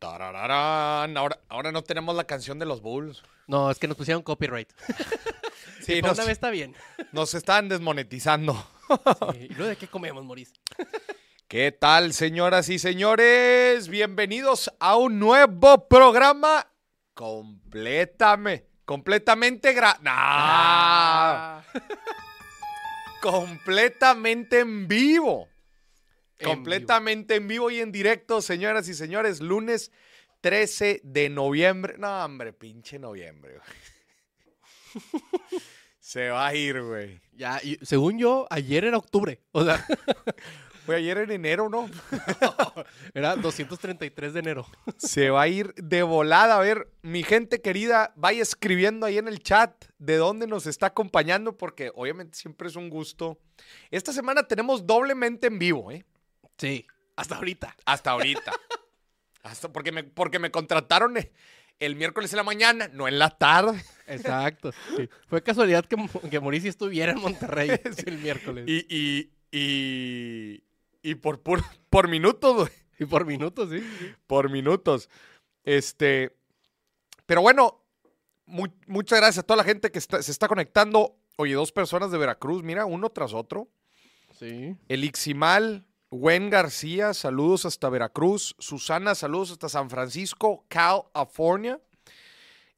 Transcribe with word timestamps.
Tarararán. 0.00 1.16
Ahora, 1.16 1.38
ahora 1.48 1.70
no 1.70 1.82
tenemos 1.84 2.16
la 2.16 2.24
canción 2.24 2.58
de 2.58 2.66
los 2.66 2.80
Bulls. 2.82 3.22
No, 3.46 3.70
es 3.70 3.78
que 3.78 3.86
nos 3.86 3.96
pusieron 3.96 4.22
copyright. 4.24 4.72
Sí, 5.82 6.02
nos, 6.02 6.12
una 6.18 6.24
vez 6.24 6.32
está 6.32 6.50
bien. 6.50 6.74
nos 7.10 7.32
están 7.34 7.68
desmonetizando. 7.70 8.52
Sí, 9.32 9.46
¿Y 9.50 9.54
luego 9.54 9.70
de 9.70 9.76
qué 9.76 9.88
comemos, 9.88 10.22
Maurice? 10.24 10.52
¿Qué 11.48 11.72
tal, 11.72 12.12
señoras 12.12 12.68
y 12.68 12.78
señores? 12.78 13.88
Bienvenidos 13.88 14.70
a 14.78 14.96
un 14.96 15.18
nuevo 15.18 15.88
programa 15.88 16.66
completamente, 17.14 18.68
completamente 18.84 19.72
gra... 19.72 19.98
Nah, 20.02 20.12
Ah. 20.12 21.62
completamente 23.22 24.60
en 24.60 24.86
vivo. 24.86 25.48
En 26.40 26.48
completamente 26.48 27.36
en 27.36 27.48
vivo 27.48 27.70
y 27.70 27.80
en 27.80 27.92
directo, 27.92 28.42
señoras 28.42 28.88
y 28.88 28.94
señores, 28.94 29.40
lunes 29.40 29.92
13 30.40 31.00
de 31.04 31.28
noviembre. 31.28 31.96
No, 31.98 32.24
hombre, 32.24 32.52
pinche 32.52 32.98
noviembre. 32.98 33.58
güey. 33.58 35.02
Se 36.00 36.30
va 36.30 36.48
a 36.48 36.54
ir, 36.54 36.82
güey. 36.82 37.20
Ya, 37.32 37.60
y 37.62 37.78
según 37.82 38.18
yo, 38.18 38.46
ayer 38.50 38.84
era 38.84 38.96
octubre. 38.96 39.40
O 39.52 39.64
sea, 39.64 39.86
Fue 40.86 40.96
ayer 40.96 41.18
en 41.18 41.30
enero, 41.30 41.68
¿no? 41.68 41.88
era 43.14 43.36
233 43.36 44.32
de 44.32 44.40
enero. 44.40 44.66
Se 44.96 45.30
va 45.30 45.42
a 45.42 45.48
ir 45.48 45.74
de 45.74 46.02
volada. 46.02 46.56
A 46.56 46.60
ver, 46.60 46.90
mi 47.02 47.22
gente 47.22 47.60
querida, 47.60 48.12
vaya 48.16 48.42
escribiendo 48.42 49.06
ahí 49.06 49.18
en 49.18 49.28
el 49.28 49.40
chat 49.40 49.84
de 49.98 50.16
dónde 50.16 50.46
nos 50.46 50.66
está 50.66 50.86
acompañando, 50.86 51.56
porque 51.56 51.92
obviamente 51.94 52.36
siempre 52.36 52.68
es 52.68 52.76
un 52.76 52.88
gusto. 52.88 53.38
Esta 53.90 54.12
semana 54.12 54.42
tenemos 54.44 54.86
doblemente 54.86 55.48
en 55.48 55.58
vivo, 55.58 55.92
¿eh? 55.92 56.04
Sí, 56.60 56.86
hasta 57.16 57.36
ahorita. 57.36 57.74
Hasta 57.86 58.10
ahorita. 58.12 58.52
Hasta 59.42 59.72
porque 59.72 59.90
me, 59.90 60.04
porque 60.04 60.38
me 60.38 60.50
contrataron 60.50 61.16
eh, 61.16 61.32
el 61.78 61.96
miércoles 61.96 62.30
en 62.32 62.36
la 62.36 62.42
mañana, 62.42 62.88
no 62.92 63.08
en 63.08 63.18
la 63.18 63.30
tarde. 63.30 63.82
Exacto. 64.06 64.70
sí. 64.96 65.08
Fue 65.28 65.42
casualidad 65.42 65.86
que, 65.86 65.96
que 66.30 66.40
Mauricio 66.40 66.68
estuviera 66.68 67.12
en 67.12 67.20
Monterrey 67.20 67.70
el 68.06 68.18
miércoles. 68.18 68.66
Y, 68.68 68.84
y, 68.94 69.32
y, 69.50 70.62
y 71.02 71.14
por, 71.14 71.42
pur- 71.42 71.64
por 71.88 72.08
minutos, 72.08 72.54
güey. 72.54 72.68
Y 72.98 73.06
por 73.06 73.24
minutos, 73.24 73.70
sí. 73.70 73.82
por 74.26 74.50
minutos. 74.50 75.08
Este, 75.64 76.36
pero 77.24 77.40
bueno, 77.40 77.82
mu- 78.44 78.68
muchas 78.86 79.18
gracias 79.20 79.38
a 79.42 79.46
toda 79.46 79.56
la 79.56 79.64
gente 79.64 79.90
que 79.90 79.98
está- 79.98 80.22
se 80.22 80.32
está 80.32 80.48
conectando. 80.48 81.16
Oye, 81.36 81.54
dos 81.54 81.72
personas 81.72 82.10
de 82.10 82.18
Veracruz, 82.18 82.62
mira, 82.62 82.84
uno 82.84 83.08
tras 83.08 83.32
otro. 83.32 83.70
Sí. 84.38 84.76
El 84.88 85.04
Iximal, 85.04 85.86
Gwen 86.10 86.50
García, 86.50 87.14
saludos 87.14 87.66
hasta 87.66 87.88
Veracruz. 87.88 88.56
Susana, 88.58 89.14
saludos 89.14 89.52
hasta 89.52 89.68
San 89.68 89.90
Francisco, 89.90 90.64
California. 90.68 91.80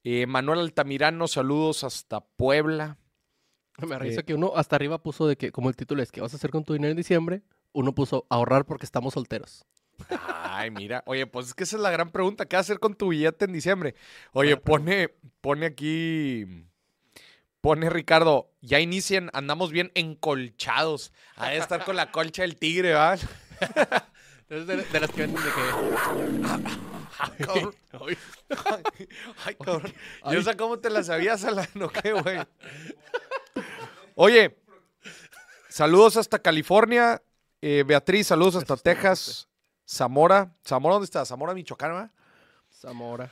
Eh, 0.04 0.26
Manuel 0.26 0.60
Altamirano, 0.60 1.28
saludos 1.28 1.84
hasta 1.84 2.20
Puebla. 2.20 2.98
Me 3.88 3.98
risa 3.98 4.20
Eh. 4.20 4.24
que 4.24 4.34
uno 4.34 4.52
hasta 4.56 4.76
arriba 4.76 5.02
puso 5.02 5.26
de 5.26 5.36
que, 5.36 5.50
como 5.50 5.70
el 5.70 5.76
título 5.76 6.02
es, 6.02 6.12
¿qué 6.12 6.20
vas 6.20 6.34
a 6.34 6.36
hacer 6.36 6.50
con 6.50 6.64
tu 6.64 6.74
dinero 6.74 6.90
en 6.90 6.96
diciembre? 6.96 7.42
Uno 7.72 7.94
puso 7.94 8.26
ahorrar 8.28 8.66
porque 8.66 8.84
estamos 8.84 9.14
solteros. 9.14 9.64
Ay, 10.28 10.70
mira. 10.70 11.02
Oye, 11.06 11.26
pues 11.26 11.46
es 11.46 11.54
que 11.54 11.64
esa 11.64 11.76
es 11.76 11.82
la 11.82 11.90
gran 11.90 12.10
pregunta. 12.10 12.44
¿Qué 12.46 12.56
vas 12.56 12.64
a 12.64 12.68
hacer 12.72 12.80
con 12.80 12.94
tu 12.94 13.08
billete 13.08 13.46
en 13.46 13.52
diciembre? 13.52 13.94
Oye, 14.32 14.56
pone, 14.58 15.08
pone 15.40 15.64
aquí. 15.66 16.66
Pone 17.62 17.88
Ricardo, 17.90 18.50
ya 18.60 18.80
inician, 18.80 19.30
andamos 19.32 19.70
bien 19.70 19.92
encolchados. 19.94 21.12
A 21.36 21.50
de 21.50 21.58
estar 21.58 21.84
con 21.84 21.94
la 21.94 22.10
colcha 22.10 22.42
del 22.42 22.56
tigre, 22.56 22.92
¿va? 22.92 23.14
Entonces, 24.48 24.66
de, 24.66 24.76
de 24.84 25.00
las 25.00 25.10
que 25.10 25.20
venden 25.20 25.44
de 25.44 25.50
que... 25.50 25.60
Ay, 27.18 27.30
Ay, 29.44 29.54
cabrón. 29.54 29.94
Ay. 30.24 30.34
Yo 30.34 30.42
sé 30.42 30.56
cómo 30.56 30.80
te 30.80 30.90
la 30.90 31.04
sabías, 31.04 31.44
Alan, 31.44 31.68
¿o 31.80 31.88
qué, 31.88 32.12
güey? 32.12 32.40
Oye, 34.16 34.58
saludos 35.68 36.16
hasta 36.16 36.40
California. 36.40 37.22
Eh, 37.60 37.84
Beatriz, 37.86 38.26
saludos 38.26 38.56
hasta 38.56 38.76
Texas. 38.76 39.48
Zamora. 39.88 40.52
¿Zamora 40.66 40.94
dónde 40.94 41.04
está? 41.04 41.24
Zamora, 41.24 41.54
Michoacán, 41.54 41.92
¿va? 41.94 42.10
Zamora. 42.72 43.30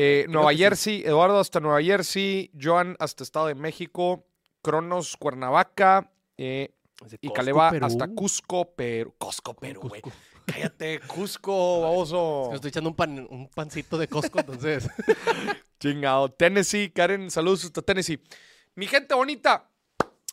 Eh, 0.00 0.26
Nueva 0.28 0.52
sí. 0.52 0.58
Jersey, 0.58 1.02
Eduardo 1.04 1.40
hasta 1.40 1.58
Nueva 1.58 1.82
Jersey, 1.82 2.52
Joan 2.60 2.96
hasta 3.00 3.24
Estado 3.24 3.48
de 3.48 3.56
México, 3.56 4.24
Cronos, 4.62 5.16
Cuernavaca 5.16 6.12
eh, 6.36 6.72
y 7.20 7.32
Caleva 7.32 7.70
hasta 7.80 8.06
Cusco, 8.06 8.76
Perú. 8.76 9.12
Cusco, 9.18 9.54
Perú, 9.54 9.80
güey. 9.80 10.00
Cusco. 10.00 10.18
Cállate, 10.46 11.00
Cusco, 11.00 11.80
baboso. 11.80 12.42
Es 12.44 12.48
que 12.48 12.54
estoy 12.54 12.68
echando 12.68 12.90
un, 12.90 12.96
pan, 12.96 13.26
un 13.28 13.48
pancito 13.48 13.98
de 13.98 14.06
Costco, 14.06 14.38
entonces... 14.38 14.88
Chingado. 15.80 16.30
Tennessee, 16.30 16.90
Karen, 16.90 17.30
saludos 17.30 17.64
hasta 17.64 17.82
Tennessee. 17.82 18.20
Mi 18.76 18.86
gente 18.86 19.14
bonita, 19.14 19.68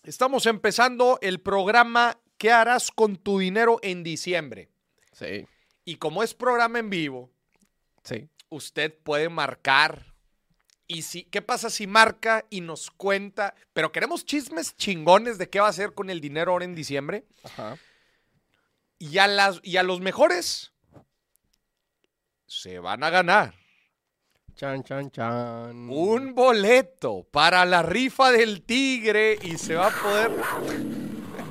estamos 0.04 0.46
empezando 0.46 1.18
el 1.22 1.42
programa 1.42 2.20
¿Qué 2.38 2.52
harás 2.52 2.92
con 2.92 3.16
tu 3.16 3.40
dinero 3.40 3.80
en 3.82 4.04
diciembre? 4.04 4.70
sí, 5.14 5.48
Y 5.86 5.96
como 5.96 6.22
es 6.22 6.34
programa 6.34 6.80
en 6.80 6.90
vivo, 6.90 7.32
sí. 8.04 8.30
Usted 8.50 8.94
puede 9.04 9.30
marcar. 9.30 10.14
Y 10.88 11.02
si, 11.02 11.24
¿qué 11.24 11.42
pasa 11.42 11.70
si 11.70 11.88
marca 11.88 12.46
y 12.50 12.62
nos 12.62 12.92
cuenta? 12.92 13.56
Pero 13.74 13.92
queremos 13.92 14.26
chismes 14.26 14.76
chingones 14.78 15.38
de 15.38 15.50
qué 15.50 15.60
va 15.60 15.68
a 15.68 15.72
hacer 15.72 15.94
con 15.94 16.10
el 16.10 16.22
dinero 16.22 16.52
ahora 16.52 16.66
en 16.66 16.76
diciembre. 16.76 17.26
Ajá. 17.44 17.78
Y 19.00 19.18
a, 19.18 19.28
las, 19.28 19.60
y 19.64 19.78
a 19.78 19.84
los 19.84 20.00
mejores 20.00 20.74
se 22.48 22.80
van 22.80 23.04
a 23.04 23.10
ganar 23.10 23.56
Chan, 24.56 24.86
chan, 24.86 25.12
chan. 25.12 25.90
un 25.90 26.34
boleto 26.34 27.28
para 27.30 27.66
la 27.66 27.84
rifa 27.84 28.32
del 28.32 28.62
tigre 28.64 29.38
y 29.42 29.58
se 29.58 29.76
va 29.76 29.88
a 29.88 29.92
poder... 29.92 30.32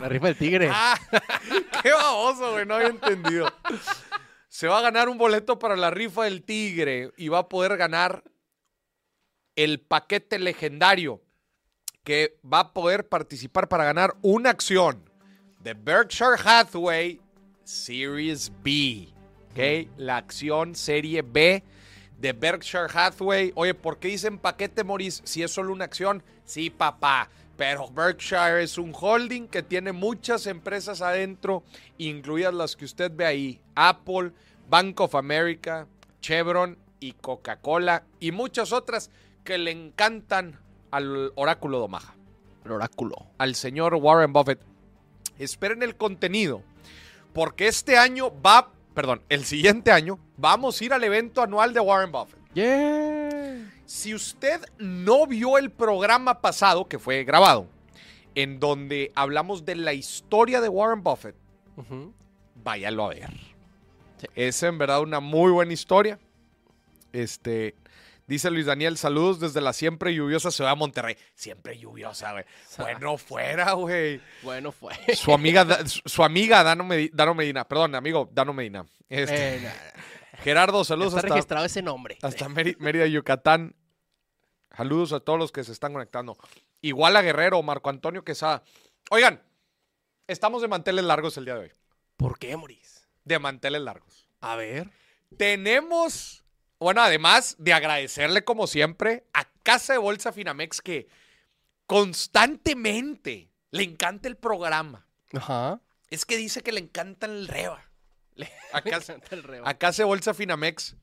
La 0.00 0.08
rifa 0.08 0.28
del 0.28 0.38
tigre. 0.38 0.70
¡Ah! 0.72 0.98
¡Qué 1.82 1.92
baboso, 1.92 2.52
güey! 2.52 2.64
No 2.64 2.76
había 2.76 2.88
entendido. 2.88 3.52
Se 4.54 4.68
va 4.68 4.78
a 4.78 4.82
ganar 4.82 5.08
un 5.08 5.18
boleto 5.18 5.58
para 5.58 5.74
la 5.74 5.90
rifa 5.90 6.22
del 6.22 6.44
tigre 6.44 7.10
y 7.16 7.26
va 7.26 7.40
a 7.40 7.48
poder 7.48 7.76
ganar 7.76 8.22
el 9.56 9.80
paquete 9.80 10.38
legendario 10.38 11.20
que 12.04 12.38
va 12.40 12.60
a 12.60 12.72
poder 12.72 13.08
participar 13.08 13.68
para 13.68 13.82
ganar 13.82 14.14
una 14.22 14.50
acción 14.50 15.10
de 15.58 15.74
Berkshire 15.74 16.36
Hathaway 16.44 17.20
Series 17.64 18.52
B. 18.62 19.08
¿Ok? 19.50 19.90
La 19.96 20.18
acción 20.18 20.76
Serie 20.76 21.22
B 21.22 21.64
de 22.20 22.32
Berkshire 22.32 22.86
Hathaway. 22.94 23.50
Oye, 23.56 23.74
¿por 23.74 23.98
qué 23.98 24.06
dicen 24.06 24.38
paquete, 24.38 24.84
Maurice? 24.84 25.20
Si 25.24 25.42
es 25.42 25.50
solo 25.50 25.72
una 25.72 25.86
acción. 25.86 26.22
Sí, 26.44 26.70
papá. 26.70 27.28
Pero 27.56 27.88
Berkshire 27.88 28.62
es 28.62 28.78
un 28.78 28.92
holding 28.98 29.46
que 29.46 29.62
tiene 29.62 29.92
muchas 29.92 30.46
empresas 30.46 31.00
adentro, 31.00 31.62
incluidas 31.98 32.52
las 32.52 32.74
que 32.74 32.84
usted 32.84 33.12
ve 33.14 33.24
ahí. 33.26 33.60
Apple, 33.76 34.32
Bank 34.68 35.00
of 35.00 35.14
America, 35.14 35.86
Chevron 36.20 36.76
y 36.98 37.12
Coca-Cola 37.12 38.02
y 38.18 38.32
muchas 38.32 38.72
otras 38.72 39.10
que 39.44 39.58
le 39.58 39.70
encantan 39.70 40.58
al 40.90 41.32
oráculo 41.36 41.78
de 41.78 41.84
Omaha, 41.84 42.14
El 42.64 42.72
oráculo. 42.72 43.14
al 43.38 43.54
señor 43.54 43.94
Warren 43.94 44.32
Buffett. 44.32 44.60
Esperen 45.38 45.82
el 45.82 45.96
contenido, 45.96 46.62
porque 47.32 47.68
este 47.68 47.98
año 47.98 48.32
va, 48.40 48.70
perdón, 48.94 49.22
el 49.28 49.44
siguiente 49.44 49.90
año 49.92 50.18
vamos 50.36 50.80
a 50.80 50.84
ir 50.84 50.92
al 50.92 51.04
evento 51.04 51.42
anual 51.42 51.74
de 51.74 51.80
Warren 51.80 52.10
Buffett. 52.12 52.38
Yeah. 52.54 53.63
Si 53.86 54.14
usted 54.14 54.60
no 54.78 55.26
vio 55.26 55.58
el 55.58 55.70
programa 55.70 56.40
pasado, 56.40 56.86
que 56.88 56.98
fue 56.98 57.24
grabado, 57.24 57.66
en 58.34 58.58
donde 58.60 59.12
hablamos 59.14 59.64
de 59.64 59.74
la 59.76 59.92
historia 59.92 60.60
de 60.60 60.68
Warren 60.68 61.02
Buffett, 61.02 61.36
váyalo 62.54 63.04
a 63.06 63.08
ver. 63.10 63.30
Sí. 64.20 64.26
Es 64.34 64.62
en 64.62 64.78
verdad 64.78 65.00
una 65.02 65.20
muy 65.20 65.52
buena 65.52 65.72
historia. 65.72 66.18
Este, 67.12 67.74
dice 68.26 68.50
Luis 68.50 68.66
Daniel, 68.66 68.96
saludos 68.96 69.38
desde 69.38 69.60
la 69.60 69.72
siempre 69.72 70.14
lluviosa 70.14 70.50
ciudad 70.50 70.70
de 70.70 70.76
Monterrey. 70.76 71.16
Siempre 71.34 71.78
lluviosa, 71.78 72.32
güey. 72.32 72.44
Bueno, 72.78 73.18
fuera, 73.18 73.72
güey. 73.74 74.20
Bueno, 74.42 74.72
fue. 74.72 74.94
Su 75.14 75.32
amiga, 75.32 75.66
su 75.86 76.24
amiga 76.24 76.62
Dano, 76.64 76.84
Medi- 76.84 77.10
Dano 77.12 77.34
Medina, 77.34 77.64
perdón, 77.68 77.94
amigo, 77.94 78.28
Dano 78.32 78.52
Medina. 78.52 78.84
Este, 79.08 79.56
Eh, 79.56 79.72
Gerardo, 80.44 80.84
saludos 80.84 81.14
está 81.14 81.20
hasta, 81.20 81.34
registrado 81.34 81.64
ese 81.64 81.80
nombre. 81.80 82.18
hasta 82.20 82.48
Mérida, 82.50 83.06
Yucatán. 83.06 83.74
Saludos 84.76 85.14
a 85.14 85.20
todos 85.20 85.38
los 85.38 85.50
que 85.50 85.64
se 85.64 85.72
están 85.72 85.94
conectando. 85.94 86.36
Igual 86.82 87.16
a 87.16 87.22
Guerrero, 87.22 87.62
Marco 87.62 87.88
Antonio 87.88 88.24
Quesada. 88.24 88.62
Oigan, 89.10 89.42
estamos 90.26 90.60
de 90.60 90.68
manteles 90.68 91.04
largos 91.04 91.38
el 91.38 91.46
día 91.46 91.54
de 91.54 91.60
hoy. 91.60 91.72
¿Por 92.18 92.38
qué, 92.38 92.56
Moris? 92.58 93.08
De 93.24 93.38
manteles 93.38 93.80
largos. 93.80 94.28
A 94.40 94.56
ver. 94.56 94.90
Tenemos, 95.38 96.44
bueno, 96.78 97.00
además 97.00 97.56
de 97.58 97.72
agradecerle 97.72 98.44
como 98.44 98.66
siempre 98.66 99.24
a 99.32 99.46
Casa 99.62 99.94
de 99.94 99.98
Bolsa 99.98 100.30
Finamex 100.30 100.82
que 100.82 101.08
constantemente 101.86 103.50
le 103.70 103.82
encanta 103.82 104.28
el 104.28 104.36
programa. 104.36 105.06
Ajá. 105.32 105.80
Es 106.10 106.26
que 106.26 106.36
dice 106.36 106.62
que 106.62 106.72
le 106.72 106.80
encanta 106.80 107.26
el 107.26 107.48
reba. 107.48 107.83
A 108.72 108.80
Me 108.80 108.90
Casa, 108.90 109.12
encanta 109.14 109.34
el 109.36 109.42
reo. 109.42 109.66
a 109.66 109.74
Casa 109.74 110.02
de 110.02 110.06
Bolsa 110.06 110.34
Finamex. 110.34 110.96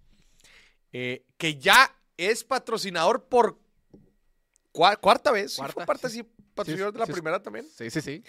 eh, 0.94 1.26
que 1.38 1.58
ya 1.58 1.96
es 2.18 2.44
patrocinador 2.44 3.28
por 3.30 3.60
cua- 4.74 5.00
cuarta 5.00 5.32
vez. 5.32 5.54
¿Sí 5.54 5.58
Cuarta, 5.58 5.74
fue 5.74 5.86
particip- 5.86 6.28
patrocinador 6.54 6.92
Sí, 6.92 6.94
de 6.94 7.00
la 7.00 7.06
sí, 7.06 7.12
primera 7.14 7.42
también? 7.42 7.66
Sí, 7.76 7.90
sí, 7.90 8.02
sí. 8.02 8.24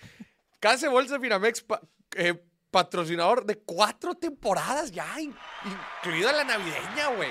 Case 0.60 0.88
Bolsa 0.88 1.20
Finamex, 1.20 1.60
pa- 1.62 1.80
eh, 2.16 2.42
patrocinador 2.70 3.44
de 3.44 3.58
cuatro 3.58 4.14
temporadas 4.14 4.90
ya, 4.90 5.20
in- 5.20 5.34
incluida 6.02 6.32
la 6.32 6.44
navideña, 6.44 7.08
güey. 7.14 7.30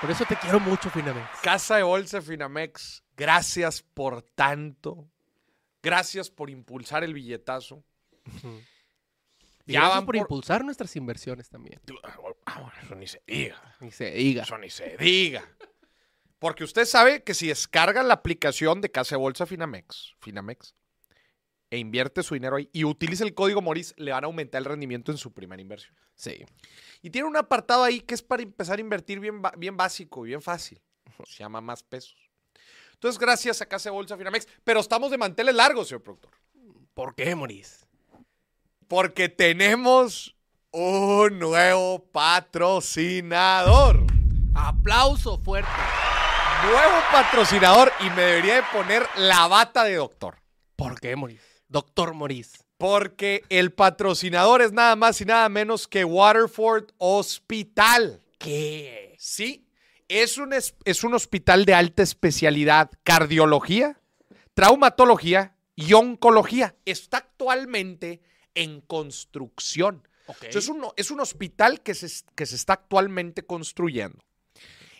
Por 0.00 0.10
eso 0.10 0.24
te 0.26 0.36
quiero 0.36 0.60
mucho, 0.60 0.90
Finamex. 0.90 1.40
Casa 1.42 1.76
de 1.76 1.82
Bolsa 1.82 2.20
Finamex, 2.20 3.02
gracias 3.16 3.82
por 3.82 4.22
tanto. 4.22 5.08
Gracias 5.82 6.30
por 6.30 6.50
impulsar 6.50 7.04
el 7.04 7.14
billetazo. 7.14 7.84
Ya 9.66 9.80
gracias 9.80 9.96
van 9.96 10.06
por, 10.06 10.14
por- 10.14 10.22
impulsar 10.22 10.64
nuestras 10.64 10.94
inversiones 10.96 11.48
también. 11.48 11.80
Ah, 12.46 12.60
bueno, 12.60 12.72
eso 12.82 12.94
ni 12.94 13.06
se 13.06 13.22
diga. 13.26 13.76
Y 13.80 13.90
se 13.90 14.10
diga. 14.10 14.42
Eso 14.42 14.58
ni 14.58 14.68
se 14.70 14.96
diga. 14.98 15.48
Porque 16.38 16.64
usted 16.64 16.84
sabe 16.84 17.22
que 17.22 17.32
si 17.32 17.48
descarga 17.48 18.02
la 18.02 18.14
aplicación 18.14 18.80
de 18.82 18.90
Casa 18.90 19.14
de 19.16 19.20
Bolsa 19.20 19.46
Finamex, 19.46 20.14
Finamex, 20.20 20.74
e 21.70 21.78
invierte 21.78 22.22
su 22.22 22.34
dinero 22.34 22.56
ahí 22.56 22.68
y 22.72 22.84
utiliza 22.84 23.24
el 23.24 23.34
código 23.34 23.62
Moris, 23.62 23.94
le 23.96 24.12
van 24.12 24.24
a 24.24 24.26
aumentar 24.26 24.60
el 24.60 24.66
rendimiento 24.66 25.10
en 25.10 25.18
su 25.18 25.32
primera 25.32 25.60
inversión. 25.62 25.96
Sí. 26.14 26.44
Y 27.02 27.10
tiene 27.10 27.26
un 27.26 27.36
apartado 27.36 27.82
ahí 27.82 28.00
que 28.00 28.14
es 28.14 28.22
para 28.22 28.42
empezar 28.42 28.78
a 28.78 28.80
invertir 28.82 29.18
bien, 29.18 29.40
bien 29.56 29.76
básico, 29.76 30.22
bien 30.22 30.42
fácil. 30.42 30.80
Se 31.26 31.38
llama 31.42 31.60
más 31.60 31.82
pesos. 31.82 32.16
Entonces, 32.92 33.18
gracias 33.18 33.60
a 33.62 33.66
Casa 33.66 33.88
de 33.88 33.94
Bolsa 33.94 34.16
Finamex. 34.16 34.46
Pero 34.62 34.80
estamos 34.80 35.10
de 35.10 35.18
manteles 35.18 35.54
largos, 35.54 35.88
señor 35.88 36.02
productor. 36.02 36.32
¿Por 36.92 37.14
qué, 37.14 37.34
Moris? 37.34 37.83
Porque 38.88 39.28
tenemos 39.28 40.34
un 40.72 41.38
nuevo 41.38 42.04
patrocinador. 42.12 44.04
Aplauso 44.54 45.38
fuerte. 45.38 45.70
Nuevo 46.64 46.96
patrocinador 47.10 47.92
y 48.00 48.10
me 48.10 48.22
debería 48.22 48.56
de 48.56 48.62
poner 48.72 49.06
la 49.16 49.46
bata 49.48 49.84
de 49.84 49.94
doctor. 49.94 50.36
¿Por 50.76 51.00
qué, 51.00 51.16
Moris? 51.16 51.40
Doctor 51.68 52.14
Moris. 52.14 52.64
Porque 52.76 53.42
el 53.48 53.72
patrocinador 53.72 54.60
es 54.62 54.72
nada 54.72 54.96
más 54.96 55.20
y 55.20 55.24
nada 55.24 55.48
menos 55.48 55.88
que 55.88 56.04
Waterford 56.04 56.90
Hospital. 56.98 58.20
¿Qué? 58.38 59.14
Sí, 59.18 59.66
es 60.08 60.36
un, 60.38 60.52
es, 60.52 60.74
es 60.84 61.04
un 61.04 61.14
hospital 61.14 61.64
de 61.64 61.74
alta 61.74 62.02
especialidad, 62.02 62.90
cardiología, 63.02 64.00
traumatología 64.54 65.56
y 65.74 65.92
oncología. 65.94 66.74
Está 66.84 67.18
actualmente 67.18 68.20
en 68.54 68.80
construcción. 68.80 70.06
Es, 70.42 70.68
un, 70.68 70.86
es 70.96 71.10
un 71.10 71.20
hospital 71.20 71.82
que 71.82 71.94
se, 71.94 72.24
que 72.34 72.46
se 72.46 72.56
está 72.56 72.74
actualmente 72.74 73.44
construyendo 73.44 74.24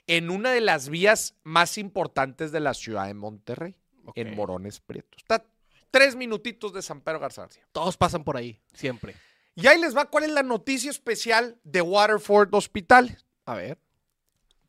en 0.06 0.30
una 0.30 0.50
de 0.50 0.60
las 0.60 0.88
vías 0.88 1.34
más 1.44 1.78
importantes 1.78 2.52
de 2.52 2.60
la 2.60 2.74
ciudad 2.74 3.06
de 3.06 3.14
Monterrey, 3.14 3.74
en 4.14 4.34
Morones 4.34 4.80
Prieto. 4.80 5.16
Está 5.16 5.44
tres 5.90 6.14
minutitos 6.14 6.72
de 6.74 6.82
San 6.82 7.00
Pedro 7.00 7.20
Garza 7.20 7.42
García. 7.42 7.66
Todos 7.72 7.96
pasan 7.96 8.24
por 8.24 8.36
ahí, 8.36 8.60
siempre. 8.74 9.14
Y 9.54 9.66
ahí 9.66 9.80
les 9.80 9.96
va 9.96 10.10
cuál 10.10 10.24
es 10.24 10.30
la 10.30 10.42
noticia 10.42 10.90
especial 10.90 11.58
de 11.62 11.80
Waterford 11.80 12.52
Hospital. 12.54 13.16
A 13.46 13.54
ver. 13.54 13.78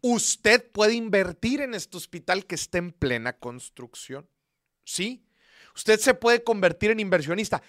Usted 0.01 0.71
puede 0.71 0.93
invertir 0.93 1.61
en 1.61 1.73
este 1.73 1.97
hospital 1.97 2.45
que 2.45 2.55
está 2.55 2.77
en 2.77 2.91
plena 2.91 3.33
construcción. 3.33 4.29
¿Sí? 4.83 5.25
Usted 5.75 5.99
se 5.99 6.13
puede 6.13 6.43
convertir 6.43 6.91
en 6.91 6.99
inversionista. 6.99 7.63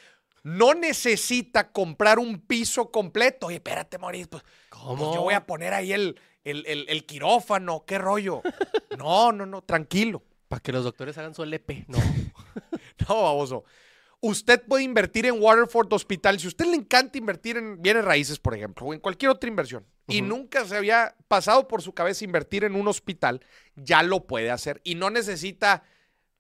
No 0.47 0.75
necesita 0.75 1.73
comprar 1.73 2.21
un 2.21 2.41
piso 2.41 2.93
completo. 2.93 3.49
Oye, 3.49 3.57
espérate, 3.57 3.99
Mauricio. 3.99 4.29
Pues, 4.29 4.45
¿Cómo? 4.69 4.97
pues 4.97 5.15
yo 5.17 5.23
voy 5.23 5.35
a 5.35 5.45
poner 5.45 5.75
ahí 5.75 5.93
el, 5.93 6.21
el, 6.45 6.65
el- 6.67 6.87
el 6.89 7.05
quirófano. 7.05 7.85
¿Qué 7.87 7.99
rollo? 7.99 8.43
No, 8.97 9.31
no, 9.33 9.45
no. 9.45 9.61
Tranquilo. 9.63 10.23
Para 10.49 10.61
que 10.61 10.73
los 10.73 10.85
doctores 10.85 11.19
hagan 11.19 11.35
su 11.35 11.43
LP. 11.43 11.85
No. 11.89 11.99
No, 13.09 13.23
baboso. 13.23 13.65
Usted 14.21 14.63
puede 14.67 14.83
invertir 14.85 15.27
en 15.27 15.41
Waterford 15.43 15.93
Hospital. 15.93 16.39
Si 16.41 16.47
a 16.47 16.49
usted 16.49 16.65
le 16.67 16.77
encanta 16.77 17.19
invertir 17.19 17.57
en 17.59 17.83
bienes 17.83 18.05
raíces, 18.05 18.39
por 18.39 18.55
ejemplo, 18.55 18.87
o 18.87 18.95
en 18.95 19.01
cualquier 19.01 19.31
otra 19.31 19.49
inversión, 19.51 19.85
y 20.09 20.23
nunca 20.23 20.65
se 20.65 20.77
había 20.77 21.15
pasado 21.29 21.69
por 21.69 21.83
su 21.83 21.93
cabeza 21.93 22.25
invertir 22.25 22.65
en 22.65 22.75
un 22.75 22.89
hospital, 22.89 23.45
ya 23.77 24.03
lo 24.03 24.27
puede 24.27 24.51
hacer. 24.51 24.81
Y 24.85 24.95
no 24.95 25.11
necesita 25.11 25.83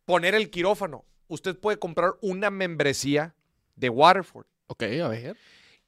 poner 0.06 0.35
el 0.35 0.49
quirófano. 0.50 1.05
Usted 1.29 1.58
puede 1.58 1.79
comprar 1.79 2.12
una 2.23 2.50
membresía 2.50 3.35
de 3.76 3.88
Waterford. 3.88 4.46
ok, 4.67 4.82
a 5.02 5.08
ver. 5.08 5.37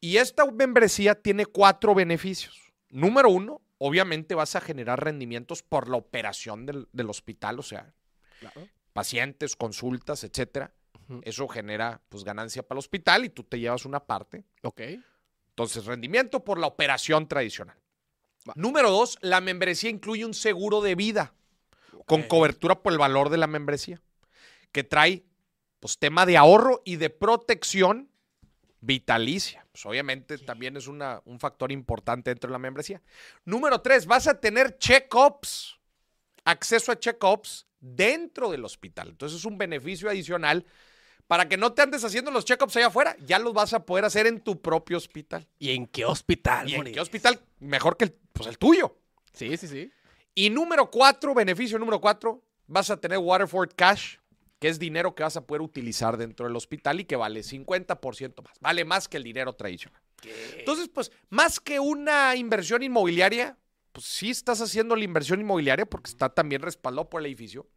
Y 0.01 0.19
esta 0.19 0.47
membresía 0.51 1.15
tiene 1.17 1.45
cuatro 1.47 1.95
beneficios. 1.95 2.61
Número 2.91 3.29
uno, 3.31 3.61
obviamente 3.79 4.35
vas 4.37 4.55
a 4.55 4.61
generar 4.61 5.03
rendimientos 5.03 5.63
por 5.63 5.89
la 5.89 5.97
operación 5.97 6.67
del, 6.67 6.89
del 6.93 7.11
hospital, 7.11 7.59
o 7.59 7.63
sea, 7.63 7.93
Claro. 8.39 8.69
pacientes, 8.93 9.57
consultas, 9.57 10.23
etcétera. 10.23 10.73
Eso 11.23 11.49
genera 11.49 12.01
pues 12.11 12.23
ganancia 12.23 12.63
para 12.63 12.77
el 12.77 12.81
hospital 12.81 13.25
y 13.25 13.31
tú 13.31 13.43
te 13.43 13.59
llevas 13.59 13.85
una 13.87 13.99
parte. 14.05 14.45
Ok. 14.63 14.83
Entonces, 15.51 15.87
rendimiento 15.87 16.45
por 16.45 16.59
la 16.61 16.67
operación 16.69 17.27
tradicional. 17.27 17.77
Va. 18.49 18.53
Número 18.55 18.91
dos, 18.91 19.19
la 19.23 19.41
membresía 19.41 19.91
incluye 19.91 20.25
un 20.25 20.35
seguro 20.35 20.81
de 20.83 20.95
vida 20.95 21.35
con 22.07 22.23
cobertura 22.23 22.81
por 22.81 22.93
el 22.93 22.99
valor 22.99 23.29
de 23.31 23.39
la 23.39 23.47
membresía, 23.47 24.01
que 24.71 24.85
trae 24.85 25.25
pues 25.81 25.99
tema 25.99 26.27
de 26.27 26.37
ahorro 26.37 26.83
y 26.85 26.97
de 26.97 27.11
protección 27.11 28.11
vitalicia. 28.81 29.67
Pues, 29.73 29.85
obviamente 29.87 30.39
también 30.39 30.77
es 30.77 30.87
una- 30.87 31.21
un 31.25 31.39
factor 31.41 31.73
importante 31.73 32.31
dentro 32.31 32.49
de 32.49 32.53
la 32.53 32.59
membresía. 32.59 33.03
Número 33.45 33.81
tres, 33.81 34.07
vas 34.07 34.27
a 34.29 34.41
tener 34.41 34.79
check-ups, 34.79 35.79
acceso 36.45 36.93
a 36.93 36.99
check-ups 36.99 37.67
dentro 37.81 38.51
del 38.51 38.65
hospital. 38.65 39.09
Entonces 39.11 39.39
es 39.39 39.45
un 39.45 39.59
beneficio 39.59 40.09
adicional 40.09 40.65
para 41.27 41.49
que 41.49 41.57
no 41.57 41.73
te 41.75 41.83
andes 41.83 42.05
haciendo 42.05 42.31
los 42.31 42.45
check-ups 42.45 42.77
allá 42.77 42.87
afuera, 42.87 43.17
ya 43.25 43.39
los 43.39 43.53
vas 43.53 43.75
a 43.75 43.85
poder 43.85 44.05
hacer 44.05 44.27
en 44.27 44.41
tu 44.41 44.61
propio 44.63 44.97
hospital. 44.97 45.47
¿Y 45.59 45.73
en 45.73 45.87
qué 45.87 46.05
hospital, 46.05 46.69
¿Y 46.69 46.75
en 46.75 46.85
qué 46.93 47.01
hospital? 47.01 47.41
Mejor 47.61 47.97
que 47.97 48.07
el, 48.07 48.13
pues 48.33 48.49
el 48.49 48.59
tuyo. 48.59 48.97
Sí, 49.33 49.57
sí, 49.57 49.69
sí. 49.69 49.93
Y 50.35 50.51
número 50.51 50.91
cuatro, 50.91 51.35
beneficio 51.35 51.79
número 51.79 52.01
cuatro, 52.01 52.43
vas 52.67 52.91
a 52.91 52.97
tener 52.97 53.19
Waterford 53.19 53.73
Cash, 53.77 54.17
que 54.59 54.69
es 54.69 54.79
dinero 54.79 55.15
que 55.15 55.23
vas 55.23 55.37
a 55.37 55.47
poder 55.47 55.63
utilizar 55.63 56.17
dentro 56.17 56.47
del 56.47 56.57
hospital 56.57 57.01
y 57.01 57.05
que 57.05 57.17
vale 57.17 57.41
50% 57.41 58.43
más. 58.43 58.59
Vale 58.61 58.85
más 58.85 59.09
que 59.09 59.17
el 59.17 59.23
dinero 59.23 59.55
tradicional. 59.55 60.01
Entonces, 60.57 60.89
pues, 60.89 61.13
más 61.31 61.61
que 61.61 61.79
una 61.79 62.35
inversión 62.35 62.83
inmobiliaria, 62.83 63.57
pues 63.93 64.07
sí 64.07 64.31
estás 64.31 64.61
haciendo 64.61 64.97
la 64.97 65.05
inversión 65.05 65.41
inmobiliaria 65.41 65.87
porque 65.87 66.11
está 66.11 66.29
también 66.29 66.63
respaldado 66.63 67.09
por 67.09 67.21
el 67.21 67.27
edificio, 67.27 67.69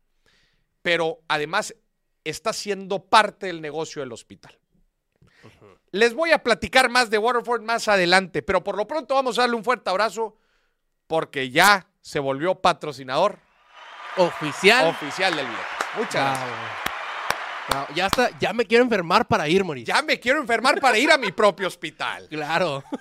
pero 0.81 1.19
además 1.27 1.75
está 2.23 2.53
siendo 2.53 3.05
parte 3.05 3.47
del 3.47 3.61
negocio 3.61 4.01
del 4.01 4.11
hospital. 4.11 4.57
Les 5.91 6.13
voy 6.13 6.31
a 6.31 6.41
platicar 6.41 6.89
más 6.89 7.09
de 7.09 7.17
Waterford 7.17 7.61
más 7.61 7.87
adelante, 7.87 8.41
pero 8.41 8.63
por 8.63 8.77
lo 8.77 8.87
pronto 8.87 9.13
vamos 9.13 9.37
a 9.37 9.41
darle 9.41 9.57
un 9.57 9.63
fuerte 9.63 9.89
abrazo 9.89 10.37
porque 11.07 11.49
ya 11.49 11.89
se 11.99 12.19
volvió 12.19 12.55
patrocinador 12.55 13.39
Oficial. 14.17 14.87
oficial 14.87 15.35
del 15.35 15.47
video. 15.47 15.80
Muchas 15.97 16.13
gracias. 16.13 16.49
Bravo. 17.69 17.87
Ya 17.95 18.07
está, 18.07 18.37
ya 18.39 18.51
me 18.53 18.65
quiero 18.65 18.83
enfermar 18.83 19.27
para 19.27 19.47
ir, 19.47 19.63
Moris. 19.63 19.85
Ya 19.85 20.01
me 20.01 20.19
quiero 20.19 20.41
enfermar 20.41 20.81
para 20.81 20.97
ir 20.97 21.09
a 21.11 21.17
mi 21.17 21.31
propio 21.31 21.67
hospital. 21.67 22.27
Claro. 22.29 22.83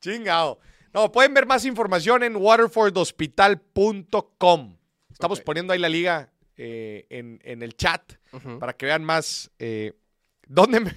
Chingado. 0.00 0.58
No, 0.92 1.10
pueden 1.12 1.32
ver 1.34 1.46
más 1.46 1.64
información 1.64 2.22
en 2.24 2.36
waterfordhospital.com. 2.36 4.76
Estamos 5.10 5.40
poniendo 5.40 5.72
ahí 5.72 5.78
la 5.78 5.88
liga 5.88 6.30
eh, 6.56 7.06
en, 7.10 7.40
en 7.42 7.62
el 7.62 7.74
chat 7.76 8.12
para 8.58 8.72
que 8.74 8.86
vean 8.86 9.04
más. 9.04 9.50
eh, 9.58 9.92
¿Dónde 10.46 10.80
me, 10.80 10.94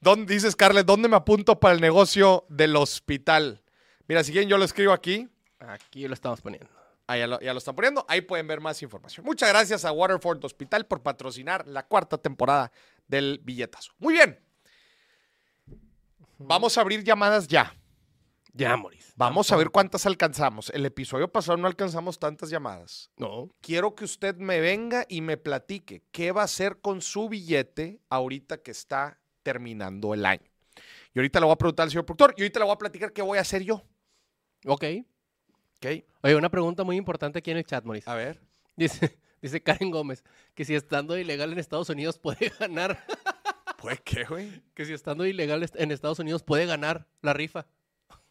dónde, 0.00 0.34
dice 0.34 0.50
Scarlett, 0.50 0.86
¿dónde 0.86 1.08
me 1.08 1.14
apunto 1.16 1.58
para 1.60 1.74
el 1.74 1.80
negocio 1.80 2.44
del 2.48 2.74
hospital? 2.76 3.62
Mira, 4.08 4.24
si 4.24 4.32
quieren 4.32 4.48
yo 4.48 4.58
lo 4.58 4.64
escribo 4.64 4.92
aquí. 4.92 5.28
Aquí 5.60 6.08
lo 6.08 6.14
estamos 6.14 6.40
poniendo. 6.40 6.68
Ahí 7.08 7.20
ya 7.20 7.26
lo, 7.26 7.40
ya 7.40 7.52
lo 7.52 7.58
están 7.58 7.74
poniendo. 7.74 8.04
Ahí 8.06 8.20
pueden 8.20 8.46
ver 8.46 8.60
más 8.60 8.82
información. 8.82 9.24
Muchas 9.24 9.48
gracias 9.48 9.84
a 9.86 9.92
Waterford 9.92 10.44
Hospital 10.44 10.86
por 10.86 11.02
patrocinar 11.02 11.66
la 11.66 11.86
cuarta 11.86 12.18
temporada 12.18 12.70
del 13.06 13.40
billetazo. 13.42 13.92
Muy 13.98 14.12
bien. 14.14 14.38
Vamos 16.36 16.76
a 16.76 16.82
abrir 16.82 17.02
llamadas 17.02 17.48
ya. 17.48 17.74
Ya, 18.52 18.76
Moris. 18.76 19.12
Vamos 19.16 19.50
a 19.52 19.56
ver 19.56 19.70
cuántas 19.70 20.04
alcanzamos. 20.04 20.70
El 20.70 20.84
episodio 20.84 21.32
pasado 21.32 21.56
no 21.56 21.66
alcanzamos 21.66 22.18
tantas 22.18 22.50
llamadas. 22.50 23.10
No. 23.16 23.48
Quiero 23.60 23.94
que 23.94 24.04
usted 24.04 24.36
me 24.36 24.60
venga 24.60 25.06
y 25.08 25.20
me 25.22 25.36
platique 25.36 26.02
qué 26.12 26.32
va 26.32 26.42
a 26.42 26.44
hacer 26.44 26.80
con 26.80 27.00
su 27.00 27.28
billete 27.28 28.00
ahorita 28.10 28.62
que 28.62 28.70
está 28.70 29.18
terminando 29.42 30.12
el 30.12 30.26
año. 30.26 30.50
Y 31.14 31.18
ahorita 31.18 31.40
le 31.40 31.46
voy 31.46 31.54
a 31.54 31.56
preguntar 31.56 31.84
al 31.84 31.90
señor 31.90 32.04
productor 32.04 32.34
y 32.36 32.42
ahorita 32.42 32.60
le 32.60 32.66
voy 32.66 32.74
a 32.74 32.78
platicar 32.78 33.12
qué 33.12 33.22
voy 33.22 33.38
a 33.38 33.42
hacer 33.42 33.62
yo. 33.62 33.82
Ok. 34.66 34.84
¿Ok? 35.78 36.04
Oye, 36.22 36.34
una 36.36 36.50
pregunta 36.50 36.84
muy 36.84 36.96
importante 36.96 37.38
aquí 37.38 37.50
en 37.50 37.58
el 37.58 37.64
chat, 37.64 37.84
Moris. 37.84 38.06
A 38.08 38.14
ver. 38.14 38.40
Dice, 38.76 39.18
dice 39.42 39.60
Karen 39.62 39.90
Gómez 39.90 40.24
que 40.54 40.64
si 40.64 40.74
estando 40.74 41.16
ilegal 41.16 41.52
en 41.52 41.58
Estados 41.58 41.88
Unidos 41.88 42.18
puede 42.18 42.52
ganar. 42.60 43.04
¿Pues 43.78 44.00
qué, 44.04 44.24
güey? 44.24 44.62
Que 44.74 44.84
si 44.84 44.92
estando 44.92 45.24
ilegal 45.24 45.64
en 45.74 45.90
Estados 45.92 46.18
Unidos 46.18 46.42
puede 46.42 46.66
ganar 46.66 47.06
la 47.22 47.32
rifa. 47.32 47.66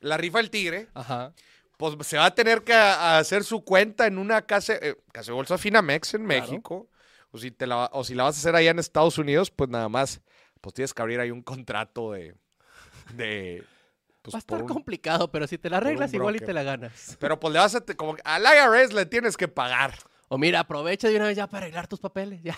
la 0.02 0.18
rifa 0.18 0.40
del 0.40 0.50
tigre, 0.50 0.90
Ajá. 0.94 1.34
pues 1.78 1.96
se 2.06 2.18
va 2.18 2.26
a 2.26 2.36
tener 2.36 2.64
que 2.64 2.74
a 2.74 3.18
hacer 3.18 3.46
su 3.46 3.64
cuenta 3.64 4.08
en 4.08 4.18
una 4.18 4.42
casa, 4.42 4.74
eh, 4.76 4.96
casa 5.14 5.32
de 5.32 5.36
bolsa 5.36 5.58
Finamex 5.58 6.16
en 6.16 6.26
Claro. 6.26 6.42
México. 6.42 6.90
O 7.32 7.38
si, 7.38 7.52
te 7.52 7.68
la, 7.68 7.90
o 7.94 8.04
si 8.06 8.14
la 8.16 8.24
vas 8.24 8.36
a 8.36 8.40
hacer 8.40 8.56
allá 8.56 8.72
en 8.72 8.80
Estados 8.80 9.18
Unidos, 9.18 9.52
pues 9.52 9.70
nada 9.70 9.90
más, 9.90 10.22
pues 10.62 10.74
tienes 10.74 10.94
que 10.94 11.02
abrir 11.02 11.20
ahí 11.20 11.30
un 11.32 11.42
contrato 11.44 12.12
de... 12.14 12.36
de 13.14 13.64
pues, 14.32 14.36
Va 14.36 14.38
a 14.38 14.40
estar 14.40 14.62
un- 14.62 14.68
complicado, 14.68 15.32
pero 15.32 15.48
si 15.48 15.58
te 15.58 15.70
la 15.70 15.78
arreglas, 15.78 16.14
igual 16.14 16.36
y 16.36 16.40
te 16.40 16.54
la 16.54 16.64
ganas. 16.64 17.18
Pero 17.20 17.40
pues 17.40 17.54
le 17.54 17.60
vas 17.60 17.76
a... 17.76 17.82
te- 17.82 17.96
Como, 17.96 18.16
al 18.24 18.44
IRS 18.44 18.94
le 18.94 19.06
tienes 19.06 19.38
que 19.38 19.48
pagar. 19.48 19.96
O 20.30 20.38
mira, 20.38 20.60
aprovecha 20.62 21.08
de 21.08 21.16
una 21.16 21.28
vez 21.28 21.38
ya 21.38 21.48
para 21.48 21.64
arreglar 21.66 21.88
tus 21.88 22.00
papeles. 22.00 22.42
Ya. 22.44 22.58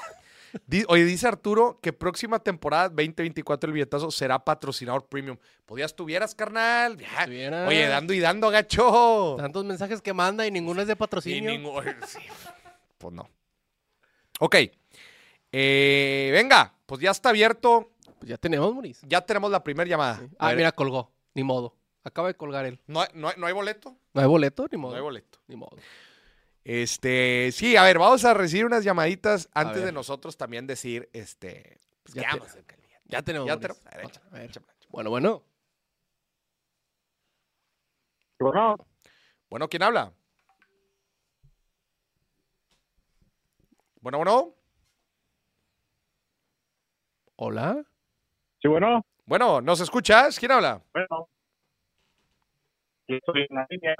Oye, 0.87 1.05
dice 1.05 1.27
Arturo 1.27 1.79
que 1.79 1.93
próxima 1.93 2.39
temporada 2.39 2.89
2024 2.89 3.67
el 3.67 3.73
billetazo 3.73 4.09
será 4.09 4.43
patrocinador 4.43 5.05
premium. 5.05 5.37
Pues 5.67 5.79
ya 5.81 5.85
estuvieras, 5.85 6.33
carnal. 6.33 6.97
Ya. 6.97 7.07
Estuvieras. 7.19 7.67
Oye, 7.69 7.87
dando 7.87 8.13
y 8.13 8.19
dando, 8.19 8.49
gacho. 8.49 9.35
Tantos 9.37 9.63
mensajes 9.65 10.01
que 10.01 10.11
manda 10.11 10.47
y 10.47 10.51
ninguno 10.51 10.81
es 10.81 10.87
de 10.87 10.93
Y 10.93 10.95
patrocinio. 10.95 11.51
ningún- 11.51 11.83
sí, 12.07 12.17
Pues 12.97 13.13
no. 13.13 13.29
Ok. 14.39 14.55
Eh, 15.51 16.29
venga, 16.33 16.73
pues 16.85 17.01
ya 17.01 17.11
está 17.11 17.29
abierto. 17.29 17.91
Pues 18.17 18.29
ya 18.29 18.37
tenemos, 18.37 18.73
Maurice. 18.73 19.05
Ya 19.07 19.21
tenemos 19.21 19.51
la 19.51 19.63
primera 19.63 19.87
llamada. 19.87 20.21
A 20.39 20.49
Ah, 20.49 20.53
mira, 20.55 20.71
colgó. 20.71 21.11
Ni 21.33 21.43
modo. 21.43 21.75
Acaba 22.03 22.27
de 22.29 22.35
colgar 22.35 22.65
él. 22.65 22.79
¿no, 22.87 23.01
hay- 23.01 23.09
no 23.13 23.27
hay- 23.29 23.35
no 23.37 23.45
hay 23.47 23.53
boleto? 23.53 23.95
¿No 24.13 24.21
hay 24.21 24.27
boleto? 24.27 24.67
Ni 24.71 24.77
modo. 24.77 24.91
No 24.91 24.97
hay 24.97 25.03
boleto. 25.03 25.39
Ni 25.47 25.55
modo. 25.55 25.77
Este, 26.63 27.51
sí, 27.51 27.75
a 27.77 27.83
ver, 27.83 27.97
vamos 27.99 28.23
a 28.25 28.33
recibir 28.33 28.65
unas 28.65 28.83
llamaditas 28.83 29.49
antes 29.53 29.83
de 29.83 29.91
nosotros 29.91 30.37
también 30.37 30.67
decir, 30.67 31.09
este, 31.13 31.79
pues, 32.03 32.13
Ya 32.15 32.23
¿qué 32.31 32.39
te-? 32.39 32.89
Ya 33.05 33.21
tenemos. 33.23 33.47
Ya 33.47 33.55
Maurice. 33.55 33.79
tenemos. 33.79 33.85
A 33.87 33.97
ver, 33.97 34.05
Vamos 34.05 34.17
a 34.17 34.29
ver. 34.35 34.49
échame, 34.49 34.65
échame. 34.77 34.87
Bueno, 34.89 35.09
bueno. 35.09 35.43
Bueno, 38.39 38.75
Bueno, 39.49 39.67
¿quién 39.67 39.83
habla? 39.83 40.13
Bueno, 44.01 44.17
bueno. 44.19 44.55
Hola. 47.35 47.83
sí, 48.61 48.67
bueno, 48.67 49.03
Bueno, 49.29 49.61
¿nos 49.61 49.79
escuchas? 49.79 50.39
¿Quién 50.39 50.51
habla? 50.51 50.81
bueno. 50.91 51.29
Yo 53.07 53.15
estoy 53.17 53.45
en 53.47 53.55
la 53.55 53.67
línea. 53.69 53.95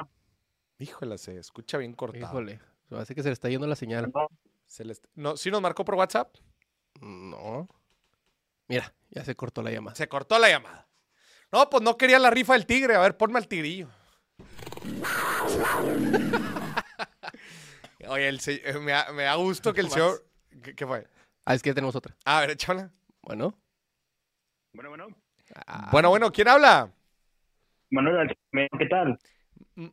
Híjole, 0.79 1.19
se 1.19 1.37
escucha 1.37 1.77
bien 1.77 1.93
cortado. 1.93 2.23
Híjole. 2.25 2.59
Hace 2.91 3.13
que 3.13 3.21
se 3.21 3.29
le 3.29 3.33
está 3.33 3.47
yendo 3.47 3.67
la 3.67 3.75
señal. 3.75 4.11
No, 4.11 4.27
Se 4.65 4.83
le 4.83 4.93
est- 4.93 5.05
no, 5.13 5.37
¿Sí 5.37 5.51
nos 5.51 5.61
marcó 5.61 5.85
por 5.85 5.93
WhatsApp? 5.93 6.35
No. 6.99 7.69
Mira, 8.67 8.91
ya 9.11 9.23
se 9.23 9.35
cortó 9.35 9.61
la 9.61 9.69
llamada. 9.69 9.95
Se 9.95 10.09
cortó 10.09 10.39
la 10.39 10.49
llamada. 10.49 10.87
No, 11.51 11.69
pues 11.69 11.83
no 11.83 11.95
quería 11.95 12.17
la 12.17 12.31
rifa 12.31 12.53
del 12.53 12.65
tigre. 12.65 12.95
A 12.95 12.99
ver, 12.99 13.15
ponme 13.15 13.37
al 13.37 13.47
tigrillo. 13.47 13.87
Oye, 18.07 18.27
el 18.27 18.39
se- 18.39 18.67
eh, 18.67 18.79
me, 18.79 18.93
da, 18.93 19.11
me 19.11 19.23
da 19.23 19.35
gusto 19.35 19.73
que 19.73 19.81
el 19.81 19.87
Más. 19.87 19.93
señor... 19.93 20.25
¿Qué, 20.63 20.73
qué 20.75 20.87
fue? 20.87 21.07
Ah, 21.45 21.53
es 21.53 21.61
que 21.61 21.69
ya 21.69 21.75
tenemos 21.75 21.95
otra. 21.95 22.15
A 22.25 22.39
ver, 22.41 22.49
échala. 22.51 22.91
Bueno. 23.21 23.53
Bueno, 24.73 24.89
bueno. 24.89 25.07
Ah, 25.67 25.89
Bueno, 25.91 26.09
bueno, 26.09 26.31
¿quién 26.31 26.47
habla? 26.47 26.91
Manuel 27.91 28.17
Altamirano, 28.19 28.77
¿qué 28.77 28.85
tal? 28.85 29.19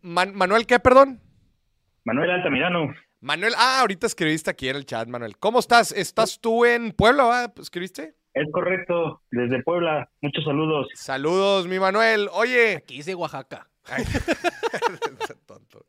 Man- 0.03 0.35
¿Manuel 0.35 0.67
qué, 0.67 0.79
perdón? 0.79 1.21
Manuel 2.05 2.31
Altamirano. 2.31 2.95
Manuel, 3.21 3.55
ah, 3.57 3.81
ahorita 3.81 4.07
escribiste 4.07 4.51
aquí 4.51 4.69
en 4.69 4.77
el 4.77 4.85
chat, 4.85 5.09
Manuel. 5.09 5.39
¿Cómo 5.39 5.59
estás? 5.61 5.93
¿Estás 5.93 6.39
tú 6.41 6.65
en 6.67 6.93
Puebla? 6.93 7.53
¿Escribiste? 7.59 8.15
Es 8.35 8.47
correcto, 8.53 9.23
desde 9.31 9.63
Puebla. 9.63 10.11
Muchos 10.21 10.45
saludos. 10.45 10.89
Saludos, 10.95 11.67
mi 11.67 11.79
Manuel. 11.79 12.29
Oye, 12.33 12.77
Aquí 12.77 12.97
dice 12.99 13.15
Oaxaca. 13.15 13.67
Ay, 13.87 14.05
tonto. 15.47 15.87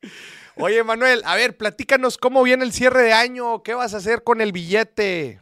Oye, 0.56 0.82
Manuel, 0.84 1.22
a 1.26 1.36
ver, 1.36 1.58
platícanos 1.58 2.18
cómo 2.18 2.42
viene 2.44 2.64
el 2.64 2.72
cierre 2.72 3.02
de 3.04 3.12
año, 3.14 3.64
qué 3.64 3.74
vas 3.74 3.94
a 3.94 3.98
hacer 3.98 4.24
con 4.24 4.40
el 4.40 4.54
billete. 4.54 5.42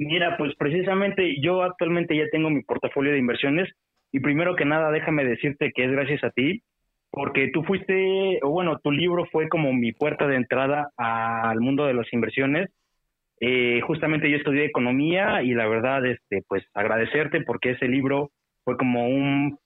Mira, 0.00 0.38
pues 0.38 0.54
precisamente 0.56 1.36
yo 1.42 1.62
actualmente 1.62 2.16
ya 2.16 2.24
tengo 2.32 2.48
mi 2.48 2.62
portafolio 2.62 3.12
de 3.12 3.18
inversiones 3.18 3.68
y 4.10 4.20
primero 4.20 4.56
que 4.56 4.64
nada 4.64 4.90
déjame 4.90 5.26
decirte 5.26 5.72
que 5.74 5.84
es 5.84 5.90
gracias 5.90 6.24
a 6.24 6.30
ti 6.30 6.62
porque 7.10 7.50
tú 7.52 7.64
fuiste, 7.64 8.38
o 8.42 8.48
bueno, 8.48 8.78
tu 8.78 8.92
libro 8.92 9.26
fue 9.30 9.50
como 9.50 9.74
mi 9.74 9.92
puerta 9.92 10.26
de 10.26 10.36
entrada 10.36 10.90
al 10.96 11.60
mundo 11.60 11.84
de 11.84 11.92
las 11.92 12.10
inversiones. 12.14 12.70
Eh, 13.40 13.82
justamente 13.82 14.30
yo 14.30 14.38
estudié 14.38 14.64
economía 14.64 15.42
y 15.42 15.52
la 15.52 15.68
verdad, 15.68 16.06
este, 16.06 16.44
pues 16.48 16.64
agradecerte 16.72 17.42
porque 17.42 17.72
ese 17.72 17.86
libro 17.86 18.30
fue 18.64 18.78
como 18.78 19.06
un 19.06 19.58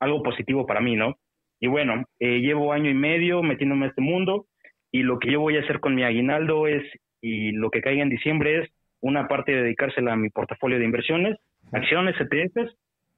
algo 0.00 0.22
positivo 0.22 0.66
para 0.66 0.82
mí, 0.82 0.96
¿no? 0.96 1.14
Y 1.60 1.68
bueno, 1.68 2.04
eh, 2.20 2.40
llevo 2.40 2.74
año 2.74 2.90
y 2.90 2.94
medio 2.94 3.42
metiéndome 3.42 3.86
a 3.86 3.88
este 3.88 4.02
mundo 4.02 4.44
y 4.92 5.02
lo 5.02 5.18
que 5.18 5.32
yo 5.32 5.40
voy 5.40 5.56
a 5.56 5.60
hacer 5.60 5.80
con 5.80 5.94
mi 5.94 6.02
aguinaldo 6.02 6.66
es, 6.66 6.82
y 7.22 7.52
lo 7.52 7.70
que 7.70 7.80
caiga 7.80 8.02
en 8.02 8.10
diciembre 8.10 8.58
es 8.58 8.70
una 9.00 9.28
parte 9.28 9.52
dedicársela 9.52 10.12
a 10.12 10.16
mi 10.16 10.30
portafolio 10.30 10.78
de 10.78 10.84
inversiones, 10.84 11.38
acciones, 11.72 12.16
ETFs, 12.20 12.74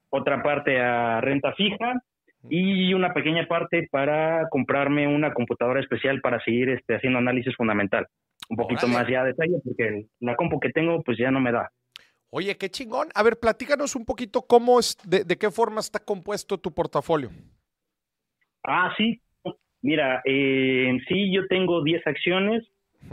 otra 0.09 0.43
parte 0.43 0.79
a 0.79 1.21
renta 1.21 1.53
fija 1.53 2.01
y 2.49 2.93
una 2.93 3.13
pequeña 3.13 3.47
parte 3.47 3.87
para 3.91 4.49
comprarme 4.49 5.07
una 5.07 5.33
computadora 5.33 5.79
especial 5.79 6.21
para 6.21 6.43
seguir 6.43 6.69
este, 6.69 6.95
haciendo 6.95 7.19
análisis 7.19 7.55
fundamental. 7.55 8.07
Un 8.49 8.57
poquito 8.57 8.85
Órale. 8.85 8.99
más 8.99 9.07
ya 9.09 9.21
a 9.21 9.25
detalle 9.25 9.57
porque 9.63 10.05
la 10.19 10.35
compu 10.35 10.59
que 10.59 10.69
tengo 10.69 11.01
pues 11.03 11.17
ya 11.17 11.31
no 11.31 11.39
me 11.39 11.51
da. 11.51 11.71
Oye, 12.29 12.57
qué 12.57 12.69
chingón. 12.69 13.09
A 13.13 13.23
ver, 13.23 13.37
platícanos 13.39 13.95
un 13.95 14.05
poquito 14.05 14.41
cómo 14.41 14.79
es, 14.79 14.97
de, 15.03 15.23
de 15.23 15.37
qué 15.37 15.51
forma 15.51 15.81
está 15.81 15.99
compuesto 15.99 16.57
tu 16.57 16.73
portafolio. 16.73 17.29
Ah, 18.63 18.93
sí. 18.97 19.21
Mira, 19.81 20.21
eh, 20.25 20.87
en 20.87 20.99
sí 21.05 21.33
yo 21.33 21.47
tengo 21.47 21.83
10 21.83 22.05
acciones 22.05 22.63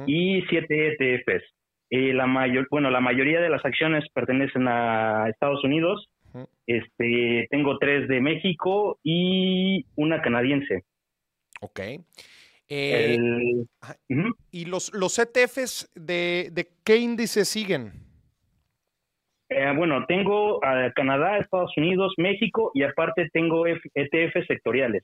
y 0.07 0.43
7 0.49 0.97
ETFs. 1.01 1.45
Eh, 1.91 2.13
la 2.13 2.27
mayor, 2.27 2.67
bueno, 2.71 2.91
la 2.91 3.01
mayoría 3.01 3.41
de 3.41 3.49
las 3.49 3.65
acciones 3.65 4.05
pertenecen 4.13 4.69
a 4.69 5.29
Estados 5.29 5.63
Unidos. 5.65 6.09
Este, 6.67 7.47
tengo 7.51 7.79
tres 7.79 8.07
de 8.09 8.21
México 8.21 8.99
y 9.03 9.87
una 9.97 10.21
canadiense. 10.21 10.85
Ok. 11.63 11.81
Eh, 11.81 13.15
El- 13.15 13.67
ah. 13.81 13.97
¿Y 14.51 14.67
los, 14.67 14.93
los 14.93 15.19
ETFs 15.19 15.91
de, 15.95 16.51
de 16.53 16.69
qué 16.85 16.97
índice 16.99 17.47
siguen? 17.47 17.93
Eh, 19.49 19.73
bueno, 19.75 20.05
tengo 20.07 20.63
a 20.63 20.93
Canadá, 20.93 21.39
Estados 21.39 21.73
Unidos, 21.79 22.13
México 22.19 22.71
y 22.75 22.83
aparte 22.83 23.31
tengo 23.33 23.67
F- 23.67 23.89
ETFs 23.95 24.47
sectoriales. 24.47 25.03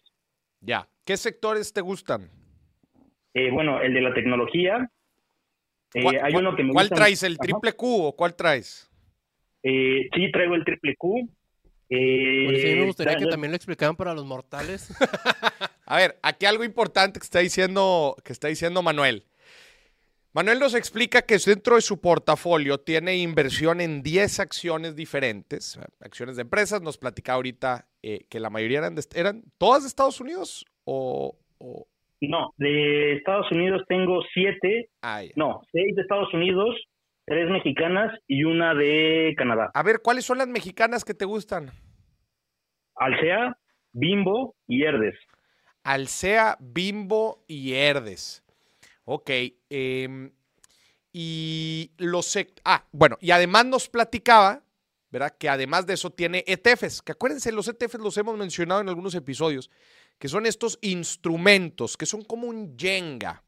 Ya. 0.61 0.87
¿Qué 1.07 1.17
sectores 1.17 1.73
te 1.73 1.81
gustan? 1.81 2.29
Eh, 3.33 3.51
bueno, 3.51 3.81
el 3.81 3.95
de 3.95 4.01
la 4.03 4.13
tecnología. 4.13 4.91
Eh, 5.95 6.03
¿Cuál, 6.03 6.17
hay 6.23 6.33
cuál- 6.33 6.47
uno 6.47 6.57
que 6.57 6.63
me 6.65 6.73
cuál 6.73 6.87
gusta- 6.87 6.97
traes? 6.97 7.23
¿El 7.23 7.35
Ajá. 7.35 7.43
triple 7.43 7.73
Q 7.75 7.87
o 8.07 8.17
cuál 8.17 8.35
traes? 8.35 8.91
Eh, 9.63 10.09
sí, 10.15 10.31
traigo 10.33 10.55
el 10.57 10.65
triple 10.65 10.95
Q. 10.97 11.29
Eh, 11.89 12.45
Bueno, 12.45 12.59
sí, 12.59 12.75
me 12.75 12.85
gustaría 12.87 13.17
que 13.17 13.27
también 13.27 13.53
lo 13.53 13.57
explicaran 13.57 13.95
para 13.97 14.15
los 14.15 14.25
mortales. 14.27 14.89
A 15.87 15.97
ver, 15.99 16.19
aquí 16.23 16.47
algo 16.47 16.65
importante 16.65 17.21
que 17.21 17.25
está 17.25 17.39
diciendo, 17.41 18.17
que 18.25 18.33
está 18.33 18.49
diciendo 18.49 18.83
Manuel. 18.83 19.25
Manuel 20.33 20.59
nos 20.59 20.75
explica 20.75 21.23
que 21.23 21.39
dentro 21.39 21.77
de 21.77 21.83
su 21.83 22.01
portafolio 22.01 22.79
tiene 22.81 23.17
inversión 23.19 23.81
en 23.81 24.03
10 24.03 24.41
acciones 24.41 24.97
diferentes, 24.97 25.79
acciones 26.01 26.35
de 26.37 26.43
empresas. 26.43 26.83
Nos 26.83 26.99
platicaba 26.99 27.37
ahorita 27.37 27.87
eh, 28.03 28.25
que 28.29 28.41
la 28.41 28.51
mayoría 28.51 28.79
eran, 28.79 28.97
de- 28.97 29.05
eran 29.15 29.45
todas 29.59 29.83
de 29.85 29.89
Estados 29.89 30.21
Unidos 30.21 30.67
o... 30.85 31.39
o- 31.59 31.87
No, 32.29 32.53
de 32.57 33.17
Estados 33.17 33.51
Unidos 33.51 33.83
tengo 33.89 34.23
siete, 34.33 34.89
ah, 35.03 35.23
no, 35.37 35.63
seis 35.73 35.95
de 35.97 36.03
Estados 36.03 36.33
Unidos, 36.35 36.75
tres 37.25 37.51
mexicanas 37.51 38.19
y 38.27 38.45
una 38.45 38.75
de 38.75 39.35
Canadá. 39.37 39.71
A 39.75 39.83
ver, 39.83 40.01
¿cuáles 40.03 40.25
son 40.25 40.39
las 40.39 40.49
mexicanas 40.49 41.05
que 41.05 41.15
te 41.15 41.25
gustan? 41.25 41.71
Alsea, 42.97 43.57
Bimbo 43.93 44.55
y 44.67 44.85
Herdes. 44.85 45.15
Alsea, 45.83 46.57
Bimbo 46.61 47.45
y 47.47 47.75
Herdes. 47.75 48.43
Ok. 49.05 49.31
em, 49.71 50.31
y 51.13 51.93
los... 51.99 52.37
Ah, 52.65 52.85
bueno, 52.91 53.17
y 53.21 53.31
además 53.31 53.67
nos 53.67 53.89
platicaba, 53.89 54.63
¿verdad? 55.11 55.37
Que 55.39 55.49
además 55.49 55.87
de 55.87 55.95
eso 55.95 56.11
tiene 56.11 56.43
ETFs, 56.47 57.03
que 57.03 57.13
acuérdense, 57.13 57.53
los 57.53 57.69
ETFs 57.69 58.01
los 58.01 58.17
hemos 58.19 58.37
mencionado 58.37 58.81
en 58.81 58.89
algunos 58.89 59.15
episodios, 59.15 59.71
que 60.19 60.29
son 60.29 60.47
estos 60.47 60.79
instrumentos, 60.83 61.97
que 61.97 62.07
son 62.07 62.23
como 62.23 62.47
un 62.47 62.77
Jenga, 62.79 63.43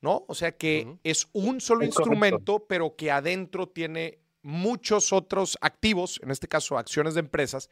¿no? 0.00 0.24
O 0.28 0.34
sea 0.34 0.56
que 0.56 0.96
es 1.04 1.28
un 1.32 1.60
solo 1.60 1.84
Es 1.84 1.94
correcto. 1.94 2.12
instrumento, 2.12 2.66
pero 2.66 2.96
que 2.96 3.10
adentro 3.10 3.68
tiene 3.68 4.18
muchos 4.42 5.12
otros 5.12 5.56
activos, 5.60 6.20
en 6.22 6.30
este 6.30 6.48
caso 6.48 6.76
acciones 6.78 7.14
de 7.14 7.20
empresas, 7.20 7.70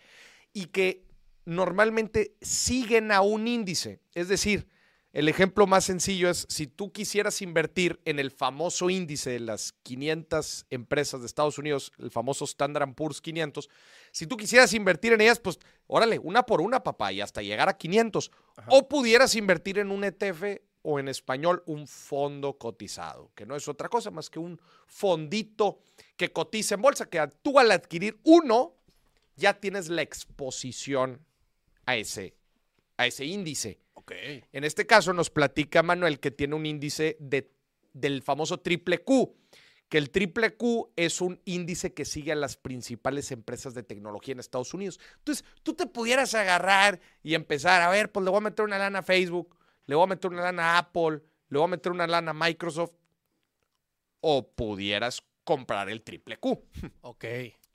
y 0.53 0.67
que 0.67 1.05
normalmente 1.45 2.37
siguen 2.41 3.13
a 3.13 3.23
un 3.23 3.49
índice. 3.49 4.01
Es 4.15 4.29
decir, 4.29 4.69
el 5.13 5.29
ejemplo 5.29 5.67
más 5.67 5.85
sencillo 5.85 6.31
es 6.31 6.47
si 6.49 6.69
tú 6.69 6.93
quisieras 6.93 7.43
invertir 7.43 8.01
en 8.05 8.21
el 8.21 8.31
famoso 8.31 8.91
índice 8.91 9.31
de 9.31 9.41
las 9.41 9.73
500 9.83 10.67
empresas 10.71 11.21
de 11.21 11.27
Estados 11.27 11.59
Unidos, 11.59 11.93
el 11.99 12.13
famoso 12.13 12.45
Standard 12.45 12.95
Poor's 12.95 13.21
500, 13.21 13.69
si 14.13 14.29
tú 14.29 14.37
quisieras 14.37 14.73
invertir 14.73 15.13
en 15.13 15.21
ellas, 15.21 15.41
pues 15.41 15.59
órale, 15.89 16.21
una 16.21 16.45
por 16.45 16.61
una, 16.61 16.85
papá, 16.85 17.13
y 17.13 17.21
hasta 17.21 17.43
llegar 17.43 17.69
a 17.69 17.77
500. 17.77 18.31
O 18.69 18.89
pudieras 18.89 19.35
invertir 19.35 19.79
en 19.79 19.91
un 19.91 20.05
ETF 20.05 20.61
o 20.83 21.01
en 21.01 21.09
español 21.09 21.63
un 21.67 21.89
fondo 21.89 22.57
cotizado, 22.57 23.33
que 23.35 23.47
no 23.47 23.57
es 23.57 23.67
otra 23.67 23.89
cosa 23.89 24.11
más 24.11 24.31
que 24.31 24.39
un 24.39 24.61
fondito 24.87 25.81
que 26.17 26.33
cotiza 26.33 26.77
en 26.77 26.83
bolsa, 26.83 27.07
que 27.07 27.29
tú 27.43 27.59
al 27.59 27.71
adquirir 27.73 28.21
uno 28.25 28.77
ya 29.37 29.55
tienes 29.55 29.89
la 29.89 30.03
exposición 30.03 31.25
a 31.85 31.97
ese, 31.97 32.37
a 32.97 33.07
ese 33.07 33.25
índice. 33.25 33.81
En 34.53 34.65
este 34.65 34.87
caso 34.87 35.13
nos 35.13 35.31
platica 35.31 35.83
Manuel 35.83 36.21
que 36.21 36.31
tiene 36.31 36.55
un 36.55 36.67
índice 36.67 37.17
de, 37.21 37.51
del 37.93 38.23
famoso 38.23 38.59
triple 38.61 38.99
Q, 38.99 39.35
que 39.89 39.99
el 39.99 40.11
triple 40.11 40.55
Q 40.57 40.93
es 40.97 41.21
un 41.21 41.41
índice 41.45 41.93
que 41.93 42.05
sigue 42.05 42.33
a 42.33 42.37
las 42.37 42.57
principales 42.57 43.33
empresas 43.33 43.75
de 43.75 43.83
tecnología 43.83 44.33
en 44.33 44.41
Estados 44.41 44.73
Unidos. 44.75 45.01
Entonces, 45.19 45.45
tú 45.63 45.75
te 45.75 45.87
pudieras 45.87 46.35
agarrar 46.35 47.01
y 47.23 47.35
empezar, 47.35 47.83
a 47.83 47.89
ver, 47.91 48.13
pues 48.13 48.23
le 48.25 48.31
voy 48.31 48.39
a 48.39 48.43
meter 48.43 48.65
una 48.65 48.79
lana 48.79 49.01
a 49.01 49.03
Facebook, 49.03 49.57
le 49.87 49.95
voy 49.97 50.05
a 50.05 50.09
meter 50.09 50.31
una 50.31 50.43
lana 50.43 50.75
a 50.75 50.79
Apple, 50.79 51.23
le 51.49 51.59
voy 51.59 51.65
a 51.65 51.69
meter 51.71 51.91
una 51.91 52.07
lana 52.07 52.31
a 52.31 52.35
Microsoft, 52.35 52.93
o 54.21 54.49
pudieras 54.53 55.23
comprar 55.45 55.89
el 55.89 56.03
triple 56.03 56.39
Q. 56.39 56.63
Ok. 57.03 57.25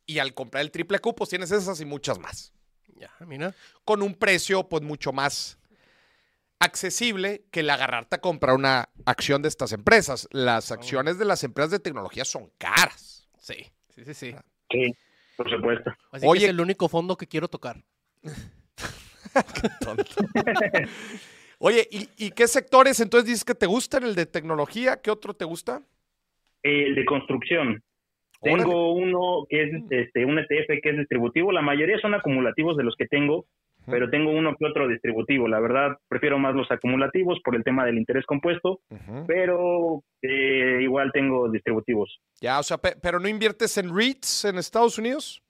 Y 0.06 0.20
al 0.20 0.34
comprar 0.36 0.62
el 0.62 0.72
triple 0.72 1.00
Q, 1.00 1.16
pues 1.16 1.32
tienes 1.32 1.52
esas 1.52 1.82
y 1.82 1.86
muchas 1.86 2.20
más 2.20 2.54
Ya, 2.96 3.12
mira. 3.26 3.56
con 3.84 4.04
un 4.04 4.14
precio 4.14 4.70
pues 4.70 4.84
mucho 4.84 5.12
más 5.12 5.58
accesible 6.60 7.44
que 7.52 7.60
el 7.62 7.70
agarrarte 7.70 8.16
a 8.16 8.22
comprar 8.22 8.56
una 8.56 8.90
acción 9.06 9.42
de 9.42 9.48
estas 9.50 9.72
empresas. 9.72 10.28
Las 10.32 10.72
acciones 10.72 11.18
de 11.20 11.26
las 11.26 11.44
empresas 11.44 11.72
de 11.72 11.80
tecnología 11.80 12.26
son 12.26 12.50
caras. 12.58 13.30
Sí. 13.38 13.56
Sí, 13.90 14.04
sí, 14.06 14.14
sí. 14.14 14.36
Sí, 14.72 14.94
por 15.38 15.50
supuesto. 15.50 15.92
Así 16.12 16.26
Oye- 16.28 16.40
que 16.42 16.46
es 16.46 16.52
el 16.52 16.60
único 16.62 16.90
fondo 16.90 17.16
que 17.16 17.28
quiero 17.28 17.48
tocar. 17.48 17.78
Oye, 21.60 21.88
¿y, 21.90 22.10
y 22.18 22.32
qué 22.32 22.48
sectores 22.48 23.00
entonces 23.00 23.28
dices 23.28 23.46
que 23.46 23.56
te 23.56 23.66
gustan? 23.66 24.04
¿El 24.04 24.16
de 24.16 24.26
tecnología? 24.26 25.02
¿Qué 25.02 25.10
otro 25.12 25.34
te 25.34 25.46
gusta? 25.46 25.82
El 26.64 26.96
de 26.96 27.06
construcción. 27.06 27.84
Órale. 28.42 28.64
Tengo 28.64 28.94
uno 28.94 29.46
que 29.50 29.64
es 29.64 29.70
este, 29.90 30.26
un 30.26 30.38
ETF 30.38 30.82
que 30.84 30.90
es 30.90 30.98
distributivo. 30.98 31.52
La 31.52 31.62
mayoría 31.62 31.98
son 32.00 32.14
acumulativos 32.14 32.76
de 32.76 32.84
los 32.84 32.96
que 32.98 33.08
tengo, 33.08 33.46
pero 33.86 34.10
tengo 34.10 34.32
uno 34.32 34.56
que 34.58 34.66
otro 34.66 34.88
distributivo. 34.88 35.48
La 35.48 35.60
verdad, 35.60 35.98
prefiero 36.08 36.38
más 36.40 36.56
los 36.56 36.70
acumulativos 36.72 37.40
por 37.44 37.56
el 37.56 37.64
tema 37.64 37.86
del 37.86 37.98
interés 37.98 38.26
compuesto, 38.26 38.80
pero 39.28 40.04
eh, 40.22 40.80
igual 40.82 41.12
tengo 41.14 41.50
distributivos. 41.50 42.20
Ya, 42.42 42.60
o 42.60 42.64
sea, 42.64 42.78
pe- 42.78 42.96
pero 43.02 43.20
no 43.20 43.28
inviertes 43.28 43.78
en 43.78 43.96
REITs 43.96 44.46
en 44.46 44.58
Estados 44.58 44.98
Unidos? 44.98 45.42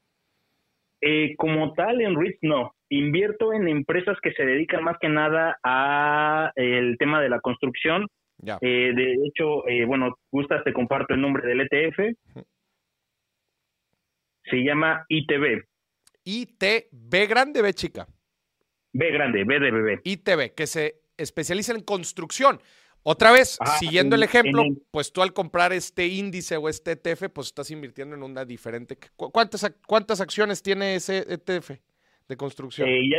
Eh, 1.02 1.36
como 1.38 1.74
tal, 1.74 2.02
en 2.02 2.20
REITs 2.20 2.40
no. 2.42 2.72
Invierto 2.90 3.52
en 3.54 3.68
empresas 3.68 4.18
que 4.22 4.32
se 4.34 4.46
dedican 4.46 4.84
más 4.84 4.98
que 5.00 5.10
nada 5.10 5.58
a 5.64 6.52
el 6.56 6.98
tema 6.98 7.22
de 7.22 7.30
la 7.30 7.40
construcción. 7.40 8.08
Ya. 8.38 8.58
Eh, 8.62 8.92
de 8.96 9.14
hecho, 9.26 9.68
eh, 9.68 9.86
bueno, 9.86 10.16
gustas, 10.32 10.64
te 10.64 10.74
comparto 10.74 11.14
el 11.14 11.22
nombre 11.22 11.48
del 11.48 11.62
ETF. 11.62 12.16
Se 14.46 14.58
llama 14.58 15.06
ITB. 15.10 15.64
ITB 16.24 17.28
grande, 17.28 17.62
B 17.62 17.74
chica. 17.74 18.08
B 18.98 19.12
grande, 19.12 19.44
B 19.44 19.60
de 19.60 19.72
bebé. 19.72 20.00
ITB, 20.06 20.54
que 20.56 20.68
se 20.68 21.02
especializa 21.18 21.74
en 21.74 21.82
construcción. 21.82 22.62
Otra 23.04 23.32
vez, 23.32 23.60
siguiendo 23.78 24.16
en- 24.16 24.22
el 24.22 24.24
ejemplo, 24.24 24.62
el- 24.64 24.82
pues 24.90 25.12
tú 25.12 25.22
al 25.22 25.34
comprar 25.34 25.74
este 25.74 26.08
índice 26.08 26.56
o 26.58 26.70
este 26.70 26.92
ETF, 26.94 27.30
pues 27.30 27.48
estás 27.48 27.70
invirtiendo 27.72 28.16
en 28.16 28.24
una 28.24 28.46
diferente. 28.46 28.98
¿Cu- 29.18 29.32
¿Cuántas, 29.32 29.70
cuántas 29.86 30.22
acciones 30.22 30.64
tiene 30.64 30.96
ese 30.96 31.26
ETF 31.30 31.72
de 32.28 32.38
construcción? 32.38 32.88
Eh, 32.88 33.02
ya, 33.10 33.18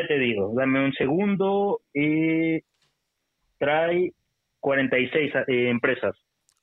ya 0.00 0.08
te 0.08 0.18
digo, 0.18 0.52
dame 0.56 0.82
un 0.84 0.92
segundo. 0.94 1.82
Eh, 1.94 2.62
trae 3.58 4.14
46 4.60 5.32
eh, 5.48 5.68
empresas. 5.68 6.16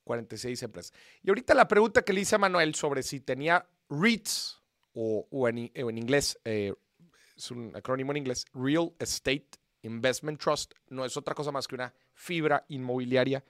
46 0.03 0.63
empresas. 0.63 0.93
Y 1.23 1.29
ahorita 1.29 1.53
la 1.53 1.67
pregunta 1.67 2.01
que 2.01 2.13
le 2.13 2.21
hice 2.21 2.35
a 2.35 2.39
Manuel 2.39 2.73
sobre 2.75 3.03
si 3.03 3.19
tenía 3.19 3.65
REITs 3.89 4.61
o, 4.93 5.27
o 5.29 5.47
en, 5.47 5.71
o 5.83 5.89
en 5.89 5.97
inglés, 5.97 6.39
eh, 6.43 6.73
es 7.37 7.51
un 7.51 7.75
acrónimo 7.75 8.11
en 8.11 8.17
inglés, 8.17 8.45
Real 8.53 8.91
Estate 8.99 9.47
Investment 9.83 10.41
Trust, 10.41 10.73
no 10.89 11.05
es 11.05 11.15
otra 11.17 11.33
cosa 11.33 11.51
más 11.51 11.67
que 11.67 11.75
una 11.75 11.93
fibra 12.13 12.65
inmobiliaria 12.67 13.43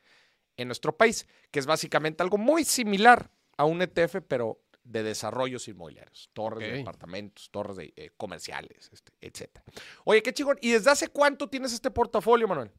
en 0.57 0.67
nuestro 0.67 0.95
país, 0.95 1.27
que 1.51 1.59
es 1.59 1.65
básicamente 1.65 2.21
algo 2.23 2.37
muy 2.37 2.63
similar 2.63 3.29
a 3.57 3.65
un 3.65 3.81
ETF, 3.81 4.17
pero 4.27 4.59
de 4.83 5.03
desarrollos 5.03 5.67
inmobiliarios, 5.67 6.29
torres 6.33 6.71
de 6.71 6.77
departamentos, 6.77 7.49
torres 7.51 7.75
de, 7.75 7.93
eh, 7.95 8.11
comerciales, 8.15 8.89
este, 8.91 9.11
etc. 9.19 9.59
Oye, 10.05 10.21
qué 10.21 10.33
chingón. 10.33 10.57
¿Y 10.61 10.71
desde 10.71 10.91
hace 10.91 11.09
cuánto 11.09 11.49
tienes 11.49 11.73
este 11.73 11.91
portafolio, 11.91 12.47
Manuel? 12.47 12.71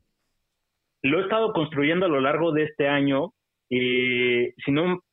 Lo 1.02 1.18
he 1.20 1.22
estado 1.22 1.52
construyendo 1.52 2.06
a 2.06 2.08
lo 2.08 2.20
largo 2.20 2.52
de 2.52 2.64
este 2.64 2.88
año. 2.88 3.34
Eh, 3.70 4.54
si 4.64 4.72
no 4.72 5.04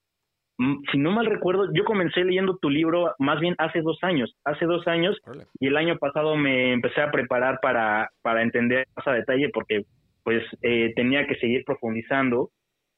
si 0.92 0.98
no 0.98 1.12
mal 1.12 1.26
recuerdo, 1.26 1.74
yo 1.74 1.84
comencé 1.84 2.24
leyendo 2.24 2.58
tu 2.58 2.70
libro 2.70 3.14
más 3.20 3.40
bien 3.40 3.56
hace 3.58 3.82
dos 3.82 3.98
años. 4.04 4.36
Hace 4.46 4.66
dos 4.66 4.88
años 4.88 5.18
y 5.60 5.68
el 5.68 5.78
año 5.78 5.98
pasado 5.98 6.36
me 6.36 6.74
empecé 6.74 7.02
a 7.02 7.12
preparar 7.12 7.60
para, 7.62 8.10
para 8.22 8.42
entender 8.42 8.88
más 8.96 9.08
a 9.08 9.14
detalle 9.14 9.50
porque 9.54 9.84
pues 10.24 10.44
eh, 10.62 10.94
tenía 10.96 11.28
que 11.28 11.36
seguir 11.36 11.64
profundizando. 11.66 12.52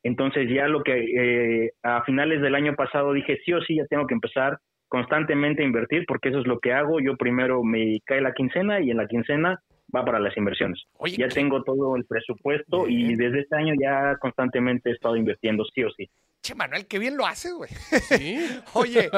Entonces 0.04 0.50
ya 0.50 0.68
lo 0.68 0.84
que 0.84 0.94
eh, 0.94 1.72
a 1.84 2.04
finales 2.04 2.42
del 2.42 2.56
año 2.56 2.76
pasado 2.76 3.14
dije, 3.14 3.40
sí 3.44 3.54
o 3.54 3.62
sí, 3.62 3.76
ya 3.76 3.86
tengo 3.88 4.06
que 4.06 4.14
empezar 4.14 4.60
constantemente 4.88 5.64
a 5.64 5.66
invertir 5.66 6.06
porque 6.08 6.30
eso 6.30 6.40
es 6.40 6.48
lo 6.48 6.60
que 6.60 6.74
hago. 6.74 7.00
Yo 7.00 7.18
primero 7.18 7.64
me 7.64 8.00
cae 8.06 8.22
la 8.22 8.34
quincena 8.34 8.80
y 8.80 8.92
en 8.92 8.98
la 8.98 9.08
quincena 9.08 9.60
va 9.94 10.06
para 10.06 10.20
las 10.20 10.38
inversiones. 10.38 10.84
Oye, 10.98 11.16
Ya 11.18 11.28
tengo 11.28 11.64
todo 11.64 11.96
el 11.96 12.06
presupuesto 12.06 12.88
y 12.88 13.16
desde 13.16 13.42
este 13.42 13.56
año 13.56 13.74
ya 13.82 14.16
constantemente 14.20 14.90
he 14.90 14.94
estado 14.94 15.16
invirtiendo 15.16 15.66
sí 15.74 15.84
o 15.84 15.90
sí. 15.92 16.10
Che, 16.42 16.56
Manuel, 16.56 16.88
qué 16.88 17.00
bien 17.00 17.18
lo 17.18 17.26
haces, 17.26 17.54
güey. 17.54 17.70
Sí. 18.10 18.38
Oye, 18.74 19.10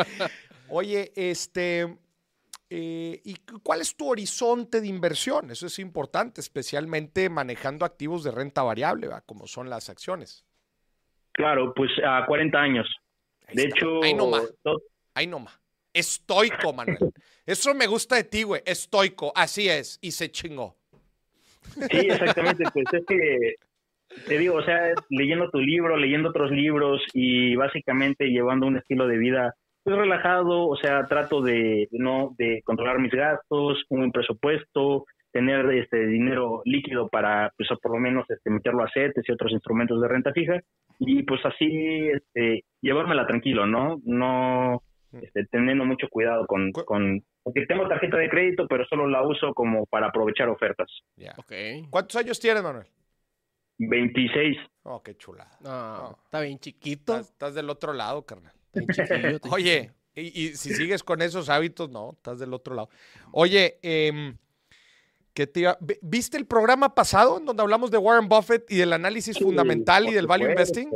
oye, 0.70 1.12
este, 1.16 1.98
eh, 2.70 3.22
¿y 3.24 3.36
cu- 3.36 3.60
cuál 3.62 3.82
es 3.82 3.96
tu 3.96 4.10
horizonte 4.10 4.82
de 4.82 4.88
inversión? 4.88 5.52
Eso 5.52 5.68
es 5.68 5.80
importante, 5.80 6.42
especialmente 6.42 7.30
manejando 7.30 7.86
activos 7.86 8.24
de 8.24 8.32
renta 8.32 8.64
variable, 8.64 9.08
¿va? 9.08 9.22
como 9.22 9.48
son 9.48 9.70
las 9.70 9.90
acciones. 9.90 10.46
Claro, 11.34 11.74
pues 11.76 11.90
a 12.06 12.26
40 12.26 12.58
años. 12.60 12.88
Ahí 13.48 13.56
De 13.56 13.64
está. 13.64 13.78
hecho, 13.78 14.04
ahí 14.04 14.14
nomás, 14.14 14.44
ahí 15.14 15.28
nomás. 15.28 15.60
Estoico, 15.94 16.72
Manuel. 16.74 17.12
Eso 17.46 17.74
me 17.74 17.88
gusta 17.88 18.16
de 18.16 18.24
ti, 18.26 18.44
güey. 18.44 18.62
Estoico, 18.66 19.32
así 19.36 19.68
es. 19.68 19.98
Y 20.02 20.12
se 20.12 20.32
chingó. 20.32 20.78
Sí, 21.74 21.98
exactamente, 22.10 22.64
pues 22.72 22.86
es 22.94 23.04
que 23.08 23.56
te 24.28 24.38
digo, 24.38 24.56
o 24.56 24.64
sea, 24.64 24.94
leyendo 25.10 25.50
tu 25.50 25.60
libro, 25.60 25.98
leyendo 25.98 26.30
otros 26.30 26.52
libros 26.52 27.02
y 27.14 27.56
básicamente 27.56 28.28
llevando 28.28 28.68
un 28.68 28.78
estilo 28.78 29.08
de 29.08 29.18
vida 29.18 29.54
pues 29.84 29.96
relajado, 29.96 30.68
o 30.68 30.76
sea, 30.76 31.06
trato 31.08 31.42
de 31.42 31.88
no 31.92 32.36
de 32.38 32.62
controlar 32.64 33.00
mis 33.00 33.12
gastos, 33.12 33.84
un 33.90 34.00
buen 34.00 34.12
presupuesto, 34.12 35.06
tener 35.32 35.70
este 35.72 36.06
dinero 36.08 36.62
líquido 36.66 37.08
para 37.08 37.52
pues 37.56 37.70
por 37.82 37.94
lo 37.94 38.00
menos 38.00 38.26
este 38.30 38.50
meterlo 38.50 38.84
a 38.84 38.92
CETES 38.92 39.24
y 39.28 39.32
otros 39.32 39.52
instrumentos 39.52 40.02
de 40.02 40.08
renta 40.08 40.34
fija 40.34 40.60
y 41.00 41.24
pues 41.24 41.40
así 41.46 42.10
este 42.10 42.66
llevármela 42.82 43.26
tranquilo, 43.26 43.66
¿no? 43.66 44.00
No 44.04 44.82
este, 45.14 45.46
teniendo 45.46 45.86
mucho 45.86 46.08
cuidado 46.10 46.46
con, 46.46 46.72
con 46.72 47.24
porque 47.44 47.66
tengo 47.66 47.88
tarjeta 47.88 48.18
de 48.18 48.30
crédito, 48.30 48.68
pero 48.68 48.86
solo 48.86 49.08
la 49.08 49.26
uso 49.26 49.54
como 49.54 49.86
para 49.86 50.08
aprovechar 50.08 50.50
ofertas. 50.50 50.88
Ya. 51.16 51.34
Ok. 51.38 51.52
¿Cuántos 51.90 52.16
años 52.18 52.40
tienes, 52.40 52.62
Manuel? 52.62 52.86
26. 53.80 54.58
Oh, 54.84 55.02
qué 55.02 55.16
chulada. 55.18 55.58
No, 55.62 55.70
No. 55.98 56.20
está 56.26 56.42
bien 56.42 56.60
chiquito. 56.60 57.14
Estás, 57.14 57.30
estás 57.32 57.56
del 57.56 57.70
otro 57.70 57.94
lado, 57.94 58.26
carnal. 58.26 58.54
Está 58.74 59.16
bien 59.16 59.40
Oye, 59.52 59.92
y, 60.16 60.22
y 60.22 60.48
si 60.56 60.74
sigues 60.74 61.04
con 61.04 61.22
esos 61.22 61.50
hábitos, 61.50 61.90
no, 61.90 62.12
estás 62.14 62.40
del 62.40 62.54
otro 62.54 62.76
lado. 62.76 62.90
Oye, 63.32 63.80
em, 63.82 64.36
¿qué 65.34 65.48
te 65.48 65.62
iba- 65.62 65.78
vi- 65.80 65.98
¿viste 66.02 66.38
el 66.38 66.46
programa 66.46 66.94
pasado 66.94 67.38
en 67.40 67.46
donde 67.46 67.64
hablamos 67.64 67.90
de 67.92 67.98
Warren 67.98 68.28
Buffett 68.28 68.70
y 68.70 68.76
del 68.78 68.94
análisis 68.94 69.36
Sí, 69.38 69.44
fundamental 69.44 70.08
y 70.08 70.14
del 70.14 70.28
value 70.28 70.50
investing? 70.50 70.90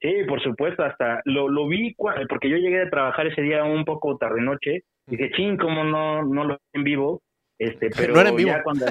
Sí, 0.00 0.12
por 0.28 0.40
supuesto, 0.42 0.82
hasta 0.82 1.20
lo, 1.26 1.48
lo 1.48 1.66
vi 1.68 1.94
porque 2.28 2.48
yo 2.48 2.56
llegué 2.56 2.82
a 2.82 2.88
trabajar 2.90 3.26
ese 3.26 3.42
día 3.42 3.64
un 3.64 3.84
poco 3.84 4.16
tarde 4.16 4.40
noche. 4.40 4.84
Dije, 5.06 5.30
ching, 5.36 5.58
¿cómo 5.58 5.82
no, 5.84 6.22
no 6.24 6.44
lo 6.44 6.54
vi 6.54 6.60
en 6.78 6.84
vivo? 6.84 7.22
Este, 7.58 7.90
pero 7.96 8.14
No 8.14 8.20
era 8.20 8.30
en 8.30 8.36
vivo. 8.36 8.48
ya 8.50 8.62
cuando... 8.62 8.86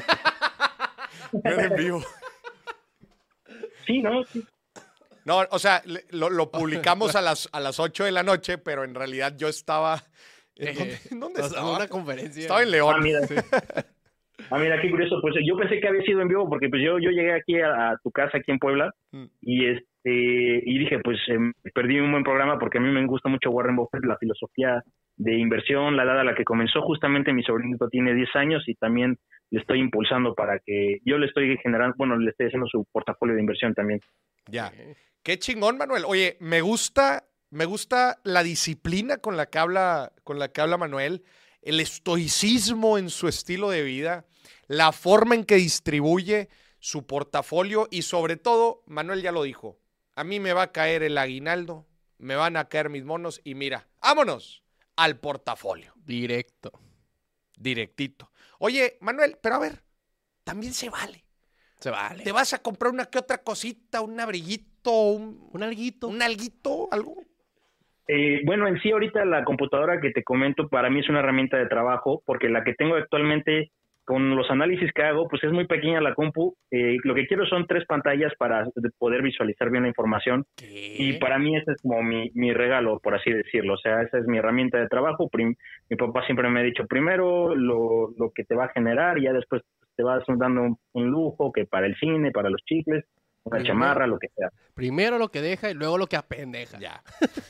Era 1.43 1.63
en 1.65 1.75
vivo. 1.75 2.01
Sí, 3.89 4.02
¿no? 4.04 4.23
Sí. 4.25 4.45
No, 5.25 5.39
o 5.49 5.58
sea, 5.60 5.82
le- 5.86 6.06
lo, 6.12 6.30
lo 6.30 6.52
publicamos 6.52 7.15
a 7.15 7.21
las, 7.21 7.49
a 7.52 7.60
las 7.60 7.80
8 7.80 8.04
de 8.06 8.12
la 8.12 8.21
noche, 8.21 8.60
pero 8.60 8.84
en 8.84 8.93
realidad 8.93 9.36
yo 9.36 9.47
estaba... 9.47 10.04
¿En 10.56 10.75
dónde, 10.75 10.97
en 11.12 11.19
dónde 11.19 11.41
estaba? 11.41 11.75
una 11.75 11.88
conferencia. 11.88 12.41
Estaba 12.41 12.62
en 12.62 12.67
Ah, 12.67 12.71
León. 12.71 12.99
mira. 13.02 13.19
Ah, 14.52 14.58
mira, 14.60 14.80
qué 14.82 14.89
curioso. 14.91 15.17
Pues 15.21 15.34
yo 15.45 15.58
pensé 15.58 15.80
que 15.80 15.88
había 15.88 16.02
sido 16.04 16.21
en 16.21 16.28
vivo 16.28 16.47
porque 16.47 16.69
pues 16.69 16.82
yo, 16.84 16.99
yo 16.99 17.10
llegué 17.12 17.34
aquí 17.34 17.60
a, 17.60 17.91
a 17.91 17.97
tu 18.04 18.12
casa 18.12 18.38
aquí 18.38 18.52
en 18.52 18.60
Puebla 18.60 18.91
Mm. 19.12 19.25
y 19.41 19.65
este 20.03 20.62
y 20.65 20.79
dije, 20.79 20.99
pues 20.99 21.17
em, 21.27 21.53
perdí 21.73 21.99
un 21.99 22.12
buen 22.12 22.23
programa 22.23 22.57
porque 22.57 22.77
a 22.77 22.81
mí 22.81 22.89
me 22.89 23.05
gusta 23.05 23.29
mucho 23.29 23.49
Warren 23.49 23.75
Buffett, 23.75 24.05
la 24.05 24.17
filosofía 24.17 24.83
de 25.17 25.38
inversión, 25.38 25.97
la 25.97 26.03
edad 26.03 26.19
a 26.19 26.23
la 26.23 26.35
que 26.35 26.45
comenzó. 26.45 26.81
Justamente 26.81 27.33
mi 27.33 27.43
sobrinito 27.43 27.89
tiene 27.89 28.13
10 28.13 28.35
años 28.35 28.63
y 28.67 28.75
también 28.75 29.17
le 29.51 29.59
estoy 29.59 29.79
impulsando 29.79 30.33
para 30.33 30.59
que 30.59 30.99
yo 31.05 31.17
le 31.17 31.27
estoy 31.27 31.57
generando, 31.57 31.95
bueno, 31.97 32.17
le 32.17 32.29
estoy 32.31 32.47
haciendo 32.47 32.67
su 32.67 32.85
portafolio 32.91 33.35
de 33.35 33.41
inversión 33.41 33.73
también. 33.73 33.99
Ya. 34.47 34.71
Qué 35.23 35.38
chingón, 35.38 35.77
Manuel. 35.77 36.03
Oye, 36.07 36.38
me 36.39 36.62
gusta, 36.62 37.25
me 37.49 37.65
gusta 37.65 38.19
la 38.23 38.43
disciplina 38.43 39.17
con 39.17 39.35
la 39.35 39.47
que 39.47 39.59
habla, 39.59 40.13
con 40.23 40.39
la 40.39 40.49
que 40.49 40.62
habla 40.62 40.77
Manuel, 40.77 41.23
el 41.62 41.81
estoicismo 41.81 42.97
en 42.97 43.09
su 43.09 43.27
estilo 43.27 43.69
de 43.69 43.83
vida, 43.83 44.25
la 44.67 44.93
forma 44.93 45.35
en 45.35 45.43
que 45.43 45.55
distribuye 45.55 46.47
su 46.79 47.05
portafolio 47.05 47.89
y 47.91 48.03
sobre 48.03 48.38
todo, 48.38 48.83
Manuel 48.88 49.21
ya 49.21 49.33
lo 49.33 49.43
dijo, 49.43 49.77
a 50.19 50.23
mí 50.25 50.39
me 50.41 50.51
va 50.51 50.63
a 50.63 50.71
caer 50.73 51.03
el 51.03 51.17
aguinaldo, 51.17 51.88
me 52.17 52.36
van 52.36 52.58
a 52.58 52.65
caer 52.67 52.89
mis 52.89 53.05
monos 53.05 53.39
y 53.45 53.55
mira, 53.55 53.88
vámonos 54.01 54.63
al 54.97 55.17
portafolio, 55.17 55.93
Directo. 55.95 56.71
directito. 57.58 58.29
Oye, 58.60 58.97
Manuel, 58.99 59.38
pero 59.41 59.55
a 59.55 59.60
ver, 59.60 59.84
también 60.43 60.73
se 60.73 60.89
vale. 60.89 61.23
Se 61.79 61.89
vale. 61.89 62.23
¿Te 62.25 62.34
vas 62.34 62.53
a 62.53 62.62
comprar 62.62 62.91
una 62.91 63.05
que 63.05 63.17
otra 63.19 63.38
cosita, 63.38 64.01
un 64.01 64.19
abriguito, 64.19 64.91
un, 64.91 65.49
Un 65.53 65.63
alguito. 65.63 66.10
un 66.10 66.21
alguito, 66.21 66.89
algo? 66.91 67.15
Eh, 68.08 68.41
bueno, 68.45 68.67
en 68.67 68.77
sí 68.82 68.91
ahorita 68.91 69.23
la 69.23 69.45
computadora 69.45 70.01
que 70.01 70.12
te 70.12 70.23
comento 70.23 70.67
para 70.67 70.89
mí 70.89 70.99
es 70.99 71.10
una 71.10 71.19
herramienta 71.19 71.58
de 71.58 71.67
trabajo 71.67 72.23
porque 72.25 72.49
la 72.49 72.63
que 72.65 72.73
tengo 72.73 72.95
actualmente 72.95 73.71
con 74.10 74.36
los 74.36 74.50
análisis 74.50 74.91
que 74.91 75.04
hago, 75.04 75.28
pues 75.28 75.43
es 75.43 75.52
muy 75.52 75.67
pequeña 75.67 76.02
la 76.02 76.15
compu. 76.15 76.56
Eh, 76.72 76.98
lo 77.04 77.13
que 77.13 77.28
quiero 77.28 77.45
son 77.45 77.67
tres 77.67 77.86
pantallas 77.86 78.34
para 78.39 78.65
poder 78.98 79.22
visualizar 79.22 79.69
bien 79.69 79.84
la 79.84 79.89
información 79.89 80.48
y 80.60 81.13
para 81.19 81.38
mí 81.38 81.56
ese 81.56 81.74
es 81.74 81.82
como 81.84 82.02
mi, 82.02 82.32
mi 82.34 82.52
regalo, 82.52 83.00
por 83.00 83.13
así 83.13 83.32
decirlo. 83.32 83.76
O 83.76 83.78
sea, 83.78 84.02
esa 84.02 84.17
es 84.17 84.26
mi 84.26 84.39
herramienta 84.39 84.80
de 84.80 84.88
trabajo. 84.88 85.30
Prim- 85.30 85.54
mi 85.91 85.95
papá 85.95 86.26
siempre 86.26 86.50
me 86.50 86.62
ha 86.62 86.63
dicho, 86.63 86.88
primero 86.88 87.56
lo, 87.56 88.10
lo 88.17 88.32
que 88.34 88.43
te 88.45 88.56
va 88.56 88.65
a 88.65 88.69
generar 88.74 89.19
y 89.19 89.26
ya 89.26 89.32
después 89.34 89.62
te 89.95 90.02
vas 90.02 90.24
dando 90.28 90.62
un, 90.63 90.78
un 90.93 91.06
lujo 91.12 91.52
que 91.52 91.65
para 91.65 91.86
el 91.86 91.95
cine, 91.98 92.32
para 92.32 92.50
los 92.50 92.62
chicles, 92.65 93.06
una 93.43 93.58
Primero. 93.58 93.74
chamarra, 93.76 94.08
lo 94.08 94.17
que 94.17 94.30
sea. 94.30 94.50
Primero 94.74 95.19
lo 95.19 95.30
que 95.30 95.41
deja 95.41 95.69
y 95.69 95.76
luego 95.76 96.00
lo 96.00 96.08
que 96.08 96.15
apendeja. 96.17 96.80
Ya. 96.80 97.04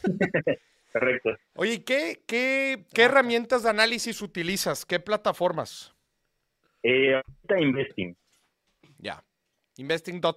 Correcto. 0.92 1.30
Oye, 1.56 1.74
¿y 1.76 1.80
¿qué, 1.84 2.20
qué, 2.28 2.84
qué 2.94 3.04
herramientas 3.04 3.64
de 3.64 3.70
análisis 3.70 4.22
utilizas? 4.22 4.86
¿Qué 4.86 5.00
plataformas? 5.00 5.96
Eh, 6.84 7.16
ahorita 7.16 7.60
investing. 7.62 8.16
Ya. 8.98 9.22
Investing.com. 9.78 10.34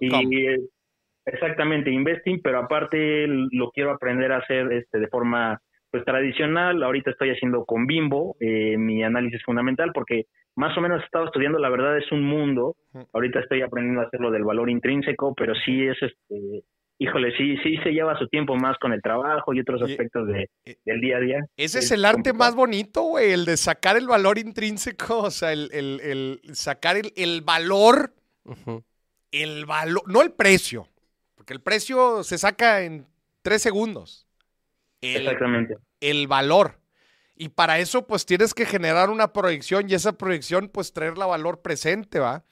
Exactamente, 1.25 1.89
investing, 1.89 2.41
pero 2.41 2.59
aparte 2.59 3.27
lo 3.27 3.71
quiero 3.71 3.91
aprender 3.91 4.31
a 4.31 4.37
hacer 4.37 4.71
este 4.73 4.99
de 4.99 5.07
forma 5.07 5.61
pues 5.89 6.03
tradicional. 6.03 6.83
Ahorita 6.83 7.11
estoy 7.11 7.29
haciendo 7.29 7.65
con 7.65 7.85
Bimbo 7.85 8.35
eh, 8.39 8.77
mi 8.77 9.03
análisis 9.03 9.41
fundamental 9.43 9.91
porque 9.93 10.25
más 10.55 10.77
o 10.77 10.81
menos 10.81 11.01
he 11.01 11.05
estado 11.05 11.25
estudiando, 11.25 11.59
la 11.59 11.69
verdad 11.69 11.97
es 11.97 12.11
un 12.11 12.23
mundo. 12.23 12.75
Ahorita 13.13 13.39
estoy 13.39 13.61
aprendiendo 13.61 14.01
a 14.01 14.05
hacerlo 14.05 14.31
del 14.31 14.43
valor 14.43 14.69
intrínseco, 14.69 15.33
pero 15.33 15.53
sí 15.55 15.87
es 15.87 15.97
este 16.01 16.63
híjole, 16.99 17.35
sí 17.37 17.57
sí 17.63 17.77
se 17.83 17.91
lleva 17.91 18.17
su 18.17 18.27
tiempo 18.27 18.55
más 18.55 18.77
con 18.79 18.93
el 18.93 19.01
trabajo 19.01 19.53
y 19.53 19.59
otros 19.59 19.81
aspectos 19.81 20.27
de, 20.27 20.49
del 20.85 21.01
día 21.01 21.17
a 21.17 21.19
día. 21.19 21.37
Ese 21.57 21.79
es 21.79 21.85
es 21.85 21.91
el 21.91 22.05
arte 22.05 22.15
complicado. 22.29 22.39
más 22.39 22.55
bonito, 22.55 23.01
güey, 23.03 23.31
el 23.31 23.45
de 23.45 23.57
sacar 23.57 23.97
el 23.97 24.07
valor 24.07 24.37
intrínseco, 24.37 25.19
o 25.19 25.31
sea, 25.31 25.51
el, 25.53 25.69
el- 25.73 25.99
el 26.45 26.55
sacar 26.55 26.97
el, 26.97 27.11
el 27.15 27.41
valor, 27.41 28.13
el 29.31 29.65
valor, 29.65 30.03
no 30.07 30.21
el 30.21 30.31
precio, 30.31 30.87
porque 31.35 31.53
el 31.53 31.61
precio 31.61 32.23
se 32.23 32.37
saca 32.37 32.81
en 32.83 33.07
tres 33.41 33.61
segundos. 33.61 34.27
El, 35.01 35.23
Exactamente. 35.23 35.75
el 35.99 36.27
valor. 36.27 36.79
Y 37.35 37.49
para 37.49 37.79
eso, 37.79 38.05
pues 38.05 38.25
tienes 38.25 38.53
que 38.53 38.65
generar 38.65 39.09
una 39.09 39.33
proyección 39.33 39.89
y 39.89 39.95
esa 39.95 40.13
proyección, 40.17 40.69
pues 40.69 40.93
traerla 40.93 41.25
a 41.25 41.29
valor 41.29 41.61
presente, 41.61 42.19
¿va? 42.19 42.45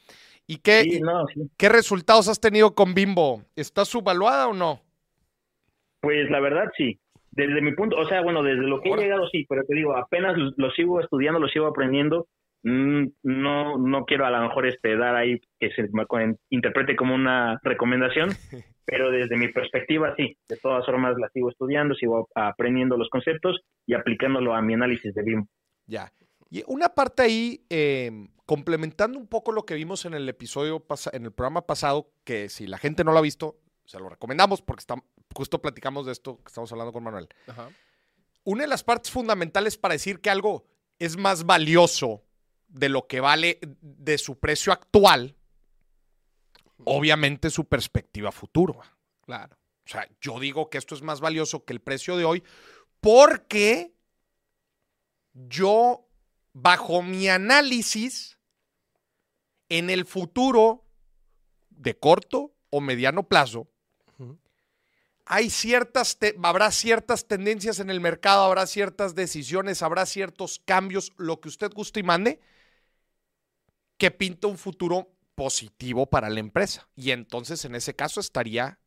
¿Y 0.51 0.57
qué, 0.57 0.81
Sí, 0.81 0.99
no, 0.99 1.25
sí. 1.33 1.49
qué 1.57 1.69
resultados 1.69 2.27
has 2.27 2.41
tenido 2.41 2.75
con 2.75 2.93
Bimbo? 2.93 3.41
¿Está 3.55 3.85
subvaluada 3.85 4.49
o 4.49 4.53
no? 4.53 4.81
Pues 6.01 6.29
la 6.29 6.41
verdad 6.41 6.65
sí. 6.75 6.99
Desde 7.31 7.61
mi 7.61 7.73
punto, 7.73 7.95
o 7.95 8.05
sea, 8.05 8.21
bueno, 8.21 8.43
desde 8.43 8.63
lo 8.63 8.81
que 8.81 8.89
he 8.89 8.97
llegado 8.97 9.29
sí, 9.29 9.45
pero 9.47 9.63
te 9.63 9.73
digo, 9.75 9.95
apenas 9.95 10.35
lo 10.57 10.69
sigo 10.71 10.99
estudiando, 10.99 11.39
lo 11.39 11.47
sigo 11.47 11.67
aprendiendo. 11.67 12.27
Mm, 12.63 13.05
No, 13.23 13.77
no 13.77 14.03
quiero 14.03 14.25
a 14.25 14.29
lo 14.29 14.41
mejor 14.41 14.65
este 14.65 14.97
dar 14.97 15.15
ahí 15.15 15.39
que 15.57 15.71
se 15.71 15.83
me 15.93 16.05
interprete 16.49 16.97
como 16.97 17.15
una 17.15 17.57
recomendación, 17.63 18.29
pero 18.85 19.09
desde 19.09 19.37
mi 19.37 19.47
perspectiva 19.47 20.13
sí. 20.17 20.35
De 20.49 20.57
todas 20.57 20.85
formas 20.85 21.15
la 21.17 21.29
sigo 21.29 21.49
estudiando, 21.49 21.95
sigo 21.95 22.27
aprendiendo 22.35 22.97
los 22.97 23.07
conceptos 23.07 23.61
y 23.87 23.93
aplicándolo 23.93 24.53
a 24.53 24.61
mi 24.61 24.73
análisis 24.73 25.13
de 25.13 25.23
BIM. 25.23 25.45
Ya. 25.87 26.11
Y 26.49 26.61
una 26.67 26.89
parte 26.89 27.23
ahí, 27.23 27.61
eh, 27.69 28.11
complementando 28.51 29.17
un 29.17 29.27
poco 29.27 29.53
lo 29.53 29.65
que 29.65 29.75
vimos 29.75 30.03
en 30.03 30.13
el 30.13 30.27
episodio, 30.27 30.85
en 31.13 31.23
el 31.23 31.31
programa 31.31 31.65
pasado, 31.65 32.11
que 32.25 32.49
si 32.49 32.67
la 32.67 32.77
gente 32.77 33.05
no 33.05 33.13
lo 33.13 33.19
ha 33.19 33.21
visto, 33.21 33.61
se 33.85 33.97
lo 33.97 34.09
recomendamos 34.09 34.61
porque 34.61 34.81
está- 34.81 35.01
justo 35.33 35.61
platicamos 35.61 36.05
de 36.05 36.11
esto 36.11 36.35
que 36.43 36.47
estamos 36.49 36.69
hablando 36.73 36.91
con 36.91 37.01
Manuel. 37.01 37.29
Ajá. 37.47 37.69
Una 38.43 38.63
de 38.63 38.67
las 38.67 38.83
partes 38.83 39.09
fundamentales 39.09 39.77
para 39.77 39.93
decir 39.93 40.19
que 40.19 40.29
algo 40.29 40.65
es 40.99 41.15
más 41.15 41.45
valioso 41.45 42.25
de 42.67 42.89
lo 42.89 43.07
que 43.07 43.21
vale 43.21 43.57
de 43.61 44.17
su 44.17 44.37
precio 44.37 44.73
actual, 44.73 45.37
obviamente 46.83 47.51
su 47.51 47.63
perspectiva 47.69 48.33
futuro. 48.33 48.81
Claro. 49.21 49.55
O 49.85 49.89
sea, 49.89 50.09
yo 50.19 50.41
digo 50.41 50.69
que 50.69 50.77
esto 50.77 50.93
es 50.93 51.01
más 51.01 51.21
valioso 51.21 51.63
que 51.63 51.71
el 51.71 51.79
precio 51.79 52.17
de 52.17 52.25
hoy 52.25 52.43
porque 52.99 53.93
yo, 55.33 56.05
bajo 56.51 57.01
mi 57.01 57.29
análisis, 57.29 58.37
en 59.71 59.89
el 59.89 60.05
futuro 60.05 60.83
de 61.69 61.97
corto 61.97 62.53
o 62.69 62.81
mediano 62.81 63.23
plazo, 63.23 63.69
hay 65.25 65.49
ciertas, 65.49 66.17
habrá 66.43 66.71
ciertas 66.71 67.25
tendencias 67.25 67.79
en 67.79 67.89
el 67.89 68.01
mercado, 68.01 68.43
habrá 68.43 68.67
ciertas 68.67 69.15
decisiones, 69.15 69.81
habrá 69.81 70.05
ciertos 70.05 70.61
cambios, 70.65 71.13
lo 71.15 71.39
que 71.39 71.47
usted 71.47 71.71
guste 71.71 72.01
y 72.01 72.03
mande, 72.03 72.41
que 73.97 74.11
pinta 74.11 74.47
un 74.47 74.57
futuro 74.57 75.13
positivo 75.35 76.05
para 76.05 76.29
la 76.29 76.41
empresa. 76.41 76.89
Y 76.97 77.11
entonces, 77.11 77.63
en 77.63 77.75
ese 77.75 77.95
caso, 77.95 78.19
estaría 78.19 78.77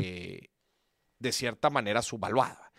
eh, 0.00 0.48
de 1.18 1.32
cierta 1.32 1.68
manera 1.68 2.00
subvaluada. 2.00 2.72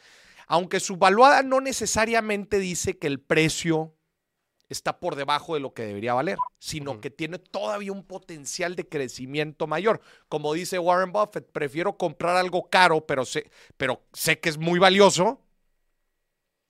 Aunque 0.47 0.79
subvaluada 0.79 1.43
no 1.43 1.61
necesariamente 1.61 2.57
dice 2.57 2.97
que 2.97 3.05
el 3.05 3.19
precio 3.19 3.98
está 4.69 4.99
por 4.99 5.15
debajo 5.15 5.55
de 5.55 5.59
lo 5.59 5.73
que 5.73 5.83
debería 5.83 6.13
valer, 6.13 6.37
sino 6.59 7.01
que 7.01 7.09
tiene 7.09 7.39
todavía 7.39 7.91
un 7.91 8.03
potencial 8.03 8.75
de 8.75 8.87
crecimiento 8.87 9.67
mayor. 9.67 9.99
Como 10.29 10.53
dice 10.53 10.79
Warren 10.79 11.11
Buffett, 11.11 11.51
prefiero 11.51 11.97
comprar 11.97 12.35
algo 12.37 12.69
caro, 12.69 13.05
pero 13.05 13.25
sé, 13.25 13.49
pero 13.77 14.03
sé 14.13 14.39
que 14.39 14.49
es 14.49 14.57
muy 14.57 14.79
valioso, 14.79 15.41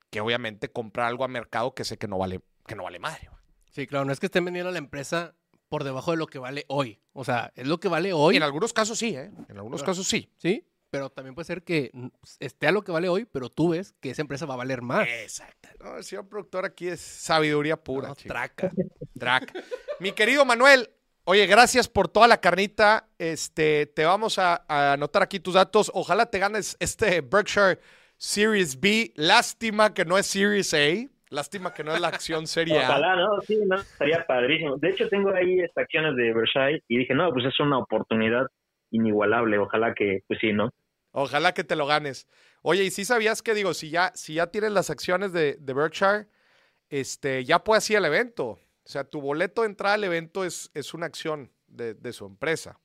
que 0.10 0.22
obviamente 0.22 0.70
comprar 0.72 1.08
algo 1.08 1.24
a 1.24 1.28
mercado 1.28 1.74
que 1.76 1.84
sé 1.84 1.98
que 1.98 2.08
no 2.08 2.18
vale, 2.18 2.42
que 2.66 2.76
no 2.76 2.84
vale 2.84 3.00
madre. 3.00 3.30
Sí, 3.72 3.86
claro, 3.86 4.06
no 4.06 4.14
es 4.14 4.20
que 4.20 4.26
estén 4.26 4.46
vendiendo 4.46 4.72
la 4.72 4.80
empresa 4.80 5.36
por 5.68 5.84
debajo 5.84 6.12
de 6.12 6.18
lo 6.18 6.26
que 6.28 6.40
vale 6.40 6.66
hoy. 6.68 7.00
O 7.14 7.24
sea, 7.24 7.52
es 7.56 7.68
lo 7.68 7.80
que 7.80 7.88
vale 7.90 8.14
hoy, 8.14 8.38
En 8.38 8.44
algunos 8.44 8.74
casos 8.74 8.98
sí, 8.98 9.16
¿eh? 9.16 9.30
En 9.50 9.58
algunos 9.58 9.82
Claro. 9.82 9.92
casos 9.92 10.08
sí. 10.08 10.32
¿sí? 10.38 10.66
Pero 10.90 11.10
también 11.10 11.36
puede 11.36 11.46
ser 11.46 11.64
que 11.64 11.92
mm, 11.94 12.08
esté 12.40 12.68
a 12.68 12.72
lo 12.72 12.84
que 12.84 12.92
vale 12.92 13.10
hoy, 13.10 13.26
pero 13.26 13.50
tú 13.50 13.70
ves 13.70 13.94
que 14.00 14.10
esa 14.10 14.22
empresa 14.22 14.46
va 14.46 14.56
a 14.56 14.58
valer 14.58 14.82
más. 14.82 15.08
Exacto. 15.08 15.70
No, 15.80 15.98
el 15.98 16.04
señor 16.04 16.28
productor 16.28 16.66
aquí 16.66 16.88
es 16.88 17.00
sabiduría 17.00 17.78
pura. 17.78 18.10
No, 18.10 18.16
traca. 18.16 18.72
Track. 19.18 19.54
Mi 20.00 20.12
querido 20.12 20.46
Manuel, 20.46 20.90
oye, 21.26 21.46
gracias 21.46 21.88
por 21.88 22.08
toda 22.08 22.28
la 22.28 22.42
carnita. 22.42 23.08
Este, 23.18 23.86
te 23.86 24.06
vamos 24.06 24.40
a, 24.40 24.66
a 24.68 24.94
anotar 24.94 25.22
aquí 25.22 25.40
tus 25.40 25.54
datos. 25.54 25.92
Ojalá 25.94 26.26
te 26.28 26.40
ganes 26.40 26.76
este 26.80 27.22
Berkshire 27.22 27.80
Series 28.18 28.80
B. 28.80 29.14
Lástima 29.16 29.94
que 29.94 30.06
no 30.06 30.18
es 30.18 30.26
Series 30.28 30.74
A. 30.74 31.10
Lástima 31.30 31.74
que 31.74 31.84
no 31.84 31.94
es 31.94 32.02
la 32.02 32.08
acción 32.08 32.48
serie 32.48 32.80
A. 32.80 32.90
Ojalá, 32.90 33.16
¿no? 33.16 33.40
Sí, 33.42 33.60
no, 33.68 33.76
estaría 33.76 34.26
padrísimo. 34.26 34.78
De 34.78 34.90
hecho, 34.90 35.08
tengo 35.10 35.30
ahí 35.30 35.60
estas 35.60 35.84
acciones 35.84 36.16
de 36.16 36.34
Versailles 36.34 36.82
y 36.88 36.98
dije, 36.98 37.14
no, 37.14 37.32
pues 37.32 37.46
es 37.46 37.60
una 37.60 37.78
oportunidad 37.78 38.48
inigualable. 38.90 39.60
Ojalá 39.60 39.94
que, 39.94 40.24
pues 40.28 40.40
sí, 40.40 40.54
¿no? 40.54 40.72
Ojalá 41.12 41.54
que 41.54 41.64
te 41.64 41.76
lo 41.76 41.86
ganes. 41.88 42.28
Oye, 42.62 42.84
y 42.84 42.92
si 42.92 43.06
sabías 43.06 43.42
que, 43.42 43.54
digo, 43.54 43.74
si 43.74 43.90
ya, 43.90 44.12
si 44.16 44.36
ya 44.36 44.48
tienes 44.48 44.72
las 44.72 44.90
acciones 44.90 45.34
de, 45.34 45.56
de 45.60 45.74
Berkshire, 45.74 46.28
este, 46.90 47.44
ya 47.46 47.64
puedes 47.64 47.90
ir 47.90 47.98
al 47.98 48.06
evento. 48.06 48.46
O 48.50 48.60
sea, 48.92 49.04
tu 49.04 49.22
boleto 49.22 49.62
de 49.62 49.68
entrada 49.68 49.96
al 49.96 50.04
evento 50.04 50.44
es, 50.46 50.72
es 50.74 50.94
una 50.94 51.06
acción 51.06 51.52
de, 51.68 51.94
de 51.94 52.14
su 52.14 52.26
empresa. 52.26 52.80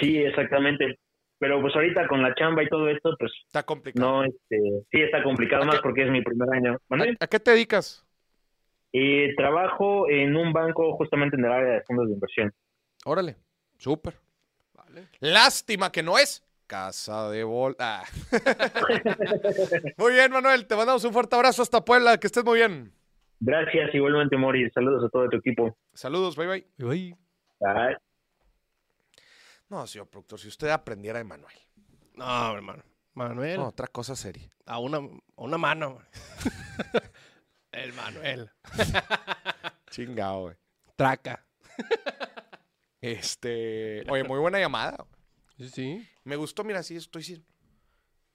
Sí, 0.00 0.18
exactamente. 0.18 0.98
Pero 1.38 1.60
pues 1.60 1.74
ahorita 1.74 2.08
con 2.08 2.22
la 2.22 2.34
chamba 2.34 2.62
y 2.62 2.68
todo 2.68 2.88
esto, 2.88 3.14
pues 3.18 3.30
Está 3.46 3.62
complicado. 3.62 4.10
no, 4.10 4.24
este, 4.24 4.58
sí 4.90 5.00
está 5.02 5.22
complicado 5.22 5.62
¿A 5.64 5.66
más 5.66 5.76
qué- 5.76 5.82
porque 5.82 6.04
es 6.04 6.10
mi 6.10 6.22
primer 6.22 6.48
año. 6.50 6.74
¿A, 6.74 6.78
¿Manuel? 6.88 7.16
a 7.20 7.26
qué 7.26 7.38
te 7.38 7.50
dedicas? 7.50 8.04
Eh, 8.92 9.34
trabajo 9.36 10.08
en 10.08 10.34
un 10.36 10.52
banco 10.54 10.96
justamente 10.96 11.36
en 11.36 11.44
el 11.44 11.52
área 11.52 11.74
de 11.74 11.82
fondos 11.82 12.06
de 12.06 12.14
inversión. 12.14 12.54
Órale, 13.04 13.36
súper. 13.76 14.14
Lástima 15.20 15.92
que 15.92 16.02
no 16.02 16.16
es 16.18 16.42
casa 16.66 17.30
de 17.30 17.44
bol. 17.44 17.76
Ah. 17.78 18.04
muy 19.98 20.12
bien, 20.12 20.30
Manuel. 20.32 20.66
Te 20.66 20.76
mandamos 20.76 21.04
un 21.04 21.12
fuerte 21.12 21.36
abrazo 21.36 21.62
hasta 21.62 21.84
Puebla. 21.84 22.18
Que 22.18 22.26
estés 22.26 22.44
muy 22.44 22.58
bien. 22.58 22.92
Gracias, 23.40 23.94
igualmente, 23.94 24.36
Mori. 24.36 24.68
Saludos 24.70 25.04
a 25.04 25.08
todo 25.08 25.28
tu 25.28 25.36
equipo. 25.36 25.76
Saludos, 25.94 26.36
bye 26.36 26.46
bye. 26.46 26.66
Uy, 26.86 27.16
Bye. 27.60 27.96
No, 29.68 29.86
señor 29.86 30.08
productor, 30.08 30.38
si 30.38 30.48
usted 30.48 30.68
aprendiera 30.68 31.18
de 31.18 31.24
Manuel. 31.24 31.56
No, 32.14 32.54
hermano. 32.54 32.82
Manuel, 33.14 33.56
No, 33.56 33.68
otra 33.68 33.86
cosa 33.88 34.14
seria. 34.14 34.48
a, 34.66 34.78
una, 34.78 34.98
a 34.98 35.00
una 35.36 35.58
mano. 35.58 35.98
El 37.72 37.92
Manuel. 37.94 38.50
Chingado, 39.90 40.40
güey. 40.42 40.56
Traca. 40.96 41.44
Este. 43.00 44.04
Oye, 44.10 44.24
muy 44.24 44.38
buena 44.38 44.58
llamada. 44.58 45.04
Sí, 45.58 45.68
sí. 45.70 46.08
Me 46.24 46.36
gustó, 46.36 46.64
mira, 46.64 46.82
sí, 46.82 46.96
estoy. 46.96 47.42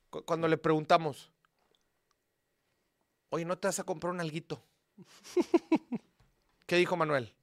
Cu- 0.10 0.24
Cuando 0.26 0.48
le 0.48 0.58
preguntamos, 0.58 1.32
oye, 3.30 3.46
¿no 3.46 3.58
te 3.58 3.68
vas 3.68 3.80
a 3.80 3.84
comprar 3.84 4.12
un 4.14 4.20
alguito? 4.22 4.64
¿Qué 6.66 6.78
dijo 6.78 6.96
Manuel? 6.98 7.34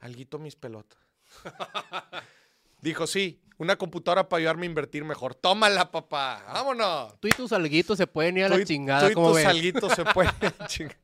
Alguito 0.00 0.38
mis 0.38 0.56
pelotas. 0.56 0.98
dijo, 2.80 3.06
sí, 3.06 3.40
una 3.58 3.76
computadora 3.76 4.28
para 4.28 4.38
ayudarme 4.38 4.66
a 4.66 4.70
invertir 4.70 5.04
mejor. 5.04 5.34
Tómala, 5.34 5.90
papá. 5.92 6.42
Vámonos. 6.52 7.18
Tú 7.20 7.28
y 7.28 7.30
tus 7.30 7.52
alguitos 7.52 7.96
se 7.98 8.06
pueden 8.08 8.38
ir 8.38 8.44
a 8.44 8.48
Tú 8.50 8.58
la 8.58 8.64
chingada, 8.64 9.06
tú 9.06 9.10
y 9.12 9.14
¿cómo 9.14 9.28
tus 9.28 9.36
ves? 9.36 9.46
alguitos 9.46 9.92
se 9.92 10.04
pueden 10.04 10.32
chingar. 10.66 10.96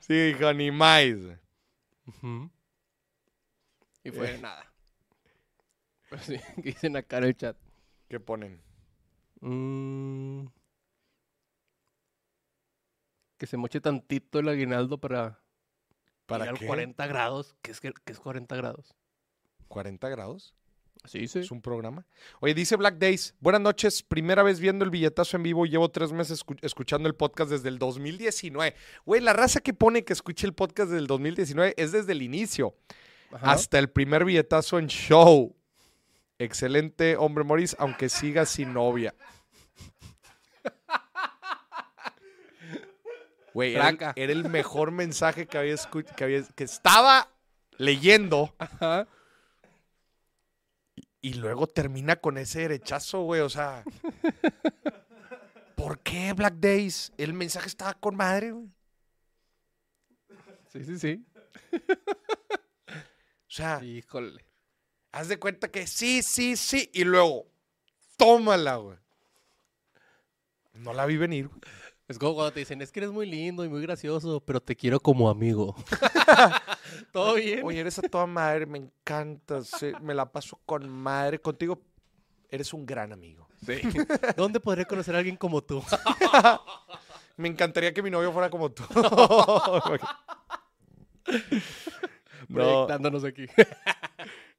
Sí, 0.00 0.14
hijo, 0.14 0.52
ni 0.52 0.70
más. 0.72 1.04
Y 4.02 4.10
fue 4.10 4.34
Eh. 4.34 4.38
nada. 4.38 4.70
Sí, 6.22 6.36
que 6.56 6.62
dicen 6.62 6.96
acá 6.96 7.18
en 7.18 7.24
el 7.24 7.36
chat. 7.36 7.56
¿Qué 8.08 8.20
ponen? 8.20 8.60
Mm. 9.40 10.46
Que 13.38 13.46
se 13.46 13.56
moche 13.56 13.80
tantito 13.80 14.38
el 14.38 14.48
aguinaldo 14.48 14.98
para, 14.98 15.40
¿Para 16.26 16.52
qué? 16.52 16.66
40 16.66 17.06
grados. 17.06 17.56
¿Qué 17.62 17.72
es, 17.72 17.80
que, 17.80 17.92
es 18.06 18.20
40 18.20 18.54
grados? 18.56 18.94
¿40 19.68 20.10
grados? 20.10 20.54
Sí, 21.04 21.26
sí. 21.26 21.40
Es 21.40 21.50
un 21.50 21.60
programa. 21.60 22.06
Oye, 22.40 22.54
dice 22.54 22.76
Black 22.76 22.96
Days. 22.96 23.34
Buenas 23.40 23.60
noches. 23.60 24.02
Primera 24.02 24.42
vez 24.42 24.60
viendo 24.60 24.84
el 24.84 24.90
billetazo 24.90 25.36
en 25.36 25.42
vivo. 25.42 25.66
Llevo 25.66 25.90
tres 25.90 26.12
meses 26.12 26.42
escu- 26.44 26.58
escuchando 26.62 27.08
el 27.08 27.14
podcast 27.14 27.50
desde 27.50 27.68
el 27.68 27.78
2019. 27.78 28.74
Güey, 29.04 29.20
la 29.20 29.32
raza 29.34 29.60
que 29.60 29.74
pone 29.74 30.04
que 30.04 30.12
escuche 30.14 30.46
el 30.46 30.54
podcast 30.54 30.88
desde 30.90 31.00
el 31.00 31.06
2019 31.08 31.74
es 31.76 31.92
desde 31.92 32.12
el 32.12 32.22
inicio. 32.22 32.74
Ajá. 33.32 33.52
Hasta 33.52 33.78
el 33.78 33.90
primer 33.90 34.24
billetazo 34.24 34.78
en 34.78 34.86
show. 34.86 35.54
Excelente, 36.38 37.16
hombre 37.16 37.44
Morris, 37.44 37.76
aunque 37.78 38.08
siga 38.08 38.44
sin 38.46 38.72
novia. 38.72 39.14
Güey, 43.52 43.74
era, 43.74 43.88
el- 43.88 43.98
Traca. 43.98 44.20
era 44.20 44.32
el 44.32 44.48
mejor 44.48 44.90
mensaje 44.90 45.46
que 45.46 45.58
había, 45.58 45.74
escu- 45.74 46.04
que 46.16 46.24
había- 46.24 46.42
que 46.56 46.64
estaba 46.64 47.28
leyendo 47.78 48.52
Ajá. 48.58 49.06
y 51.20 51.34
luego 51.34 51.68
termina 51.68 52.16
con 52.16 52.36
ese 52.36 52.60
derechazo, 52.62 53.22
güey. 53.22 53.42
O 53.42 53.48
sea, 53.48 53.84
¿por 55.76 56.00
qué 56.00 56.32
Black 56.32 56.54
Days? 56.54 57.12
El 57.16 57.32
mensaje 57.32 57.68
estaba 57.68 57.94
con 57.94 58.16
madre, 58.16 58.50
güey. 58.50 58.68
Sí, 60.72 60.84
sí, 60.84 60.98
sí. 60.98 61.24
O 62.92 63.50
sea, 63.56 63.80
Híjole. 63.84 64.44
Haz 65.14 65.28
de 65.28 65.38
cuenta 65.38 65.68
que 65.68 65.86
sí, 65.86 66.22
sí, 66.22 66.56
sí. 66.56 66.90
Y 66.92 67.04
luego, 67.04 67.46
tómala, 68.16 68.76
güey. 68.76 68.98
No 70.74 70.92
la 70.92 71.06
vi 71.06 71.16
venir, 71.16 71.48
güey. 71.48 71.60
Es 72.06 72.18
como 72.18 72.34
cuando 72.34 72.52
te 72.52 72.60
dicen, 72.60 72.82
es 72.82 72.92
que 72.92 73.00
eres 73.00 73.12
muy 73.12 73.24
lindo 73.24 73.64
y 73.64 73.68
muy 73.68 73.80
gracioso, 73.80 74.40
pero 74.40 74.60
te 74.60 74.76
quiero 74.76 75.00
como 75.00 75.30
amigo. 75.30 75.74
¿Todo 77.12 77.34
bien? 77.34 77.60
Oye, 77.64 77.80
eres 77.80 77.98
a 77.98 78.02
toda 78.02 78.26
madre, 78.26 78.66
me 78.66 78.76
encanta, 78.76 79.62
sí, 79.62 79.92
me 80.02 80.12
la 80.12 80.30
paso 80.30 80.60
con 80.66 80.86
madre. 80.86 81.38
Contigo 81.38 81.80
eres 82.50 82.74
un 82.74 82.84
gran 82.84 83.12
amigo. 83.12 83.48
Sí. 83.64 83.80
¿Dónde 84.36 84.60
podré 84.60 84.84
conocer 84.84 85.14
a 85.14 85.18
alguien 85.18 85.36
como 85.36 85.62
tú? 85.62 85.82
Me 87.36 87.48
encantaría 87.48 87.92
que 87.92 88.00
mi 88.00 88.10
novio 88.10 88.30
fuera 88.32 88.48
como 88.48 88.70
tú. 88.70 88.84
no, 88.94 89.82
Proyectándonos 92.48 93.24
aquí. 93.24 93.46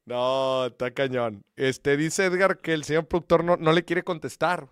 No, 0.06 0.66
está 0.68 0.92
cañón. 0.92 1.44
Este, 1.56 1.98
dice 1.98 2.26
Edgar 2.26 2.60
que 2.60 2.74
el 2.74 2.84
señor 2.84 3.08
productor 3.08 3.44
no, 3.44 3.58
no 3.58 3.72
le 3.72 3.84
quiere 3.86 4.04
contestar. 4.04 4.68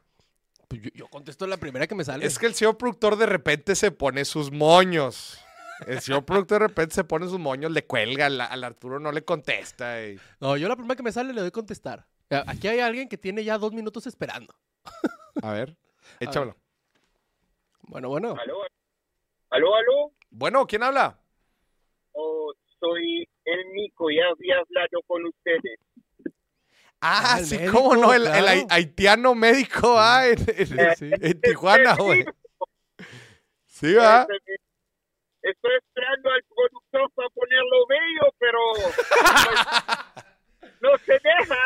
Pues 0.67 0.82
yo, 0.82 0.89
yo 0.93 1.08
contesto 1.08 1.46
la 1.48 1.58
primera 1.58 1.88
que 1.88 1.96
me 1.96 2.04
sale. 2.04 2.26
Es 2.26 2.39
que 2.39 2.46
el 2.46 2.54
señor 2.56 2.78
productor 2.78 3.15
de 3.17 3.26
repente 3.26 3.76
se 3.76 3.91
pone 3.91 4.26
sus 4.26 4.52
moños. 4.52 5.39
El 5.88 6.00
señor 6.02 6.24
productor 6.24 6.62
de 6.62 6.67
repente 6.67 6.96
se 6.96 7.04
pone 7.04 7.28
sus 7.28 7.39
moños, 7.39 7.72
le 7.72 7.86
cuelga, 7.86 8.28
al, 8.28 8.39
al 8.39 8.63
Arturo 8.63 9.00
no 9.00 9.12
le 9.12 9.26
contesta. 9.26 10.02
y- 10.06 10.17
No, 10.39 10.56
yo 10.56 10.69
la 10.69 10.76
primera 10.76 10.96
que 10.96 11.04
me 11.04 11.12
sale 11.12 11.34
le 11.34 11.41
doy 11.41 11.52
contestar. 11.52 12.06
Aquí 12.48 12.67
hay 12.67 12.80
alguien 12.80 13.10
que 13.10 13.17
tiene 13.17 13.43
ya 13.43 13.58
dos 13.58 13.74
minutos 13.74 14.08
esperando. 14.08 14.56
A 15.43 15.52
ver, 15.52 15.76
échamelo. 16.19 16.56
Bueno, 17.82 18.10
bueno. 18.10 18.36
Aló, 18.41 18.62
aló, 19.50 19.76
aló. 19.76 20.12
Bueno, 20.32 20.65
¿quién 20.65 20.84
habla? 20.84 21.19
Oh, 22.13 22.54
soy 22.84 23.28
el 23.46 23.65
Mico, 23.74 24.10
ya 24.10 24.24
había 24.32 24.56
hablado 24.58 25.02
con 25.08 25.24
ustedes. 25.26 25.80
Ah, 27.06 27.36
Ah, 27.36 27.39
sí, 27.43 27.58
médico, 27.58 27.74
cómo 27.78 27.96
no, 27.96 28.13
el, 28.13 28.26
el 28.28 28.32
claro. 28.32 28.67
haitiano 28.69 29.36
médico, 29.36 29.96
ah, 29.98 30.28
en, 30.28 30.39
en- 30.48 30.96
Sí. 30.96 31.12
en 31.12 31.41
Tijuana, 31.41 31.96
güey. 31.96 32.26
Sí, 33.67 33.93
va. 33.93 34.26
Estoy 35.41 35.72
esperando 35.76 36.30
al 36.32 36.41
productor 36.43 37.12
para 37.15 37.30
ponerlo 37.30 37.86
bello, 37.89 38.34
pero 38.39 38.60
pues, 38.76 38.96
no 40.82 40.98
se 41.06 41.13
deja. 41.13 41.58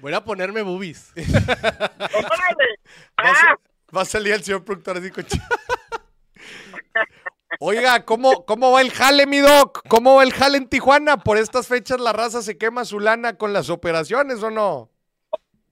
Voy 0.00 0.12
a 0.12 0.22
ponerme 0.22 0.60
boobies. 0.62 1.10
¡Órale! 1.16 2.78
Va 3.18 3.30
a, 3.30 3.32
¡Ah! 3.32 3.56
va 3.96 4.02
a 4.02 4.04
salir 4.04 4.34
el 4.34 4.42
señor 4.44 4.62
productor 4.64 4.98
así 4.98 5.10
con 5.10 5.24
chi- 5.24 5.38
Oiga, 7.58 8.04
¿cómo, 8.04 8.44
¿cómo 8.46 8.72
va 8.72 8.80
el 8.80 8.90
jale, 8.90 9.26
mi 9.26 9.38
doc? 9.38 9.82
¿Cómo 9.88 10.16
va 10.16 10.22
el 10.22 10.32
jale 10.32 10.56
en 10.58 10.68
Tijuana? 10.68 11.16
Por 11.18 11.36
estas 11.36 11.66
fechas 11.66 12.00
la 12.00 12.12
raza 12.12 12.42
se 12.42 12.56
quema 12.56 12.84
su 12.84 13.00
lana 13.00 13.36
con 13.36 13.52
las 13.52 13.70
operaciones, 13.70 14.42
¿o 14.42 14.50
no? 14.50 14.88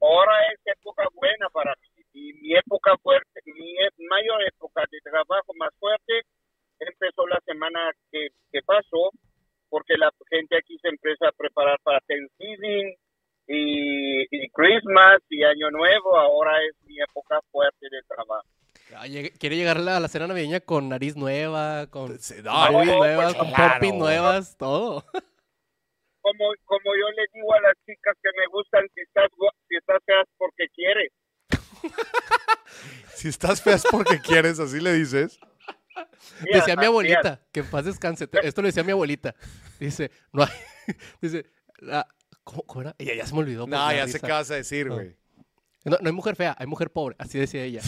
Ahora 0.01 0.33
es 0.53 0.61
época 0.65 1.05
buena 1.15 1.49
para 1.51 1.75
mí. 1.81 1.89
Y 2.15 2.33
mi 2.35 2.55
época 2.57 2.97
fuerte, 3.03 3.41
mi 3.47 3.75
mayor 4.09 4.43
época 4.49 4.83
de 4.91 4.99
trabajo 5.03 5.53
más 5.57 5.71
fuerte 5.79 6.23
empezó 6.81 7.27
la 7.27 7.41
semana 7.47 7.91
que, 8.11 8.29
que 8.53 8.61
pasó, 8.63 9.11
porque 9.69 9.97
la 9.97 10.11
gente 10.31 10.57
aquí 10.59 10.77
se 10.83 10.89
empieza 10.89 11.29
a 11.29 11.33
preparar 11.33 11.79
para 11.83 12.01
Thanksgiving 12.01 12.95
y, 13.47 14.23
y 14.31 14.49
Christmas 14.51 15.21
y 15.31 15.45
Año 15.45 15.71
Nuevo. 15.71 16.17
Ahora 16.19 16.53
es 16.65 16.75
mi 16.87 17.01
época 17.01 17.41
fuerte 17.53 17.87
de 17.91 18.03
trabajo. 18.09 18.47
Ah, 18.97 18.98
llegue- 18.98 18.98
Quiere 19.39 19.57
llegar 19.57 19.79
a 19.79 20.01
la 20.01 20.09
cena 20.09 20.27
navideña 20.27 20.61
con 20.61 20.89
nariz 20.89 21.17
nueva, 21.17 21.87
con 21.89 22.19
no, 22.45 22.71
no, 22.73 22.85
nuevas, 22.85 23.35
pues, 23.35 23.37
con 23.45 23.53
claro. 23.55 23.73
pompis 23.81 23.95
nuevas, 23.95 24.57
todo. 24.57 25.05
Como, 26.21 26.45
como 26.65 26.85
yo 26.95 27.11
le 27.17 27.23
digo 27.33 27.55
a 27.55 27.61
las 27.61 27.75
chicas 27.87 28.15
que 28.23 28.29
me 28.39 28.47
gustan, 28.53 28.85
si 28.95 29.01
estás, 29.01 29.29
si 29.69 29.77
estás 29.77 29.99
feas 30.05 30.27
porque 30.37 30.69
quieres. 30.75 31.13
Si 33.15 33.29
estás 33.29 33.63
fea 33.63 33.75
es 33.75 33.85
porque 33.91 34.21
quieres, 34.21 34.61
así 34.61 34.81
le 34.81 34.93
dices. 34.93 35.39
Mira, 36.43 36.59
Decía 36.59 36.77
mi 36.77 36.85
abuelita, 36.85 37.41
que 37.51 37.61
en 37.61 37.71
paz 37.71 37.85
descanse. 37.85 38.29
Esto 38.43 38.63
lo 38.63 38.67
decía 38.67 38.85
mi 38.85 38.93
abuelita. 38.93 39.35
Dice, 39.81 40.11
no 40.33 40.45
hay. 40.45 40.51
Dice, 41.21 41.47
la- 41.79 42.07
¿cómo, 42.45 42.63
cómo 42.63 42.83
era? 42.83 42.95
Ella 42.99 43.15
ya 43.15 43.27
se 43.27 43.35
me 43.35 43.41
olvidó. 43.41 43.63
por 43.63 43.71
No, 43.71 43.93
ya 43.93 44.07
sé 44.07 44.21
qué 44.21 44.31
vas 44.31 44.51
a 44.51 44.55
decir, 44.55 44.87
No. 44.87 44.95
güey. 44.95 45.17
No, 45.85 45.97
no 46.01 46.07
hay 46.09 46.13
mujer 46.13 46.37
fea, 46.37 46.55
hay 46.59 46.67
mujer 46.67 46.91
pobre. 46.91 47.17
Así 47.19 47.39
decía 47.39 47.65
ella. 47.65 47.81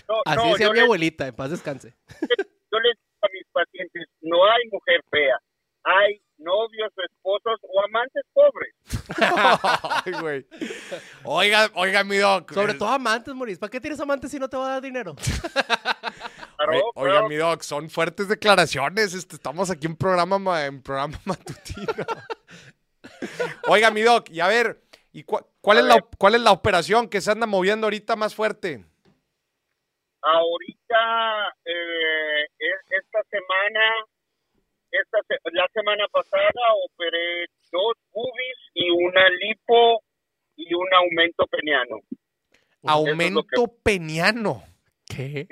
No, 0.08 0.22
Así 0.24 0.36
no, 0.44 0.52
decía 0.52 0.70
mi 0.70 0.76
le- 0.76 0.82
abuelita, 0.82 1.26
en 1.26 1.34
paz 1.34 1.50
descanse. 1.50 1.94
yo 2.20 2.78
les 2.80 2.96
digo 2.98 3.22
a 3.22 3.28
mis 3.32 3.46
pacientes, 3.52 4.08
no 4.22 4.44
hay 4.50 4.62
mujer 4.70 5.00
fea, 5.10 5.36
hay 5.84 6.20
novios, 6.38 6.90
esposos 7.08 7.60
o 7.62 7.84
amantes 7.84 8.22
pobres. 8.32 8.74
Ay, 10.04 10.12
güey. 10.20 10.46
Oiga, 11.24 11.70
oiga, 11.74 12.02
mi 12.02 12.16
doc. 12.16 12.52
Sobre 12.52 12.74
todo 12.74 12.88
amantes, 12.88 13.32
Moris. 13.34 13.58
¿Para 13.58 13.70
qué 13.70 13.80
tienes 13.80 14.00
amantes 14.00 14.30
si 14.30 14.38
no 14.40 14.48
te 14.48 14.56
va 14.56 14.66
a 14.66 14.70
dar 14.72 14.82
dinero? 14.82 15.14
Claro, 16.56 16.90
oiga, 16.94 17.28
mi 17.28 17.36
doc, 17.36 17.62
son 17.62 17.88
fuertes 17.90 18.26
declaraciones. 18.28 19.14
Este, 19.14 19.36
estamos 19.36 19.70
aquí 19.70 19.86
en 19.86 19.94
programa, 19.96 20.38
ma- 20.38 20.64
en 20.66 20.82
programa 20.82 21.18
matutino. 21.24 21.92
oiga, 23.68 23.90
mi 23.90 24.02
doc, 24.02 24.28
y 24.30 24.40
a 24.40 24.48
ver, 24.48 24.82
¿y 25.12 25.24
cua- 25.24 25.46
cuál, 25.60 25.78
A 25.78 25.80
es 25.80 25.86
la, 25.86 25.94
ver. 25.94 26.04
cuál 26.18 26.34
es 26.34 26.40
la 26.40 26.52
operación 26.52 27.08
que 27.08 27.20
se 27.20 27.30
anda 27.30 27.46
moviendo 27.46 27.86
ahorita 27.86 28.16
más 28.16 28.34
fuerte? 28.34 28.84
Ahorita, 30.22 31.54
eh, 31.64 32.44
es- 32.58 32.90
esta 33.02 33.22
semana, 33.30 33.80
esta 34.90 35.18
la 35.52 35.66
semana 35.72 36.06
pasada 36.08 36.52
operé 36.84 37.46
dos 37.70 37.94
boobies 38.12 38.58
y 38.74 38.90
una 38.90 39.28
lipo 39.30 40.02
y 40.56 40.72
un 40.74 40.86
aumento 40.94 41.46
peniano. 41.46 42.00
Aumento 42.84 43.66
peniano. 43.82 44.62
¿Qué? 45.06 45.46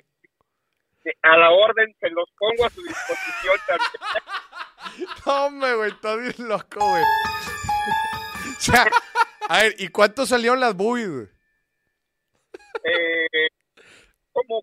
A 1.22 1.36
la 1.36 1.50
orden 1.50 1.94
se 1.98 2.10
los 2.10 2.28
pongo 2.38 2.64
a 2.66 2.70
su 2.70 2.82
disposición 2.82 3.56
también. 3.66 3.90
No, 5.24 5.46
hombre, 5.46 5.74
güey, 5.74 5.90
estás 5.92 6.18
bien 6.18 6.48
loco, 6.48 6.80
güey. 6.80 7.02
O 8.58 8.62
sea, 8.62 8.86
a 9.48 9.62
ver, 9.62 9.74
¿y 9.78 9.88
cuánto 9.88 10.26
salieron 10.26 10.60
las 10.60 10.74
boobies? 10.74 11.30
Eh, 12.84 13.48
como 14.32 14.62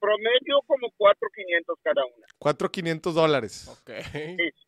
promedio 0.00 0.60
como 0.66 0.88
4.500 0.96 1.74
cada 1.82 2.04
una. 2.04 2.26
4,500 2.38 3.14
dólares. 3.14 3.68
Ok. 3.68 3.90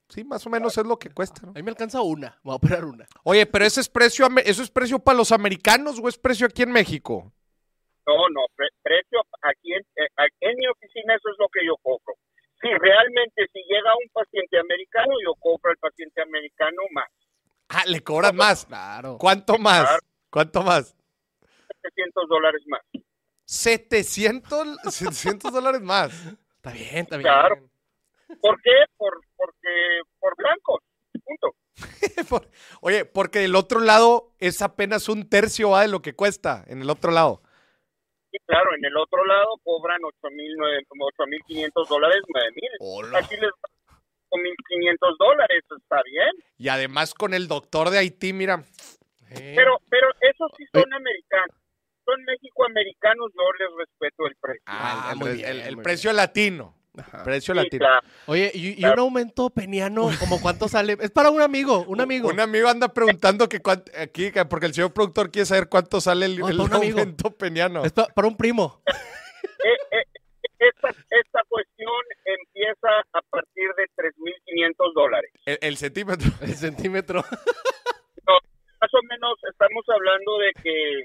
Sí, 0.08 0.24
más 0.24 0.44
o 0.46 0.50
menos 0.50 0.76
es 0.76 0.84
lo 0.84 0.98
que 0.98 1.10
cuesta, 1.10 1.42
¿no? 1.42 1.50
A 1.50 1.54
mí 1.54 1.62
me 1.62 1.70
alcanza 1.70 2.02
una. 2.02 2.36
Voy 2.42 2.52
a 2.52 2.56
operar 2.56 2.84
una. 2.84 3.06
Oye, 3.22 3.46
pero 3.46 3.64
ese 3.64 3.80
es 3.80 3.88
precio, 3.88 4.26
eso 4.44 4.62
es 4.62 4.70
precio 4.70 4.98
para 4.98 5.16
los 5.18 5.30
americanos 5.30 6.00
o 6.02 6.08
es 6.08 6.18
precio 6.18 6.46
aquí 6.46 6.62
en 6.62 6.72
México? 6.72 7.32
No, 8.06 8.28
no, 8.30 8.40
pre- 8.56 8.70
precio 8.82 9.20
aquí 9.42 9.72
en, 9.72 9.82
eh, 10.02 10.08
aquí 10.16 10.36
en 10.40 10.56
mi 10.56 10.66
oficina 10.66 11.14
eso 11.14 11.30
es 11.30 11.36
lo 11.38 11.48
que 11.48 11.64
yo 11.64 11.76
cobro. 11.80 12.14
Si 12.60 12.66
realmente 12.68 13.46
si 13.52 13.60
llega 13.60 13.94
un 14.02 14.08
paciente 14.12 14.58
americano, 14.58 15.12
yo 15.24 15.34
cobro 15.38 15.70
al 15.70 15.76
paciente 15.76 16.20
americano 16.22 16.82
más, 16.92 17.08
Ah, 17.68 17.84
le 17.86 18.00
cobran 18.02 18.34
más. 18.34 18.66
Claro. 18.66 19.16
¿Cuánto 19.18 19.56
más? 19.58 19.82
Claro. 19.86 20.02
¿Cuánto 20.28 20.62
más? 20.64 20.96
700 21.82 22.28
dólares 22.28 22.62
más. 22.66 22.80
700, 23.50 24.78
700 24.90 25.52
dólares 25.52 25.80
más. 25.80 26.12
Está 26.56 26.70
bien, 26.70 26.98
está 26.98 27.16
bien. 27.16 27.22
Claro. 27.22 27.56
¿Por 28.40 28.62
qué? 28.62 28.70
Por, 28.96 29.20
porque, 29.36 30.00
por 30.20 30.36
blancos, 30.36 30.78
punto. 31.24 31.54
Por- 32.28 32.48
Oye, 32.80 33.04
porque 33.06 33.40
del 33.40 33.56
otro 33.56 33.80
lado 33.80 34.34
es 34.38 34.62
apenas 34.62 35.08
un 35.08 35.28
tercio 35.28 35.70
¿va? 35.70 35.82
de 35.82 35.88
lo 35.88 36.00
que 36.00 36.14
cuesta 36.14 36.62
en 36.68 36.80
el 36.82 36.90
otro 36.90 37.10
lado. 37.10 37.42
Y 38.30 38.38
claro, 38.46 38.72
en 38.76 38.84
el 38.84 38.96
otro 38.96 39.24
lado 39.24 39.48
cobran 39.64 39.98
8.000, 40.00 40.84
8.500 41.18 41.88
dólares, 41.88 42.20
9.000. 42.80 43.18
Aquí 43.24 43.34
les 43.36 43.50
con 44.28 44.40
1.500 44.40 45.16
dólares, 45.18 45.64
está 45.76 46.00
bien. 46.04 46.30
Y 46.56 46.68
además 46.68 47.14
con 47.14 47.34
el 47.34 47.48
doctor 47.48 47.90
de 47.90 47.98
Haití, 47.98 48.32
mira. 48.32 48.62
Eh, 49.30 49.54
Pero, 49.56 49.80
pero 49.88 50.08
esos 50.20 50.52
sí 50.56 50.64
son 50.72 50.92
americanos. 50.94 51.56
Son 52.10 52.24
mexicoamericanos, 52.24 53.30
yo 53.34 53.52
les 53.58 53.68
respeto 53.86 54.26
el 54.26 54.34
precio. 54.40 54.62
Ah, 54.66 55.04
Ah, 55.08 55.12
el, 55.12 55.18
muy 55.18 55.32
bien, 55.34 55.48
el- 55.48 55.60
el 55.60 55.76
muy 55.76 55.84
precio 55.84 56.12
latino. 56.12 56.74
Ajá. 56.98 57.22
Precio 57.22 57.54
Sí, 57.54 57.60
latino. 57.60 57.86
claro. 57.86 58.00
Oye, 58.26 58.50
¿y, 58.52 58.80
y 58.80 58.84
un 58.84 58.98
aumento 58.98 59.48
peniano? 59.50 60.10
¿Como 60.18 60.40
cuánto 60.40 60.66
sale? 60.66 60.96
Es 61.00 61.12
para 61.12 61.30
un 61.30 61.40
amigo, 61.40 61.84
un 61.86 62.00
amigo. 62.00 62.28
Un 62.28 62.40
amigo 62.40 62.68
anda 62.68 62.88
preguntando 62.92 63.48
que 63.48 63.60
cuán- 63.62 63.84
aquí, 63.96 64.32
que- 64.32 64.44
porque 64.44 64.66
el 64.66 64.74
señor 64.74 64.92
productor 64.92 65.30
quiere 65.30 65.46
saber 65.46 65.68
cuánto 65.68 66.00
sale 66.00 66.26
el, 66.26 66.38
No, 66.38 66.48
el 66.48 66.56
para 66.56 66.68
un 66.68 66.74
amigo. 66.74 66.98
aumento 66.98 67.30
peniano. 67.30 67.84
Es 67.84 67.92
pa- 67.92 68.08
para 68.08 68.26
un 68.26 68.36
primo. 68.36 68.82
Eh, 69.62 69.76
eh, 69.92 70.04
esta, 70.58 70.88
esta 70.88 71.40
cuestión 71.48 71.92
empieza 72.24 72.88
a 73.12 73.20
partir 73.30 73.68
de 73.76 73.84
3.500 73.94 74.92
dólares. 74.94 75.30
El, 75.44 75.58
el 75.60 75.76
centímetro. 75.76 76.30
El 76.40 76.54
centímetro. 76.54 77.22
Más 78.80 78.90
o 78.94 79.02
menos 79.08 79.34
estamos 79.50 79.84
hablando 79.88 80.38
de 80.38 80.52
que 80.62 81.04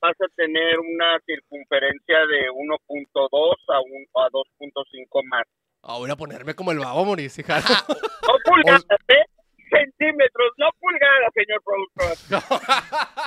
vas 0.00 0.16
a 0.20 0.26
tener 0.70 0.78
una 0.78 1.18
circunferencia 1.26 2.16
de 2.18 2.50
1.2 2.50 3.56
a, 3.68 3.80
un- 3.80 4.06
a 4.14 4.28
2.5 4.30 5.24
más. 5.24 5.42
Ah, 5.82 5.96
voy 5.98 6.10
a 6.10 6.16
ponerme 6.16 6.54
como 6.54 6.72
el 6.72 6.78
babo, 6.78 7.04
Mauricio. 7.04 7.42
hija. 7.42 7.60
No 8.26 8.34
pulgadas, 8.44 8.84
¿eh? 9.08 9.24
Centímetros, 9.70 10.50
no 10.58 10.68
pulgadas, 10.78 11.30
señor 11.34 11.62
productor. 11.64 12.42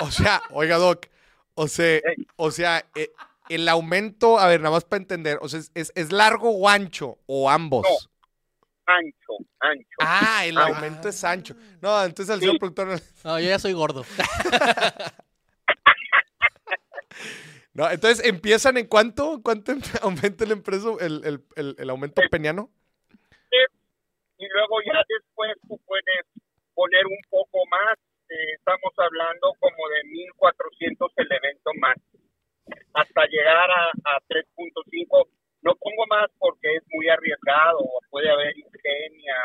O 0.00 0.10
sea, 0.10 0.42
oiga, 0.50 0.76
Doc. 0.76 1.06
O 1.54 1.68
sea, 1.68 2.00
o 2.36 2.50
sea 2.50 2.84
eh, 2.96 3.10
el 3.48 3.68
aumento, 3.68 4.38
a 4.38 4.48
ver, 4.48 4.60
nada 4.60 4.74
más 4.74 4.84
para 4.84 5.02
entender. 5.02 5.38
O 5.40 5.48
sea, 5.48 5.60
¿es, 5.60 5.70
es, 5.74 5.92
es 5.94 6.12
largo 6.12 6.50
o 6.50 6.68
ancho? 6.68 7.18
¿O 7.26 7.48
ambos? 7.50 7.86
No. 7.88 7.96
Ancho, 8.86 9.46
ancho. 9.60 9.96
Ah, 10.00 10.42
el 10.44 10.58
Ah. 10.58 10.66
aumento 10.66 11.08
es 11.08 11.24
ancho. 11.24 11.54
No, 11.80 12.02
entonces 12.04 12.30
al 12.32 12.40
Sí. 12.40 12.46
señor 12.46 12.58
productor. 12.58 12.86
no- 12.88 13.30
No, 13.30 13.40
yo 13.40 13.46
ya 13.48 13.58
soy 13.58 13.72
gordo. 13.72 14.04
No, 17.74 17.90
entonces 17.90 18.24
empiezan 18.24 18.76
en 18.76 18.86
cuánto? 18.86 19.40
¿Cuánto 19.42 19.72
em- 19.72 19.80
aumenta 20.02 20.44
el 20.44 20.52
empresa, 20.52 20.88
el, 21.00 21.24
el, 21.24 21.44
el, 21.56 21.74
el 21.78 21.90
aumento 21.90 22.22
peniano? 22.30 22.70
y 24.36 24.46
luego 24.48 24.76
ya 24.84 25.00
después 25.08 25.52
tú 25.68 25.78
puedes 25.86 26.26
poner 26.74 27.06
un 27.06 27.18
poco 27.30 27.58
más. 27.70 27.96
eh, 28.28 28.54
estamos 28.58 28.92
hablando 28.98 29.52
como 29.60 29.88
de 29.88 30.04
1400 30.10 31.12
el 31.16 31.32
evento 31.32 31.70
más, 31.78 31.96
hasta 32.94 33.26
llegar 33.26 33.70
a, 33.70 33.84
a 34.16 34.20
3.5. 34.28 35.28
No 35.62 35.74
pongo 35.76 36.06
más 36.08 36.30
porque 36.38 36.76
es 36.76 36.82
muy 36.92 37.08
arriesgado, 37.08 37.78
puede 38.10 38.30
haber 38.30 38.56
ingenia, 38.58 39.36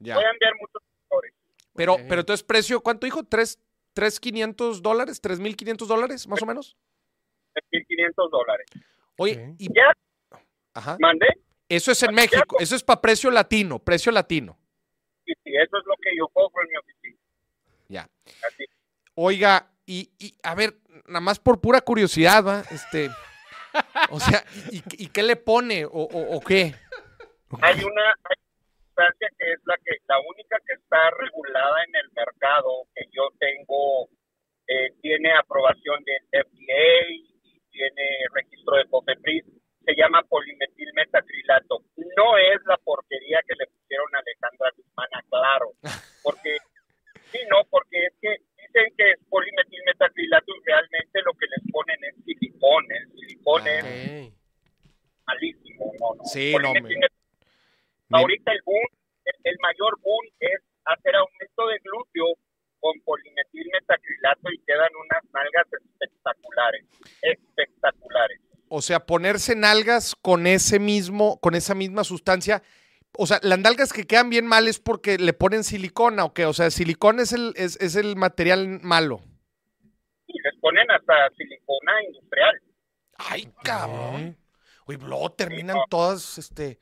Ya. 0.00 0.14
pueden 0.14 0.30
haber 0.30 0.54
muchos 0.60 0.82
factores. 1.00 1.32
Pero, 1.74 1.96
pero 2.08 2.20
entonces 2.20 2.44
precio, 2.44 2.80
¿cuánto 2.80 3.06
dijo? 3.06 3.22
¿Tres, 3.24 3.58
tres 3.94 4.18
quinientos 4.20 4.82
dólares? 4.82 5.20
¿Tres 5.20 5.38
mil 5.40 5.56
quinientos 5.56 5.88
dólares, 5.88 6.26
más 6.26 6.42
o 6.42 6.46
menos? 6.46 6.76
1.500 7.72 8.30
dólares. 8.30 8.66
Oye, 9.18 9.54
y, 9.58 9.68
Ya, 9.74 9.92
ajá. 10.74 10.96
mandé. 11.00 11.26
Eso 11.68 11.90
es 11.92 12.02
en 12.04 12.14
México, 12.14 12.56
eso 12.60 12.76
es 12.76 12.84
para 12.84 13.00
precio 13.00 13.30
latino, 13.30 13.78
precio 13.80 14.12
latino. 14.12 14.56
Y 15.24 15.32
sí, 15.42 15.50
eso 15.56 15.76
es 15.78 15.84
lo 15.86 15.94
que 16.00 16.10
yo 16.16 16.28
cobro 16.28 16.62
en 16.62 16.70
mi 16.70 16.76
oficina. 16.76 17.16
Ya. 17.88 18.08
Así. 18.46 18.64
Oiga, 19.14 19.68
y, 19.84 20.10
y 20.18 20.34
a 20.42 20.54
ver, 20.54 20.74
nada 21.06 21.20
más 21.20 21.38
por 21.40 21.60
pura 21.60 21.80
curiosidad, 21.80 22.44
¿va? 22.44 22.60
Este, 22.70 23.08
o 24.10 24.20
sea, 24.20 24.44
¿y, 24.70 24.82
y- 25.04 25.08
qué 25.08 25.22
le 25.22 25.36
pone 25.36 25.84
o, 25.84 25.90
o- 25.90 26.36
o 26.36 26.40
qué? 26.40 26.74
Hay 27.62 27.82
una 27.82 28.14
sustancia 28.86 29.28
que 29.38 29.52
es 29.52 29.60
la 29.64 29.74
que 29.84 29.96
la 30.06 30.18
única 30.20 30.56
que 30.66 30.74
está 30.74 31.10
regulada 31.18 31.82
en 31.84 31.94
el 31.96 32.10
mercado 32.12 32.70
que 32.94 33.04
yo 33.12 33.28
tengo 33.38 34.08
eh, 34.68 34.92
tiene 35.00 35.32
aprobación 35.32 36.02
del 36.04 36.44
FDA 36.44 37.10
y 37.10 37.35
tiene 37.76 38.04
registro 38.32 38.76
de 38.76 38.86
COFEPRIS 38.88 39.44
se 39.84 39.94
llama 39.94 40.22
polimetilmetacrilato 40.28 41.84
no 42.16 42.38
es 42.38 42.58
la 42.66 42.76
porquería 42.78 43.40
que 43.46 43.54
le 43.54 43.66
pusieron 43.66 44.08
a 44.14 44.18
Alejandra 44.18 44.70
Guzmán 44.76 45.08
claro 45.28 45.68
porque 46.24 46.56
sí 47.30 47.38
no 47.50 47.62
porque 47.70 48.06
es 48.06 48.14
que 48.20 48.32
dicen 48.56 48.88
que 48.96 49.10
es 49.12 49.18
polimetilmetacrilato 49.28 50.52
y 50.56 50.60
realmente 50.66 51.22
lo 51.22 51.32
que 51.34 51.46
les 51.46 51.62
ponen 51.70 51.98
es 52.04 52.14
silicón 52.24 52.84
el 52.90 53.04
silicón 53.12 53.62
es 53.68 53.84
Ok. 53.84 54.34
malísimo 55.26 55.92
no, 56.00 56.14
no. 56.16 56.24
Sí, 56.24 56.54
no, 56.60 56.72
Me- 56.72 57.06
Ahorita 58.10 58.52
el 58.52 58.60
boom, 58.64 58.86
el, 59.24 59.34
el 59.44 59.56
mayor 59.60 59.98
boom 60.00 60.24
es 60.38 60.60
hacer 60.84 61.14
aumento 61.16 61.66
de 61.66 61.78
glúteo 61.82 62.26
con 62.86 63.00
polimetilmetacrilato 63.00 64.48
y 64.52 64.58
quedan 64.64 64.90
unas 64.94 65.24
nalgas 65.32 65.66
espectaculares, 65.72 66.84
espectaculares. 67.20 68.40
O 68.68 68.80
sea, 68.80 69.00
ponerse 69.00 69.56
nalgas 69.56 70.14
con 70.14 70.46
ese 70.46 70.78
mismo, 70.78 71.40
con 71.40 71.56
esa 71.56 71.74
misma 71.74 72.04
sustancia. 72.04 72.62
O 73.18 73.26
sea, 73.26 73.40
las 73.42 73.58
nalgas 73.58 73.92
que 73.92 74.06
quedan 74.06 74.30
bien 74.30 74.46
mal 74.46 74.68
es 74.68 74.78
porque 74.78 75.18
le 75.18 75.32
ponen 75.32 75.64
silicona 75.64 76.24
o 76.24 76.32
qué? 76.32 76.46
O 76.46 76.52
sea, 76.52 76.70
silicona 76.70 77.22
es 77.22 77.32
el, 77.32 77.54
es, 77.56 77.76
es 77.80 77.96
el 77.96 78.14
material 78.14 78.78
malo. 78.82 79.20
Y 80.28 80.40
les 80.40 80.54
ponen 80.60 80.88
hasta 80.88 81.14
silicona 81.36 82.04
industrial. 82.06 82.62
Ay, 83.18 83.52
cabrón. 83.64 84.36
Oye, 84.84 84.98
luego 84.98 85.32
terminan 85.32 85.76
no. 85.76 85.84
todas, 85.90 86.38
este, 86.38 86.78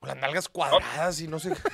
con 0.00 0.08
las 0.08 0.16
nalgas 0.18 0.48
cuadradas 0.48 1.20
y 1.20 1.28
no 1.28 1.38
sé. 1.38 1.50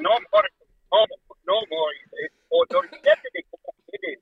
No, 0.00 0.10
amor, 0.10 0.52
no, 0.92 1.27
no, 1.48 1.58
amor, 1.58 1.92
eh, 2.12 2.30
o- 2.50 2.64
olvídate 2.78 3.28
de 3.34 3.44
cómo 3.50 3.74
quieres. 3.90 4.20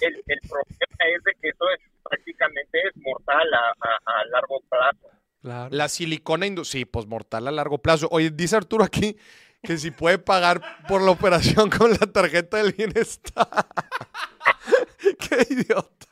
El, 0.00 0.14
el 0.26 0.40
problema 0.48 1.02
es 1.16 1.22
de 1.24 1.32
que 1.42 1.48
eso 1.50 1.64
es 1.74 1.80
prácticamente 2.02 2.78
es 2.88 2.96
mortal 2.96 3.46
a, 3.52 3.68
a- 3.86 4.20
a 4.20 4.24
largo 4.26 4.60
plazo. 4.70 5.10
Claro. 5.42 5.68
La 5.74 5.88
silicona 5.88 6.46
indu- 6.46 6.64
sí, 6.64 6.84
pues 6.84 7.06
mortal 7.06 7.48
a 7.48 7.50
largo 7.50 7.78
plazo. 7.78 8.08
Oye, 8.10 8.30
dice 8.30 8.56
Arturo 8.56 8.84
aquí 8.84 9.16
que 9.62 9.76
si 9.76 9.90
puede 9.90 10.18
pagar 10.18 10.60
por 10.88 11.02
la 11.02 11.10
operación 11.10 11.68
con 11.70 11.90
la 11.90 12.06
tarjeta 12.12 12.56
del 12.58 12.72
bienestar. 12.72 13.46
Qué 15.18 15.36
idiota. 15.52 16.06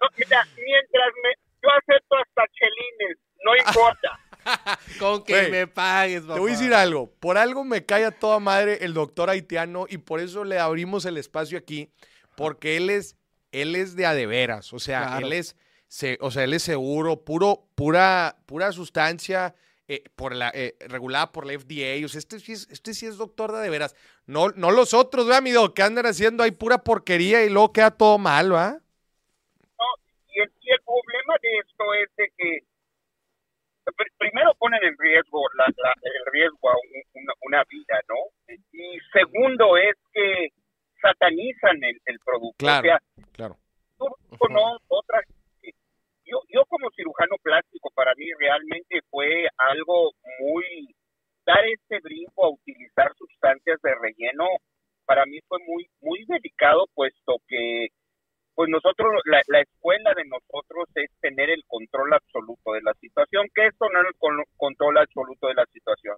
No, 0.00 0.06
mira, 0.16 0.46
mientras 0.56 1.12
me, 1.22 1.30
yo 1.62 1.68
acepto 1.70 2.16
hasta 2.16 2.42
chelines, 2.54 3.18
no 3.44 3.56
importa. 3.56 4.18
Con 4.98 5.24
que 5.24 5.48
me 5.48 5.66
pagues, 5.66 6.22
papá. 6.22 6.34
Te 6.34 6.40
voy 6.40 6.52
a 6.52 6.54
decir 6.54 6.74
algo. 6.74 7.10
Por 7.20 7.38
algo 7.38 7.64
me 7.64 7.84
cae 7.84 8.04
a 8.04 8.10
toda 8.10 8.38
madre 8.40 8.78
el 8.84 8.94
doctor 8.94 9.30
haitiano 9.30 9.86
y 9.88 9.98
por 9.98 10.20
eso 10.20 10.44
le 10.44 10.58
abrimos 10.58 11.04
el 11.04 11.16
espacio 11.16 11.58
aquí, 11.58 11.90
porque 12.36 12.76
él 12.76 12.90
es, 12.90 13.16
él 13.52 13.76
es 13.76 13.96
de 13.96 14.06
a 14.06 14.14
de 14.14 14.26
veras. 14.26 14.72
O 14.72 14.78
sea, 14.78 15.06
Claro. 15.06 15.26
él 15.26 15.32
es 15.32 15.56
se, 15.88 16.18
o 16.20 16.30
sea, 16.30 16.44
él 16.44 16.52
es 16.52 16.62
seguro, 16.62 17.24
puro, 17.24 17.66
pura, 17.74 18.36
pura 18.44 18.72
sustancia 18.72 19.54
eh, 19.88 20.04
por 20.16 20.34
la, 20.34 20.50
eh, 20.54 20.76
regulada 20.80 21.32
por 21.32 21.46
la 21.46 21.54
FDA. 21.58 22.04
O 22.04 22.08
sea, 22.08 22.18
este 22.18 22.40
sí 22.40 22.52
es, 22.52 22.68
este 22.70 22.92
sí 22.92 23.06
es 23.06 23.16
doctor 23.16 23.52
de, 23.52 23.60
de 23.62 23.70
veras. 23.70 23.96
No, 24.26 24.50
no 24.50 24.70
los 24.70 24.92
otros, 24.92 25.26
vea, 25.26 25.40
mi 25.40 25.50
doc, 25.50 25.74
que 25.74 25.82
andan 25.82 26.04
haciendo 26.04 26.42
ahí 26.42 26.50
pura 26.50 26.84
porquería 26.84 27.42
y 27.44 27.48
luego 27.48 27.72
queda 27.72 27.90
todo 27.90 28.18
mal, 28.18 28.52
¿va? 28.52 28.78
Y 30.34 30.40
el, 30.40 30.52
y 30.60 30.70
el 30.70 30.80
problema 30.82 31.34
de 31.40 31.48
esto 31.58 31.84
es 31.94 32.16
de 32.16 32.32
que 32.36 32.64
primero 34.18 34.54
ponen 34.58 34.82
en 34.84 34.94
riesgo 34.98 35.40
la, 35.56 35.64
la- 35.76 35.94
el 36.02 36.32
riesgo 36.32 36.70
a 36.70 36.74
un- 36.74 37.22
una, 37.22 37.32
una 37.42 37.64
vida, 37.68 38.00
¿no? 38.08 38.16
Y 38.72 38.98
segundo 39.12 39.76
es 39.76 39.96
que 40.12 40.48
satanizan 41.00 41.82
el, 41.84 41.98
el 42.06 42.18
producto. 42.24 42.56
Claro. 42.58 42.80
O 42.80 42.82
sea, 42.82 42.98
Claro. 43.32 43.56
tú 43.98 44.48
no 44.50 44.78
otra 44.88 45.20
yo 46.24 46.40
yo 46.48 46.64
como 46.66 46.90
cirujano 46.90 47.36
plástico 47.42 47.90
para 47.94 48.14
mí 48.16 48.26
realmente 48.38 49.00
fue 49.10 49.46
algo 49.56 50.12
muy 50.40 50.94
dar 51.46 51.64
este 51.66 51.98
brinco 52.00 52.44
a 52.44 52.50
utilizar 52.50 53.12
sustancias 53.16 53.80
de 53.82 53.94
relleno 53.94 54.44
para 55.06 55.24
mí 55.24 55.38
fue 55.48 55.58
muy 55.66 55.86
muy 56.02 56.24
delicado 56.26 56.86
puesto 56.94 57.36
que 57.48 57.88
pues 58.58 58.68
nosotros 58.70 59.22
la, 59.26 59.40
la 59.46 59.60
escuela 59.60 60.12
de 60.14 60.24
nosotros 60.24 60.88
es 60.96 61.08
tener 61.20 61.48
el 61.48 61.62
control 61.68 62.12
absoluto 62.12 62.72
de 62.72 62.82
la 62.82 62.92
situación 62.94 63.46
que 63.54 63.66
esto 63.68 63.86
no 63.88 64.00
es 64.00 64.08
el 64.08 64.16
con- 64.18 64.42
control 64.56 64.98
absoluto 64.98 65.46
de 65.46 65.54
la 65.54 65.64
situación 65.66 66.16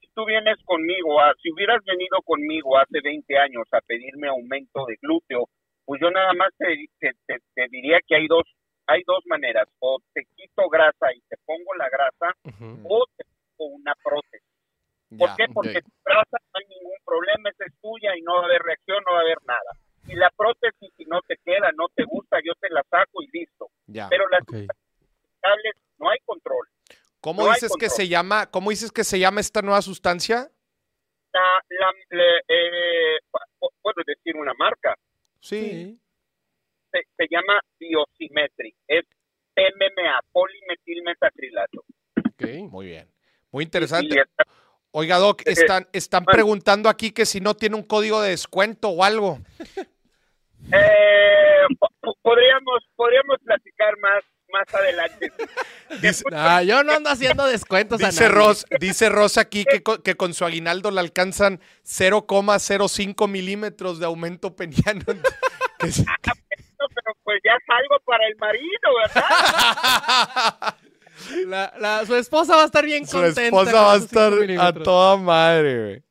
si 0.00 0.08
tú 0.14 0.24
vienes 0.24 0.56
conmigo 0.64 1.20
a, 1.20 1.34
si 1.42 1.52
hubieras 1.52 1.84
venido 1.84 2.22
conmigo 2.24 2.78
hace 2.78 3.00
20 3.04 3.36
años 3.38 3.64
a 3.70 3.82
pedirme 3.82 4.28
aumento 4.28 4.86
de 4.86 4.96
glúteo 5.02 5.44
pues 5.84 6.00
yo 6.00 6.10
nada 6.10 6.32
más 6.32 6.48
te, 6.56 6.86
te, 7.00 7.10
te- 7.26 7.42
te 7.54 7.68
diría 7.68 7.98
que 8.06 8.16
hay 8.16 8.28
dos 8.28 8.44
hay 8.86 9.02
dos 9.06 9.22
maneras 9.26 9.68
o 9.80 9.98
te 10.14 10.22
quito 10.36 10.70
grasa 10.70 11.12
y 11.14 11.20
te 11.28 11.36
pongo 11.44 11.74
la 11.74 11.90
grasa 11.90 12.32
o 12.88 13.04
te 13.14 13.24
pongo 13.58 13.74
una 13.74 13.92
prótesis 14.02 14.48
¿por 15.18 15.28
qué? 15.36 15.44
porque 15.52 15.78
ok. 15.80 15.84
tu 15.84 15.92
grasa 16.02 16.38
no 16.40 16.60
hay 16.60 16.66
ningún 16.66 16.96
problema 17.04 17.50
esa 17.50 17.66
es 17.66 17.74
tuya 17.82 18.16
y 18.16 18.22
no 18.22 18.36
va 18.36 18.40
a 18.40 18.44
haber 18.46 18.62
reacción 18.62 19.04
no 19.04 19.12
va 19.12 19.18
a 19.18 19.22
haber 19.28 19.38
nada 19.46 19.70
y 20.06 20.14
la 20.14 20.30
prótesis 20.36 20.90
si 20.96 21.04
no 21.06 21.20
te 21.22 21.36
queda 21.44 21.70
no 21.76 21.86
te 21.94 22.04
gusta 22.04 22.38
yo 22.44 22.52
te 22.60 22.68
la 22.70 22.82
saco 22.90 23.22
y 23.22 23.38
listo 23.38 23.70
Ya. 23.86 24.08
pero 24.08 24.28
las 24.28 24.42
Ok. 24.42 24.66
cables 25.40 25.74
no 25.98 26.10
hay 26.10 26.18
control 26.24 26.66
¿Cómo 27.20 27.46
no 27.46 27.52
dices 27.52 27.72
que 27.80 27.88
se 27.88 28.06
llama, 28.06 28.50
cómo 28.50 28.68
dices 28.68 28.92
que 28.92 29.02
se 29.02 29.18
llama 29.18 29.40
esta 29.40 29.62
nueva 29.62 29.80
sustancia? 29.80 30.50
la, 31.32 31.40
la, 31.70 32.24
eh, 32.48 33.18
pu- 33.32 33.70
puedo 33.80 34.02
decir 34.06 34.36
una 34.36 34.52
marca 34.54 34.94
Sí. 35.40 35.98
se, 36.92 37.00
se 37.16 37.26
llama 37.30 37.60
Biosymmetry 37.78 38.74
es 38.88 39.04
PMMA 39.54 40.20
polimetilmetacrilato 40.32 41.84
Ok, 42.16 42.42
muy 42.70 42.86
bien. 42.86 43.08
Muy 43.52 43.62
interesante. 43.64 44.22
Oiga, 44.90 45.18
Doc, 45.18 45.40
Eh, 45.42 45.52
están, 45.52 45.88
están 45.92 46.24
preguntando 46.24 46.88
aquí 46.88 47.12
que 47.12 47.26
si 47.26 47.40
no 47.40 47.54
tiene 47.54 47.76
un 47.76 47.84
código 47.84 48.20
de 48.20 48.30
descuento 48.30 48.88
o 48.90 49.04
algo. 49.04 49.38
eh, 50.72 51.66
po- 51.78 51.88
po- 52.00 52.16
podríamos 52.22 52.82
podríamos 52.96 53.38
platicar 53.44 53.96
más 53.98 54.24
más 54.52 54.72
adelante 54.74 55.32
Dice, 56.00 56.24
Ah, 56.32 56.62
yo 56.62 56.82
no 56.84 56.92
ando 56.92 57.10
haciendo 57.10 57.46
descuentos 57.46 58.02
a 58.02 58.06
dice 58.08 58.24
nadie. 58.28 58.34
Ross, 58.34 58.66
dice 58.80 59.08
Ross 59.08 59.36
aquí 59.38 59.64
que, 59.64 59.82
co- 59.82 60.02
que 60.02 60.14
con 60.16 60.32
su 60.34 60.44
aguinaldo 60.44 60.90
le 60.90 61.00
alcanzan 61.00 61.60
0,05 61.84 63.28
milímetros 63.28 63.98
de 64.00 64.06
aumento 64.06 64.54
peniano. 64.56 65.02
No, 65.84 66.86
pero 66.88 67.16
pues 67.24 67.40
ya 67.44 67.52
salgo 67.66 67.98
para 68.04 68.26
el 68.26 68.36
marido, 68.36 68.88
¿verdad? 69.06 70.74
La, 71.46 71.72
la- 71.78 72.04
su 72.06 72.14
esposa 72.16 72.56
va 72.56 72.62
a 72.62 72.66
estar 72.66 72.84
bien 72.84 73.06
Su 73.06 73.16
contenta. 73.18 73.42
esposa 73.44 73.72
con 73.72 73.80
va 73.82 73.92
a 73.92 73.96
estar 73.96 74.32
a 74.60 74.72
toda 74.72 75.16
madre, 75.16 75.84
güey. 75.84 76.02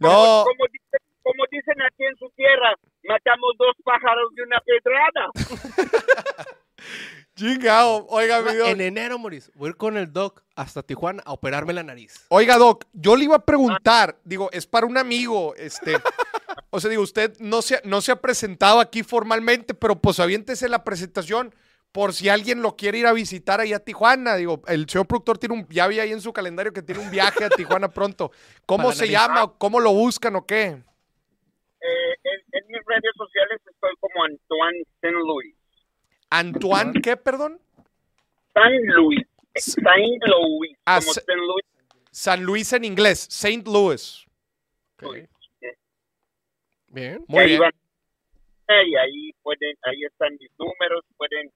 Como, 0.00 0.12
No, 0.12 0.44
como, 0.44 0.64
dicen, 0.72 1.00
como 1.22 1.44
dicen 1.50 1.82
aquí 1.82 2.04
en 2.04 2.16
su 2.16 2.30
tierra, 2.30 2.74
matamos 3.04 3.52
dos 3.58 3.74
pájaros 3.84 4.34
de 4.34 4.42
una 4.42 4.60
pedrada. 4.60 5.30
chingado. 7.40 8.06
Oiga, 8.08 8.42
mi 8.42 8.54
Doc. 8.54 8.68
En 8.68 8.80
enero, 8.80 9.18
Maurice, 9.18 9.50
voy 9.54 9.68
a 9.68 9.70
ir 9.70 9.76
con 9.76 9.96
el 9.96 10.12
doc 10.12 10.42
hasta 10.54 10.82
Tijuana 10.82 11.22
a 11.24 11.32
operarme 11.32 11.72
la 11.72 11.82
nariz. 11.82 12.26
Oiga, 12.28 12.58
Doc, 12.58 12.84
yo 12.92 13.16
le 13.16 13.24
iba 13.24 13.36
a 13.36 13.44
preguntar, 13.44 14.18
digo, 14.24 14.50
es 14.52 14.66
para 14.66 14.86
un 14.86 14.98
amigo, 14.98 15.54
este, 15.56 15.96
o 16.70 16.80
sea, 16.80 16.90
digo, 16.90 17.02
usted 17.02 17.38
no 17.38 17.62
se, 17.62 17.80
no 17.84 18.00
se 18.00 18.12
ha 18.12 18.16
presentado 18.16 18.80
aquí 18.80 19.02
formalmente, 19.02 19.74
pero 19.74 19.96
pues 19.96 20.20
aviéntese 20.20 20.68
la 20.68 20.84
presentación 20.84 21.54
por 21.92 22.12
si 22.12 22.28
alguien 22.28 22.62
lo 22.62 22.76
quiere 22.76 22.98
ir 22.98 23.06
a 23.06 23.12
visitar 23.12 23.60
allá 23.60 23.76
a 23.76 23.80
Tijuana. 23.80 24.36
Digo, 24.36 24.62
el 24.68 24.88
señor 24.88 25.06
productor 25.06 25.38
tiene 25.38 25.54
un, 25.54 25.66
ya 25.68 25.86
vi 25.88 25.98
ahí 25.98 26.12
en 26.12 26.20
su 26.20 26.32
calendario 26.32 26.72
que 26.72 26.82
tiene 26.82 27.00
un 27.00 27.10
viaje 27.10 27.44
a 27.44 27.48
Tijuana 27.48 27.88
pronto. 27.88 28.30
¿Cómo 28.66 28.84
Para 28.84 28.96
se 28.96 29.02
nariz. 29.02 29.12
llama? 29.12 29.52
¿Cómo 29.58 29.80
lo 29.80 29.92
buscan 29.92 30.36
o 30.36 30.46
qué? 30.46 30.82
Mis 32.70 32.80
redes 32.86 33.12
sociales 33.16 33.60
estoy 33.66 33.90
como 34.00 34.24
Antoine 34.24 34.82
Saint 35.00 35.16
Louis. 35.16 35.54
Antoine, 36.30 36.92
¿qué, 37.02 37.16
perdón? 37.16 37.60
Saint 38.54 38.84
Louis. 38.94 39.26
Saint 39.56 40.22
Louis. 40.26 40.76
Ah, 40.84 41.00
como 41.00 41.12
sa- 41.12 41.20
Saint 41.22 41.40
Louis. 41.40 41.64
San 42.12 42.42
Luis 42.44 42.72
en 42.72 42.84
inglés, 42.84 43.28
St. 43.30 43.62
Louis. 43.70 44.24
Ok. 45.02 45.16
Bien. 46.88 47.24
Muy 47.28 47.44
bien. 47.46 47.60
van- 47.60 47.72
y 48.86 48.96
ahí 48.96 49.32
pueden, 49.42 49.74
ahí 49.82 50.04
están 50.04 50.32
mis 50.40 50.50
números, 50.58 51.04
pueden, 51.16 51.50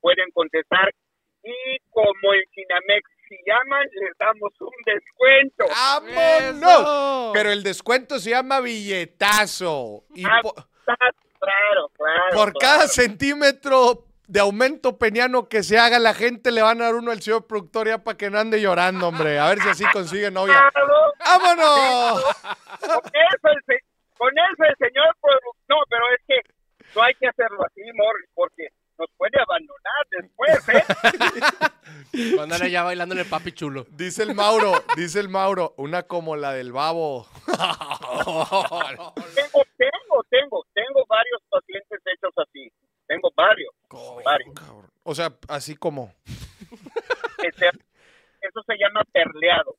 pueden 0.00 0.30
contestar. 0.32 0.92
Y 1.44 1.78
como 1.90 2.34
en 2.34 2.42
Cinamex, 2.54 3.08
si 3.28 3.36
llaman, 3.46 3.86
les 4.00 4.16
damos 4.18 4.52
un 4.60 4.70
descuento. 4.84 5.64
¡Vámonos! 5.68 6.80
¡Eso! 6.80 7.30
Pero 7.34 7.50
el 7.50 7.62
descuento 7.62 8.18
se 8.18 8.30
llama 8.30 8.60
billetazo. 8.60 10.04
Y 10.14 10.24
Ah, 10.24 10.40
po- 10.42 10.54
Claro, 10.84 11.88
claro. 11.96 12.34
Por 12.34 12.52
claro. 12.54 12.58
cada 12.60 12.88
centímetro 12.88 14.04
de 14.26 14.40
aumento 14.40 14.98
peniano 14.98 15.48
que 15.48 15.62
se 15.62 15.78
haga, 15.78 15.98
la 15.98 16.12
gente 16.14 16.50
le 16.50 16.62
van 16.62 16.80
a 16.82 16.86
dar 16.86 16.94
uno 16.96 17.10
al 17.12 17.22
señor 17.22 17.46
productor 17.46 17.86
ya 17.88 17.98
para 17.98 18.16
que 18.16 18.28
no 18.30 18.38
ande 18.38 18.60
llorando, 18.60 19.06
hombre. 19.08 19.38
A 19.38 19.48
ver 19.48 19.60
si 19.60 19.68
así 19.68 19.84
consigue 19.92 20.30
novia. 20.30 20.68
Claro. 20.72 20.94
¡Vámonos! 21.20 22.24
Con 22.80 23.12
eso 23.12 23.48
el, 23.68 23.78
con 24.16 24.30
eso 24.32 24.64
el 24.68 24.76
señor 24.78 25.06
produ- 25.20 25.56
No, 25.68 25.76
pero 25.88 26.02
es 26.14 26.20
que 26.26 26.40
no 26.94 27.02
hay 27.02 27.14
que 27.14 27.28
hacerlo 27.28 27.64
así, 27.64 27.80
Morris, 27.94 28.28
porque 28.34 28.68
nos 28.98 29.08
puede 29.16 29.40
abandonar 29.40 30.06
después, 30.10 30.68
¿eh? 30.68 30.84
Cuando 32.36 32.54
anda 32.56 32.66
ya 32.68 32.82
bailando 32.82 33.14
en 33.14 33.20
el 33.20 33.26
papi 33.28 33.52
chulo. 33.52 33.86
Dice 33.90 34.22
el 34.24 34.34
Mauro, 34.34 34.72
dice 34.96 35.20
el 35.20 35.28
Mauro, 35.28 35.74
una 35.76 36.02
como 36.04 36.34
la 36.36 36.52
del 36.52 36.72
babo. 36.72 37.26
tengo, 37.46 37.64
tengo, 39.76 40.24
tengo, 40.28 40.66
tengo 40.74 41.06
varios 41.08 41.40
pacientes 41.48 42.00
hechos 42.04 42.32
así. 42.36 42.70
Tengo 43.06 43.30
varios, 43.34 43.72
varios. 44.24 44.54
Cabrón. 44.54 44.90
O 45.02 45.14
sea, 45.14 45.32
así 45.48 45.74
como. 45.76 46.12
Eso 47.38 48.62
se 48.66 48.74
llama 48.78 49.02
perleado. 49.12 49.70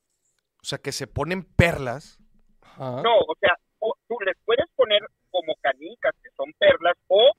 O 0.61 0.65
sea, 0.65 0.77
que 0.79 0.91
se 0.91 1.05
ponen 1.07 1.43
perlas. 1.43 2.17
Ajá. 2.61 3.01
No, 3.03 3.17
o 3.19 3.35
sea, 3.39 3.55
o- 3.79 3.95
tú 4.07 4.15
les 4.25 4.35
puedes 4.45 4.65
poner 4.75 5.01
como 5.31 5.53
canicas, 5.61 6.13
que 6.23 6.29
son 6.35 6.51
perlas, 6.57 6.95
o 7.07 7.31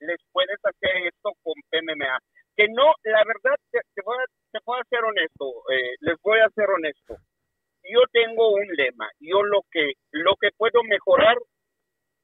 les 0.00 0.18
puedes 0.32 0.58
hacer 0.62 1.06
esto 1.06 1.32
con 1.42 1.54
PMMA. 1.70 2.18
Que 2.56 2.68
no, 2.68 2.94
la 3.04 3.22
verdad, 3.24 3.56
te, 3.70 3.80
te 3.94 4.02
voy, 4.02 4.16
a, 4.16 4.24
te 4.52 4.58
voy 4.64 4.80
a 4.80 4.88
ser 4.88 5.04
honesto, 5.04 5.46
eh, 5.70 5.94
les 6.00 6.16
voy 6.22 6.40
a 6.40 6.48
ser 6.50 6.68
honesto. 6.70 7.16
Yo 7.84 8.00
tengo 8.12 8.54
un 8.54 8.66
lema, 8.76 9.08
yo 9.20 9.42
lo 9.42 9.60
que, 9.70 9.92
lo 10.12 10.34
que 10.40 10.48
puedo 10.56 10.82
mejorar, 10.84 11.36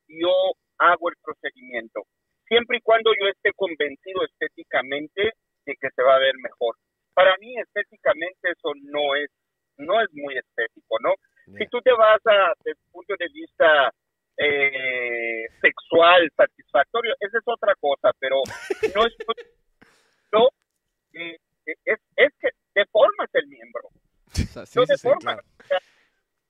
yo 0.09 0.33
hago 0.79 1.11
el 1.11 1.17
procedimiento. 1.23 2.03
Siempre 2.49 2.79
y 2.79 2.81
cuando 2.81 3.13
yo 3.13 3.29
esté 3.29 3.53
convencido 3.55 4.25
estéticamente 4.25 5.33
de 5.67 5.77
que 5.77 5.89
se 5.95 6.03
va 6.03 6.17
a 6.17 6.21
ver 6.21 6.35
mejor. 6.43 6.77
Para 7.15 7.37
mí, 7.39 7.55
estéticamente, 7.59 8.51
eso 8.51 8.73
no 8.83 9.15
es, 9.15 9.31
no 9.77 10.01
es 10.01 10.09
muy 10.13 10.37
estético, 10.37 10.99
¿no? 11.01 11.15
si 11.59 11.67
tú 11.67 11.81
te 11.81 11.93
vas 11.93 12.21
a 12.27 12.55
desde 12.65 12.79
el 12.79 12.91
punto 12.93 13.15
de 13.19 13.27
vista 13.33 13.91
eh, 14.39 15.47
sexual 15.61 16.31
satisfactorio 16.37 17.15
esa 17.21 17.39
es 17.39 17.45
otra 17.47 17.75
cosa 17.77 18.11
pero 18.19 18.43
no 18.95 19.07
es 19.07 19.13
no, 20.33 20.49
eh, 21.13 21.37
eh, 21.67 21.75
es, 21.85 21.99
es 22.17 22.33
que 22.41 22.49
deformas 22.75 23.29
el 23.35 23.47
miembro 23.49 23.89
sí, 24.33 24.45
no 24.55 24.67
sí, 24.67 24.81
sí, 24.81 24.85
deformas 24.89 25.21
claro. 25.21 25.43
Sea, 25.69 25.79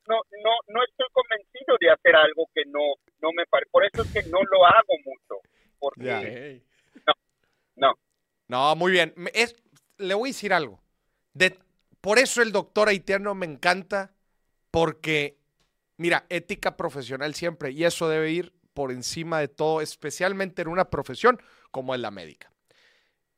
no 0.08 0.16
no 0.44 0.50
no 0.68 0.84
estoy 0.84 1.06
convencido 1.12 1.76
de 1.80 1.90
hacer 1.90 2.14
algo 2.16 2.48
que 2.54 2.62
no 2.66 2.80
no 3.20 3.30
me 3.36 3.44
parece 3.46 3.70
por 3.70 3.84
eso 3.84 4.02
es 4.02 4.12
que 4.12 4.22
no 4.30 4.38
lo 4.50 4.64
hago 4.66 4.94
mucho 5.04 5.40
porque 5.78 6.04
Ya. 6.04 6.18
Ok. 6.20 7.12
no 7.76 7.92
No, 8.48 8.76
muy 8.76 8.92
bien. 8.92 9.14
Es- 9.32 9.56
le 9.98 10.14
voy 10.14 10.28
a 10.28 10.32
decir 10.32 10.52
algo. 10.52 10.82
De, 11.32 11.58
por 12.02 12.18
eso 12.18 12.42
el 12.42 12.52
doctor 12.52 12.88
haitiano 12.88 13.34
me 13.34 13.46
encanta, 13.46 14.12
porque, 14.70 15.38
mira, 16.02 16.26
ética 16.28 16.76
profesional 16.76 17.32
siempre, 17.34 17.70
y 17.70 17.84
eso 17.84 18.08
debe 18.08 18.30
ir 18.32 18.52
por 18.74 18.90
encima 18.90 19.38
de 19.38 19.46
todo, 19.46 19.80
especialmente 19.80 20.62
en 20.62 20.68
una 20.68 20.90
profesión 20.90 21.40
como 21.70 21.94
es 21.94 22.00
la 22.00 22.10
médica. 22.10 22.50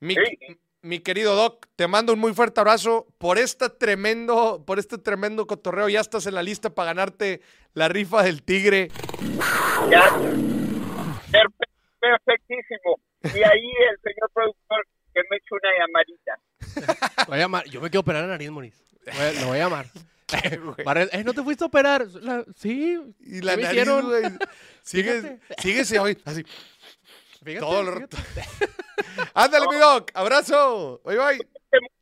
Mi, 0.01 0.15
Sí. 0.15 0.57
mi 0.81 1.01
querido 1.01 1.35
Doc, 1.35 1.67
te 1.77 1.87
mando 1.89 2.15
un 2.15 2.19
muy 2.21 2.33
fuerte 2.33 2.61
abrazo 2.61 3.07
por 3.19 3.37
este 3.39 3.69
tremendo, 3.69 4.65
por 4.67 4.79
este 4.79 4.97
tremendo 4.97 5.47
cotorreo. 5.47 5.89
Ya 5.91 6.01
estás 6.01 6.27
en 6.27 6.35
la 6.35 6.43
lista 6.43 6.71
para 6.71 6.87
ganarte 6.95 7.43
la 7.75 7.89
rifa 7.89 8.23
del 8.23 8.43
tigre. 8.43 8.89
Ya. 9.91 10.05
Perfectísimo. 12.01 13.01
Y 13.25 13.43
ahí 13.43 13.71
el 13.91 13.99
señor 14.03 14.31
productor 14.33 14.87
que 15.13 15.21
me 15.31 15.37
eche 15.37 15.49
una 15.51 15.71
llamadita. 15.79 17.27
Voy 17.29 17.37
a 17.37 17.41
llamar. 17.41 17.65
Yo 17.67 17.81
me 17.81 17.89
quiero 17.91 18.01
operar 18.01 18.23
la 18.23 18.29
nariz, 18.29 18.51
Moris. 18.51 18.75
Lo 19.41 19.49
voy 19.49 19.59
a 19.59 19.65
llamar. 19.65 19.87
Barret, 20.85 21.13
eh, 21.15 21.23
¿no 21.25 21.33
te 21.35 21.43
fuiste 21.43 21.65
a 21.65 21.67
operar? 21.69 22.07
La- 22.23 22.45
sí. 22.57 22.99
Y 23.21 23.41
la 23.43 23.57
nariz, 23.57 23.71
hicieron. 23.71 24.07
güey. 24.07 24.23
Sigue, 24.83 25.21
Fíjate. 25.23 25.63
síguese 25.63 25.99
hoy, 25.99 26.19
así. 26.25 26.43
Fíjate, 27.45 27.61
Todo 27.61 27.81
el 27.81 27.87
rato. 28.01 28.17
Ándale, 29.35 29.67
mi 29.71 29.77
Doc. 29.77 30.11
Abrazo. 30.15 31.01
Bye, 31.05 31.17
bye. 31.17 31.39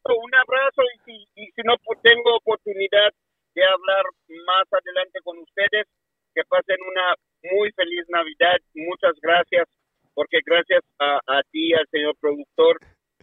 Un 0.05 0.35
abrazo 0.35 0.83
y 0.95 0.99
si, 1.05 1.29
y 1.37 1.47
si 1.53 1.63
no 1.65 1.75
pues, 1.85 1.99
tengo 2.03 2.37
oportunidad 2.37 3.11
de 3.55 3.65
hablar 3.65 4.05
más 4.47 4.67
adelante 4.71 5.19
con 5.25 5.39
ustedes, 5.39 5.87
que 6.35 6.43
pasen 6.49 6.77
una 6.87 7.15
muy 7.55 7.71
feliz 7.73 8.05
Navidad. 8.09 8.57
Muchas 8.75 9.13
gracias, 9.21 9.69
porque 10.15 10.39
gracias 10.45 10.83
a, 10.99 11.21
a 11.27 11.43
ti, 11.51 11.73
al 11.75 11.87
señor 11.91 12.15
productor, 12.21 12.79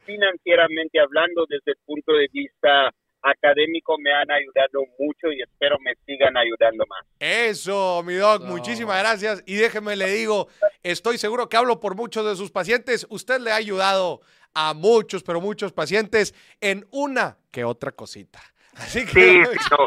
financieramente 0.06 1.00
hablando, 1.00 1.45
desde 1.47 1.72
el 1.72 1.78
punto 1.86 2.14
de 2.14 2.28
vista 2.32 2.91
académico, 3.22 3.97
me 3.99 4.11
han 4.13 4.30
ayudado 4.32 4.86
mucho 4.97 5.32
y 5.32 5.41
espero 5.41 5.78
me 5.80 5.93
sigan 6.05 6.36
ayudando 6.38 6.86
más. 6.88 7.05
Eso, 7.20 8.01
mi 8.03 8.15
Doc, 8.15 8.41
No. 8.43 8.47
muchísimas 8.51 8.99
gracias. 8.99 9.43
Y 9.45 9.55
déjeme 9.55 9.95
le 9.95 10.07
digo, 10.11 10.47
estoy 10.84 11.17
seguro 11.17 11.49
que 11.49 11.57
hablo 11.57 11.80
por 11.80 11.95
muchos 11.95 12.26
de 12.26 12.36
sus 12.36 12.51
pacientes. 12.51 13.05
Usted 13.09 13.39
le 13.41 13.51
ha 13.51 13.55
ayudado 13.55 14.22
a 14.53 14.74
muchos, 14.74 15.24
pero 15.24 15.41
muchos 15.41 15.74
pacientes 15.74 16.34
en 16.61 16.86
una 16.91 17.38
que 17.51 17.63
otra 17.63 17.91
cosita. 17.91 18.39
Así 18.76 19.05
que 19.05 19.11
Sí, 19.11 19.39
no. 19.72 19.78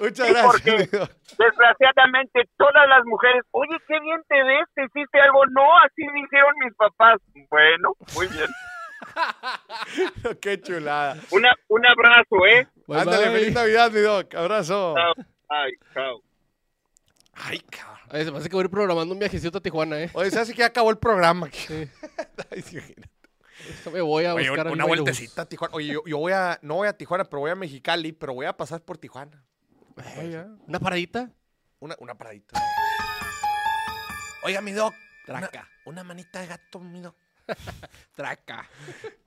muchas 0.00 0.26
Sí, 0.26 0.32
gracias. 0.32 0.46
porque- 0.46 0.78
mi 0.78 0.98
Doc. 0.98 1.10
Desgraciadamente, 1.38 2.48
todas 2.56 2.88
las 2.88 3.04
mujeres, 3.04 3.42
oye, 3.50 3.76
qué 3.86 4.00
bien 4.00 4.22
te 4.28 4.42
ves, 4.42 4.64
te 4.74 4.84
hiciste 4.84 5.20
algo. 5.20 5.44
No, 5.46 5.78
así 5.84 6.02
me 6.12 6.20
hicieron 6.20 6.52
mis 6.64 6.74
papás. 6.76 7.20
Bueno, 7.50 7.92
muy 8.14 8.26
bien. 8.28 8.46
Qué 10.40 10.60
chulada. 10.60 11.16
Una, 11.30 11.54
un 11.68 11.86
abrazo, 11.86 12.46
¿eh? 12.46 12.68
Bye, 12.86 13.00
Ándale, 13.00 13.28
bye. 13.30 13.38
feliz 13.38 13.54
Navidad, 13.54 13.90
mi 13.90 14.00
Doc. 14.00 14.34
Abrazo. 14.34 14.94
Chao. 14.96 15.14
Ay, 15.48 15.72
chao. 15.94 16.22
Ay, 17.34 17.60
cabrón. 17.60 17.96
Ay, 18.10 18.24
se 18.24 18.30
me 18.30 18.38
hace 18.38 18.48
que 18.48 18.54
voy 18.56 18.62
a 18.62 18.66
ir 18.66 18.70
programando 18.70 19.12
un 19.12 19.18
viajecito 19.18 19.58
a 19.58 19.60
Tijuana, 19.60 20.00
¿eh? 20.00 20.10
Oye, 20.14 20.30
se 20.30 20.38
hace 20.38 20.52
que 20.52 20.60
ya 20.60 20.66
acabó 20.66 20.90
el 20.90 20.98
programa. 20.98 21.48
Sí. 21.52 21.88
Ay, 22.50 22.62
sí, 22.62 22.78
me 23.92 24.00
voy 24.00 24.24
a 24.26 24.34
Oye, 24.34 24.48
buscar 24.48 24.68
una 24.68 24.84
vueltecita 24.84 25.42
a 25.42 25.48
Tijuana. 25.48 25.74
Oye, 25.74 25.88
yo, 25.88 26.02
yo 26.06 26.18
voy 26.18 26.32
a, 26.32 26.58
no 26.62 26.74
voy 26.76 26.88
a 26.88 26.96
Tijuana, 26.96 27.24
pero 27.24 27.40
voy 27.40 27.50
a 27.50 27.54
Mexicali, 27.56 28.12
pero 28.12 28.34
voy 28.34 28.46
a 28.46 28.56
pasar 28.56 28.82
por 28.82 28.98
Tijuana. 28.98 29.42
Una 30.66 30.78
paradita. 30.78 31.30
Una, 31.80 31.96
una 31.98 32.14
paradita. 32.16 32.60
Oiga, 34.42 34.60
mi 34.60 34.72
Doc. 34.72 34.94
Una, 35.26 35.40
Traca. 35.40 35.68
una 35.84 36.04
manita 36.04 36.40
de 36.40 36.46
gato, 36.46 36.78
mi 36.78 37.00
Doc. 37.00 37.16
Traca. 38.14 38.68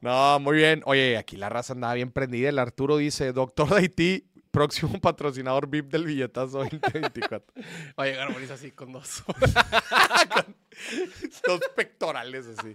No, 0.02 0.40
muy 0.40 0.58
bien. 0.58 0.82
Oye, 0.86 1.18
aquí 1.18 1.38
la 1.38 1.50
raza 1.50 1.74
andaba 1.74 1.94
bien 1.94 2.12
prendida. 2.12 2.50
El 2.50 2.60
Arturo 2.60 2.98
dice, 2.98 3.32
doctor 3.34 3.70
de 3.70 3.76
Haití, 3.78 4.30
próximo 4.52 5.00
patrocinador 5.02 5.68
VIP 5.68 5.92
del 5.92 6.06
billetazo 6.06 6.60
2024. 6.60 7.54
Va 8.00 8.04
a 8.04 8.06
llegar 8.08 8.32
Moris 8.32 8.52
así 8.52 8.72
con 8.72 8.92
dos. 8.92 9.24
Dos 11.46 11.60
pectorales 11.76 12.46
así. 12.48 12.74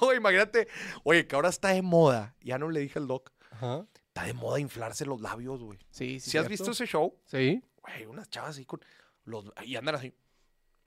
No, 0.00 0.12
imagínate. 0.14 0.68
Oye, 1.04 1.26
que 1.26 1.36
ahora 1.36 1.48
está 1.50 1.68
de 1.68 1.82
moda. 1.82 2.34
Ya 2.40 2.58
no 2.58 2.70
le 2.70 2.80
dije 2.80 2.98
al 2.98 3.06
doc. 3.06 3.30
Ajá. 3.50 3.86
Está 4.08 4.24
de 4.24 4.32
moda 4.34 4.58
inflarse 4.58 5.06
los 5.06 5.20
labios, 5.20 5.62
güey. 5.62 5.78
Sí, 5.90 6.18
sí. 6.20 6.30
Si 6.30 6.38
has 6.38 6.48
visto 6.48 6.70
ese 6.70 6.86
show, 6.86 7.16
Sí. 7.26 7.62
güey, 7.80 8.06
unas 8.06 8.28
chavas 8.28 8.50
así 8.50 8.64
con 8.64 8.80
los 9.24 9.52
y 9.64 9.76
andan 9.76 9.94
así. 9.94 10.14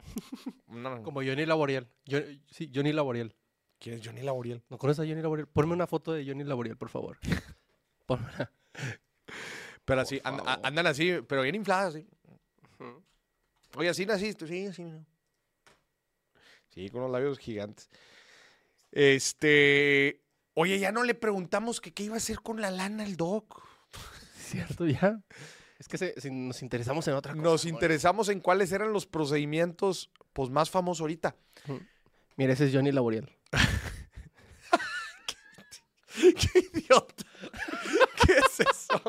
Andan- 0.67 1.03
Como 1.03 1.21
Johnny 1.21 1.45
Laboriel. 1.45 1.87
Yo, 2.05 2.19
sí, 2.49 2.71
Johnny 2.73 2.93
Laboriel. 2.93 3.35
¿Quién 3.79 3.95
es 3.95 4.01
Johnny 4.05 4.21
Laboriel? 4.21 4.63
¿No 4.69 4.77
conoces 4.77 5.03
a 5.05 5.07
Johnny 5.07 5.21
Laboriel? 5.21 5.47
Ponme 5.47 5.73
una 5.73 5.85
foto 5.87 6.13
de 6.13 6.25
Johnny 6.25 6.43
Laboriel, 6.43 6.77
por 6.77 6.89
favor. 6.89 7.17
Ponme 8.05 8.25
una. 8.35 8.51
Pero 9.83 10.01
así, 10.01 10.19
and- 10.23 10.37
favor. 10.39 10.49
a- 10.63 10.67
andan 10.67 10.87
así, 10.87 11.11
pero 11.27 11.41
bien 11.43 11.55
infladas, 11.55 11.95
así. 11.95 12.07
Oye, 13.77 13.89
así 13.89 14.05
naciste, 14.05 14.47
sí, 14.47 14.67
así. 14.67 14.83
¿no? 14.83 15.05
Sí, 16.69 16.89
con 16.89 17.01
los 17.01 17.11
labios 17.11 17.37
gigantes. 17.37 17.89
Este. 18.91 20.21
Oye, 20.53 20.79
ya 20.79 20.91
no 20.93 21.03
le 21.03 21.13
preguntamos 21.15 21.81
que 21.81 21.93
qué 21.93 22.03
iba 22.03 22.15
a 22.15 22.17
hacer 22.17 22.39
con 22.39 22.61
la 22.61 22.71
lana 22.71 23.03
el 23.03 23.17
doc. 23.17 23.61
¿Cierto 24.37 24.87
ya? 24.87 25.21
Es 25.77 25.87
que 25.87 25.97
se- 25.97 26.15
nos 26.31 26.61
interesamos 26.61 27.07
en 27.07 27.15
otra 27.15 27.33
cosa. 27.33 27.43
Nos 27.43 27.65
interesamos 27.65 28.29
en 28.29 28.39
cuáles 28.39 28.71
eran 28.71 28.93
los 28.93 29.05
procedimientos 29.05 30.09
pues, 30.33 30.49
más 30.49 30.69
famosos 30.69 31.01
ahorita. 31.01 31.35
Mira, 32.37 32.53
ese 32.53 32.67
es 32.67 32.73
Johnny 32.73 32.91
Laboriel. 32.91 33.29
¡Qué 36.17 36.59
idiota! 36.73 37.25
¿Qué 38.25 38.33
es 38.33 38.59
eso? 38.61 39.01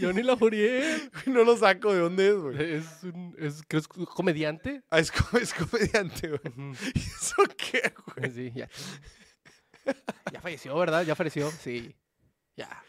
Johnny 0.00 0.22
Laboriel. 0.22 1.10
No 1.26 1.44
lo 1.44 1.56
saco 1.56 1.92
de 1.92 2.00
dónde 2.00 2.28
es, 2.30 2.36
güey. 2.36 2.74
Es 2.74 3.02
un, 3.04 3.34
es, 3.38 3.62
creo 3.66 3.80
que 3.82 3.88
es 3.92 3.96
un 3.98 4.06
comediante. 4.06 4.82
Ah, 4.90 4.98
es, 4.98 5.12
es 5.40 5.54
comediante, 5.54 6.28
güey. 6.28 6.74
¿Y 6.94 6.98
eso 6.98 7.36
qué, 7.56 7.92
güey? 8.16 8.30
Sí, 8.32 8.52
ya. 8.54 8.68
Ya 10.32 10.40
falleció, 10.40 10.76
¿verdad? 10.76 11.04
Ya 11.04 11.14
falleció. 11.14 11.50
Sí. 11.50 11.94
Ya. 12.56 12.82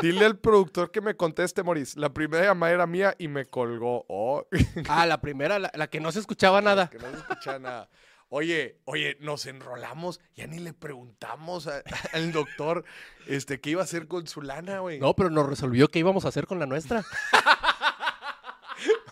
Dile 0.00 0.24
al 0.24 0.38
productor 0.38 0.90
que 0.90 1.00
me 1.00 1.16
conteste, 1.16 1.62
Moris. 1.62 1.96
La 1.96 2.12
primera 2.12 2.44
llamada 2.44 2.72
era 2.72 2.86
mía 2.86 3.14
y 3.18 3.28
me 3.28 3.46
colgó. 3.46 4.04
Oh, 4.08 4.46
Ah, 4.88 5.06
la 5.06 5.20
primera, 5.20 5.58
la, 5.58 5.70
la 5.74 5.88
que 5.88 6.00
no 6.00 6.12
se 6.12 6.20
escuchaba 6.20 6.60
nada. 6.60 6.88
que 6.90 6.98
no 6.98 7.10
se 7.10 7.16
escucha 7.18 7.58
nada. 7.58 7.88
Oye, 8.34 8.78
oye, 8.86 9.18
nos 9.20 9.44
enrolamos, 9.44 10.18
ya 10.34 10.46
ni 10.46 10.58
le 10.58 10.72
preguntamos 10.72 11.66
a- 11.66 11.82
al 12.14 12.32
doctor 12.32 12.82
este, 13.26 13.60
qué 13.60 13.70
iba 13.70 13.82
a 13.82 13.84
hacer 13.84 14.08
con 14.08 14.26
su 14.26 14.40
lana, 14.40 14.78
güey. 14.80 14.98
No, 14.98 15.14
pero 15.14 15.28
nos 15.28 15.46
resolvió 15.46 15.88
qué 15.88 15.98
íbamos 15.98 16.24
a 16.24 16.28
hacer 16.28 16.46
con 16.46 16.58
la 16.58 16.64
nuestra. 16.66 17.04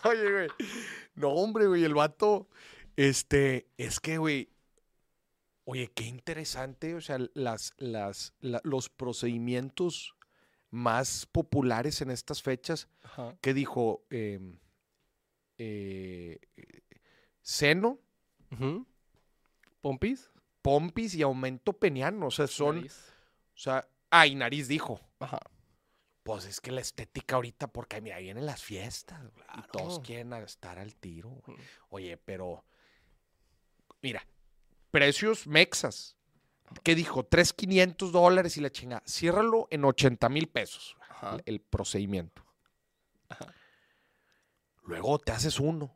Oye, 0.03 0.31
güey. 0.31 0.47
No, 1.15 1.29
hombre, 1.29 1.67
güey, 1.67 1.83
el 1.83 1.93
vato, 1.93 2.47
este, 2.95 3.67
es 3.77 3.99
que, 3.99 4.17
güey, 4.17 4.49
oye, 5.65 5.91
qué 5.93 6.05
interesante, 6.05 6.95
o 6.95 7.01
sea, 7.01 7.19
las, 7.35 7.73
las, 7.77 8.33
la- 8.39 8.61
los 8.63 8.89
procedimientos 8.89 10.15
más 10.71 11.25
populares 11.27 12.01
en 12.01 12.09
estas 12.11 12.41
fechas, 12.41 12.87
Ajá. 13.03 13.37
que 13.41 13.53
dijo, 13.53 14.03
Em, 14.09 14.57
eh, 15.57 16.39
seno. 17.41 17.99
¿Pompis? 19.81 20.29
pompis 20.61 21.15
y 21.15 21.21
aumento 21.23 21.73
peniano, 21.73 22.27
o 22.27 22.31
sea, 22.31 22.45
son, 22.47 22.75
Nariz. 22.77 23.11
o 23.55 23.57
sea, 23.57 23.87
ah, 24.11 24.27
y 24.27 24.35
nariz 24.35 24.67
dijo. 24.67 25.01
Ajá. 25.19 25.39
Pues 26.23 26.45
es 26.45 26.61
que 26.61 26.71
la 26.71 26.81
estética 26.81 27.35
ahorita, 27.37 27.65
porque 27.67 27.99
mira, 27.99 28.19
vienen 28.19 28.45
las 28.45 28.61
fiestas 28.63 29.19
güey, 29.33 29.43
y 29.57 29.61
todos 29.71 29.87
Claro. 29.95 30.01
quieren 30.03 30.33
estar 30.33 30.77
al 30.77 30.95
tiro. 30.95 31.29
güey. 31.47 31.57
Oye, 31.89 32.17
pero 32.17 32.63
mira, 34.03 34.23
precios 34.91 35.47
mexas. 35.47 36.15
¿Qué 36.83 36.95
dijo? 36.95 37.23
3,500 37.25 38.11
dólares 38.11 38.57
y 38.57 38.61
la 38.61 38.71
chinga. 38.71 39.03
Ciérralo 39.07 39.67
en 39.71 39.85
80 39.85 40.29
mil 40.29 40.47
pesos 40.47 40.97
Ajá. 41.09 41.35
el, 41.35 41.43
el 41.45 41.59
procedimiento. 41.61 42.43
Ajá. 43.29 43.53
Luego 44.83 45.19
te 45.19 45.31
haces 45.31 45.59
uno 45.59 45.93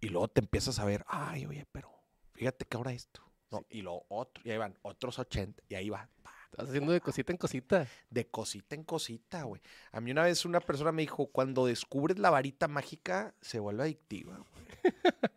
y 0.00 0.08
luego 0.08 0.28
te 0.28 0.40
empiezas 0.40 0.78
a 0.78 0.84
ver, 0.84 1.04
ay, 1.08 1.46
oye, 1.46 1.66
pero 1.72 1.90
fíjate 2.32 2.64
que 2.64 2.76
ahora 2.76 2.92
esto. 2.92 3.22
No, 3.50 3.64
Y 3.70 3.82
luego 3.82 4.04
otro, 4.08 4.42
y 4.44 4.50
ahí 4.50 4.58
van 4.58 4.76
otros 4.82 5.18
80 5.18 5.62
y 5.68 5.74
ahí 5.74 5.88
va. 5.90 6.08
pa, 6.22 6.32
Estás 6.50 6.68
haciendo 6.68 6.92
de 6.92 7.00
cosita 7.00 7.32
en 7.32 7.38
cosita. 7.38 7.86
de 8.10 8.26
cosita 8.28 8.74
en 8.74 8.82
cosita, 8.82 9.42
güey. 9.44 9.60
A 9.92 10.00
mí 10.00 10.10
una 10.10 10.24
vez 10.24 10.44
una 10.44 10.60
persona 10.60 10.90
me 10.90 11.02
dijo, 11.02 11.26
cuando 11.26 11.66
descubres 11.66 12.18
la 12.18 12.30
varita 12.30 12.66
mágica, 12.66 13.34
se 13.40 13.58
vuelve 13.58 13.82
adictiva. 13.82 14.36
güey". 14.38 14.94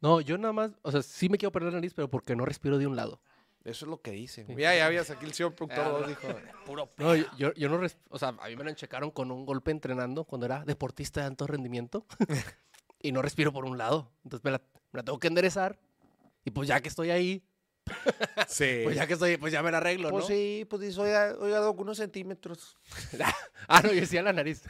No, 0.00 0.20
yo 0.20 0.36
nada 0.36 0.52
más, 0.52 0.70
o 0.82 0.92
sea, 0.92 1.00
sí 1.02 1.30
me 1.30 1.38
quiero 1.38 1.50
perder 1.50 1.72
la 1.72 1.78
nariz, 1.78 1.94
pero 1.94 2.10
porque 2.10 2.36
no 2.36 2.44
respiro 2.44 2.76
de 2.76 2.86
un 2.86 2.94
lado. 2.94 3.22
Eso 3.64 3.86
es 3.86 3.88
lo 3.90 4.00
que 4.02 4.10
dicen. 4.10 4.46
Mira, 4.48 4.76
ya 4.76 4.84
habías 4.86 5.08
aquí 5.10 5.24
el 5.24 5.32
señor 5.32 5.54
productor 5.54 6.02
Ah, 6.04 6.06
dijo, 6.06 6.28
puro 6.66 6.90
No, 6.98 7.16
yo, 7.16 7.24
yo, 7.38 7.54
yo 7.54 7.68
no, 7.70 7.78
res- 7.78 7.96
o 8.10 8.18
sea, 8.18 8.28
a 8.38 8.48
mí 8.48 8.56
me 8.56 8.64
lo 8.64 8.72
checaron 8.74 9.10
con 9.10 9.30
un 9.30 9.46
golpe 9.46 9.70
entrenando 9.70 10.24
cuando 10.24 10.44
era 10.46 10.64
deportista 10.66 11.20
de 11.20 11.26
alto 11.28 11.46
rendimiento 11.46 12.04
y 13.00 13.12
no 13.12 13.22
respiro 13.22 13.52
por 13.54 13.64
un 13.64 13.78
lado. 13.78 14.10
Entonces 14.22 14.44
me 14.44 14.50
la, 14.50 14.58
me 14.92 14.98
la 14.98 15.02
tengo 15.02 15.18
que 15.18 15.28
enderezar 15.28 15.78
y 16.44 16.50
pues 16.50 16.68
ya 16.68 16.80
que 16.82 16.88
estoy 16.90 17.10
ahí, 17.10 17.42
Sí. 18.48 18.80
pues 18.84 18.96
ya 18.96 19.06
que 19.06 19.14
estoy, 19.14 19.36
pues 19.38 19.50
ya 19.52 19.62
me 19.62 19.70
la 19.70 19.78
arreglo, 19.78 20.10
Pues 20.10 20.24
¿no? 20.24 20.28
sí, 20.28 20.66
pues 20.68 20.82
dice, 20.82 21.00
oiga, 21.00 21.34
oiga, 21.38 21.58
Doc, 21.60 21.80
unos 21.80 21.96
centímetros. 21.96 22.76
Ah, 23.66 23.80
no, 23.82 23.88
yo 23.94 24.00
decía 24.00 24.22
la 24.22 24.34
nariz. 24.34 24.62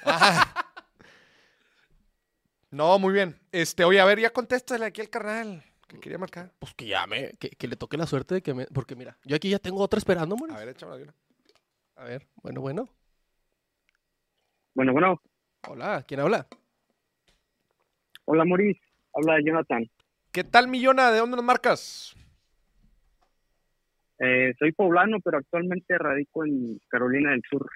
No, 2.70 2.96
muy 2.98 3.12
bien. 3.12 3.38
Este, 3.52 3.84
oye, 3.84 4.00
a 4.00 4.04
ver, 4.04 4.20
ya 4.20 4.30
contéstale 4.30 4.84
aquí 4.84 5.00
al 5.00 5.10
carnal. 5.10 5.64
Que 5.94 6.00
quería 6.00 6.18
marcar. 6.18 6.52
Pues 6.58 6.74
que 6.74 6.86
llame, 6.86 7.32
que, 7.38 7.50
que 7.50 7.68
le 7.68 7.76
toque 7.76 7.96
la 7.96 8.06
suerte 8.06 8.36
de 8.36 8.42
que 8.42 8.54
me... 8.54 8.66
Porque 8.66 8.96
mira, 8.96 9.16
yo 9.24 9.36
aquí 9.36 9.48
ya 9.50 9.58
tengo 9.58 9.80
otra 9.80 9.98
esperando, 9.98 10.36
Moris. 10.36 10.54
A 10.54 10.58
ver, 10.58 10.68
échame 10.68 10.96
de 10.96 11.02
una. 11.04 11.14
A 11.96 12.04
ver, 12.04 12.26
bueno, 12.42 12.60
bueno. 12.60 12.88
Bueno, 14.74 14.92
bueno. 14.92 15.22
Hola, 15.68 16.04
¿quién 16.06 16.20
habla? 16.20 16.46
Hola, 18.24 18.44
Maurice. 18.44 18.80
Habla 19.14 19.38
Jonathan. 19.44 19.88
¿Qué 20.32 20.42
tal, 20.42 20.66
Millona? 20.66 21.10
¿De 21.12 21.18
dónde 21.18 21.36
nos 21.36 21.44
marcas? 21.44 22.14
Eh, 24.18 24.54
soy 24.58 24.72
poblano, 24.72 25.18
pero 25.20 25.38
actualmente 25.38 25.96
radico 25.96 26.44
en 26.44 26.80
Carolina 26.88 27.30
del 27.30 27.42
Sur. 27.48 27.70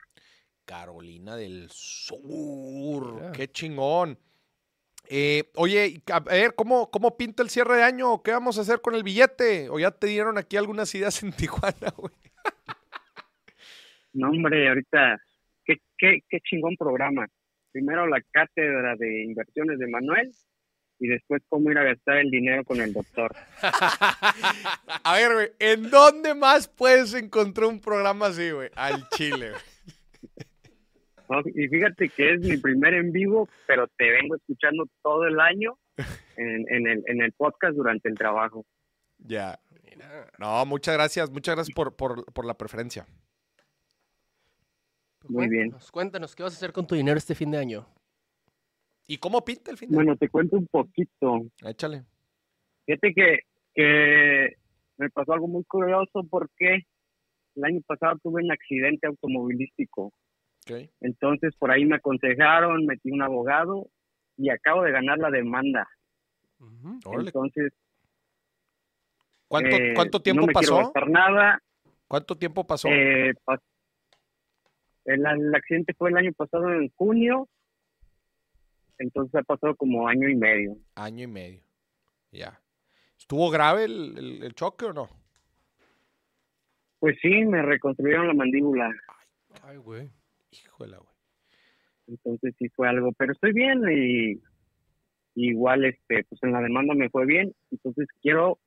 Carolina 0.65 1.37
del 1.37 1.69
Sur. 1.71 3.33
Qué 3.33 3.49
chingón. 3.49 4.19
Eh, 5.11 5.51
oye, 5.55 6.03
a 6.13 6.21
ver, 6.21 6.55
¿cómo, 6.55 6.91
¿cómo 6.91 7.17
pinta 7.17 7.43
el 7.43 7.49
cierre 7.49 7.77
de 7.77 7.83
año? 7.83 8.23
¿Qué 8.23 8.31
vamos 8.31 8.59
a 8.59 8.61
hacer 8.61 8.81
con 8.81 8.95
el 8.95 9.03
billete? 9.03 9.69
¿O 9.71 9.79
ya 9.79 9.91
te 9.91 10.07
dieron 10.07 10.37
aquí 10.37 10.57
algunas 10.57 10.95
ideas 10.95 11.23
en 11.23 11.33
Tijuana, 11.37 11.91
güey? 11.97 12.13
No, 14.13 14.31
hombre, 14.31 14.69
ahorita, 14.69 15.21
qué, 15.65 15.77
qué, 15.97 16.21
qué 16.29 16.41
chingón 16.41 16.77
programa. 16.77 17.27
Primero 17.73 18.07
la 18.07 18.21
cátedra 18.33 18.97
de 18.97 19.25
inversiones 19.25 19.79
de 19.79 19.87
Manuel 19.87 20.33
y 20.99 21.09
después 21.09 21.43
cómo 21.49 21.71
ir 21.71 21.79
a 21.79 21.85
gastar 21.85 22.19
el 22.19 22.31
dinero 22.31 22.65
con 22.65 22.81
el 22.81 22.93
doctor. 22.93 23.35
A 25.05 25.15
ver, 25.15 25.33
güey, 25.33 25.49
¿en 25.59 25.91
dónde 25.91 26.35
más 26.35 26.69
puedes 26.69 27.15
encontrar 27.15 27.69
un 27.69 27.81
programa 27.81 28.27
así, 28.27 28.51
güey? 28.51 28.71
Al 28.75 29.09
Chile, 29.11 29.51
güey. 29.51 29.78
¿No? 31.29 31.41
Y 31.47 31.69
fíjate 31.69 32.09
que 32.09 32.35
es 32.35 32.41
mi 32.41 32.57
primer 32.57 32.95
en 32.95 33.13
vivo, 33.13 33.49
pero 33.67 33.87
te 33.97 34.11
vengo 34.11 34.37
escuchando 34.37 34.85
todo 35.03 35.27
el 35.27 35.39
año 35.41 35.79
en, 36.37 36.65
en, 36.69 36.87
el, 36.87 37.03
en 37.07 37.23
el 37.23 37.33
podcast 37.33 37.75
durante 37.77 38.09
el 38.09 38.17
trabajo. 38.17 38.65
Ya. 39.19 39.59
Mira. 39.85 40.31
No, 40.39 40.65
muchas 40.67 40.95
gracias, 40.95 41.31
muchas 41.31 41.57
gracias 41.57 41.75
por, 41.75 41.97
por, 41.97 42.25
por 42.33 42.45
la 42.45 42.55
preferencia. 42.55 43.07
pues 45.21 45.31
Muy 45.31 45.49
bien. 45.49 45.71
cuéntanos, 45.71 45.91
Cuéntanos, 45.91 46.37
¿qué 46.37 46.43
vas 46.43 46.55
a 46.55 46.57
hacer 46.57 46.73
con 46.73 46.87
tu 46.87 46.95
dinero 46.95 47.19
este 47.19 47.35
fin 47.35 47.51
de 47.51 47.59
año? 47.59 47.87
¿Y 49.07 49.19
cómo 49.19 49.45
pinta 49.45 49.71
el 49.71 49.79
fin 49.79 49.89
de 49.91 49.97
Bueno, 49.97 50.17
te 50.17 50.29
cuento 50.29 50.57
un 50.57 50.67
poquito. 50.67 51.47
Échale. 51.65 52.05
Fíjate 52.85 53.15
que, 53.15 53.39
que 53.75 54.57
me 54.99 55.09
pasó 55.11 55.33
algo 55.33 55.49
muy 55.49 55.65
curioso 55.65 56.25
porque 56.29 56.87
el 57.57 57.65
año 57.65 57.81
pasado 57.87 58.19
tuve 58.23 58.45
un 58.45 58.53
accidente 58.53 59.07
automovilístico. 59.07 60.13
Entonces 61.01 61.55
por 61.57 61.71
ahí 61.71 61.85
me 61.85 61.97
aconsejaron, 61.97 62.87
metí 62.87 63.11
un 63.11 63.23
abogado 63.23 63.89
y 64.37 64.51
acabo 64.51 64.83
de 64.83 64.93
ganar 64.93 65.19
la 65.19 65.31
demanda. 65.31 65.89
Entonces, 67.27 67.73
¿Cuánto, 69.49 69.77
eh, 69.77 69.93
cuánto 69.95 70.21
tiempo 70.21 70.43
no 70.43 70.47
me 70.49 70.53
quiero 70.53 70.75
pasó? 70.77 70.85
gastar 70.87 71.09
nada. 71.11 71.63
¿Cuánto 72.07 72.37
tiempo 72.37 72.67
pasó? 72.67 72.89
Eh, 72.89 73.33
pas- 73.45 73.61
el, 75.05 75.25
el 75.27 75.55
accidente 75.55 75.95
fue 75.95 76.11
el 76.11 76.17
año 76.19 76.33
pasado 76.33 76.71
en 76.73 76.91
junio. 76.97 77.49
Entonces 78.99 79.35
ha 79.37 79.43
pasado 79.43 79.75
como 79.77 80.09
año 80.09 80.29
y 80.29 80.35
medio. 80.37 80.77
Año 80.97 81.25
y 81.25 81.29
medio. 81.29 81.63
Ya. 82.33 82.61
¿Estuvo 83.19 83.51
grave 83.51 83.85
el, 83.85 84.19
el- 84.19 84.43
el 84.43 84.55
choque 84.55 84.87
o 84.87 84.93
no? 84.93 85.09
Pues 86.99 87.17
sí, 87.23 87.45
me 87.45 87.63
reconstruyeron 87.63 88.27
la 88.27 88.35
mandíbula. 88.35 88.91
Ay, 89.63 89.77
güey. 89.77 90.11
Híjole, 90.51 90.97
güey. 90.97 91.15
entonces 92.07 92.55
sí 92.59 92.69
fue 92.71 92.89
algo, 92.89 93.13
pero 93.13 93.33
estoy 93.33 93.53
bien 93.53 93.83
y 93.91 94.41
igual 95.35 95.85
este 95.85 96.25
pues 96.29 96.43
en 96.43 96.53
la 96.53 96.61
demanda 96.61 96.95
me 96.95 97.11
fue 97.11 97.27
bien, 97.27 97.53
entonces 97.71 98.07
quiero 98.23 98.59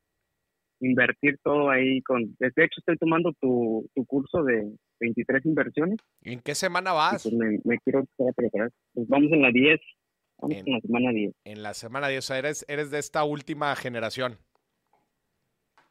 invertir 0.80 1.38
todo 1.44 1.70
ahí 1.70 2.02
con 2.02 2.36
de 2.40 2.48
hecho 2.48 2.80
estoy 2.80 2.98
tomando 2.98 3.34
tu, 3.40 3.88
tu 3.94 4.06
curso 4.06 4.44
de 4.44 4.72
23 5.00 5.46
inversiones 5.46 5.98
¿Y 6.22 6.34
¿En 6.34 6.40
qué 6.40 6.56
semana 6.56 6.92
y 6.92 6.94
vas? 6.94 7.24
pues 7.24 7.36
me, 7.36 7.60
me 7.64 7.78
quiero 7.80 8.06
preparar. 8.16 8.72
Pues 8.94 9.08
vamos 9.08 9.32
en 9.32 9.42
la 9.42 9.52
10, 9.52 9.80
vamos 10.38 10.58
en 10.58 10.74
la 10.74 10.80
semana 10.80 11.12
10. 11.12 11.34
En 11.44 11.64
la 11.64 11.74
semana 11.74 12.08
10. 12.08 12.20
O 12.20 12.28
sea, 12.28 12.38
eres, 12.38 12.66
eres 12.68 12.92
de 12.92 13.00
esta 13.00 13.24
última 13.24 13.76
generación. 13.76 14.38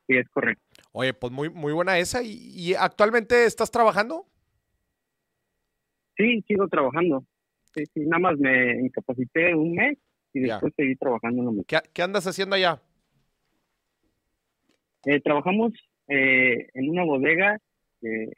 Sí, 0.07 0.17
es 0.17 0.29
correcto. 0.29 0.63
Oye, 0.93 1.13
pues 1.13 1.33
muy, 1.33 1.51
muy 1.51 1.73
buena 1.73 1.99
esa. 1.99 2.23
¿Y, 2.23 2.53
y 2.55 2.75
actualmente 2.75 3.45
estás 3.45 3.71
trabajando? 3.71 4.27
Sí, 6.21 6.45
sigo 6.47 6.69
trabajando. 6.69 7.25
Sí, 7.75 7.85
sí, 7.95 8.01
nada 8.01 8.19
más 8.19 8.39
me 8.39 8.81
incapacité 8.81 9.55
un 9.55 9.73
mes 9.75 9.97
y 10.35 10.47
Ya. 10.47 10.55
después 10.55 10.75
seguí 10.77 10.97
trabajando 10.97 11.39
en 11.41 11.45
lo 11.47 11.51
mismo. 11.53 11.65
¿Qué, 11.67 11.79
qué 11.95 12.03
andas 12.03 12.27
haciendo 12.27 12.57
allá? 12.57 12.83
Eh, 15.07 15.21
trabajamos 15.21 15.73
eh, 16.09 16.69
en 16.75 16.91
una 16.91 17.05
bodega 17.05 17.59
eh, 18.03 18.31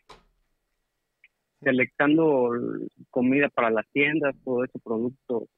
selectando 1.60 2.50
comida 3.10 3.48
para 3.48 3.70
las 3.70 3.86
tiendas, 3.92 4.34
todo 4.44 4.64
ese 4.64 4.78
producto, 4.78 5.48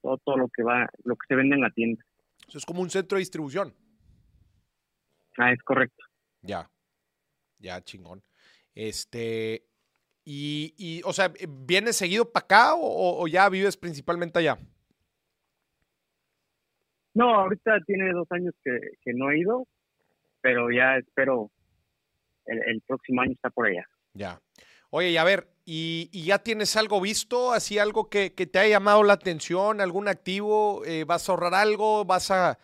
todo, 0.00 0.18
todo 0.18 0.36
lo 0.36 0.48
que 0.48 0.62
va, 0.62 0.88
lo 1.04 1.16
que 1.16 1.26
se 1.28 1.34
vende 1.34 1.56
en 1.56 1.60
la 1.62 1.70
tienda. 1.70 2.04
Eso 2.46 2.58
es 2.58 2.64
como 2.66 2.82
un 2.82 2.90
centro 2.90 3.16
de 3.16 3.20
distribución. 3.20 3.72
Ah, 5.38 5.52
es 5.52 5.62
correcto. 5.62 6.04
Ya. 6.42 6.68
Ya, 7.58 7.80
chingón. 7.82 8.22
Este. 8.74 9.64
Y, 10.24 10.74
y 10.76 11.02
o 11.04 11.12
sea, 11.12 11.32
¿vienes 11.48 11.96
seguido 11.96 12.30
para 12.30 12.44
acá 12.44 12.74
o, 12.74 13.22
o 13.22 13.28
ya 13.28 13.48
vives 13.48 13.76
principalmente 13.76 14.38
allá? 14.38 14.58
No, 17.14 17.34
ahorita 17.34 17.78
tiene 17.86 18.12
dos 18.12 18.26
años 18.30 18.54
que, 18.64 18.70
que 19.02 19.12
no 19.12 19.30
he 19.30 19.40
ido, 19.40 19.66
pero 20.40 20.70
ya 20.70 20.96
espero 20.96 21.50
el, 22.46 22.60
el 22.66 22.80
próximo 22.82 23.20
año 23.20 23.32
está 23.32 23.50
por 23.50 23.66
allá. 23.66 23.86
Ya. 24.14 24.40
Oye, 24.90 25.10
y 25.10 25.16
a 25.16 25.24
ver, 25.24 25.48
¿y, 25.64 26.08
y 26.12 26.24
ya 26.26 26.38
tienes 26.38 26.76
algo 26.76 27.00
visto? 27.00 27.52
¿Así 27.52 27.78
algo 27.78 28.08
que, 28.08 28.34
que 28.34 28.46
te 28.46 28.58
haya 28.58 28.76
llamado 28.76 29.02
la 29.02 29.14
atención? 29.14 29.80
¿Algún 29.80 30.08
activo? 30.08 30.84
Eh, 30.84 31.04
¿Vas 31.04 31.28
a 31.28 31.32
ahorrar 31.32 31.54
algo? 31.54 32.04
¿Vas 32.04 32.30
a, 32.30 32.58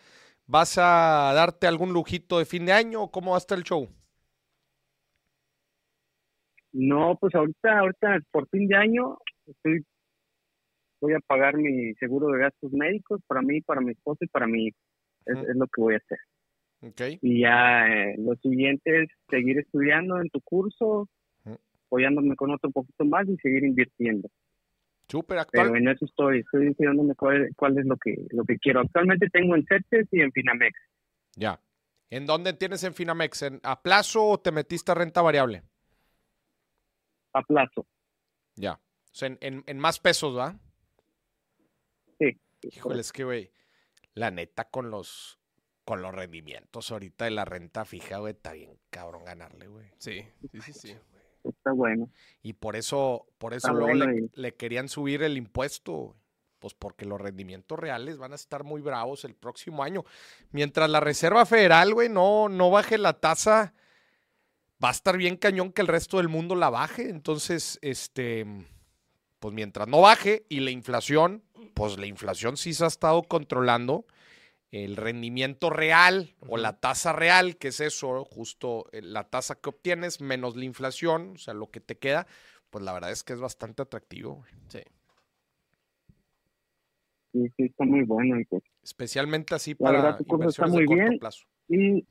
¿Vas 0.45 0.77
a 0.77 1.31
darte 1.35 1.67
algún 1.67 1.93
lujito 1.93 2.39
de 2.39 2.45
fin 2.45 2.65
de 2.65 2.73
año? 2.73 3.09
¿Cómo 3.09 3.31
va 3.31 3.37
a 3.37 3.39
estar 3.39 3.57
el 3.57 3.63
show? 3.63 3.89
No, 6.79 7.17
pues 7.19 7.35
ahorita, 7.35 7.79
ahorita 7.79 8.19
por 8.31 8.47
fin 8.47 8.65
de 8.69 8.75
año 8.77 9.17
estoy, 9.45 9.85
voy 11.01 11.13
a 11.13 11.19
pagar 11.19 11.57
mi 11.57 11.93
seguro 11.95 12.27
de 12.27 12.39
gastos 12.39 12.71
médicos 12.71 13.19
para 13.27 13.41
mí, 13.41 13.59
para 13.59 13.81
mi 13.81 13.91
esposa 13.91 14.23
y 14.23 14.27
para 14.27 14.47
mi 14.47 14.67
hijo. 14.67 14.77
Es, 15.25 15.55
lo 15.55 15.67
que 15.67 15.81
voy 15.81 15.95
a 15.95 15.97
hacer. 15.97 16.19
Ok. 16.81 17.19
Y 17.21 17.41
ya 17.41 17.85
eh, 17.85 18.15
lo 18.17 18.33
siguiente 18.35 19.03
es 19.03 19.09
seguir 19.29 19.59
estudiando 19.59 20.21
en 20.21 20.29
tu 20.29 20.39
curso, 20.39 21.09
apoyándome 21.87 22.37
con 22.37 22.51
otro 22.51 22.71
poquito 22.71 23.03
más 23.03 23.27
y 23.27 23.35
seguir 23.37 23.65
invirtiendo. 23.65 24.29
Súper 25.09 25.39
actual. 25.39 25.67
Pero 25.67 25.77
en 25.77 25.89
eso 25.89 26.05
estoy, 26.05 26.39
estoy 26.39 26.67
decidiéndome 26.67 27.13
cuál, 27.15 27.49
cuál 27.57 27.77
es 27.77 27.85
lo 27.85 27.97
que, 27.97 28.25
lo 28.29 28.45
que 28.45 28.57
quiero. 28.57 28.79
Actualmente 28.79 29.27
tengo 29.29 29.53
en 29.55 29.65
CETES 29.65 30.07
y 30.13 30.21
en 30.21 30.31
Finamex. 30.31 30.79
Ya. 31.35 31.59
¿En 32.09 32.25
dónde 32.25 32.53
tienes 32.53 32.85
en 32.85 32.93
Finamex? 32.93 33.41
¿En, 33.41 33.59
¿A 33.63 33.81
plazo 33.81 34.25
o 34.25 34.39
te 34.39 34.53
metiste 34.53 34.93
a 34.93 34.95
renta 34.95 35.21
variable? 35.21 35.63
A 37.33 37.41
plazo. 37.41 37.85
Ya. 38.55 38.73
O 38.73 38.79
sea, 39.11 39.27
en, 39.27 39.37
en- 39.41 39.63
en 39.65 39.79
más 39.79 39.99
pesos, 39.99 40.37
¿va? 40.37 40.57
Sí. 42.19 42.39
Híjole, 42.61 42.99
es 43.01 43.11
que, 43.11 43.23
güey, 43.23 43.51
la 44.13 44.31
neta 44.31 44.65
con 44.69 44.89
los 44.91 45.37
con 45.85 46.03
los 46.03 46.13
rendimientos 46.13 46.91
ahorita 46.91 47.25
de 47.25 47.31
la 47.31 47.45
renta 47.45 47.83
fija, 47.83 48.19
güey, 48.19 48.33
está 48.33 48.53
bien 48.53 48.77
cabrón 48.91 49.25
ganarle, 49.25 49.67
güey. 49.67 49.87
Sí, 49.97 50.23
sí, 50.51 50.61
sí, 50.61 50.73
sí. 50.73 50.95
Está 51.43 51.71
bueno. 51.71 52.11
Y 52.43 52.53
por 52.53 52.75
eso, 52.75 53.25
por 53.39 53.55
eso 53.55 53.73
luego 53.73 53.95
le, 53.95 54.05
bueno 54.05 54.27
le 54.35 54.53
querían 54.55 54.87
subir 54.87 55.23
el 55.23 55.35
impuesto, 55.37 55.93
güey. 55.93 56.19
Pues 56.59 56.73
porque 56.75 57.05
los 57.05 57.19
rendimientos 57.21 57.79
reales 57.79 58.17
van 58.17 58.33
a 58.33 58.35
estar 58.35 58.65
muy 58.65 58.81
bravos 58.81 59.23
el 59.23 59.33
próximo 59.33 59.81
año. 59.81 60.03
Mientras 60.51 60.89
la 60.89 60.99
Reserva 60.99 61.45
Federal, 61.45 61.93
güey, 61.93 62.09
no, 62.09 62.49
no 62.49 62.69
baje 62.69 62.97
la 62.97 63.13
tasa, 63.13 63.73
va 64.83 64.89
a 64.89 64.91
estar 64.91 65.17
bien 65.17 65.37
cañón 65.37 65.71
que 65.71 65.81
el 65.81 65.87
resto 65.87 66.17
del 66.17 66.29
mundo 66.29 66.55
la 66.55 66.69
baje. 66.69 67.09
Entonces, 67.09 67.79
este, 67.81 68.45
pues 69.39 69.53
mientras 69.53 69.87
no 69.87 70.01
baje 70.01 70.45
y 70.49 70.61
la 70.61 70.71
inflación, 70.71 71.43
pues 71.73 71.97
la 71.97 72.05
inflación 72.05 72.57
sí 72.57 72.73
se 72.73 72.83
ha 72.83 72.87
estado 72.87 73.23
controlando. 73.23 74.05
El 74.71 74.97
rendimiento 74.97 75.71
real 75.71 76.35
o 76.47 76.55
la 76.57 76.79
tasa 76.79 77.11
real, 77.11 77.57
que 77.57 77.69
es 77.69 77.79
eso, 77.79 78.23
justo 78.23 78.85
eh, 78.91 79.01
la 79.01 79.23
tasa 79.23 79.55
que 79.55 79.69
obtienes 79.69 80.21
menos 80.21 80.55
la 80.55 80.63
inflación, 80.63 81.31
o 81.35 81.37
sea, 81.39 81.55
lo 81.55 81.71
que 81.71 81.79
te 81.79 81.97
queda, 81.97 82.27
pues 82.69 82.85
la 82.85 82.93
verdad 82.93 83.11
es 83.11 83.23
que 83.23 83.33
es 83.33 83.39
bastante 83.39 83.81
atractivo. 83.81 84.43
Sí. 84.67 84.81
Sí, 87.33 87.47
sí, 87.57 87.63
está 87.63 87.83
muy 87.85 88.03
bueno. 88.03 88.37
Especialmente 88.83 89.55
así 89.55 89.75
La 89.79 89.89
para 89.89 90.03
verdad, 90.03 90.17
tu 90.19 90.43
está 90.43 90.67
muy 90.67 90.81
de 90.81 90.85
corto 90.85 91.03
bien. 91.03 91.19
plazo. 91.19 91.45
y- 91.67 92.07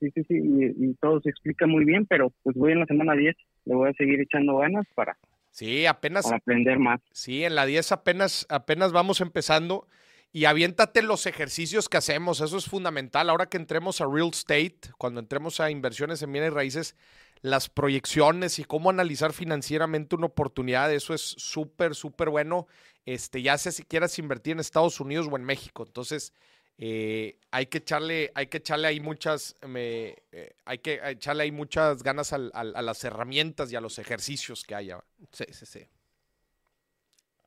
sí, 0.00 0.10
sí, 0.14 0.22
sí, 0.24 0.34
y, 0.34 0.90
y 0.90 0.94
todo 0.94 1.20
se 1.20 1.30
explica 1.30 1.66
muy 1.66 1.84
bien, 1.84 2.06
pero 2.06 2.32
pues 2.42 2.56
voy 2.56 2.72
en 2.72 2.80
la 2.80 2.86
semana 2.86 3.14
10. 3.14 3.36
Le 3.66 3.74
voy 3.74 3.90
a 3.90 3.92
seguir 3.94 4.20
echando 4.20 4.56
ganas 4.58 4.86
para, 4.94 5.16
Sí, 5.50 5.86
apenas, 5.86 6.24
para 6.24 6.36
aprender 6.36 6.78
más. 6.78 7.00
sí, 7.12 7.44
en 7.44 7.54
la 7.54 7.66
10 7.66 7.92
apenas, 7.92 8.46
apenas 8.48 8.92
vamos 8.92 9.20
empezando. 9.20 9.86
Y 10.30 10.44
aviéntate 10.44 11.00
los 11.02 11.24
ejercicios 11.26 11.88
que 11.88 11.96
hacemos, 11.96 12.40
eso 12.42 12.58
es 12.58 12.66
fundamental. 12.66 13.30
Ahora 13.30 13.46
que 13.48 13.56
entremos 13.56 14.00
a 14.02 14.06
real 14.06 14.28
estate, 14.30 14.78
cuando 14.98 15.20
entremos 15.20 15.58
a 15.58 15.70
inversiones 15.70 16.22
en 16.22 16.32
bienes 16.32 16.52
raíces, 16.52 16.96
las 17.40 17.70
proyecciones 17.70 18.58
y 18.58 18.64
cómo 18.64 18.90
analizar 18.90 19.32
financieramente 19.32 20.16
una 20.16 20.26
oportunidad, 20.26 20.92
eso 20.92 21.14
es 21.14 21.22
súper, 21.22 21.94
súper 21.94 22.28
bueno. 22.28 22.66
Este, 23.06 23.40
ya 23.40 23.56
sea 23.56 23.72
si 23.72 23.84
quieras 23.84 24.18
invertir 24.18 24.52
en 24.52 24.60
Estados 24.60 25.00
Unidos 25.00 25.28
o 25.30 25.36
en 25.36 25.44
México. 25.44 25.84
Entonces, 25.86 26.34
eh, 26.78 27.36
hay 27.50 27.66
que 27.66 27.78
echarle, 27.78 28.30
hay 28.34 28.46
que 28.46 28.58
echarle 28.58 28.86
ahí 28.88 29.00
muchas, 29.00 29.56
me, 29.66 30.14
eh, 30.32 30.52
hay 30.64 30.78
que 30.78 31.00
echarle 31.04 31.42
ahí 31.42 31.50
muchas 31.52 32.02
ganas 32.02 32.32
al- 32.32 32.52
al- 32.54 32.74
a 32.76 32.82
las 32.82 33.02
herramientas 33.04 33.72
y 33.72 33.76
a 33.76 33.80
los 33.80 33.98
ejercicios 33.98 34.62
que 34.64 34.74
haya. 34.76 35.00
Sí, 35.32 35.44
sí, 35.50 35.66
sí. 35.66 35.86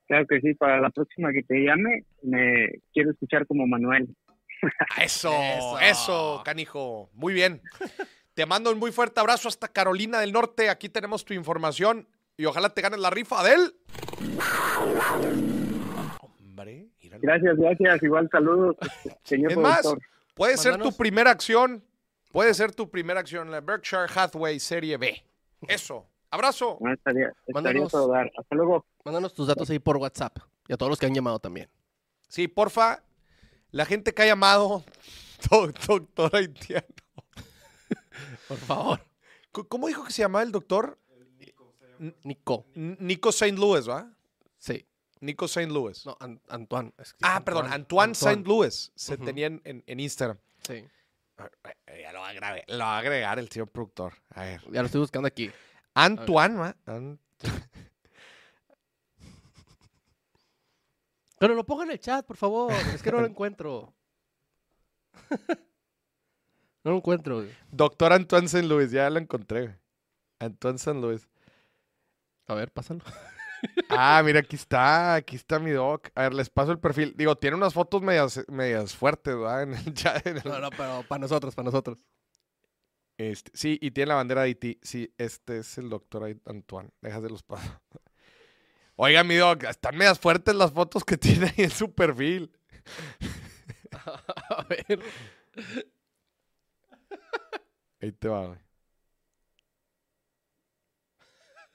Claro 0.07 0.27
que 0.27 0.41
sí, 0.41 0.53
para 0.55 0.81
la 0.81 0.89
próxima 0.89 1.31
que 1.31 1.43
te 1.43 1.55
llame, 1.63 2.03
me 2.23 2.81
quiero 2.93 3.11
escuchar 3.11 3.47
como 3.47 3.65
Manuel. 3.67 4.13
Eso, 5.01 5.31
Eso. 5.31 5.79
eso, 5.79 6.41
canijo. 6.45 7.09
Muy 7.13 7.33
bien. 7.33 7.61
Te 8.33 8.45
mando 8.45 8.71
un 8.71 8.77
muy 8.79 8.91
fuerte 8.91 9.19
abrazo 9.19 9.47
hasta 9.47 9.67
Carolina 9.69 10.19
del 10.19 10.33
Norte. 10.33 10.69
Aquí 10.69 10.89
tenemos 10.89 11.25
tu 11.25 11.33
información 11.33 12.07
y 12.37 12.45
ojalá 12.45 12.69
te 12.73 12.81
ganes 12.81 12.99
la 12.99 13.09
rifa 13.09 13.43
del. 13.43 13.73
Gracias, 17.19 17.57
gracias. 17.57 18.03
Igual 18.03 18.29
saludos, 18.31 18.75
señor 19.23 19.51
Es 19.51 19.57
más, 19.57 19.81
productor. 19.81 20.07
puede 20.35 20.57
ser 20.57 20.77
tu 20.77 20.91
primera 20.95 21.31
acción. 21.31 21.83
Puede 22.31 22.53
ser 22.53 22.73
tu 22.73 22.89
primera 22.89 23.19
acción, 23.19 23.51
la 23.51 23.59
Berkshire 23.59 24.05
Hathaway 24.13 24.57
Serie 24.59 24.95
B. 24.97 25.21
Eso. 25.67 26.07
Abrazo. 26.29 26.77
No, 26.79 26.93
estaría, 26.93 27.27
estaría 27.45 27.81
Mándanos. 27.83 27.93
Hasta 28.37 28.55
luego. 28.55 28.85
Mándanos 29.03 29.33
tus 29.33 29.47
datos 29.47 29.69
ahí 29.69 29.79
por 29.79 29.97
WhatsApp. 29.97 30.37
Y 30.69 30.73
a 30.73 30.77
todos 30.77 30.89
los 30.91 30.97
que 30.99 31.05
han 31.07 31.13
llamado 31.13 31.39
también. 31.39 31.67
Sí, 32.29 32.47
porfa. 32.47 33.03
La 33.71 33.85
gente 33.85 34.13
que 34.13 34.21
ha 34.21 34.25
llamado, 34.27 34.83
doc- 35.49 35.77
doctor 35.87 36.33
haitiano. 36.35 36.85
Por 38.47 38.57
favor. 38.57 38.99
¿Cómo 39.51 39.87
dijo 39.87 40.05
que 40.05 40.13
se 40.13 40.21
llamaba 40.21 40.43
el 40.43 40.51
doctor? 40.53 40.97
Nico. 42.23 42.65
Nico 42.75 43.29
St. 43.29 43.51
Louis, 43.57 43.87
¿va? 43.89 44.09
Sí. 44.57 44.85
Nico 45.21 45.45
St. 45.45 45.71
Louis. 45.71 46.05
No, 46.05 46.17
An- 46.19 46.41
Antoine. 46.49 46.91
es 46.97 47.13
que 47.13 47.19
ah, 47.23 47.41
perdón, 47.45 47.71
Antoine, 47.71 48.11
St. 48.13 48.43
Louis. 48.43 48.91
Se 48.95 49.13
Ujú. 49.15 49.25
tenía 49.25 49.47
en, 49.47 49.61
en- 49.63 49.83
en 49.87 49.99
Instagram. 49.99 50.37
Sí. 50.67 50.83
A 51.37 51.43
ver, 51.43 51.51
eh, 51.87 52.01
Ya 52.01 52.11
lo 52.13 52.19
va, 52.21 52.29
a 52.29 52.33
lo 52.67 52.77
va 52.79 52.95
a 52.95 52.99
agregar 52.99 53.39
el 53.39 53.49
señor 53.49 53.69
productor. 53.69 54.13
A 54.35 54.41
ver. 54.43 54.61
Ya 54.71 54.81
lo 54.81 54.85
estoy 54.87 55.01
buscando 55.01 55.27
aquí. 55.27 55.51
Antoine, 55.93 56.55
¿va? 56.55 56.75
An- 56.85 57.19
Pero 61.39 61.55
lo 61.55 61.65
pongo 61.65 61.83
en 61.83 61.91
el 61.91 61.99
chat, 61.99 62.25
por 62.25 62.37
favor. 62.37 62.71
Es 62.93 63.01
que 63.01 63.11
no 63.11 63.19
lo 63.21 63.25
encuentro. 63.27 63.93
no 66.83 66.91
lo 66.91 66.97
encuentro. 66.97 67.37
güey. 67.37 67.49
Doctor 67.71 68.13
Antoine 68.13 68.45
St. 68.45 68.63
Louis, 68.67 68.91
ya 68.91 69.09
lo 69.09 69.17
encontré. 69.19 69.79
Antoine 70.39 70.75
St. 70.77 70.99
Louis. 70.99 71.27
A 72.47 72.53
ver, 72.53 72.71
pásalo. 72.71 73.03
Ah, 73.89 74.21
mira, 74.25 74.39
aquí 74.39 74.55
está, 74.55 75.15
aquí 75.15 75.35
está 75.35 75.59
mi 75.59 75.71
doc. 75.71 76.09
A 76.15 76.23
ver, 76.23 76.33
les 76.33 76.49
paso 76.49 76.71
el 76.71 76.79
perfil. 76.79 77.13
Digo, 77.17 77.35
tiene 77.37 77.57
unas 77.57 77.73
fotos 77.73 78.01
medias, 78.01 78.41
medias 78.47 78.95
fuertes, 78.95 79.35
¿verdad? 79.35 79.63
En 79.63 79.73
el 79.75 79.93
chat. 79.93 80.25
en 80.25 80.37
el- 80.37 80.43
No, 80.45 80.59
no, 80.59 80.69
pero 80.71 81.03
para 81.07 81.19
nosotros, 81.19 81.53
para 81.55 81.65
nosotros. 81.65 82.05
Este, 83.17 83.51
sí, 83.53 83.77
y 83.81 83.91
tiene 83.91 84.09
la 84.09 84.15
bandera 84.15 84.41
de 84.41 84.47
Haití. 84.47 84.79
Sí, 84.81 85.13
este 85.17 85.59
es 85.59 85.77
el 85.77 85.89
doctor 85.89 86.23
Antoine. 86.45 86.89
Déjate 87.01 87.29
los 87.29 87.43
pasos. 87.43 87.71
Oiga, 88.95 89.23
mi 89.23 89.35
doc, 89.35 89.63
están 89.63 89.95
medias 89.97 90.19
fuertes 90.19 90.55
las 90.55 90.71
fotos 90.71 91.03
que 91.03 91.17
tiene 91.17 91.47
ahí 91.47 91.65
en 91.65 91.69
su 91.71 91.93
perfil. 91.93 92.51
A 94.49 94.63
ver. 94.69 94.99
Ahí 98.01 98.11
te 98.11 98.27
va, 98.27 98.47
güey. 98.47 98.59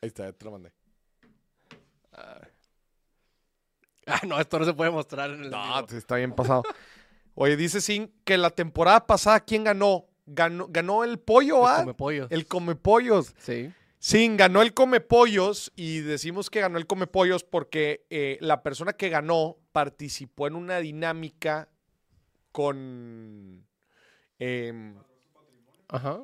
Ahí 0.03 0.09
está, 0.09 0.25
ya 0.25 0.33
te 0.33 0.45
lo 0.45 0.53
mandé. 0.53 0.73
Ah, 4.09 4.21
no, 4.25 4.39
esto 4.39 4.61
no 4.61 4.65
se 4.65 4.73
puede 4.73 4.93
mostrar 4.93 5.31
en 5.31 5.43
el. 5.43 5.51
No, 5.51 5.81
está 5.81 6.15
bien 6.15 6.31
pasado. 6.33 6.63
Oye, 7.35 7.57
dice 7.57 7.81
Sin 7.81 8.15
que 8.23 8.39
la 8.39 8.51
temporada 8.51 9.05
pasada, 9.05 9.41
¿quién 9.41 9.65
ganó? 9.65 10.07
Ganó, 10.27 10.69
ganó 10.69 11.03
el 11.03 11.19
pollo, 11.19 11.63
El 11.63 11.67
¿ah? 11.67 11.77
come 11.81 11.95
pollo. 11.95 12.27
El 12.31 12.47
come 12.47 12.77
pollos. 12.77 13.35
Sí. 13.39 13.73
Sí, 13.99 14.31
ganó 14.37 14.63
el 14.63 14.73
Come 14.73 15.01
Pollos 15.01 15.73
y 15.75 15.99
decimos 15.99 16.49
que 16.49 16.61
ganó 16.61 16.79
el 16.79 16.87
Come 16.87 17.09
Pollos 17.09 17.43
porque 17.43 18.07
eh, 18.11 18.39
la 18.41 18.63
persona 18.63 18.93
que 18.93 19.09
ganó 19.09 19.57
participó 19.73 20.47
en 20.47 20.55
una 20.55 20.79
dinámica 20.79 21.69
con, 22.53 23.67
em, 24.39 24.95
Ajá. 25.89 26.21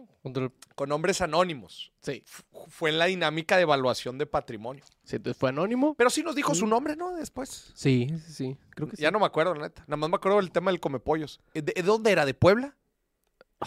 Con 0.75 0.93
hombres 0.93 1.21
anónimos. 1.21 1.93
Sí. 2.01 2.23
F- 2.27 2.43
Fue 2.69 2.91
en 2.91 2.99
la 2.99 3.07
dinámica 3.07 3.57
de 3.57 3.63
evaluación 3.63 4.19
de 4.19 4.27
patrimonio. 4.27 4.85
Sí, 5.05 5.17
entonces 5.17 5.39
fue 5.39 5.49
anónimo. 5.51 5.95
Pero 5.95 6.11
sí 6.11 6.23
nos 6.23 6.35
dijo 6.35 6.55
su 6.55 6.67
nombre, 6.67 6.95
¿no? 6.97 7.15
Después. 7.17 7.73
Sí, 7.75 8.09
sí, 8.27 8.33
sí. 8.33 8.59
Creo 8.71 8.89
que 8.89 8.97
sí. 8.97 9.03
Ya 9.03 9.11
no 9.11 9.19
me 9.19 9.27
acuerdo, 9.27 9.55
la 9.55 9.63
neta. 9.63 9.83
Nada 9.89 9.97
más 9.97 10.11
me 10.11 10.17
acuerdo 10.17 10.39
del 10.39 10.53
tema 10.53 10.71
del 10.71 10.81
Come 10.81 11.01
Pollos. 11.01 11.41
¿De, 11.55 11.63
de 11.63 11.83
dónde 11.83 12.13
era? 12.13 12.25
¿De 12.25 12.35
Puebla? 12.35 12.77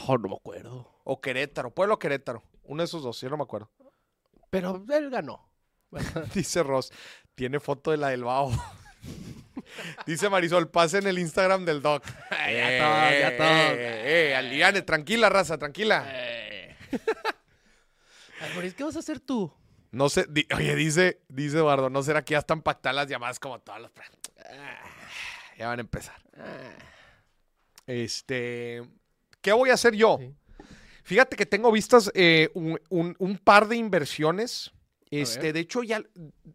Oh, 0.07 0.17
no 0.17 0.29
me 0.29 0.35
acuerdo. 0.35 0.89
¿O 1.03 1.19
Querétaro? 1.21 1.71
Puebla 1.71 1.95
o 1.95 1.99
Querétaro. 1.99 2.43
Uno 2.63 2.81
de 2.81 2.85
esos 2.85 3.03
dos, 3.03 3.19
yo 3.21 3.29
no 3.29 3.37
me 3.37 3.43
acuerdo. 3.43 3.69
Pero 4.49 4.83
él 4.89 5.09
ganó. 5.09 5.47
Dice 6.33 6.63
Ross, 6.63 6.91
tiene 7.35 7.59
foto 7.59 7.91
de 7.91 7.97
la 7.97 8.09
del 8.09 8.23
Bao. 8.23 8.51
Dice 10.05 10.29
Marisol, 10.29 10.69
pase 10.69 10.99
en 10.99 11.07
el 11.07 11.19
Instagram 11.19 11.65
del 11.65 11.81
Doc. 11.81 12.03
ya 12.05 12.77
todos, 12.79 13.19
ya 13.19 13.37
todos. 13.37 13.49
Eh, 13.77 14.29
eh, 14.31 14.35
aliviane, 14.35 14.81
tranquila, 14.81 15.29
raza, 15.29 15.57
tranquila. 15.57 16.03
Eh. 16.07 16.75
Ay, 18.39 18.71
¿qué 18.73 18.83
vas 18.83 18.95
a 18.95 18.99
hacer 18.99 19.19
tú? 19.19 19.51
No 19.91 20.09
sé, 20.09 20.25
di- 20.29 20.47
oye, 20.55 20.75
dice, 20.75 21.21
dice 21.29 21.57
Eduardo, 21.57 21.89
¿no 21.89 22.03
será 22.03 22.23
que 22.23 22.33
ya 22.33 22.39
están 22.39 22.61
pactadas 22.61 22.95
las 22.95 23.07
llamadas 23.07 23.39
como 23.39 23.59
todas 23.59 23.81
las... 23.81 23.91
Ah, 24.49 24.79
Ya 25.57 25.67
van 25.67 25.79
a 25.79 25.81
empezar. 25.81 26.15
Este, 27.87 28.83
¿qué 29.41 29.53
voy 29.53 29.69
a 29.69 29.73
hacer 29.75 29.93
yo? 29.95 30.17
Sí. 30.19 30.33
Fíjate 31.03 31.35
que 31.35 31.45
tengo 31.45 31.71
vistas 31.71 32.11
eh, 32.15 32.49
un, 32.55 32.79
un- 32.89 33.15
un 33.19 33.37
par 33.37 33.67
de 33.67 33.75
inversiones. 33.77 34.71
Este, 35.21 35.53
de 35.53 35.59
hecho, 35.59 35.83
ya, 35.83 36.03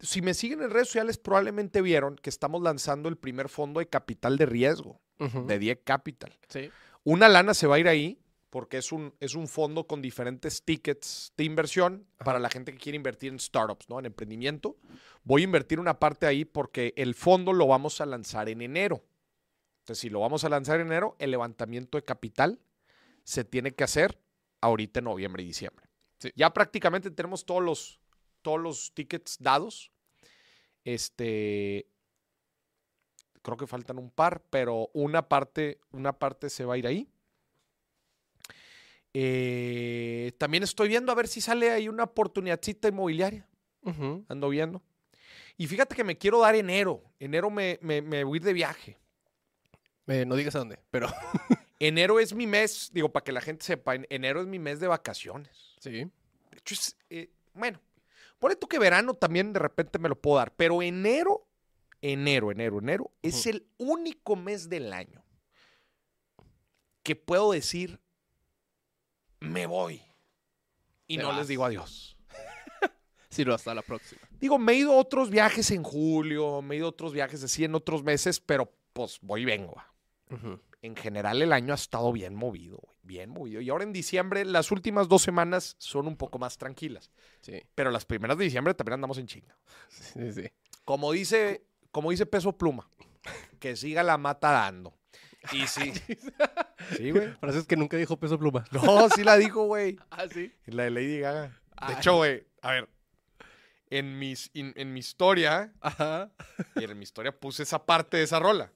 si 0.00 0.22
me 0.22 0.34
siguen 0.34 0.62
en 0.62 0.70
redes 0.70 0.88
sociales, 0.88 1.18
probablemente 1.18 1.82
vieron 1.82 2.16
que 2.16 2.30
estamos 2.30 2.62
lanzando 2.62 3.08
el 3.08 3.16
primer 3.16 3.48
fondo 3.48 3.80
de 3.80 3.88
capital 3.88 4.36
de 4.36 4.46
riesgo, 4.46 5.00
de 5.18 5.58
Die 5.58 5.78
Capital. 5.80 6.38
Sí. 6.48 6.70
Una 7.04 7.28
lana 7.28 7.54
se 7.54 7.66
va 7.66 7.76
a 7.76 7.78
ir 7.78 7.88
ahí 7.88 8.20
porque 8.50 8.78
es 8.78 8.90
un, 8.90 9.14
es 9.20 9.34
un 9.34 9.48
fondo 9.48 9.86
con 9.86 10.02
diferentes 10.02 10.64
tickets 10.64 11.32
de 11.36 11.44
inversión 11.44 12.06
para 12.18 12.38
la 12.38 12.50
gente 12.50 12.72
que 12.72 12.78
quiere 12.78 12.96
invertir 12.96 13.32
en 13.32 13.38
startups, 13.38 13.88
¿no? 13.88 13.98
En 14.00 14.06
emprendimiento. 14.06 14.76
Voy 15.22 15.42
a 15.42 15.44
invertir 15.44 15.78
una 15.78 15.98
parte 15.98 16.26
ahí 16.26 16.44
porque 16.44 16.92
el 16.96 17.14
fondo 17.14 17.52
lo 17.52 17.68
vamos 17.68 18.00
a 18.00 18.06
lanzar 18.06 18.48
en 18.48 18.60
enero. 18.60 19.04
Entonces, 19.82 20.00
si 20.00 20.10
lo 20.10 20.20
vamos 20.20 20.44
a 20.44 20.48
lanzar 20.48 20.80
en 20.80 20.88
enero, 20.88 21.16
el 21.20 21.30
levantamiento 21.30 21.96
de 21.96 22.04
capital 22.04 22.60
se 23.22 23.44
tiene 23.44 23.72
que 23.72 23.84
hacer 23.84 24.18
ahorita 24.60 24.98
en 24.98 25.04
noviembre 25.04 25.42
y 25.42 25.46
diciembre. 25.46 25.86
Sí. 26.18 26.32
Ya 26.34 26.52
prácticamente 26.52 27.10
tenemos 27.10 27.46
todos 27.46 27.62
los, 27.62 27.99
todos 28.42 28.60
los 28.60 28.92
tickets 28.94 29.36
dados. 29.40 29.90
Este, 30.84 31.86
creo 33.42 33.56
que 33.56 33.66
faltan 33.66 33.98
un 33.98 34.10
par, 34.10 34.42
pero 34.50 34.90
una 34.94 35.28
parte, 35.28 35.80
una 35.92 36.18
parte 36.18 36.48
se 36.50 36.64
va 36.64 36.74
a 36.74 36.78
ir 36.78 36.86
ahí. 36.86 37.08
Eh, 39.12 40.32
también 40.38 40.62
estoy 40.62 40.88
viendo 40.88 41.10
a 41.10 41.14
ver 41.16 41.26
si 41.28 41.40
sale 41.40 41.70
ahí 41.70 41.88
una 41.88 42.04
oportunidadcita 42.04 42.88
inmobiliaria. 42.88 43.46
Ando 44.28 44.48
viendo. 44.50 44.82
Y 45.56 45.66
fíjate 45.66 45.94
que 45.96 46.04
me 46.04 46.16
quiero 46.16 46.40
dar 46.40 46.54
enero. 46.54 47.02
Enero 47.18 47.50
me, 47.50 47.78
me, 47.82 48.00
me 48.02 48.24
voy 48.24 48.36
a 48.36 48.38
ir 48.38 48.44
de 48.44 48.52
viaje. 48.52 48.98
Eh, 50.06 50.24
no 50.26 50.36
digas 50.36 50.54
a 50.54 50.58
dónde, 50.58 50.78
pero 50.90 51.08
Enero 51.78 52.20
es 52.20 52.34
mi 52.34 52.46
mes, 52.46 52.90
digo, 52.92 53.10
para 53.10 53.24
que 53.24 53.32
la 53.32 53.40
gente 53.40 53.64
sepa, 53.64 53.94
en- 53.94 54.06
enero 54.10 54.40
es 54.40 54.46
mi 54.46 54.58
mes 54.58 54.80
de 54.80 54.86
vacaciones. 54.86 55.76
sí. 55.80 55.90
De 56.50 56.58
hecho, 56.58 56.74
es, 56.74 56.96
eh, 57.08 57.30
bueno, 57.54 57.80
pone 58.40 58.56
tú 58.56 58.66
que 58.66 58.80
verano 58.80 59.14
también 59.14 59.52
de 59.52 59.60
repente 59.60 60.00
me 60.00 60.08
lo 60.08 60.20
puedo 60.20 60.38
dar, 60.38 60.52
pero 60.56 60.82
enero, 60.82 61.46
enero, 62.00 62.50
enero, 62.50 62.78
enero, 62.80 63.12
es 63.22 63.46
el 63.46 63.68
único 63.78 64.34
mes 64.34 64.68
del 64.68 64.92
año 64.92 65.24
que 67.04 67.14
puedo 67.14 67.52
decir, 67.52 68.00
me 69.38 69.66
voy. 69.66 70.02
Y 71.06 71.16
Te 71.16 71.22
no 71.22 71.32
les 71.32 71.46
digo 71.48 71.64
adiós. 71.64 72.16
Sí, 73.32 73.44
no, 73.44 73.54
hasta 73.54 73.72
la 73.72 73.82
próxima. 73.82 74.20
Digo, 74.40 74.58
me 74.58 74.72
he 74.72 74.78
ido 74.78 74.92
a 74.92 74.96
otros 74.96 75.30
viajes 75.30 75.70
en 75.70 75.84
julio, 75.84 76.62
me 76.62 76.74
he 76.74 76.78
ido 76.78 76.86
a 76.86 76.90
otros 76.90 77.12
viajes 77.12 77.44
así 77.44 77.62
en 77.62 77.76
otros 77.76 78.02
meses, 78.02 78.40
pero 78.40 78.74
pues 78.92 79.20
voy 79.22 79.42
y 79.42 79.44
vengo. 79.44 79.80
En 80.82 80.96
general 80.96 81.40
el 81.40 81.52
año 81.52 81.72
ha 81.72 81.76
estado 81.76 82.10
bien 82.10 82.34
movido, 82.34 82.80
bien 83.02 83.30
movido. 83.30 83.60
Y 83.60 83.70
ahora 83.70 83.84
en 83.84 83.92
diciembre, 83.92 84.44
las 84.44 84.70
últimas 84.70 85.08
dos 85.08 85.22
semanas 85.22 85.76
son 85.78 86.06
un 86.06 86.16
poco 86.16 86.38
más 86.38 86.58
tranquilas. 86.58 87.10
Sí, 87.40 87.62
Pero 87.74 87.90
las 87.90 88.04
primeras 88.04 88.36
de 88.38 88.44
diciembre 88.44 88.74
también 88.74 88.94
andamos 88.94 89.18
en 89.18 89.26
chinga. 89.26 89.56
sí, 89.88 90.32
sí. 90.32 90.50
Como 90.84 91.12
dice, 91.12 91.64
como 91.90 92.10
dice 92.10 92.26
Peso 92.26 92.56
Pluma, 92.56 92.88
que 93.58 93.76
siga 93.76 94.02
la 94.02 94.18
mata 94.18 94.50
dando. 94.50 94.94
Y 95.52 95.66
sí. 95.66 95.92
sí, 96.96 97.10
güey. 97.12 97.32
Frases 97.34 97.66
que 97.66 97.76
nunca 97.76 97.96
dijo 97.96 98.18
peso 98.18 98.38
pluma. 98.38 98.64
No, 98.72 99.08
sí 99.08 99.24
la 99.24 99.36
dijo, 99.38 99.64
güey. 99.64 99.96
Ah, 100.10 100.26
sí. 100.30 100.52
La 100.66 100.84
de 100.84 100.90
Lady 100.90 101.20
Gaga. 101.20 101.48
De 101.48 101.54
Ay. 101.76 101.94
hecho, 101.96 102.16
güey, 102.16 102.46
a 102.60 102.72
ver. 102.72 102.88
En, 103.88 104.18
mis, 104.18 104.50
in- 104.52 104.74
en 104.76 104.92
mi 104.92 105.00
historia, 105.00 105.72
Ajá. 105.80 106.30
y 106.76 106.84
en 106.84 106.96
mi 106.98 107.02
historia 107.04 107.32
puse 107.38 107.62
esa 107.64 107.84
parte 107.86 108.18
de 108.18 108.22
esa 108.24 108.38
rola. 108.38 108.70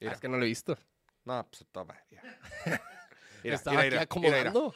Ah, 0.00 0.12
es 0.12 0.20
que 0.20 0.28
no 0.28 0.36
lo 0.38 0.44
he 0.44 0.48
visto. 0.48 0.78
No, 1.24 1.46
pues 1.50 1.66
toma. 1.70 1.96
Mira, 2.10 2.22
Mira, 3.42 3.56
Estaba 3.56 3.82
mira, 3.82 4.02
aquí 4.02 4.20
mira, 4.20 4.38
acomodando. 4.40 4.74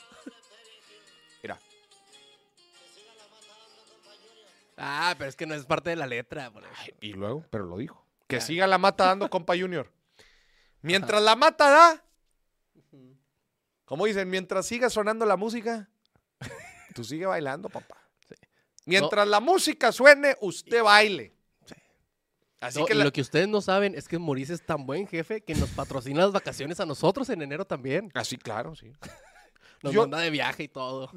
mira. 1.43 1.59
Ah, 4.77 5.15
pero 5.17 5.29
es 5.31 5.37
que 5.37 5.47
no 5.47 5.55
es 5.55 5.65
parte 5.65 5.91
de 5.91 5.97
la 5.97 6.07
letra. 6.07 6.51
por 6.51 6.65
eso. 6.65 6.73
Y 7.01 7.13
luego, 7.15 7.45
pero 7.51 7.65
lo 7.65 7.79
dijo. 7.79 8.05
Que 8.27 8.41
siga 8.41 8.67
la 8.67 8.79
mata 8.79 9.07
dando, 9.07 9.31
compa 9.31 9.57
Junior. 9.57 9.91
Mientras 10.83 11.23
la 11.23 11.37
mata 11.37 11.71
da, 11.71 12.05
como 13.85 14.07
dicen, 14.07 14.29
mientras 14.29 14.67
siga 14.67 14.91
sonando 14.91 15.25
la 15.27 15.37
música, 15.37 15.89
tú 16.95 17.05
sigue 17.05 17.27
bailando, 17.27 17.69
papá. 17.69 17.97
Mientras 18.85 19.27
la 19.27 19.41
música 19.41 19.91
suene, 19.93 20.37
usted 20.41 20.83
baile. 20.83 21.36
Así 22.61 22.79
No, 22.81 22.87
que 22.87 22.95
la- 22.95 23.05
lo 23.05 23.13
que 23.13 23.21
ustedes 23.21 23.49
no 23.49 23.61
saben 23.61 23.95
es 23.95 24.09
que 24.09 24.19
Maurice 24.19 24.55
es 24.55 24.65
tan 24.65 24.87
buen 24.87 25.07
jefe 25.07 25.43
que 25.43 25.55
nos 25.55 25.69
patrocina 25.71 26.23
las 26.23 26.33
vacaciones 26.33 26.81
a 26.81 26.87
nosotros 26.87 27.29
en 27.29 27.43
enero 27.43 27.65
también. 27.67 28.11
Así, 28.15 28.37
claro, 28.37 28.75
sí. 28.75 28.93
Nos 29.83 29.93
Yo- 29.93 30.01
manda 30.01 30.21
de 30.21 30.31
viaje 30.31 30.63
y 30.65 30.69
todo. 30.69 31.11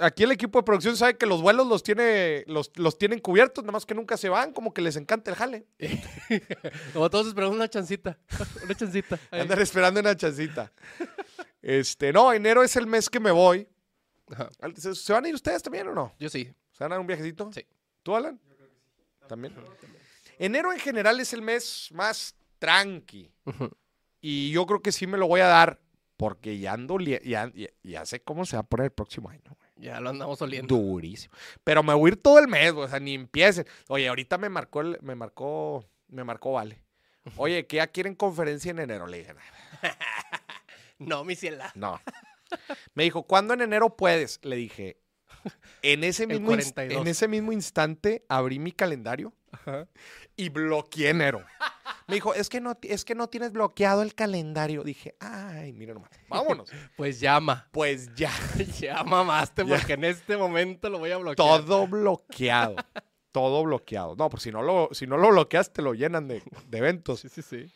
Aquí 0.00 0.22
el 0.22 0.30
equipo 0.30 0.60
de 0.60 0.62
producción 0.62 0.96
sabe 0.96 1.18
que 1.18 1.26
los 1.26 1.42
vuelos 1.42 1.66
los 1.66 1.82
tiene, 1.82 2.44
los, 2.46 2.70
los 2.76 2.96
tienen 2.98 3.18
cubiertos, 3.18 3.64
nada 3.64 3.72
más 3.72 3.84
que 3.84 3.96
nunca 3.96 4.16
se 4.16 4.28
van, 4.28 4.52
como 4.52 4.72
que 4.72 4.80
les 4.80 4.94
encanta 4.96 5.32
el 5.32 5.36
jale. 5.36 5.66
Como 6.94 7.10
todos 7.10 7.26
esperamos 7.26 7.56
una 7.56 7.68
chancita. 7.68 8.16
Una 8.64 8.74
chancita. 8.76 9.18
Andar 9.32 9.60
esperando 9.60 9.98
una 10.00 10.16
chancita. 10.16 10.72
Este, 11.60 12.12
no, 12.12 12.32
enero 12.32 12.62
es 12.62 12.76
el 12.76 12.86
mes 12.86 13.10
que 13.10 13.18
me 13.20 13.32
voy. 13.32 13.68
Ajá. 14.30 14.48
¿Se, 14.76 14.94
se 14.94 15.12
van 15.12 15.24
a 15.24 15.28
ir 15.28 15.34
ustedes 15.34 15.62
también 15.62 15.88
o 15.88 15.92
no? 15.94 16.14
Yo 16.20 16.28
sí. 16.30 16.44
¿Se 16.70 16.84
van 16.84 16.92
a 16.92 16.94
dar 16.94 17.00
un 17.00 17.06
viajecito? 17.08 17.50
Sí. 17.52 17.66
¿Tú, 18.04 18.14
Alan? 18.14 18.40
También. 19.28 19.52
Enero 20.38 20.72
en 20.72 20.78
general 20.80 21.20
es 21.20 21.32
el 21.32 21.42
mes 21.42 21.88
más 21.92 22.34
tranqui. 22.58 23.30
Ujú. 23.44 23.70
Y 24.20 24.50
yo 24.52 24.66
creo 24.66 24.80
que 24.82 24.92
sí 24.92 25.06
me 25.06 25.18
lo 25.18 25.26
voy 25.26 25.40
a 25.40 25.46
dar 25.46 25.80
porque 26.16 26.58
ya 26.58 26.72
ando, 26.74 26.98
ya, 27.00 27.20
ya, 27.22 27.50
ya 27.82 28.06
sé 28.06 28.22
cómo 28.22 28.44
se 28.46 28.56
va 28.56 28.60
a 28.60 28.66
poner 28.66 28.84
el 28.86 28.92
próximo 28.92 29.28
año. 29.28 29.42
güey. 29.48 29.58
Ya 29.76 29.98
lo 30.00 30.10
andamos 30.10 30.40
oliendo. 30.42 30.76
Durísimo. 30.76 31.34
Pero 31.64 31.82
me 31.82 31.92
voy 31.94 32.10
a 32.10 32.12
ir 32.12 32.16
todo 32.22 32.38
el 32.38 32.46
mes, 32.46 32.72
güey, 32.72 32.86
o 32.86 32.88
sea, 32.88 33.00
ni 33.00 33.14
empiecen. 33.14 33.66
Oye, 33.88 34.08
ahorita 34.08 34.38
me 34.38 34.48
marcó, 34.48 34.80
el- 34.82 34.98
me 35.02 35.14
marcó, 35.16 35.84
me 36.08 36.22
marcó 36.22 36.52
Vale. 36.52 36.84
Oye, 37.36 37.66
que 37.66 37.76
ya 37.76 37.86
quieren 37.88 38.14
conferencia 38.14 38.70
en 38.70 38.78
enero. 38.80 39.06
Le 39.06 39.18
dije, 39.18 39.34
No, 40.98 41.24
mi 41.24 41.34
ciela. 41.36 41.72
no. 41.74 42.00
Me 42.94 43.04
dijo, 43.04 43.22
¿cuándo 43.24 43.54
en 43.54 43.62
enero 43.62 43.96
puedes? 43.96 44.38
Le 44.42 44.56
dije, 44.56 44.98
en 45.82 46.04
ese 46.04 46.26
mismo, 46.26 46.48
ins- 46.52 46.72
42. 46.72 47.00
en 47.00 47.08
ese 47.08 47.26
mismo 47.28 47.50
instante 47.52 48.24
abrí 48.28 48.58
mi 48.58 48.72
calendario 48.72 49.32
Ajá. 49.52 49.88
Y 50.36 50.48
bloqueé 50.48 51.10
enero. 51.10 51.44
Me 52.08 52.16
dijo, 52.16 52.34
es 52.34 52.48
que 52.48 52.60
no, 52.60 52.76
es 52.82 53.04
que 53.04 53.14
no 53.14 53.28
tienes 53.28 53.52
bloqueado 53.52 54.02
el 54.02 54.14
calendario. 54.14 54.82
Dije, 54.82 55.14
ay, 55.20 55.72
mira 55.72 55.94
nomás, 55.94 56.10
vámonos. 56.28 56.68
Pues 56.96 57.20
llama. 57.20 57.68
Pues 57.72 58.14
ya, 58.14 58.30
Ya 58.80 59.02
mamaste, 59.04 59.64
Ya. 59.66 59.76
porque 59.76 59.92
en 59.94 60.04
este 60.04 60.36
momento 60.36 60.90
lo 60.90 60.98
voy 60.98 61.10
a 61.12 61.16
bloquear. 61.18 61.36
todo 61.36 61.86
bloqueado. 61.86 62.76
Todo 63.30 63.62
bloqueado. 63.62 64.14
No, 64.16 64.28
pues 64.28 64.42
si 64.42 64.50
no 64.52 64.62
lo, 64.62 64.88
si 64.92 65.06
no 65.06 65.16
lo 65.16 65.28
bloqueas, 65.30 65.72
te 65.72 65.80
lo 65.80 65.94
llenan 65.94 66.28
de, 66.28 66.42
de 66.68 66.78
eventos. 66.78 67.20
Sí, 67.20 67.28
sí, 67.28 67.40
sí. 67.42 67.72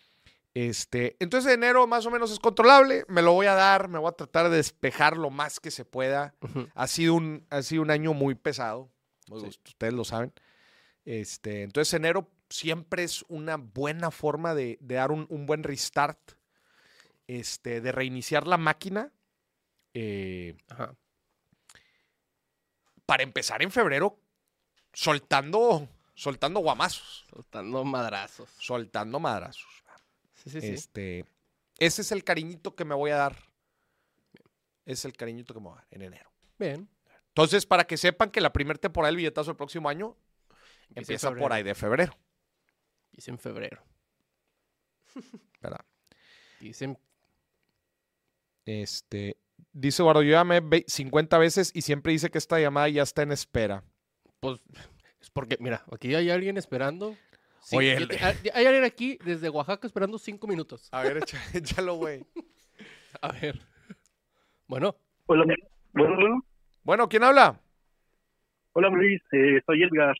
Este, 0.53 1.17
entonces 1.21 1.53
enero 1.53 1.87
más 1.87 2.05
o 2.07 2.11
menos 2.11 2.31
es 2.33 2.39
controlable, 2.39 3.05
me 3.09 3.21
lo 3.21 3.33
voy 3.35 3.47
a 3.47 3.53
dar, 3.55 3.89
me 3.89 3.99
voy 3.99 4.09
a 4.09 4.13
tratar 4.13 4.49
de 4.49 4.57
despejar 4.57 5.17
lo 5.19 5.29
más 5.31 5.61
que 5.61 5.71
se 5.71 5.85
pueda. 5.85 6.35
Ha 6.75 6.87
sido 6.87 7.15
un, 7.15 7.47
ha 7.51 7.61
sido 7.63 7.83
un 7.83 7.91
año 7.91 8.15
muy 8.15 8.35
pesado, 8.35 8.91
Sí. 9.27 9.47
ustedes 9.67 9.93
lo 9.93 10.05
saben. 10.05 10.33
Este, 11.05 11.63
entonces 11.63 11.93
enero 11.95 12.29
siempre 12.51 13.03
es 13.05 13.25
una 13.29 13.57
buena 13.57 14.11
forma 14.11 14.55
de, 14.55 14.79
de 14.81 14.95
dar 14.97 15.11
un, 15.13 15.27
un 15.31 15.47
buen 15.47 15.63
restart, 15.63 16.33
este, 17.27 17.81
de 17.81 17.93
reiniciar 17.93 18.47
la 18.47 18.57
máquina. 18.59 19.13
eh, 19.95 20.57
Ajá. 20.69 20.95
para 23.07 23.23
empezar 23.23 23.63
en 23.63 23.71
febrero, 23.71 24.19
soltando, 24.93 25.89
soltando 26.15 26.61
guamazos, 26.61 27.25
Soltando 27.31 27.85
madrazos. 27.85 28.51
soltando 28.59 29.21
madrazos. 29.21 29.85
Sí, 30.35 30.51
sí, 30.51 30.61
sí. 30.61 30.67
Este, 30.69 31.25
ese 31.79 32.03
es 32.03 32.13
el 32.13 32.25
cariñito 32.25 32.75
que 32.75 32.85
me 32.85 32.95
voy 32.95 33.11
a 33.13 33.17
dar. 33.17 33.37
Es 34.85 35.05
el 35.05 35.13
cariñito 35.17 35.55
que 35.55 35.61
me 35.61 35.67
voy 35.69 35.75
a 35.75 35.77
dar 35.83 35.87
en 35.91 36.03
enero. 36.03 36.31
Bien. 36.59 36.89
Entonces, 37.29 37.67
para 37.67 37.87
que 37.87 37.97
sepan 37.97 38.31
que 38.31 38.41
la 38.41 38.53
primera 38.53 38.79
temporada 38.79 39.09
del 39.11 39.17
billetazo 39.17 39.51
del 39.51 39.57
próximo 39.57 39.89
año 39.89 40.17
Empieza 40.95 41.33
por 41.35 41.53
ahí 41.53 41.63
de 41.65 41.75
febrero, 41.75 42.17
Dice 43.17 43.31
en 43.31 43.39
febrero. 43.39 43.83
¿verdad? 45.63 45.85
Dice 46.61 46.85
en... 46.85 46.99
Este, 48.67 49.37
dice 49.73 50.03
Eduardo, 50.03 50.23
yo 50.23 50.33
llamé 50.33 50.61
ve- 50.61 50.85
50 50.87 51.39
veces 51.39 51.71
y 51.75 51.83
siempre 51.83 52.13
dice 52.13 52.31
que 52.31 52.39
esta 52.39 52.61
llamada 52.61 52.89
ya 52.89 53.03
está 53.03 53.23
en 53.23 53.33
espera. 53.33 53.83
Pues, 54.41 54.61
es 55.21 55.31
porque, 55.31 55.57
mira, 55.61 55.85
aquí 55.93 56.15
hay 56.15 56.31
alguien 56.31 56.57
esperando. 56.59 57.17
Sí, 57.63 57.77
Oye, 57.77 57.95
el- 57.97 58.09
te- 58.09 58.19
hay 58.53 58.67
alguien 58.67 58.85
aquí 58.85 59.19
desde 59.25 59.49
Oaxaca 59.49 59.87
esperando 59.87 60.19
cinco 60.19 60.47
minutos. 60.47 60.89
A 60.93 61.03
ver, 61.03 61.17
echa- 61.19 61.41
échalo, 61.55 61.95
güey. 61.95 62.25
A 63.23 63.33
ver. 63.33 63.59
Bueno, 64.67 64.97
Hola, 65.27 65.45
bueno, 65.93 66.17
bueno. 66.17 66.47
Bueno, 66.83 67.09
¿quién 67.09 67.23
habla? 67.23 67.61
Hola 68.73 68.89
Luis, 68.91 69.23
eh, 69.33 69.63
soy 69.65 69.83
Edgar. 69.85 70.15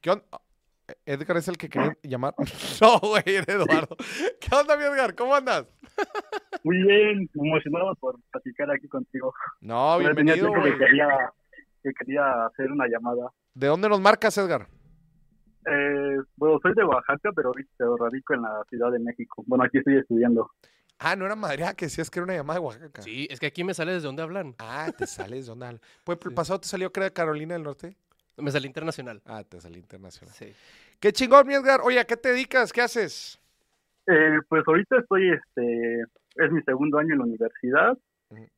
¿Qué 0.00 0.10
onda? 0.10 0.24
Edgar 1.06 1.36
es 1.36 1.48
el 1.48 1.56
que 1.58 1.68
quería 1.68 1.96
llamar. 2.02 2.34
No, 2.80 2.98
güey, 3.00 3.22
Eduardo. 3.26 3.96
¿Qué 4.40 4.54
onda, 4.54 4.76
mi 4.76 4.84
Edgar? 4.84 5.14
¿Cómo 5.14 5.34
andas? 5.34 5.66
Muy 6.64 6.76
bien, 6.82 7.28
emocionado 7.34 7.94
por 7.96 8.16
platicar 8.30 8.70
aquí 8.70 8.88
contigo. 8.88 9.34
No, 9.60 9.96
tenía 9.98 10.12
bienvenido, 10.12 10.46
tiempo 10.48 10.60
güey. 10.60 10.72
que 10.72 10.78
quería, 10.78 11.32
que 11.82 11.90
quería 11.92 12.46
hacer 12.46 12.70
una 12.70 12.86
llamada. 12.86 13.30
¿De 13.54 13.66
dónde 13.66 13.88
nos 13.88 14.00
marcas, 14.00 14.36
Edgar? 14.38 14.68
Eh, 15.66 16.16
bueno, 16.36 16.58
soy 16.62 16.72
de 16.74 16.84
Oaxaca, 16.84 17.30
pero 17.34 17.48
ahorita 17.48 17.84
radico 17.98 18.34
en 18.34 18.42
la 18.42 18.62
Ciudad 18.70 18.90
de 18.92 18.98
México. 19.00 19.42
Bueno, 19.46 19.64
aquí 19.64 19.78
estoy 19.78 19.96
estudiando. 19.98 20.50
Ah, 21.00 21.14
no 21.14 21.26
era 21.26 21.36
Madrid, 21.36 21.64
ah, 21.66 21.74
que 21.74 21.86
decías 21.86 22.10
que 22.10 22.18
era 22.20 22.24
una 22.24 22.34
llamada 22.34 22.58
de 22.60 22.66
Oaxaca. 22.66 23.02
sí, 23.02 23.26
es 23.30 23.38
que 23.38 23.46
aquí 23.46 23.62
me 23.64 23.74
sale 23.74 23.92
desde 23.92 24.06
dónde 24.06 24.22
hablan. 24.22 24.54
Ah, 24.58 24.90
te 24.96 25.06
sales 25.06 25.46
de 25.46 25.52
onda. 25.52 25.74
Pues 26.04 26.18
el 26.24 26.28
Sí. 26.30 26.34
pasado 26.34 26.60
te 26.60 26.68
salió, 26.68 26.90
creo, 26.92 27.04
de 27.04 27.12
Carolina 27.12 27.54
del 27.54 27.64
Norte. 27.64 27.96
Me 28.38 28.50
sale 28.50 28.66
internacional. 28.66 29.20
Ah, 29.26 29.42
te 29.44 29.60
salí 29.60 29.78
internacional. 29.78 30.34
Sí. 30.34 30.52
Qué 31.00 31.12
chingón, 31.12 31.46
mi 31.46 31.54
Edgar. 31.54 31.80
Oye, 31.82 32.00
¿a 32.00 32.04
qué 32.04 32.16
te 32.16 32.30
dedicas? 32.30 32.72
¿Qué 32.72 32.80
haces? 32.80 33.40
Eh, 34.06 34.38
pues 34.48 34.62
ahorita 34.66 34.98
estoy, 34.98 35.30
este, 35.30 36.00
es 36.36 36.50
mi 36.50 36.62
segundo 36.62 36.98
año 36.98 37.12
en 37.12 37.18
la 37.18 37.24
universidad 37.24 37.98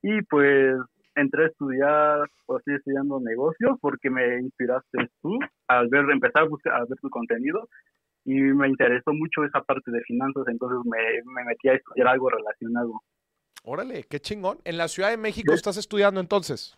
y 0.03 0.23
pues 0.23 0.77
entré 1.15 1.45
a 1.45 1.49
estudiar, 1.49 2.31
o 2.47 2.59
estoy 2.59 2.77
estudiando 2.77 3.21
negocios 3.21 3.79
porque 3.81 4.11
me 4.11 4.39
inspiraste 4.39 5.11
tú 5.23 5.39
al 5.69 5.89
ver, 5.89 6.09
empezar 6.11 6.43
a 6.43 6.49
buscar, 6.49 6.75
a 6.75 6.85
ver 6.85 6.99
tu 7.01 7.11
contenido 7.11 7.69
y 8.25 8.35
me 8.35 8.69
interesó 8.69 9.13
mucho 9.13 9.45
esa 9.45 9.61
parte 9.63 9.91
de 9.91 10.01
finanzas, 10.03 10.45
entonces 10.49 10.79
me, 10.85 10.99
me 11.33 11.45
metí 11.45 11.69
a 11.69 11.75
estudiar 11.75 12.09
algo 12.09 12.31
relacionado. 12.31 13.01
Órale, 13.63 14.05
qué 14.05 14.21
chingón. 14.21 14.59
En 14.65 14.77
la 14.77 14.89
Ciudad 14.89 15.11
de 15.11 15.17
México 15.17 15.53
estás 15.53 15.77
estudiando 15.77 16.21
entonces. 16.21 16.77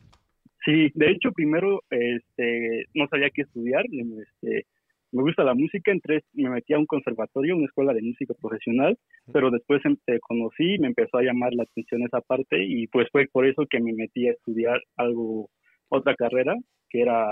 Sí, 0.64 0.90
de 0.94 1.10
hecho 1.10 1.32
primero 1.32 1.82
este 1.90 2.86
no 2.94 3.06
sabía 3.08 3.30
qué 3.30 3.42
estudiar, 3.42 3.84
este 3.86 4.66
me 5.10 5.22
gusta 5.22 5.44
la 5.44 5.52
música, 5.54 5.92
entré, 5.92 6.22
me 6.32 6.48
metí 6.48 6.72
a 6.72 6.78
un 6.78 6.86
conservatorio, 6.86 7.54
una 7.56 7.66
escuela 7.66 7.92
de 7.92 8.00
música 8.00 8.32
profesional, 8.40 8.96
pero 9.32 9.50
después 9.50 9.84
em- 9.84 9.98
te 10.06 10.18
conocí, 10.20 10.78
me 10.78 10.86
empezó 10.86 11.18
a 11.18 11.22
llamar 11.22 11.52
la 11.52 11.64
atención 11.64 12.02
esa 12.02 12.20
parte 12.22 12.64
y 12.64 12.86
pues 12.86 13.08
fue 13.12 13.26
por 13.30 13.46
eso 13.46 13.66
que 13.68 13.78
me 13.80 13.92
metí 13.92 14.26
a 14.28 14.32
estudiar 14.32 14.80
algo, 14.96 15.50
otra 15.90 16.14
carrera 16.14 16.54
que 16.88 17.02
era 17.02 17.26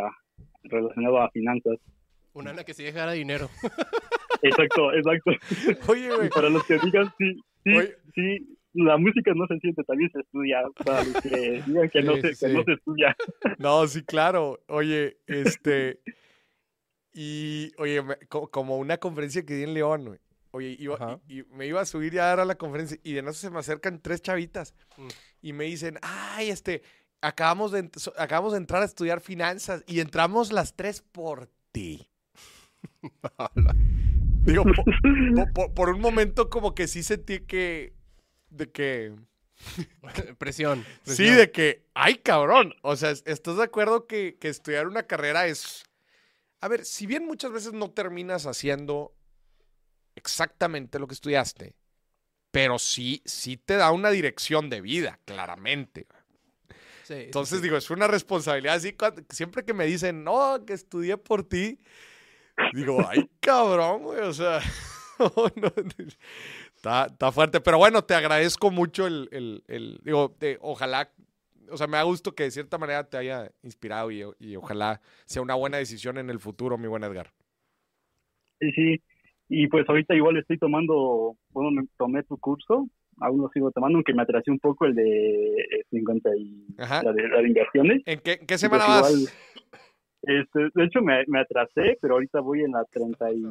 relacionado 0.64 1.22
a 1.22 1.30
finanzas. 1.30 1.78
Una 2.34 2.50
ana 2.50 2.64
que 2.64 2.74
sí 2.74 2.82
dejara 2.84 3.12
dinero. 3.12 3.48
Exacto, 4.42 4.92
exacto. 4.92 5.30
Oye, 5.88 6.06
Y 6.12 6.16
güey. 6.16 6.30
para 6.30 6.48
los 6.50 6.62
que 6.64 6.78
digan, 6.82 7.10
sí, 7.18 7.34
sí, 7.64 7.70
Oye. 7.76 7.94
sí, 8.14 8.58
la 8.72 8.96
música 8.98 9.32
no 9.34 9.46
se 9.46 9.58
siente, 9.58 9.82
también 9.84 10.10
se 10.12 10.20
estudia, 10.20 10.58
para 10.84 11.02
los 11.04 11.20
que 11.20 11.62
digan 11.66 11.88
que, 11.90 12.02
no, 12.02 12.14
Sí, 12.16 12.20
se, 12.22 12.34
sí, 12.34 12.40
que 12.46 12.48
sí. 12.50 12.56
no 12.56 12.64
se 12.64 12.72
estudia. 12.72 13.16
No, 13.58 13.86
sí, 13.86 14.02
claro. 14.04 14.60
Oye, 14.68 15.18
este. 15.26 16.00
Y, 17.12 17.72
oye, 17.78 18.02
me- 18.02 18.16
como 18.28 18.78
una 18.78 18.98
conferencia 18.98 19.44
que 19.44 19.54
di 19.54 19.64
en 19.64 19.74
León, 19.74 20.04
güey. 20.04 20.20
Oye, 20.52 20.76
iba- 20.78 21.20
y, 21.28 21.40
y 21.40 21.44
me 21.44 21.66
iba 21.66 21.80
a 21.80 21.84
subir 21.86 22.12
ya 22.12 22.24
a 22.24 22.28
dar 22.28 22.40
a 22.40 22.44
la 22.44 22.54
conferencia 22.56 22.98
y 23.02 23.12
de 23.12 23.22
no 23.22 23.32
se 23.32 23.50
me 23.50 23.58
acercan 23.58 24.00
tres 24.00 24.20
chavitas 24.22 24.74
Mm. 24.96 25.08
y 25.42 25.52
me 25.52 25.64
dicen, 25.64 25.98
ay, 26.02 26.50
este, 26.50 26.82
acabamos 27.20 27.72
de, 27.72 27.88
acabamos 28.18 28.52
de 28.52 28.58
entrar 28.58 28.82
a 28.82 28.86
estudiar 28.86 29.20
finanzas 29.20 29.84
y 29.86 30.00
entramos 30.00 30.52
las 30.52 30.74
tres 30.76 31.02
por 31.02 31.48
ti. 31.72 32.08
Digo, 34.44 34.64
po- 34.64 34.84
po- 35.34 35.52
po- 35.54 35.74
por, 35.74 35.90
un 35.90 36.00
momento 36.00 36.48
como 36.48 36.74
que 36.74 36.86
sí 36.88 37.02
sentí 37.02 37.40
que, 37.40 37.92
de 38.50 38.70
que, 38.70 39.14
presión, 40.38 40.84
sí, 41.04 41.24
de 41.30 41.50
que, 41.50 41.82
ay 41.94 42.16
cabrón, 42.16 42.74
o 42.82 42.96
sea, 42.96 43.10
¿estás 43.10 43.56
de 43.56 43.62
acuerdo 43.64 44.06
que, 44.06 44.36
que 44.40 44.48
estudiar 44.48 44.86
una 44.86 45.04
carrera 45.04 45.46
es, 45.46 45.84
a 46.60 46.68
ver, 46.68 46.84
si 46.84 47.06
bien 47.06 47.26
muchas 47.26 47.52
veces 47.52 47.72
no 47.72 47.90
terminas 47.90 48.46
haciendo 48.46 49.14
exactamente 50.14 50.98
lo 50.98 51.06
que 51.06 51.14
estudiaste, 51.14 51.74
pero 52.50 52.78
sí, 52.78 53.22
sí 53.24 53.56
te 53.56 53.76
da 53.76 53.92
una 53.92 54.10
dirección 54.10 54.68
de 54.70 54.80
vida, 54.80 55.18
claramente. 55.24 56.06
Sí, 57.04 57.14
Entonces 57.14 57.58
sí. 57.58 57.62
digo, 57.64 57.76
es 57.76 57.90
una 57.90 58.06
responsabilidad 58.06 58.76
así, 58.76 58.92
cuando- 58.92 59.22
siempre 59.30 59.64
que 59.64 59.72
me 59.74 59.86
dicen, 59.86 60.24
no, 60.24 60.64
que 60.64 60.72
estudié 60.74 61.16
por 61.16 61.44
ti, 61.44 61.78
digo, 62.72 63.06
ay 63.06 63.28
cabrón, 63.40 64.02
güey, 64.02 64.20
o 64.20 64.32
sea, 64.32 64.60
no, 65.18 65.72
está, 66.80 67.06
está 67.06 67.30
fuerte, 67.30 67.60
pero 67.60 67.76
bueno, 67.78 68.02
te 68.02 68.14
agradezco 68.14 68.70
mucho 68.70 69.06
el, 69.06 69.28
el- 69.32 69.62
el- 69.68 70.00
digo, 70.02 70.34
de- 70.40 70.58
ojalá, 70.62 71.10
o 71.70 71.76
sea, 71.76 71.86
me 71.86 71.98
da 71.98 72.02
gusto 72.04 72.34
que 72.34 72.44
de 72.44 72.50
cierta 72.50 72.78
manera 72.78 73.04
te 73.04 73.18
haya 73.18 73.50
inspirado 73.62 74.10
y, 74.10 74.24
y 74.38 74.56
ojalá 74.56 75.00
sea 75.26 75.42
una 75.42 75.54
buena 75.54 75.76
decisión 75.76 76.16
en 76.18 76.30
el 76.30 76.40
futuro, 76.40 76.78
mi 76.78 76.88
buen 76.88 77.04
Edgar. 77.04 77.32
Sí, 78.60 78.72
sí. 78.72 79.02
Y 79.48 79.66
pues 79.68 79.88
ahorita 79.88 80.14
igual 80.14 80.36
estoy 80.38 80.58
tomando, 80.58 81.36
bueno, 81.50 81.70
me 81.70 81.86
tomé 81.98 82.22
tu 82.22 82.38
curso, 82.38 82.88
aún 83.20 83.42
lo 83.42 83.50
sigo 83.52 83.70
tomando, 83.72 83.98
aunque 83.98 84.14
me 84.14 84.22
atrasé 84.22 84.50
un 84.50 84.58
poco 84.58 84.86
el 84.86 84.94
de 84.94 85.48
eh, 85.54 85.84
50 85.90 86.30
y 86.36 86.66
Ajá. 86.78 87.02
la 87.02 87.12
de, 87.12 87.28
la 87.28 87.38
de 87.42 87.48
inversiones. 87.48 88.02
¿En 88.06 88.20
qué, 88.20 88.38
qué 88.38 88.58
semana 88.58 88.86
pues 88.86 89.00
vas? 89.02 89.10
igual, 89.12 89.28
este, 90.22 90.68
de 90.74 90.84
hecho 90.84 91.00
me, 91.02 91.24
me 91.26 91.40
atrasé, 91.40 91.98
pero 92.00 92.14
ahorita 92.14 92.40
voy 92.40 92.62
en 92.62 92.72
la 92.72 92.84
30 92.84 93.32
y, 93.32 93.42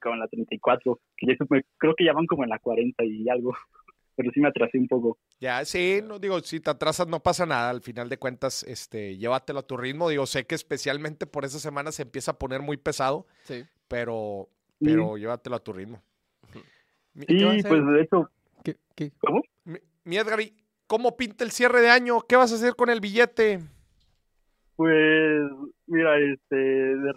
como 0.00 0.14
en 0.14 0.20
la 0.20 0.28
34, 0.28 0.98
que 1.16 1.26
ya 1.26 1.34
creo 1.78 1.94
que 1.94 2.04
ya 2.04 2.12
van 2.12 2.26
como 2.26 2.44
en 2.44 2.50
la 2.50 2.58
40 2.58 3.04
y 3.04 3.28
algo, 3.28 3.52
pero 4.16 4.30
sí 4.32 4.40
me 4.40 4.48
atrasé 4.48 4.78
un 4.78 4.88
poco. 4.88 5.18
Ya, 5.40 5.64
sí, 5.64 6.00
no 6.04 6.18
digo, 6.18 6.40
si 6.40 6.60
te 6.60 6.70
atrasas 6.70 7.06
no 7.08 7.20
pasa 7.22 7.46
nada, 7.46 7.70
al 7.70 7.80
final 7.82 8.08
de 8.08 8.18
cuentas, 8.18 8.62
este, 8.64 9.16
llévatelo 9.16 9.60
a 9.60 9.66
tu 9.66 9.76
ritmo, 9.76 10.08
digo, 10.08 10.26
sé 10.26 10.44
que 10.46 10.54
especialmente 10.54 11.26
por 11.26 11.44
esa 11.44 11.58
semana 11.58 11.92
se 11.92 12.02
empieza 12.02 12.32
a 12.32 12.38
poner 12.38 12.60
muy 12.60 12.76
pesado, 12.76 13.26
Sí. 13.44 13.64
pero, 13.88 14.48
Sí. 14.78 14.84
pero 14.86 15.16
llévatelo 15.16 15.56
a 15.56 15.64
tu 15.64 15.72
ritmo. 15.72 16.02
Mi, 17.14 17.26
¿Qué 17.26 17.44
vas 17.44 17.54
a 17.54 17.56
Sí, 17.56 17.62
pues 17.68 17.86
de 17.86 18.00
hecho, 18.02 18.30
¿Qué- 18.62 18.76
qué? 18.94 19.10
¿cómo? 19.20 19.42
mi- 19.64 19.78
mi 20.04 20.16
Edgar, 20.16 20.40
¿y 20.40 20.54
¿cómo 20.86 21.16
pinta 21.16 21.42
el 21.44 21.50
cierre 21.50 21.80
de 21.80 21.90
año? 21.90 22.20
¿Qué 22.28 22.36
vas 22.36 22.52
a 22.52 22.54
hacer 22.56 22.74
con 22.76 22.88
el 22.90 23.00
billete? 23.00 23.60
Pues 24.80 25.42
mira, 25.88 26.18
este, 26.18 26.56
de- 26.56 27.12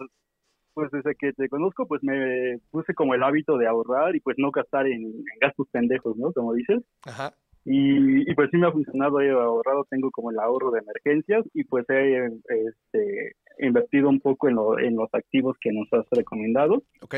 pues 0.73 0.91
desde 0.91 1.15
que 1.15 1.33
te 1.33 1.49
conozco, 1.49 1.87
pues 1.87 2.03
me 2.03 2.59
puse 2.71 2.93
como 2.93 3.13
el 3.15 3.23
hábito 3.23 3.57
de 3.57 3.67
ahorrar 3.67 4.15
y 4.15 4.19
pues 4.21 4.37
no 4.39 4.51
gastar 4.51 4.87
en, 4.87 5.03
en 5.05 5.25
gastos 5.41 5.67
pendejos, 5.71 6.17
¿no? 6.17 6.33
Como 6.33 6.53
dices. 6.53 6.81
Ajá, 7.05 7.33
Y, 7.65 8.29
y 8.29 8.35
pues 8.35 8.49
sí 8.51 8.57
me 8.57 8.67
ha 8.67 8.71
funcionado, 8.73 9.21
he 9.21 9.31
ahorrado, 9.31 9.85
tengo 9.89 10.11
como 10.11 10.31
el 10.31 10.39
ahorro 10.39 10.71
de 10.71 10.81
emergencias 10.81 11.45
y 11.53 11.63
pues 11.65 11.85
he 11.89 12.25
este, 12.49 13.35
invertido 13.59 14.09
un 14.09 14.19
poco 14.19 14.49
en, 14.49 14.55
lo- 14.55 14.79
en 14.79 14.95
los 14.95 15.09
activos 15.13 15.57
que 15.61 15.71
nos 15.71 15.87
has 15.93 16.05
recomendado. 16.11 16.83
ok, 17.01 17.15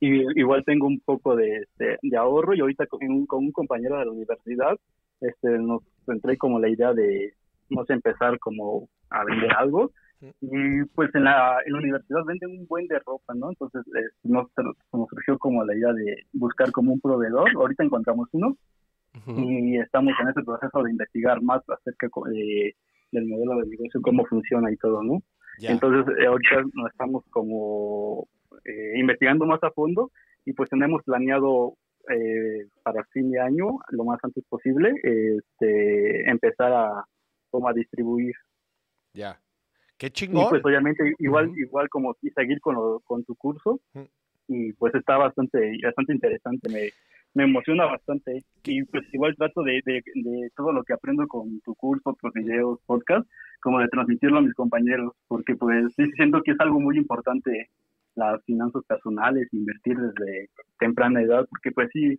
Y 0.00 0.22
igual 0.40 0.64
tengo 0.64 0.86
un 0.86 1.00
poco 1.00 1.36
de, 1.36 1.58
este, 1.58 1.98
de 2.02 2.16
ahorro 2.16 2.54
y 2.54 2.60
ahorita 2.60 2.86
con 2.86 3.00
un, 3.08 3.26
con 3.26 3.44
un 3.44 3.52
compañero 3.52 3.98
de 3.98 4.06
la 4.06 4.12
universidad 4.12 4.76
este, 5.20 5.48
nos 5.58 5.82
entré 6.06 6.36
como 6.36 6.58
la 6.58 6.68
idea 6.68 6.92
de, 6.92 7.34
no 7.70 7.84
sé, 7.84 7.94
empezar 7.94 8.38
como 8.38 8.88
a 9.10 9.24
vender 9.24 9.52
algo. 9.56 9.90
Y 10.40 10.84
pues 10.94 11.14
en 11.14 11.24
la, 11.24 11.58
en 11.66 11.72
la 11.74 11.78
universidad 11.80 12.24
venden 12.24 12.50
un 12.58 12.66
buen 12.66 12.86
de 12.86 12.98
ropa, 13.00 13.34
¿no? 13.34 13.50
Entonces 13.50 13.82
eh, 13.94 14.08
nos, 14.22 14.46
nos 14.92 15.08
surgió 15.08 15.38
como 15.38 15.62
la 15.64 15.76
idea 15.76 15.92
de 15.92 16.16
buscar 16.32 16.70
como 16.72 16.92
un 16.94 17.00
proveedor. 17.00 17.50
Ahorita 17.54 17.84
encontramos 17.84 18.28
uno 18.32 18.56
Ujú. 19.16 19.40
y 19.40 19.76
estamos 19.78 20.14
en 20.20 20.28
ese 20.28 20.42
proceso 20.42 20.82
de 20.82 20.90
investigar 20.90 21.42
más 21.42 21.62
acerca 21.68 22.08
de- 22.32 22.74
del 23.12 23.26
modelo 23.26 23.58
de 23.60 23.68
negocio, 23.68 24.00
cómo 24.02 24.24
funciona 24.26 24.72
y 24.72 24.76
todo, 24.76 25.02
¿no? 25.02 25.22
ya, 25.60 25.70
Entonces, 25.70 26.12
eh, 26.18 26.26
ahorita 26.26 26.62
nos 26.72 26.90
estamos 26.90 27.22
como 27.30 28.26
eh, 28.64 28.98
investigando 28.98 29.46
más 29.46 29.62
a 29.62 29.70
fondo 29.70 30.10
y 30.46 30.52
pues 30.52 30.68
tenemos 30.70 31.02
planeado 31.04 31.74
eh, 32.10 32.66
para 32.82 33.04
fin 33.12 33.30
de 33.30 33.38
año, 33.40 33.78
lo 33.90 34.04
más 34.04 34.18
antes 34.22 34.42
posible, 34.48 34.92
este, 35.02 36.28
empezar 36.30 36.72
a, 36.72 37.04
como 37.54 37.68
a 37.68 37.72
distribuir. 37.72 38.34
ya. 39.12 39.38
Qué 39.96 40.06
Y 40.08 40.10
chingón. 40.10 40.48
pues 40.50 40.64
obviamente 40.64 41.14
igual, 41.20 41.52
igual 41.56 41.88
como 41.88 42.16
y 42.20 42.28
seguir 42.30 42.60
con, 42.60 42.74
lo- 42.74 43.00
con 43.04 43.24
tu 43.24 43.36
curso. 43.36 43.78
Y 44.48 44.72
pues 44.72 44.92
está 44.96 45.16
bastante, 45.16 45.58
bastante 45.84 46.12
interesante, 46.12 46.68
me, 46.68 46.90
me 47.32 47.44
emociona 47.44 47.84
bastante. 47.86 48.42
Y 48.64 48.82
pues 48.90 49.04
igual 49.14 49.36
trato 49.36 49.62
de, 49.62 49.80
de, 49.86 50.02
de 50.16 50.50
todo 50.56 50.72
lo 50.72 50.82
que 50.82 50.94
aprendo 50.94 51.26
con 51.28 51.60
tu 51.60 51.76
curso, 51.76 52.16
tus 52.20 52.32
videos, 52.32 52.80
podcast, 52.86 53.24
como 53.60 53.78
de 53.78 53.86
transmitirlo 53.88 54.38
a 54.38 54.42
mis 54.42 54.54
compañeros, 54.54 55.12
porque 55.28 55.54
pues 55.54 55.94
sí 55.94 56.10
siento 56.16 56.42
que 56.42 56.50
es 56.50 56.60
algo 56.60 56.80
muy 56.80 56.96
importante 56.98 57.70
las 58.16 58.42
finanzas 58.44 58.82
personales, 58.86 59.48
invertir 59.52 59.96
desde 59.96 60.50
temprana 60.80 61.22
edad, 61.22 61.46
porque 61.48 61.70
pues 61.70 61.88
sí, 61.92 62.18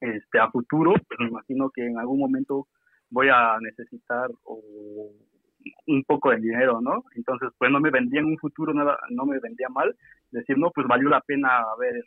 este, 0.00 0.38
a 0.38 0.50
futuro, 0.50 0.92
pues 0.92 1.18
me 1.20 1.28
imagino 1.28 1.70
que 1.74 1.86
en 1.86 1.98
algún 1.98 2.18
momento 2.20 2.68
voy 3.10 3.28
a 3.28 3.58
necesitar 3.60 4.30
un 5.86 6.04
poco 6.04 6.30
de 6.30 6.38
dinero, 6.38 6.80
¿no? 6.80 7.04
Entonces, 7.14 7.48
pues 7.58 7.70
no 7.70 7.80
me 7.80 7.90
vendría 7.90 8.20
en 8.20 8.26
un 8.26 8.38
futuro 8.38 8.72
nada, 8.72 8.98
no 9.10 9.26
me 9.26 9.38
vendría 9.40 9.68
mal 9.68 9.96
decir, 10.30 10.56
no, 10.58 10.70
pues 10.70 10.86
valió 10.86 11.08
la 11.08 11.20
pena 11.20 11.60
haber, 11.74 12.04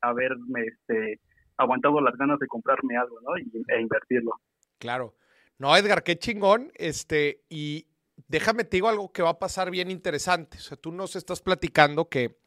haberme, 0.00 0.66
este, 0.66 1.20
aguantado 1.56 2.00
las 2.00 2.16
ganas 2.16 2.38
de 2.38 2.46
comprarme 2.46 2.96
algo, 2.96 3.20
¿no? 3.20 3.36
Y, 3.38 3.50
e 3.68 3.80
invertirlo. 3.80 4.32
Claro. 4.78 5.14
No, 5.58 5.76
Edgar, 5.76 6.02
qué 6.02 6.18
chingón. 6.18 6.70
Este, 6.74 7.42
y 7.48 7.86
déjame 8.28 8.64
te 8.64 8.76
digo 8.76 8.88
algo 8.88 9.12
que 9.12 9.22
va 9.22 9.30
a 9.30 9.38
pasar 9.38 9.70
bien 9.70 9.90
interesante. 9.90 10.58
O 10.58 10.60
sea, 10.60 10.76
tú 10.76 10.92
nos 10.92 11.16
estás 11.16 11.42
platicando 11.42 12.08
que, 12.08 12.38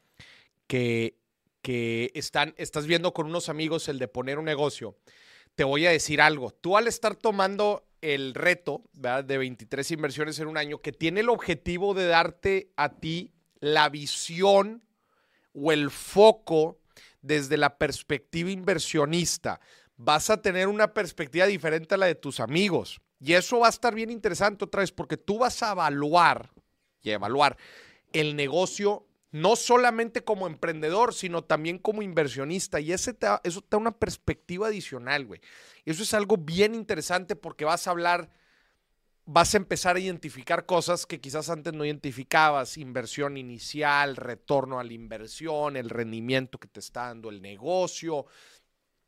que, 0.68 1.18
que 1.62 2.12
están, 2.14 2.54
estás 2.58 2.88
viendo 2.88 3.14
con 3.14 3.28
unos 3.28 3.50
amigos 3.50 3.90
el 3.90 4.00
de 4.00 4.08
poner 4.08 4.40
un 4.40 4.46
negocio. 4.46 4.96
Te 5.56 5.66
voy 5.66 5.86
a 5.86 5.92
decir 5.92 6.22
algo. 6.22 6.52
Tú 6.52 6.78
al 6.78 6.88
estar 6.88 7.16
tomando 7.16 7.84
el 8.02 8.34
reto 8.34 8.84
de 8.94 9.38
23 9.38 9.92
inversiones 9.92 10.40
en 10.40 10.48
un 10.48 10.58
año, 10.58 10.80
que 10.80 10.92
tiene 10.92 11.22
el 11.22 11.30
objetivo 11.30 11.94
de 11.94 12.08
darte 12.08 12.72
a 12.76 12.90
ti 12.90 13.32
la 13.60 13.90
visión 13.90 14.84
o 15.54 15.72
el 15.72 15.92
foco 15.92 16.80
desde 17.22 17.58
la 17.58 17.78
perspectiva 17.78 18.50
inversionista, 18.50 19.60
vas 19.96 20.30
a 20.30 20.42
tener 20.42 20.68
una 20.68 20.94
perspectiva 20.94 21.46
diferente 21.46 21.96
a 21.96 21.98
la 21.98 22.08
de 22.08 22.16
tus 22.16 22.40
amigos. 22.40 23.00
Y 23.20 23.34
eso 23.34 23.60
va 23.60 23.68
a 23.68 23.70
estar 23.70 23.94
bien 23.94 24.10
interesante 24.10 24.66
otra 24.66 24.82
vez, 24.82 24.92
porque 24.92 25.18
tú 25.18 25.38
vas 25.38 25.62
a 25.62 25.74
evaluar 25.74 26.50
y 27.04 27.12
evaluar 27.12 27.58
el 28.12 28.36
negocio 28.36 29.06
no 29.32 29.56
solamente 29.56 30.24
como 30.24 30.46
emprendedor, 30.46 31.14
sino 31.14 31.44
también 31.44 31.80
como 31.80 32.02
inversionista. 32.02 32.80
Y 32.80 32.92
ese 32.92 33.18
eso 33.44 33.62
te 33.62 33.68
da 33.70 33.78
una 33.78 33.98
perspectiva 33.98 34.68
adicional, 34.68 35.26
güey. 35.26 35.42
Eso 35.86 36.04
es 36.04 36.14
algo 36.14 36.38
bien 36.38 36.76
interesante 36.76 37.36
porque 37.36 37.66
vas 37.66 37.88
a 37.88 37.92
hablar, 37.92 38.30
vas 39.26 39.54
a 39.54 39.58
empezar 39.58 39.96
a 39.96 40.00
identificar 40.00 40.66
cosas 40.66 41.06
que 41.06 41.22
quizás 41.22 41.50
antes 41.50 41.74
no 41.74 41.86
identificabas. 41.86 42.78
Inversión 42.78 43.38
inicial, 43.38 44.18
retorno 44.18 44.80
a 44.80 44.84
la 44.84 44.94
inversión, 44.94 45.78
el 45.78 45.90
rendimiento 45.90 46.60
que 46.60 46.68
te 46.68 46.82
está 46.82 47.08
dando 47.08 47.30
el 47.30 47.42
negocio, 47.42 48.26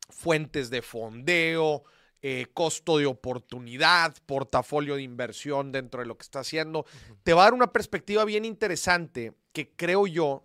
fuentes 0.09 0.69
de 0.69 0.81
fondeo, 0.81 1.83
eh, 2.23 2.47
costo 2.53 2.97
de 2.97 3.05
oportunidad, 3.05 4.15
portafolio 4.25 4.95
de 4.95 5.03
inversión 5.03 5.71
dentro 5.71 5.99
de 5.99 6.07
lo 6.07 6.17
que 6.17 6.23
está 6.23 6.39
haciendo. 6.39 6.85
Te 7.23 7.33
va 7.33 7.41
a 7.41 7.45
dar 7.45 7.53
una 7.53 7.71
perspectiva 7.71 8.25
bien 8.25 8.45
interesante 8.45 9.33
que 9.51 9.69
creo 9.75 10.07
yo 10.07 10.43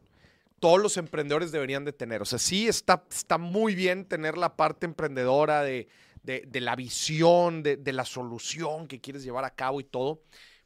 todos 0.60 0.80
los 0.80 0.96
emprendedores 0.96 1.52
deberían 1.52 1.84
de 1.84 1.92
tener. 1.92 2.20
O 2.20 2.24
sea, 2.24 2.40
sí 2.40 2.66
está, 2.66 3.04
está 3.10 3.38
muy 3.38 3.76
bien 3.76 4.04
tener 4.04 4.36
la 4.36 4.56
parte 4.56 4.86
emprendedora 4.86 5.62
de, 5.62 5.86
de- 6.24 6.42
de 6.46 6.60
la 6.60 6.74
visión, 6.74 7.62
de, 7.62 7.76
de 7.76 7.92
la 7.92 8.04
solución 8.04 8.88
que 8.88 9.00
quieres 9.00 9.22
llevar 9.22 9.44
a 9.44 9.54
cabo 9.54 9.78
y 9.80 9.84
todo, 9.84 10.20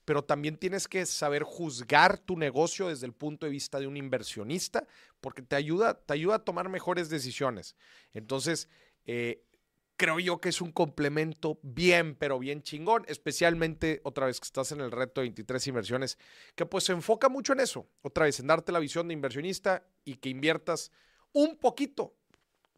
pero 0.06 0.24
también 0.24 0.56
tienes 0.56 0.88
que 0.88 1.04
saber 1.04 1.42
juzgar 1.42 2.18
tu 2.18 2.38
negocio 2.38 2.88
desde 2.88 3.04
el 3.06 3.12
punto 3.12 3.44
de 3.44 3.52
vista 3.52 3.78
de 3.78 3.86
un 3.86 3.98
inversionista, 3.98 4.86
porque 5.20 5.42
te 5.42 5.56
ayuda, 5.56 5.94
te 6.00 6.14
ayuda 6.14 6.36
a 6.36 6.44
tomar 6.44 6.70
mejores 6.70 7.10
decisiones. 7.10 7.76
Entonces, 8.14 8.68
eh, 9.04 9.42
creo 10.02 10.18
yo 10.18 10.40
que 10.40 10.48
es 10.48 10.60
un 10.60 10.72
complemento 10.72 11.60
bien, 11.62 12.16
pero 12.16 12.36
bien 12.40 12.60
chingón, 12.60 13.04
especialmente 13.06 14.00
otra 14.02 14.26
vez 14.26 14.40
que 14.40 14.46
estás 14.46 14.72
en 14.72 14.80
el 14.80 14.90
reto 14.90 15.20
de 15.20 15.26
23 15.26 15.64
inversiones, 15.68 16.18
que 16.56 16.66
pues 16.66 16.82
se 16.82 16.92
enfoca 16.92 17.28
mucho 17.28 17.52
en 17.52 17.60
eso, 17.60 17.86
otra 18.02 18.24
vez 18.24 18.40
en 18.40 18.48
darte 18.48 18.72
la 18.72 18.80
visión 18.80 19.06
de 19.06 19.14
inversionista 19.14 19.86
y 20.04 20.16
que 20.16 20.28
inviertas 20.28 20.90
un 21.32 21.56
poquito. 21.56 22.16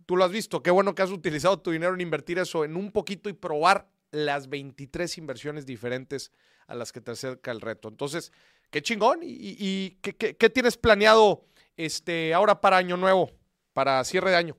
Tú 0.05 0.19
lo 0.19 0.25
has 0.27 0.33
visto, 0.33 0.63
qué 0.63 0.71
bueno 0.71 0.95
que 0.95 1.01
has 1.01 1.11
utilizado 1.13 1.59
tu 1.61 1.71
dinero 1.71 1.95
en 1.95 2.03
invertir 2.03 2.39
eso 2.39 2.63
en 2.63 2.77
un 2.77 2.93
poquito 2.93 3.31
y 3.31 3.33
probar 3.33 3.89
las 4.11 4.51
23 4.51 5.17
inversiones 5.17 5.65
diferentes 5.65 6.31
a 6.67 6.75
las 6.75 6.93
que 6.93 7.01
te 7.01 7.13
acerca 7.13 7.53
el 7.53 7.63
reto. 7.63 7.89
Entonces, 7.89 8.33
qué 8.71 8.83
chingón. 8.83 9.21
¿Y, 9.23 9.29
y- 9.59 9.99
qué, 10.03 10.15
qué- 10.15 10.37
qué 10.37 10.51
tienes 10.51 10.77
planeado 10.77 11.47
este, 11.79 12.35
ahora 12.35 12.61
para 12.61 12.77
Año 12.77 12.99
Nuevo? 12.99 13.31
para 13.73 14.05
cierre 14.05 14.31
de 14.31 14.37
año? 14.37 14.57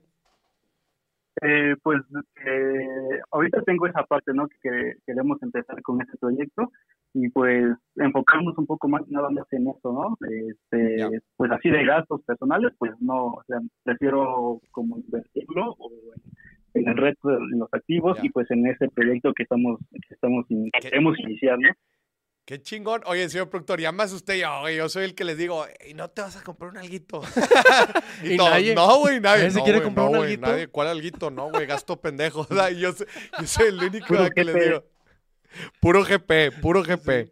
Eh, 1.42 1.74
pues 1.82 2.00
eh, 2.46 3.20
ahorita 3.30 3.60
tengo 3.62 3.86
esa 3.86 4.02
parte, 4.04 4.32
¿no? 4.32 4.48
Que 4.62 4.94
queremos 5.06 5.42
empezar 5.42 5.82
con 5.82 6.00
este 6.00 6.16
proyecto 6.18 6.70
y 7.12 7.28
pues 7.28 7.74
enfocarnos 7.96 8.56
un 8.58 8.66
poco 8.66 8.88
más 8.88 9.02
nada 9.08 9.28
más 9.30 9.46
en 9.52 9.68
eso, 9.68 9.92
¿no? 9.92 10.16
Este, 10.28 11.20
pues 11.36 11.50
así 11.50 11.68
de 11.70 11.84
gastos 11.84 12.22
personales, 12.24 12.72
pues 12.78 12.92
no, 13.00 13.26
o 13.26 13.42
sea, 13.46 13.58
prefiero 13.84 14.60
como 14.70 14.98
invertirlo 14.98 15.72
o 15.78 15.90
en, 16.74 16.82
en 16.82 16.88
el 16.88 16.96
resto 16.96 17.28
de 17.28 17.38
los 17.56 17.68
activos 17.72 18.18
y 18.22 18.30
pues 18.30 18.50
en 18.50 18.66
ese 18.66 18.88
proyecto 18.88 19.32
que 19.34 19.42
estamos 19.44 19.78
que 19.90 20.14
estamos 20.14 20.44
in- 20.50 20.70
queremos 20.80 21.18
iniciar, 21.20 21.58
¿no? 21.58 21.68
Qué 22.46 22.62
chingón. 22.62 23.02
Oye, 23.06 23.28
señor 23.28 23.50
productor, 23.50 23.80
ya 23.80 23.90
me 23.90 24.04
asusté 24.04 24.38
yo, 24.38 24.60
güey. 24.60 24.76
Yo 24.76 24.88
soy 24.88 25.04
el 25.04 25.14
que 25.16 25.24
les 25.24 25.36
digo, 25.36 25.66
"Ey, 25.80 25.94
¿no 25.94 26.08
te 26.08 26.22
vas 26.22 26.36
a 26.36 26.42
comprar 26.44 26.70
un 26.70 26.78
alguito? 26.78 27.20
¿Y 28.22 28.36
todos, 28.36 28.50
nadie? 28.50 28.74
No, 28.74 28.98
güey, 29.00 29.20
nadie. 29.20 29.38
¿Nadie 29.38 29.50
se 29.50 29.58
no, 29.58 29.64
quiere 29.64 29.78
güey, 29.80 29.84
comprar 29.86 30.04
no, 30.06 30.10
un 30.12 30.16
güey, 30.18 30.30
alguito? 30.30 30.48
nadie. 30.52 30.68
¿Cuál 30.68 30.88
alguito? 30.88 31.30
No, 31.30 31.50
güey, 31.50 31.66
gasto 31.66 32.00
pendejo. 32.00 32.46
O 32.48 32.54
sea, 32.54 32.70
yo, 32.70 32.92
soy, 32.92 33.06
yo 33.40 33.46
soy 33.46 33.66
el 33.68 33.82
único 33.82 34.06
Puro 34.06 34.30
que 34.30 34.44
les 34.44 34.54
GP. 34.54 34.64
digo. 34.64 34.84
Puro 35.80 36.04
GP, 36.04 36.52
puro 36.60 36.82
GP. 36.82 37.30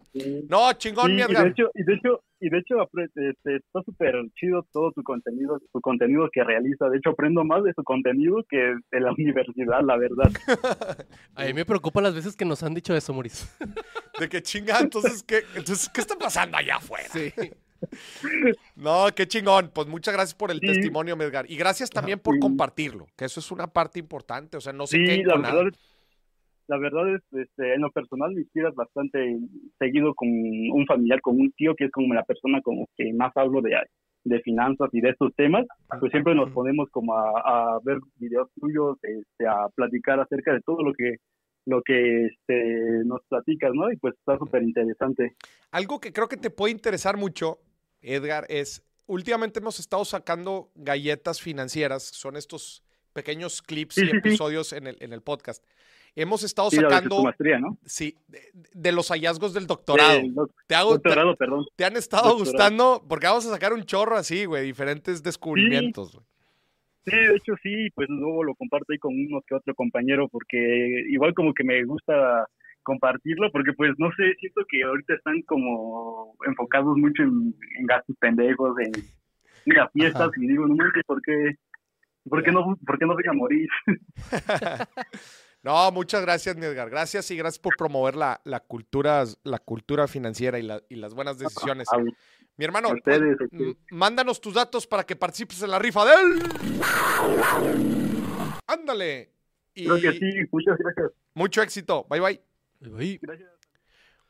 No, 0.49 0.73
chingón, 0.73 1.07
Sí, 1.07 1.13
mi 1.13 1.21
y 1.21 1.25
de 1.27 1.33
Edgar. 1.33 1.47
hecho, 1.49 1.71
y 1.75 1.83
de 1.85 1.95
hecho, 1.95 2.25
y 2.47 2.51
de 2.51 2.59
hecho 2.59 2.75
este, 3.17 3.57
está 3.57 3.83
súper 3.85 4.15
chido 4.35 4.67
todo 4.73 4.93
tu 4.93 5.03
contenido, 5.03 5.59
tu 5.73 5.81
contenido 5.81 6.29
que 6.33 6.45
realiza. 6.45 6.89
De 6.89 6.99
hecho, 6.99 7.11
aprendo 7.11 7.43
más 7.45 7.65
de 7.65 7.73
su 7.75 7.83
contenido 7.85 8.45
que 8.49 8.75
de 8.91 9.01
la 9.01 9.13
universidad, 9.19 9.81
la 9.83 9.97
verdad. 9.97 10.31
A 11.35 11.45
mí 11.45 11.55
me 11.55 11.65
preocupa 11.65 12.01
las 12.03 12.15
veces 12.15 12.37
que 12.37 12.45
nos 12.45 12.63
han 12.63 12.75
dicho 12.75 12.95
eso, 12.95 13.13
Mauricio. 13.13 13.47
De 14.21 14.29
que 14.29 14.43
chinga, 14.43 14.79
entonces, 14.81 15.23
¿qué, 15.23 15.43
entonces, 15.57 15.89
¿qué 15.89 16.01
está 16.01 16.17
pasando 16.17 16.57
allá 16.57 16.77
afuera? 16.77 17.09
Sí. 17.09 17.33
No, 18.77 19.07
qué 19.15 19.27
chingón. 19.27 19.71
Pues 19.75 19.89
muchas 19.89 20.15
gracias 20.15 20.35
por 20.35 20.51
el 20.51 20.61
Sí. 20.61 20.67
testimonio, 20.67 21.17
mi 21.17 21.25
Edgar. 21.25 21.51
Y 21.51 21.57
gracias 21.57 21.91
también 21.91 22.19
por 22.19 22.35
Sí. 22.35 22.41
compartirlo, 22.41 23.07
que 23.17 23.25
eso 23.25 23.41
es 23.41 23.51
una 23.51 23.67
parte 23.67 23.99
importante. 23.99 24.57
O 24.57 24.61
sea, 24.61 24.73
no 24.73 24.87
se 24.87 24.99
Sí, 24.99 25.05
queden 25.05 25.27
la 25.27 25.33
con 25.35 25.43
nada. 25.43 25.55
verdad, 25.57 25.73
es- 25.75 25.94
la 26.67 26.79
verdad 26.79 27.15
es, 27.15 27.23
este, 27.33 27.75
en 27.75 27.83
lo 27.83 27.91
personal 27.91 28.33
me 28.33 28.43
inspiras 28.43 28.75
bastante 28.75 29.39
seguido 29.79 30.15
con 30.15 30.29
un 30.29 30.87
familiar, 30.87 31.21
con 31.21 31.41
un 31.41 31.53
tío 31.53 31.75
que 31.75 31.85
es 31.87 31.91
como 31.91 32.15
la 32.15 32.25
persona 32.25 32.61
como 32.63 32.89
que 32.97 33.13
más 33.13 33.33
hablo 33.37 33.61
de, 33.61 33.77
de 34.25 34.41
finanzas 34.41 34.89
y 34.93 35.01
de 35.01 35.11
estos 35.11 35.35
temas, 35.35 35.67
pues 36.01 36.11
siempre 36.11 36.35
nos 36.35 36.51
ponemos 36.51 36.89
como 36.91 37.15
a, 37.15 37.75
a 37.75 37.81
ver 37.85 37.99
videos 38.17 38.49
tuyos, 38.61 38.99
este, 39.03 39.47
a 39.47 39.69
platicar 39.75 40.21
acerca 40.21 40.53
de 40.53 40.61
todo 40.61 40.83
lo 40.83 40.93
que 40.95 41.17
lo 41.67 41.83
que 41.83 42.27
este, 42.27 43.05
nos 43.05 43.23
platicas, 43.29 43.73
¿no? 43.73 43.91
Y 43.91 43.97
pues 43.97 44.15
está 44.19 44.37
súper 44.37 44.63
interesante. 44.63 45.35
Algo 45.71 45.99
que 45.99 46.13
creo 46.13 46.29
que 46.29 46.37
te 46.37 46.51
puede 46.51 46.73
interesar 46.73 47.17
mucho, 47.17 47.59
Edgar, 48.03 48.45
es 48.49 48.85
últimamente 49.07 49.61
hemos 49.61 49.81
estado 49.81 50.05
sacando 50.05 50.71
galletas 50.75 51.41
financieras, 51.41 52.03
son 52.03 52.37
estos 52.37 52.83
pequeños 53.13 53.63
clips 53.63 53.99
y 53.99 54.11
episodios 54.11 54.73
en 54.73 54.89
el, 54.89 54.97
en 55.01 55.13
el 55.13 55.23
podcast. 55.23 55.65
Hemos 56.17 56.45
estado 56.45 56.71
Sí, 56.71 56.77
sacando, 56.77 57.25
maestría, 57.25 57.59
¿no? 57.59 57.77
sí, 57.85 58.17
de, 58.29 58.41
de 58.73 58.93
los 58.93 59.09
hallazgos 59.11 59.53
del 59.53 59.67
doctorado. 59.67 60.21
Doc- 60.29 60.53
te, 60.69 60.75
hago, 60.77 60.91
te, 61.01 61.09
doctorado, 61.09 61.37
perdón. 61.37 61.65
te 61.75 61.85
han 61.85 61.97
estado 61.97 62.29
doctorado. 62.29 62.45
gustando 62.53 63.05
porque 63.09 63.27
vamos 63.27 63.45
a 63.47 63.51
sacar 63.51 63.73
un 63.73 63.83
chorro 63.85 64.17
así, 64.17 64.45
güey, 64.45 64.65
diferentes 64.65 65.23
descubrimientos. 65.23 66.13
güey. 66.15 66.25
Sí, 67.07 67.17
de 67.17 67.35
hecho 67.37 67.55
sí, 67.63 67.91
pues 67.95 68.09
luego 68.09 68.45
lo 68.45 68.55
comparto 68.55 68.93
ahí 68.93 68.99
con 68.99 69.13
uno 69.13 69.43
que 69.47 69.55
otro 69.57 69.75
compañero 69.75 70.29
porque 70.29 70.57
igual 71.11 71.35
como 71.35 71.53
que 71.53 71.65
me 71.65 71.85
gusta 71.85 72.47
compartirlo 72.83 73.51
porque 73.53 73.73
pues 73.75 73.91
no 73.99 74.11
sé, 74.17 74.35
siento 74.41 74.63
que 74.69 74.83
ahorita 74.85 75.15
están 75.15 75.43
como 75.43 76.35
enfocados 76.47 76.97
mucho 76.97 77.23
en, 77.25 77.55
en 77.79 77.87
gastos 77.87 78.17
pendejos, 78.21 78.75
en 78.79 78.93
a 79.79 79.89
fiestas 79.89 80.23
Ajá. 80.29 80.33
y 80.37 80.47
digo, 80.47 80.67
no 80.67 80.75
manches, 80.77 81.03
¿por 81.07 81.21
qué, 81.23 81.57
por 82.29 82.43
qué 82.43 82.53
no, 82.53 82.77
por 82.87 82.99
qué 82.99 83.05
no 83.07 83.15
voy 83.15 83.25
a 83.29 83.33
morir? 83.33 83.69
No, 85.65 85.91
muchas 85.93 86.21
gracias, 86.23 86.55
mi 86.57 86.67
Edgar. 86.67 86.91
Gracias 86.91 87.31
y 87.31 87.37
gracias 87.37 87.59
por 87.59 87.75
promover 87.77 88.15
la, 88.17 88.41
la 88.45 88.61
cultura, 88.61 89.25
la 89.45 89.59
cultura 89.59 90.07
financiera 90.07 90.59
y, 90.59 90.63
la- 90.63 90.83
y 90.91 90.97
las 90.97 91.15
buenas 91.15 91.39
decisiones. 91.39 91.89
A, 91.91 91.97
Mi 91.99 92.65
hermano, 92.65 92.91
ustedes, 92.91 93.37
este, 93.41 93.77
mándanos 93.91 94.41
tus 94.43 94.53
datos 94.55 94.87
para 94.87 95.05
que 95.05 95.17
participes 95.17 95.63
en 95.63 95.71
la 95.71 95.79
rifa 95.79 96.05
de 96.05 96.13
él. 96.13 96.43
Ándale. 98.67 99.31
Y 99.75 99.87
creo 99.87 100.01
que 100.01 100.13
sí, 100.19 100.49
muchas 100.53 100.77
gracias. 100.79 101.11
mucho 101.35 101.63
éxito. 101.63 102.07
Bye, 102.09 102.21
bye. 102.21 102.41
Uy, 102.91 103.19
Gracias. 103.23 103.51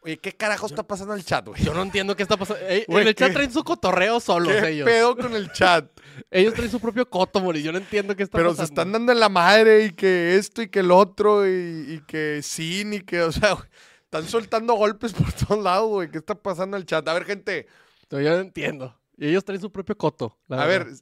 Oye, 0.05 0.19
¿qué 0.19 0.33
carajo 0.33 0.67
está 0.67 0.83
pasando 0.87 1.15
en 1.15 1.21
el 1.21 1.25
chat, 1.25 1.47
güey? 1.47 1.63
yo 1.65 1.73
no 1.73 1.83
entiendo 1.83 2.15
qué 2.15 2.23
está 2.23 2.37
pasando. 2.37 2.63
Ey, 2.67 2.85
Güey, 2.87 3.03
en 3.03 3.09
el 3.09 3.15
chat 3.15 3.29
¿qué? 3.29 3.35
traen 3.35 3.51
su 3.51 3.65
cotorreo 3.65 4.21
solos 4.21 4.53
¿Qué 4.53 4.69
ellos. 4.69 4.85
pedo 4.85 5.17
con 5.17 5.35
el 5.35 5.51
chat? 5.53 5.87
Ellos 6.31 6.53
traen 6.55 6.71
su 6.71 6.79
propio 6.79 7.09
coto, 7.09 7.41
Mauricio. 7.41 7.67
Yo 7.67 7.73
no 7.73 7.79
entiendo 7.79 8.15
qué 8.15 8.23
está 8.23 8.37
Pero 8.39 8.51
pasando. 8.51 8.67
se 8.67 8.73
están 8.73 8.93
dando 8.93 9.13
en 9.13 9.19
la 9.21 9.29
madre 9.31 9.87
y 9.87 9.93
que 9.93 10.37
esto 10.37 10.61
y 10.63 10.69
que 10.69 10.81
el 10.81 10.91
otro 10.91 11.47
y, 11.49 11.51
y 11.95 12.01
que 12.07 12.41
sí 12.43 12.85
y 12.93 13.01
que, 13.01 13.23
o 13.23 13.33
sea, 13.33 13.55
güey, 13.55 13.67
están 14.05 14.29
soltando 14.29 14.75
golpes 14.75 15.13
por 15.15 15.33
todos 15.33 15.65
lados, 15.65 15.89
güey. 15.89 16.11
¿Qué 16.11 16.19
está 16.19 16.35
pasando 16.35 16.77
en 16.77 16.83
el 16.83 16.87
chat? 16.87 17.09
A 17.09 17.15
ver, 17.15 17.25
gente, 17.25 17.67
yo 18.11 18.21
no 18.21 18.37
entiendo. 18.41 19.01
Y 19.17 19.29
ellos 19.29 19.45
traen 19.45 19.61
su 19.61 19.73
propio 19.73 19.97
coto. 19.97 20.39
la 20.49 20.63
a 20.63 20.67
verdad. 20.67 20.93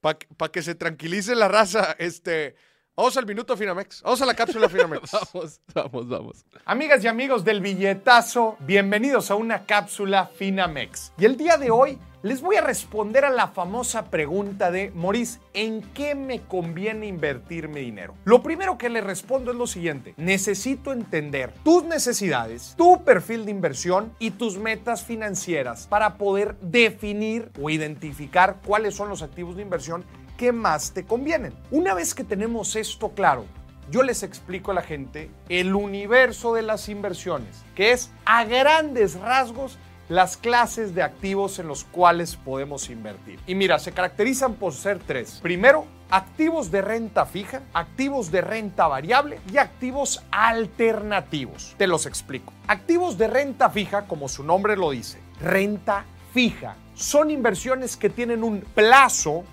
ver, 0.00 0.18
para 0.36 0.52
que 0.52 0.62
se 0.62 0.74
tranquilice 0.74 1.34
la 1.34 1.48
raza, 1.48 1.94
este, 1.98 2.56
vamos 2.96 3.16
al 3.16 3.26
minuto 3.26 3.56
Finamex. 3.56 4.02
Vamos 4.02 4.22
a 4.22 4.26
la 4.26 4.34
cápsula 4.34 4.68
Finamex. 4.68 5.10
Vamos, 5.34 5.60
vamos, 5.74 6.08
vamos. 6.08 6.46
Amigas 6.64 7.02
y 7.04 7.08
amigos 7.08 7.44
del 7.44 7.60
billetazo, 7.60 8.56
bienvenidos 8.60 9.30
a 9.30 9.34
una 9.34 9.64
cápsula 9.64 10.26
Finamex. 10.26 11.12
Y 11.18 11.24
el 11.24 11.36
día 11.36 11.56
de 11.56 11.70
hoy 11.70 11.98
les 12.24 12.40
voy 12.40 12.56
a 12.56 12.62
responder 12.62 13.26
a 13.26 13.30
la 13.30 13.48
famosa 13.48 14.06
pregunta 14.06 14.70
de 14.70 14.90
Maurice, 14.92 15.40
¿en 15.52 15.82
qué 15.92 16.14
me 16.14 16.40
conviene 16.40 17.06
invertir 17.06 17.68
mi 17.68 17.80
dinero? 17.80 18.14
Lo 18.24 18.42
primero 18.42 18.78
que 18.78 18.88
le 18.88 19.02
respondo 19.02 19.50
es 19.50 19.58
lo 19.58 19.66
siguiente, 19.66 20.14
necesito 20.16 20.92
entender 20.92 21.52
tus 21.62 21.84
necesidades, 21.84 22.74
tu 22.78 23.04
perfil 23.04 23.44
de 23.44 23.50
inversión 23.50 24.14
y 24.18 24.30
tus 24.30 24.56
metas 24.56 25.04
financieras 25.04 25.86
para 25.86 26.16
poder 26.16 26.56
definir 26.62 27.50
o 27.60 27.68
identificar 27.68 28.56
cuáles 28.64 28.94
son 28.94 29.10
los 29.10 29.20
activos 29.20 29.56
de 29.56 29.62
inversión 29.62 30.02
que 30.36 30.52
más 30.52 30.92
te 30.92 31.04
convienen. 31.04 31.54
Una 31.70 31.94
vez 31.94 32.14
que 32.14 32.24
tenemos 32.24 32.76
esto 32.76 33.10
claro, 33.10 33.44
yo 33.90 34.02
les 34.02 34.22
explico 34.22 34.70
a 34.70 34.74
la 34.74 34.82
gente 34.82 35.30
el 35.48 35.74
universo 35.74 36.54
de 36.54 36.62
las 36.62 36.88
inversiones, 36.88 37.64
que 37.74 37.92
es 37.92 38.10
a 38.24 38.44
grandes 38.44 39.14
rasgos 39.20 39.78
las 40.08 40.36
clases 40.36 40.94
de 40.94 41.02
activos 41.02 41.58
en 41.58 41.68
los 41.68 41.84
cuales 41.84 42.36
podemos 42.36 42.90
invertir. 42.90 43.38
Y 43.46 43.54
mira, 43.54 43.78
se 43.78 43.92
caracterizan 43.92 44.54
por 44.54 44.72
ser 44.72 44.98
tres. 44.98 45.40
Primero, 45.42 45.86
activos 46.10 46.70
de 46.70 46.82
renta 46.82 47.24
fija, 47.24 47.62
activos 47.72 48.30
de 48.30 48.42
renta 48.42 48.86
variable 48.86 49.40
y 49.50 49.56
activos 49.58 50.22
alternativos. 50.30 51.74
Te 51.78 51.86
los 51.86 52.06
explico. 52.06 52.52
Activos 52.66 53.16
de 53.16 53.28
renta 53.28 53.70
fija, 53.70 54.06
como 54.06 54.28
su 54.28 54.44
nombre 54.44 54.76
lo 54.76 54.90
dice, 54.90 55.18
renta 55.40 56.04
fija. 56.32 56.76
Son 56.94 57.30
inversiones 57.30 57.96
que 57.96 58.10
tienen 58.10 58.44
un 58.44 58.60
plazo 58.60 59.44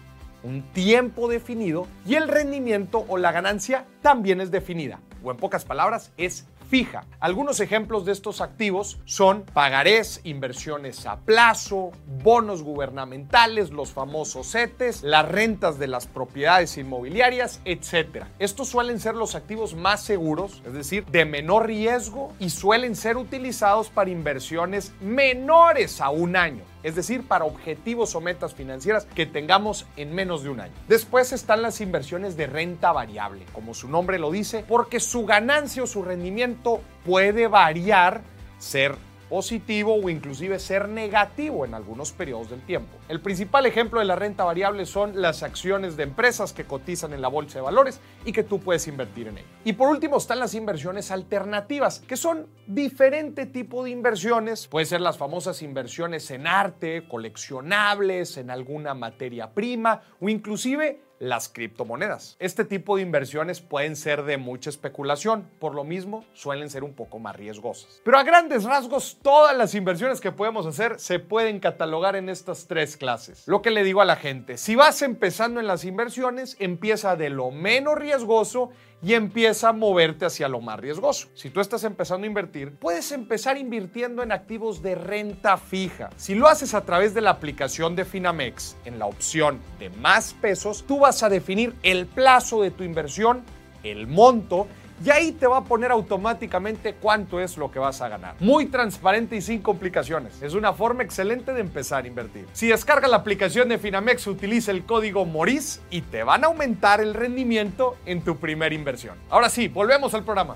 un 0.44 0.64
tiempo 0.74 1.28
definido 1.28 1.88
y 2.06 2.16
el 2.16 2.28
rendimiento 2.28 3.06
o 3.08 3.18
la 3.18 3.32
ganancia 3.32 3.86
también 4.02 4.42
es 4.42 4.52
definida, 4.52 5.00
o 5.24 5.32
en 5.32 5.38
pocas 5.38 5.66
palabras, 5.66 6.12
es 6.18 6.46
fija. 6.72 7.04
Algunos 7.20 7.60
ejemplos 7.60 8.06
de 8.06 8.14
estos 8.14 8.40
activos 8.40 8.98
son 9.04 9.44
pagarés, 9.44 10.22
inversiones 10.24 11.06
a 11.06 11.18
plazo, 11.18 11.92
bonos 12.24 12.64
gubernamentales, 12.64 13.72
los 13.72 13.92
famosos 13.92 14.54
CETES, 14.54 15.04
las 15.04 15.28
rentas 15.28 15.80
de 15.80 15.88
las 15.88 16.08
propiedades 16.08 16.78
inmobiliarias, 16.78 17.60
etc. 17.66 18.24
Estos 18.40 18.70
suelen 18.70 19.02
ser 19.02 19.16
los 19.16 19.36
activos 19.36 19.76
más 19.76 20.02
seguros, 20.02 20.64
es 20.66 20.72
decir, 20.72 21.06
de 21.08 21.26
menor 21.26 21.68
riesgo 21.68 22.34
y 22.40 22.50
suelen 22.50 22.96
ser 22.96 23.18
utilizados 23.18 23.90
para 23.90 24.10
inversiones 24.10 24.94
menores 25.02 26.00
a 26.00 26.10
un 26.10 26.38
año 26.38 26.71
es 26.84 26.96
decir, 26.96 27.28
para 27.28 27.46
objetivos 27.46 28.16
o 28.16 28.22
metas 28.22 28.54
financieras 28.54 29.06
que 29.16 29.26
tengamos 29.26 29.86
en 29.98 30.14
menos 30.14 30.44
de 30.44 30.50
un 30.50 30.60
año. 30.60 30.74
Después 30.88 31.32
están 31.34 31.62
las 31.62 31.82
inversiones 31.82 32.38
de 32.38 32.48
renta 32.48 32.92
variable, 32.92 33.46
como 33.54 33.74
su 33.74 33.88
nombre 33.88 34.20
lo 34.20 34.32
dice, 34.32 34.66
porque 34.68 35.00
su 35.00 35.26
ganancia 35.26 35.84
o 35.84 35.88
su 35.88 36.04
rendimiento 36.04 36.82
puede 37.06 37.48
variar, 37.48 38.22
ser 38.58 38.96
positivo 39.32 39.96
o 39.96 40.10
inclusive 40.10 40.60
ser 40.60 40.90
negativo 40.90 41.64
en 41.64 41.74
algunos 41.74 42.12
periodos 42.12 42.50
del 42.50 42.62
tiempo. 42.66 42.98
El 43.08 43.22
principal 43.22 43.66
ejemplo 43.66 44.00
de 44.02 44.06
la 44.06 44.18
renta 44.18 44.44
variable 44.44 44.86
son 44.86 45.22
las 45.22 45.42
acciones 45.42 45.96
de 45.96 46.04
empresas 46.04 46.52
que 46.52 46.66
cotizan 46.66 47.14
en 47.14 47.22
la 47.22 47.30
bolsa 47.30 47.60
de 47.60 47.62
valores 47.64 48.02
y 48.26 48.34
que 48.34 48.44
tú 48.44 48.60
puedes 48.60 48.90
invertir 48.90 49.30
en 49.30 49.38
ello. 49.38 49.48
Y 49.64 49.72
por 49.72 49.88
último 49.88 50.18
están 50.18 50.40
las 50.40 50.54
inversiones 50.54 51.12
alternativas, 51.12 52.02
que 52.02 52.18
son 52.18 52.48
diferente 52.68 53.46
tipo 53.46 53.86
de 53.86 53.92
inversiones. 53.92 54.68
Pueden 54.68 54.88
ser 54.88 55.00
las 55.00 55.18
famosas 55.18 55.62
inversiones 55.62 56.30
en 56.30 56.46
arte, 56.46 57.08
coleccionables, 57.08 58.36
en 58.36 58.50
alguna 58.50 58.94
materia 58.94 59.54
prima 59.54 60.02
o 60.20 60.28
inclusive 60.28 61.00
las 61.22 61.50
criptomonedas. 61.50 62.36
Este 62.40 62.66
tipo 62.66 62.96
de 62.96 63.04
inversiones 63.04 63.62
pueden 63.62 63.96
ser 63.96 64.24
de 64.24 64.38
mucha 64.38 64.72
especulación, 64.72 65.48
por 65.60 65.76
lo 65.76 65.84
mismo 65.84 66.26
suelen 66.34 66.72
ser 66.72 66.84
un 66.84 66.94
poco 66.94 67.20
más 67.20 67.36
riesgosas. 67.36 68.02
Pero 68.04 68.18
a 68.18 68.24
grandes 68.24 68.64
rasgos, 68.64 69.20
todas 69.22 69.56
las 69.56 69.76
inversiones 69.76 70.20
que 70.20 70.32
podemos 70.32 70.66
hacer 70.66 71.00
se 71.00 71.20
pueden 71.20 71.60
catalogar 71.60 72.16
en 72.16 72.28
estas 72.28 72.66
tres 72.66 72.98
clases. 72.98 73.48
Lo 73.48 73.62
que 73.62 73.70
le 73.70 73.84
digo 73.84 74.02
a 74.02 74.06
la 74.06 74.16
gente, 74.16 74.58
si 74.58 74.76
vas 74.76 75.04
empezando 75.04 75.60
en 75.60 75.68
las 75.68 75.86
inversiones, 75.86 76.58
empieza 76.60 77.16
de 77.16 77.30
lo 77.30 77.52
menos 77.52 78.00
riesgoso 78.00 78.72
y 79.04 79.14
empieza 79.14 79.70
a 79.70 79.74
moverte 79.74 80.26
hacia 80.26 80.48
lo 80.48 80.62
más 80.62 80.80
riesgoso. 80.80 81.30
Si 81.34 81.50
tú 81.50 81.60
estás 81.60 81.84
empezando 81.84 82.26
a 82.26 82.28
invertir, 82.28 82.76
puedes 82.76 83.12
empezar 83.12 83.58
invirtiendo 83.58 84.24
en 84.24 84.32
activos 84.32 84.82
de 84.82 84.96
renta 84.96 85.58
fija. 85.58 86.10
Si 86.18 86.36
lo 86.36 86.48
haces 86.48 86.74
a 86.74 86.86
través 86.86 87.14
de 87.14 87.22
la 87.22 87.32
aplicación 87.32 87.96
de 87.96 88.06
Finamex, 88.06 88.78
en 88.86 89.00
la 89.00 89.06
opción 89.06 89.60
de 89.80 89.90
más 89.90 90.34
pesos, 90.34 90.86
tú 90.88 91.00
vas 91.00 91.24
a 91.24 91.30
definir 91.30 91.76
el 91.84 92.06
plazo 92.06 92.62
de 92.62 92.72
tu 92.72 92.84
inversión, 92.84 93.44
el 93.84 94.08
monto 94.08 94.68
y 95.04 95.10
ahí 95.10 95.32
te 95.32 95.48
va 95.48 95.58
a 95.58 95.64
poner 95.64 95.92
automáticamente 95.92 96.94
cuánto 96.96 97.40
es 97.40 97.58
lo 97.58 97.72
que 97.72 97.80
vas 97.80 98.02
a 98.02 98.10
ganar. 98.10 98.36
Muy 98.40 98.68
transparente 98.68 99.36
y 99.36 99.42
sin 99.42 99.62
complicaciones. 99.62 100.42
Es 100.42 100.54
una 100.54 100.74
forma 100.74 101.04
excelente 101.04 101.54
de 101.54 101.62
empezar 101.62 102.04
a 102.04 102.08
invertir. 102.08 102.48
Si 102.54 102.68
descargas 102.68 103.10
la 103.10 103.18
aplicación 103.18 103.70
de 103.70 103.80
Finamex, 103.80 104.28
utiliza 104.28 104.72
el 104.72 104.86
código 104.86 105.26
MORIS 105.26 105.82
y 105.90 106.02
te 106.02 106.24
van 106.24 106.44
a 106.44 106.48
aumentar 106.48 107.02
el 107.02 107.14
rendimiento 107.14 107.98
en 108.06 108.24
tu 108.24 108.38
primera 108.38 108.76
inversión. 108.76 109.18
Ahora 109.30 109.50
sí, 109.50 109.68
volvemos 109.68 110.14
al 110.14 110.24
programa. 110.24 110.56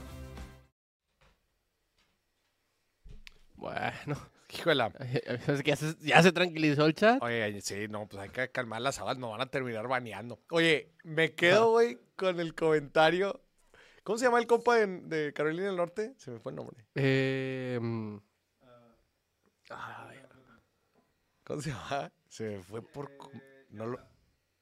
Bueno, 3.56 4.16
Híjole. 4.54 4.92
ya 5.66 5.76
se, 5.76 5.96
ya 6.02 6.22
se 6.22 6.32
tranquilizó 6.32 6.86
el 6.86 6.94
chat. 6.94 7.22
Oye, 7.22 7.62
sí, 7.62 7.88
no, 7.90 8.08
pues 8.08 8.22
hay 8.22 8.30
que 8.30 8.50
calmar 8.50 8.82
las 8.82 9.00
habas, 9.00 9.18
no 9.18 9.32
van 9.32 9.42
a 9.42 9.48
terminar 9.48 9.88
baneando. 9.88 10.40
Oye, 10.52 10.94
me 11.04 11.34
quedo, 11.34 11.72
güey, 11.72 11.98
con 12.16 12.40
el 12.40 12.54
comentario. 12.54 13.42
¿Cómo 14.06 14.18
se 14.20 14.26
llama 14.26 14.38
el 14.40 14.46
compa 14.48 14.76
de, 14.76 14.86
de 14.86 15.34
Carolina 15.34 15.66
del 15.66 15.76
Norte? 15.78 16.14
Se 16.18 16.30
me 16.32 16.40
fue 16.40 16.52
el 16.52 16.56
nombre. 16.56 16.86
Eh, 16.96 17.80
ay, 19.72 20.20
¿Cómo 21.44 21.62
se 21.62 21.72
llama? 21.72 22.12
Se 22.30 22.44
me 22.58 22.64
fue 22.64 22.82
por... 22.84 23.12
No, 23.70 23.88
lo- 23.88 24.00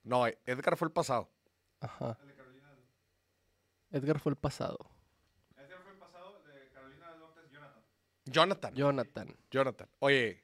no, 0.03 0.25
Edgar 0.27 0.77
fue 0.77 0.87
el 0.87 0.91
pasado. 0.93 1.29
ajá. 1.81 2.17
Edgar 3.91 4.19
fue 4.19 4.31
el 4.31 4.37
pasado. 4.37 4.77
Jonathan. 8.25 8.73
Jonathan. 8.73 9.27
Jonathan. 9.51 9.87
Oye, 9.99 10.43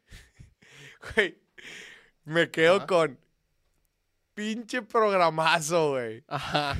güey, 1.15 1.41
me 2.25 2.51
quedo 2.51 2.75
Ajá. 2.77 2.87
con 2.87 3.17
pinche 4.33 4.81
programazo, 4.81 5.91
güey. 5.91 6.23
Ajá. 6.27 6.75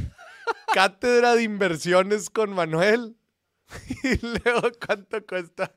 Cátedra 0.74 1.36
de 1.36 1.44
inversiones 1.44 2.30
con 2.30 2.52
Manuel. 2.52 3.16
Y 4.04 4.18
luego, 4.26 4.70
¿cuánto 4.86 5.26
cuesta? 5.26 5.76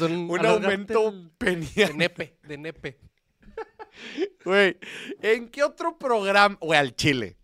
Un, 0.00 0.30
Un 0.30 0.46
aumento 0.46 1.12
De 1.38 1.92
nepe, 1.94 2.38
de 2.42 2.58
nepe. 2.58 2.98
Güey, 4.44 4.76
¿en 5.22 5.48
qué 5.48 5.62
otro 5.62 5.96
programa, 5.98 6.58
güey, 6.60 6.78
al 6.78 6.94
Chile? 6.94 7.36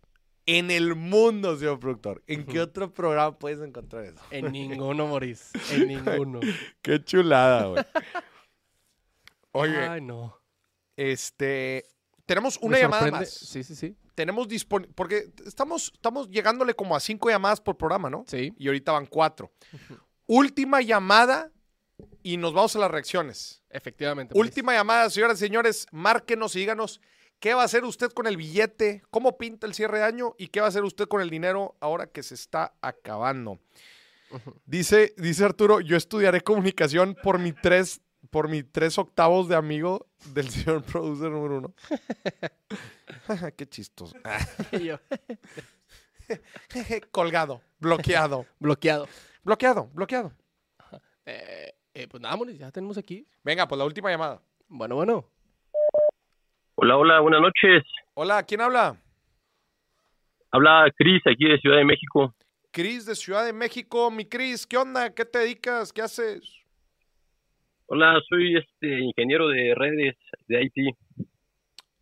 En 0.45 0.71
el 0.71 0.95
mundo, 0.95 1.57
señor 1.57 1.79
productor. 1.79 2.21
¿En 2.27 2.45
qué 2.45 2.59
otro 2.59 2.93
programa 2.93 3.39
puedes 3.39 3.61
encontrar 3.61 4.03
eso? 4.03 4.19
En 4.29 4.51
ninguno, 4.51 5.07
Moris. 5.07 5.51
En 5.71 5.87
ninguno. 5.87 6.41
Qué 6.81 7.01
chulada, 7.03 7.65
güey. 7.67 7.83
Oye, 9.51 9.77
Ay, 9.87 10.01
no. 10.01 10.37
este, 10.97 11.85
tenemos 12.25 12.57
una 12.61 12.77
llamada 12.77 13.09
más. 13.09 13.29
Sí, 13.29 13.63
sí, 13.63 13.75
sí. 13.75 13.95
Tenemos 14.15 14.47
disponible, 14.47 14.93
porque 14.95 15.31
estamos, 15.45 15.91
estamos 15.93 16.29
llegándole 16.29 16.73
como 16.73 16.95
a 16.95 16.99
cinco 16.99 17.29
llamadas 17.29 17.59
por 17.61 17.77
programa, 17.77 18.09
¿no? 18.09 18.25
Sí. 18.27 18.53
Y 18.57 18.67
ahorita 18.67 18.91
van 18.91 19.05
cuatro. 19.05 19.51
Última 20.27 20.81
llamada 20.81 21.51
y 22.21 22.37
nos 22.37 22.53
vamos 22.53 22.75
a 22.75 22.79
las 22.79 22.91
reacciones. 22.91 23.63
Efectivamente. 23.69 24.33
Moris. 24.33 24.49
Última 24.49 24.73
llamada, 24.73 25.09
señoras 25.09 25.37
y 25.37 25.45
señores, 25.45 25.87
márquenos 25.91 26.55
y 26.55 26.59
díganos 26.59 27.01
qué 27.39 27.53
va 27.53 27.63
a 27.63 27.65
hacer 27.65 27.83
usted 27.83 28.09
con 28.11 28.27
el 28.27 28.37
billete, 28.37 29.03
cómo 29.09 29.37
pinta 29.37 29.67
el 29.67 29.73
cierre 29.73 29.97
de 29.97 30.05
año 30.05 30.33
y 30.37 30.47
qué 30.47 30.61
va 30.61 30.67
a 30.67 30.69
hacer 30.69 30.83
usted 30.83 31.07
con 31.07 31.21
el 31.21 31.29
dinero 31.29 31.75
ahora 31.81 32.07
que 32.07 32.23
se 32.23 32.35
está 32.35 32.73
acabando. 32.81 33.59
Dice, 34.65 35.13
dice 35.17 35.43
Arturo, 35.43 35.81
yo 35.81 35.97
estudiaré 35.97 36.41
comunicación 36.41 37.15
por 37.21 37.39
mi 37.39 37.51
tres, 37.51 38.01
por 38.33 38.49
mi 38.49 38.63
tres 38.63 38.97
octavos 38.97 39.47
de 39.47 39.55
amigo 39.55 40.07
del 40.33 40.49
señor 40.49 40.83
producer 40.83 41.29
número 41.29 41.59
uno. 41.59 41.73
qué 43.55 43.69
chistoso. 43.69 44.17
Colgado, 47.11 47.61
bloqueado, 47.79 48.45
Bloqueado. 48.59 49.07
bloqueado, 49.43 49.89
bloqueado. 49.93 50.33
Eh, 51.25 51.73
eh, 51.93 52.07
pues 52.07 52.21
nada, 52.21 52.35
Moris, 52.35 52.57
ya 52.57 52.71
tenemos 52.71 52.97
aquí. 52.97 53.27
Venga, 53.43 53.67
pues 53.67 53.77
la 53.77 53.85
última 53.85 54.09
llamada. 54.09 54.41
Bueno, 54.67 54.95
bueno. 54.95 55.29
Hola, 56.75 56.97
hola, 56.97 57.19
buenas 57.19 57.41
noches. 57.41 57.83
Hola, 58.15 58.41
¿quién 58.43 58.61
habla? 58.61 58.97
Habla 60.51 60.91
Cris 60.97 61.21
aquí 61.27 61.47
de 61.47 61.59
Ciudad 61.59 61.77
de 61.77 61.85
México. 61.85 62.33
Cris 62.71 63.05
de 63.05 63.15
Ciudad 63.15 63.45
de 63.45 63.53
México. 63.53 64.09
Mi 64.09 64.25
Cris, 64.25 64.65
¿qué 64.65 64.77
onda? 64.77 65.13
¿Qué 65.13 65.23
te 65.23 65.39
dedicas? 65.39 65.93
¿Qué 65.93 66.01
haces? 66.01 66.41
Hola, 67.87 68.19
soy 68.29 68.57
este 68.57 68.99
ingeniero 68.99 69.47
de 69.49 69.73
redes 69.75 70.15
de 70.47 70.63
IT. 70.63 70.95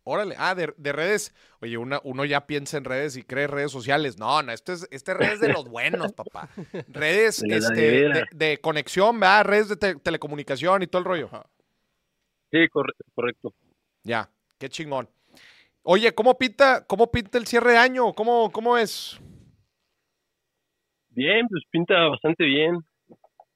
Órale, 0.04 0.34
ah, 0.38 0.54
de, 0.54 0.72
de 0.76 0.92
redes. 0.92 1.34
Oye, 1.60 1.76
una, 1.76 2.00
uno 2.02 2.24
ya 2.24 2.46
piensa 2.46 2.76
en 2.76 2.84
redes 2.84 3.16
y 3.16 3.22
cree 3.22 3.46
redes 3.46 3.70
sociales. 3.70 4.18
No, 4.18 4.42
no, 4.42 4.50
esto 4.52 4.72
es, 4.72 4.88
este 4.90 5.12
es 5.12 5.16
redes 5.18 5.40
de 5.40 5.52
los 5.52 5.68
buenos, 5.68 6.12
papá. 6.16 6.48
Redes 6.88 7.40
De 7.40 7.56
este, 7.56 8.24
de 8.32 8.58
conexión, 8.60 9.20
¿verdad? 9.20 9.44
Redes 9.44 9.68
de 9.68 9.76
te- 9.76 9.94
telecomunicación 9.96 10.82
y 10.82 10.86
todo 10.86 11.00
el 11.00 11.04
rollo. 11.06 11.30
Sí, 12.50 12.68
corre- 12.68 12.94
correcto. 13.14 13.54
Ya, 14.02 14.28
qué 14.58 14.68
chingón. 14.68 15.08
Oye, 15.84 16.12
¿cómo 16.14 16.36
pinta, 16.38 16.84
cómo 16.86 17.10
pinta 17.10 17.38
el 17.38 17.46
cierre 17.46 17.72
de 17.72 17.78
año? 17.78 18.12
¿Cómo, 18.12 18.50
cómo 18.50 18.76
es? 18.78 19.20
Bien, 21.10 21.46
pues 21.48 21.62
pinta 21.70 22.08
bastante 22.08 22.44
bien. 22.44 22.78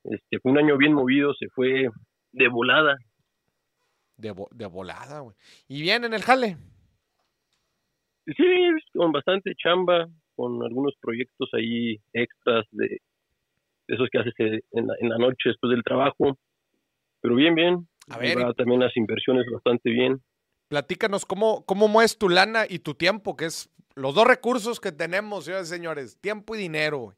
Este 0.05 0.39
fue 0.41 0.53
un 0.53 0.59
año 0.59 0.77
bien 0.77 0.93
movido, 0.93 1.35
se 1.35 1.49
fue 1.49 1.89
de 2.37 2.49
volada. 2.49 2.97
De, 4.17 4.33
vo- 4.33 4.49
de 4.51 4.67
volada, 4.67 5.21
güey. 5.21 5.35
¿Y 5.69 5.81
bien 5.83 6.05
en 6.05 6.15
el 6.15 6.23
jale? 6.23 6.57
Sí, 8.27 8.45
con 8.95 9.13
bastante 9.13 9.55
chamba, 9.57 10.09
con 10.35 10.63
algunos 10.63 10.95
proyectos 11.01 11.49
ahí 11.55 12.01
extras 12.13 12.65
de, 12.73 12.89
de 13.89 13.95
esos 13.95 14.09
que 14.11 14.19
haces 14.19 14.35
en 14.73 14.87
la, 14.87 14.95
en 15.01 15.09
la 15.09 15.19
noche 15.19 15.51
después 15.51 15.71
del 15.71 15.83
trabajo. 15.83 16.39
Pero 17.21 17.35
bien, 17.37 17.55
bien. 17.55 17.89
A 18.09 18.19
ver, 18.19 18.39
va 18.39 18.53
también 18.55 18.81
las 18.81 18.97
inversiones 18.97 19.45
bastante 19.53 19.91
bien. 19.91 20.23
Platícanos 20.69 21.25
cómo, 21.25 21.65
cómo 21.65 21.89
mueves 21.89 22.19
tu 22.19 22.29
lana 22.29 22.65
y 22.69 22.81
tu 22.81 22.95
tiempo, 22.95 23.37
que 23.37 23.47
es 23.47 23.71
los 23.95 24.15
dos 24.15 24.27
recursos 24.27 24.81
que 24.81 24.93
tenemos, 24.93 25.45
señores 25.45 25.69
y 25.69 25.71
señores, 25.75 26.21
tiempo 26.21 26.55
y 26.55 26.59
dinero. 26.59 26.99
güey. 26.99 27.17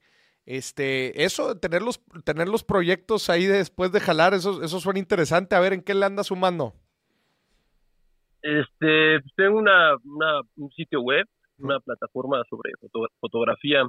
Este, 0.51 1.25
eso, 1.25 1.59
tener 1.59 1.83
los, 1.83 2.01
tener 2.25 2.49
los 2.49 2.65
proyectos 2.65 3.29
ahí 3.29 3.45
después 3.45 3.93
de 3.93 4.01
jalar, 4.01 4.33
eso, 4.33 4.63
eso 4.63 4.81
suena 4.81 4.99
interesante. 4.99 5.55
A 5.55 5.61
ver, 5.61 5.75
¿en 5.75 5.83
qué 5.83 5.93
le 5.93 6.07
anda 6.07 6.25
sumando? 6.25 6.73
Este, 8.41 9.21
tengo 9.37 9.59
una, 9.59 9.97
una- 10.05 10.41
un 10.57 10.71
sitio 10.71 11.03
web, 11.03 11.27
una 11.59 11.81
plataforma 11.81 12.43
sobre 12.49 12.73
foto- 12.81 13.09
fotografía 13.21 13.83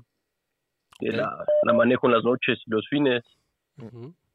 que 0.99 1.11
la, 1.13 1.45
la 1.63 1.73
manejo 1.73 2.07
en 2.07 2.13
las 2.15 2.23
noches 2.25 2.59
y 2.65 2.71
los 2.71 2.85
fines. 2.89 3.23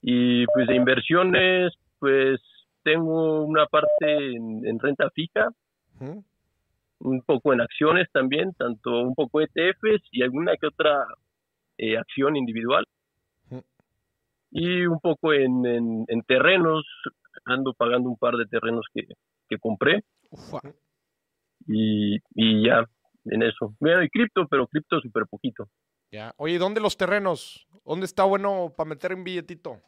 Y 0.00 0.46
pues 0.46 0.66
de 0.66 0.76
inversiones, 0.76 1.74
pues 1.98 2.40
tengo 2.84 3.42
una 3.44 3.66
parte 3.66 4.34
en, 4.34 4.66
en 4.66 4.78
renta 4.78 5.10
fija, 5.10 5.50
un 7.00 7.20
poco 7.20 7.52
en 7.52 7.60
acciones 7.60 8.08
también, 8.12 8.54
tanto 8.54 9.02
un 9.02 9.14
poco 9.14 9.42
ETFs 9.42 10.02
y 10.10 10.22
alguna 10.22 10.56
que 10.56 10.68
otra 10.68 11.04
eh, 11.78 11.96
acción 11.98 12.36
individual. 12.36 12.84
Y 14.56 14.86
un 14.86 15.00
poco 15.00 15.32
en, 15.32 15.66
en, 15.66 16.04
en 16.06 16.22
terrenos, 16.22 16.86
ando 17.44 17.72
pagando 17.74 18.08
un 18.08 18.16
par 18.16 18.36
de 18.36 18.46
terrenos 18.46 18.86
que, 18.94 19.02
que 19.48 19.58
compré. 19.58 20.04
Ufa. 20.30 20.60
y, 21.66 22.16
y 22.34 22.66
ya 22.66 22.84
en 23.24 23.42
eso. 23.42 23.74
Bueno, 23.80 24.02
y 24.04 24.08
cripto, 24.10 24.46
pero 24.48 24.66
cripto 24.68 25.00
súper 25.00 25.24
poquito. 25.26 25.68
Ya. 26.12 26.32
Oye, 26.36 26.58
¿dónde 26.58 26.80
los 26.80 26.96
terrenos? 26.96 27.66
¿Dónde 27.84 28.06
está 28.06 28.22
bueno 28.24 28.72
para 28.76 28.88
meter 28.90 29.12
un 29.14 29.24
billetito? 29.24 29.80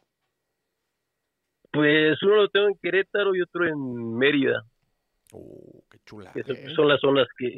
Pues 1.71 2.21
uno 2.23 2.37
lo 2.37 2.49
tengo 2.49 2.69
en 2.69 2.75
Querétaro 2.83 3.35
y 3.35 3.43
otro 3.43 3.67
en 3.69 4.17
Mérida, 4.17 4.65
Uh, 5.33 5.83
qué 5.91 5.99
chula. 6.07 6.33
que 6.33 6.43
son- 6.45 6.57
son 6.75 6.89
las 6.89 7.01
zonas 7.01 7.27
que, 7.37 7.55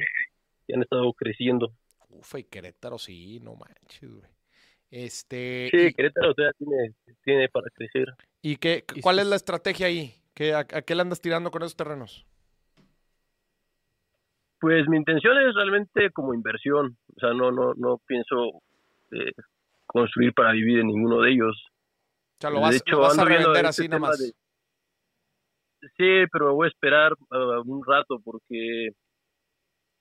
que 0.66 0.74
han 0.74 0.82
estado 0.82 1.12
creciendo. 1.12 1.72
Ufa, 2.18 2.38
y 2.38 2.44
Querétaro, 2.44 2.98
sí, 2.98 3.40
no 3.40 3.54
manches, 3.54 4.10
güey. 4.10 4.30
Este, 4.90 5.68
Sí, 5.70 5.92
Querétaro 5.94 6.34
todavía 6.34 6.52
tiene, 6.58 6.94
tiene 7.24 7.48
para 7.48 7.68
crecer. 7.70 8.06
¿y, 8.42 8.56
qué, 8.56 8.84
cuál 9.02 9.18
es 9.18 9.26
la 9.26 9.36
estrategia 9.36 9.86
ahí? 9.86 10.14
¿Qué, 10.34 10.54
a, 10.54 10.60
a 10.60 10.64
qué 10.82 10.94
le 10.94 11.02
andas 11.02 11.20
tirando 11.20 11.50
con 11.50 11.62
esos 11.62 11.76
terrenos? 11.76 12.26
Pues 14.60 14.88
mi 14.88 14.96
intención 14.96 15.36
es 15.38 15.54
realmente 15.54 16.10
como 16.10 16.34
inversión, 16.34 16.96
o 17.16 17.20
sea, 17.20 17.32
no 17.32 17.52
no 17.52 17.74
no 17.74 17.98
pienso 18.06 18.60
eh, 19.12 19.30
construir 19.86 20.34
para 20.34 20.52
vivir 20.52 20.80
en 20.80 20.88
ninguno 20.88 21.20
de 21.20 21.30
ellos. 21.32 21.56
O 21.56 22.40
sea, 22.40 22.50
lo 22.50 22.56
De 22.56 22.62
vas, 22.62 22.76
hecho, 22.76 22.96
lo 22.96 23.00
vas 23.02 23.18
a 23.18 23.24
revender 23.24 23.64
este 23.66 23.68
así 23.68 23.88
nada 23.88 24.00
más. 24.00 24.18
de- 24.18 24.32
Sí, 25.96 26.28
pero 26.32 26.54
voy 26.54 26.66
a 26.66 26.70
esperar 26.70 27.12
ah, 27.30 27.62
un 27.64 27.84
rato 27.86 28.18
porque 28.24 28.90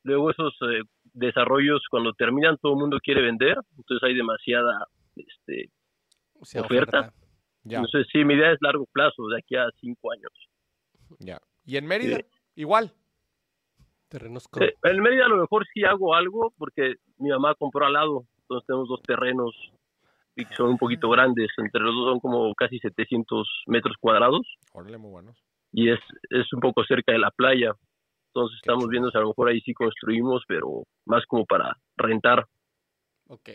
luego 0.04 0.32
esos 0.32 0.54
eh, 0.62 0.82
desarrollos 1.18 1.82
cuando 1.90 2.14
terminan 2.14 2.58
todo 2.58 2.74
el 2.74 2.80
mundo 2.80 3.00
quiere 3.04 3.22
vender, 3.22 3.58
entonces 3.78 4.04
hay 4.08 4.16
demasiada 4.16 4.88
este 5.16 5.70
O 6.40 6.46
sea, 6.46 6.62
oferta. 6.62 7.14
Ya, 7.64 7.80
entonces 7.80 8.08
sí, 8.12 8.24
mi 8.24 8.36
idea 8.36 8.52
es 8.52 8.60
largo 8.62 8.86
plazo, 8.86 9.28
de 9.28 9.40
aquí 9.40 9.56
a 9.56 9.70
cinco 9.82 10.12
años. 10.12 10.32
ya. 11.20 11.40
¿Y 11.66 11.76
en 11.76 11.86
Mérida? 11.86 12.18
Sí. 12.18 12.26
Igual. 12.56 12.94
Terrenos 14.08 14.48
con... 14.48 14.64
Eh, 14.64 14.74
en 14.84 15.02
Mérida 15.02 15.26
a 15.26 15.30
lo 15.30 15.38
mejor 15.38 15.66
sí 15.74 15.84
hago 15.84 16.16
algo 16.16 16.54
porque 16.58 16.96
mi 17.18 17.30
mamá 17.30 17.56
compró 17.56 17.86
al 17.86 17.94
lado, 17.94 18.26
entonces 18.42 18.66
tenemos 18.68 18.88
dos 18.88 19.02
terrenos 19.04 19.54
y 20.38 20.46
que 20.46 20.56
son 20.56 20.70
un 20.70 20.78
poquito 20.78 21.10
grandes, 21.10 21.50
entre 21.58 21.82
los 21.82 21.94
dos 21.94 22.12
son 22.12 22.20
como 22.20 22.54
casi 22.54 22.80
700 22.80 23.64
metros 23.66 23.96
cuadrados 24.00 24.48
Órale, 24.72 24.98
muy 24.98 25.10
buenos. 25.12 25.36
y 25.74 25.90
es, 25.90 26.00
es 26.30 26.54
un 26.54 26.62
poco 26.62 26.86
cerca 26.86 27.12
de 27.12 27.18
la 27.20 27.32
playa, 27.32 27.74
entonces 28.38 28.60
estamos 28.62 28.88
viendo 28.88 29.10
si 29.10 29.18
a 29.18 29.22
lo 29.22 29.30
mejor 29.30 29.50
ahí 29.50 29.62
sí 29.62 29.74
construimos, 29.74 30.44
pero 30.48 30.84
más 31.06 31.26
como 31.26 31.46
para 31.46 31.76
rentar. 31.96 32.46
Ok. 33.28 33.50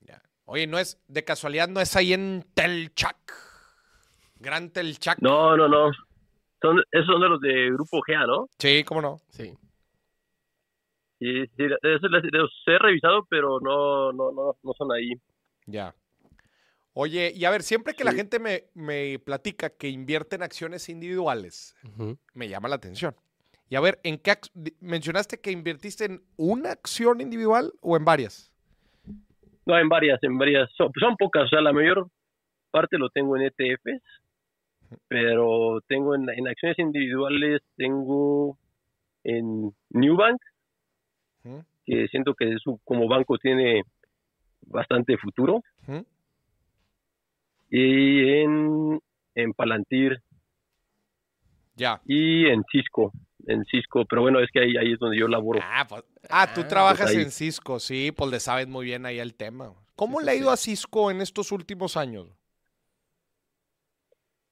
Ya. 0.00 0.22
Oye, 0.44 0.66
no 0.66 0.78
es, 0.78 1.02
de 1.08 1.24
casualidad, 1.24 1.68
no 1.68 1.80
es 1.80 1.96
ahí 1.96 2.12
en 2.12 2.44
Telchac. 2.54 3.32
Gran 4.38 4.70
Telchac. 4.70 5.18
No, 5.20 5.56
no, 5.56 5.68
no, 5.68 5.90
son, 6.60 6.82
esos 6.90 7.06
son 7.06 7.20
de 7.20 7.28
los 7.28 7.40
de 7.40 7.70
Grupo 7.70 8.02
GA, 8.06 8.26
¿no? 8.26 8.48
Sí, 8.58 8.84
cómo 8.84 9.00
no. 9.00 9.18
Sí. 9.30 9.54
Sí, 11.18 11.46
sí, 11.56 11.64
esos 11.82 12.10
los 12.10 12.52
he 12.66 12.78
revisado, 12.78 13.26
pero 13.30 13.58
no, 13.60 14.12
no, 14.12 14.32
no, 14.32 14.56
no 14.62 14.72
son 14.76 14.92
ahí. 14.92 15.14
Ya. 15.64 15.94
Oye, 16.92 17.32
y 17.34 17.44
a 17.46 17.50
ver, 17.50 17.62
siempre 17.62 17.94
que 17.94 18.04
la 18.04 18.12
gente 18.12 18.38
me, 18.38 18.64
me 18.74 19.18
platica 19.18 19.70
que 19.70 19.88
invierte 19.88 20.36
en 20.36 20.42
acciones 20.42 20.88
individuales, 20.88 21.74
me 22.34 22.48
llama 22.48 22.68
la 22.68 22.76
atención. 22.76 23.14
Y 23.68 23.74
a 23.76 23.80
ver, 23.80 23.98
¿en 24.04 24.18
qué 24.18 24.34
mencionaste 24.80 25.40
que 25.40 25.50
invertiste 25.50 26.04
en 26.04 26.22
una 26.36 26.70
acción 26.70 27.20
individual 27.20 27.72
o 27.80 27.96
en 27.96 28.04
varias? 28.04 28.52
No, 29.64 29.76
en 29.78 29.88
varias, 29.88 30.22
en 30.22 30.38
varias. 30.38 30.70
Son, 30.76 30.92
son 30.98 31.16
pocas, 31.16 31.44
o 31.44 31.48
sea, 31.48 31.60
la 31.60 31.72
mayor 31.72 32.08
parte 32.70 32.98
lo 32.98 33.08
tengo 33.10 33.36
en 33.36 33.42
ETFs, 33.42 34.02
pero 35.08 35.80
tengo 35.88 36.14
en, 36.14 36.28
en 36.30 36.46
acciones 36.46 36.78
individuales, 36.78 37.60
tengo 37.76 38.56
en 39.24 39.72
Newbank, 39.90 40.40
Ujú, 41.44 41.64
que 41.84 42.06
siento 42.08 42.34
que 42.34 42.56
su, 42.62 42.78
como 42.84 43.08
banco 43.08 43.38
tiene 43.38 43.82
bastante 44.62 45.16
futuro, 45.18 45.62
y 47.70 48.28
en, 48.28 49.00
en 49.34 49.52
Palantir 49.52 50.20
Ya. 51.76 52.00
y 52.04 52.46
en 52.46 52.62
Cisco, 52.70 53.12
en 53.46 53.64
Cisco, 53.64 54.04
pero 54.04 54.22
bueno, 54.22 54.40
es 54.40 54.50
que 54.50 54.60
ahí, 54.60 54.76
ahí 54.76 54.92
es 54.92 54.98
donde 54.98 55.18
yo 55.18 55.28
laboro. 55.28 55.60
Ah, 55.62 55.86
pues- 55.88 56.04
ah, 56.30 56.52
tú 56.54 56.62
Ah, 56.62 56.68
trabajas 56.68 57.12
pues 57.12 57.24
en 57.24 57.30
Cisco, 57.30 57.78
sí, 57.80 58.12
pues 58.16 58.30
le 58.30 58.40
sabes 58.40 58.66
muy 58.68 58.84
bien 58.84 59.06
ahí 59.06 59.18
el 59.18 59.34
tema. 59.34 59.72
¿Cómo 59.94 60.20
Sí, 60.20 60.26
le 60.26 60.32
ha 60.32 60.34
ido 60.34 60.48
sí. 60.48 60.52
a 60.52 60.56
Cisco 60.56 61.10
en 61.10 61.20
estos 61.20 61.52
últimos 61.52 61.96
años? 61.96 62.26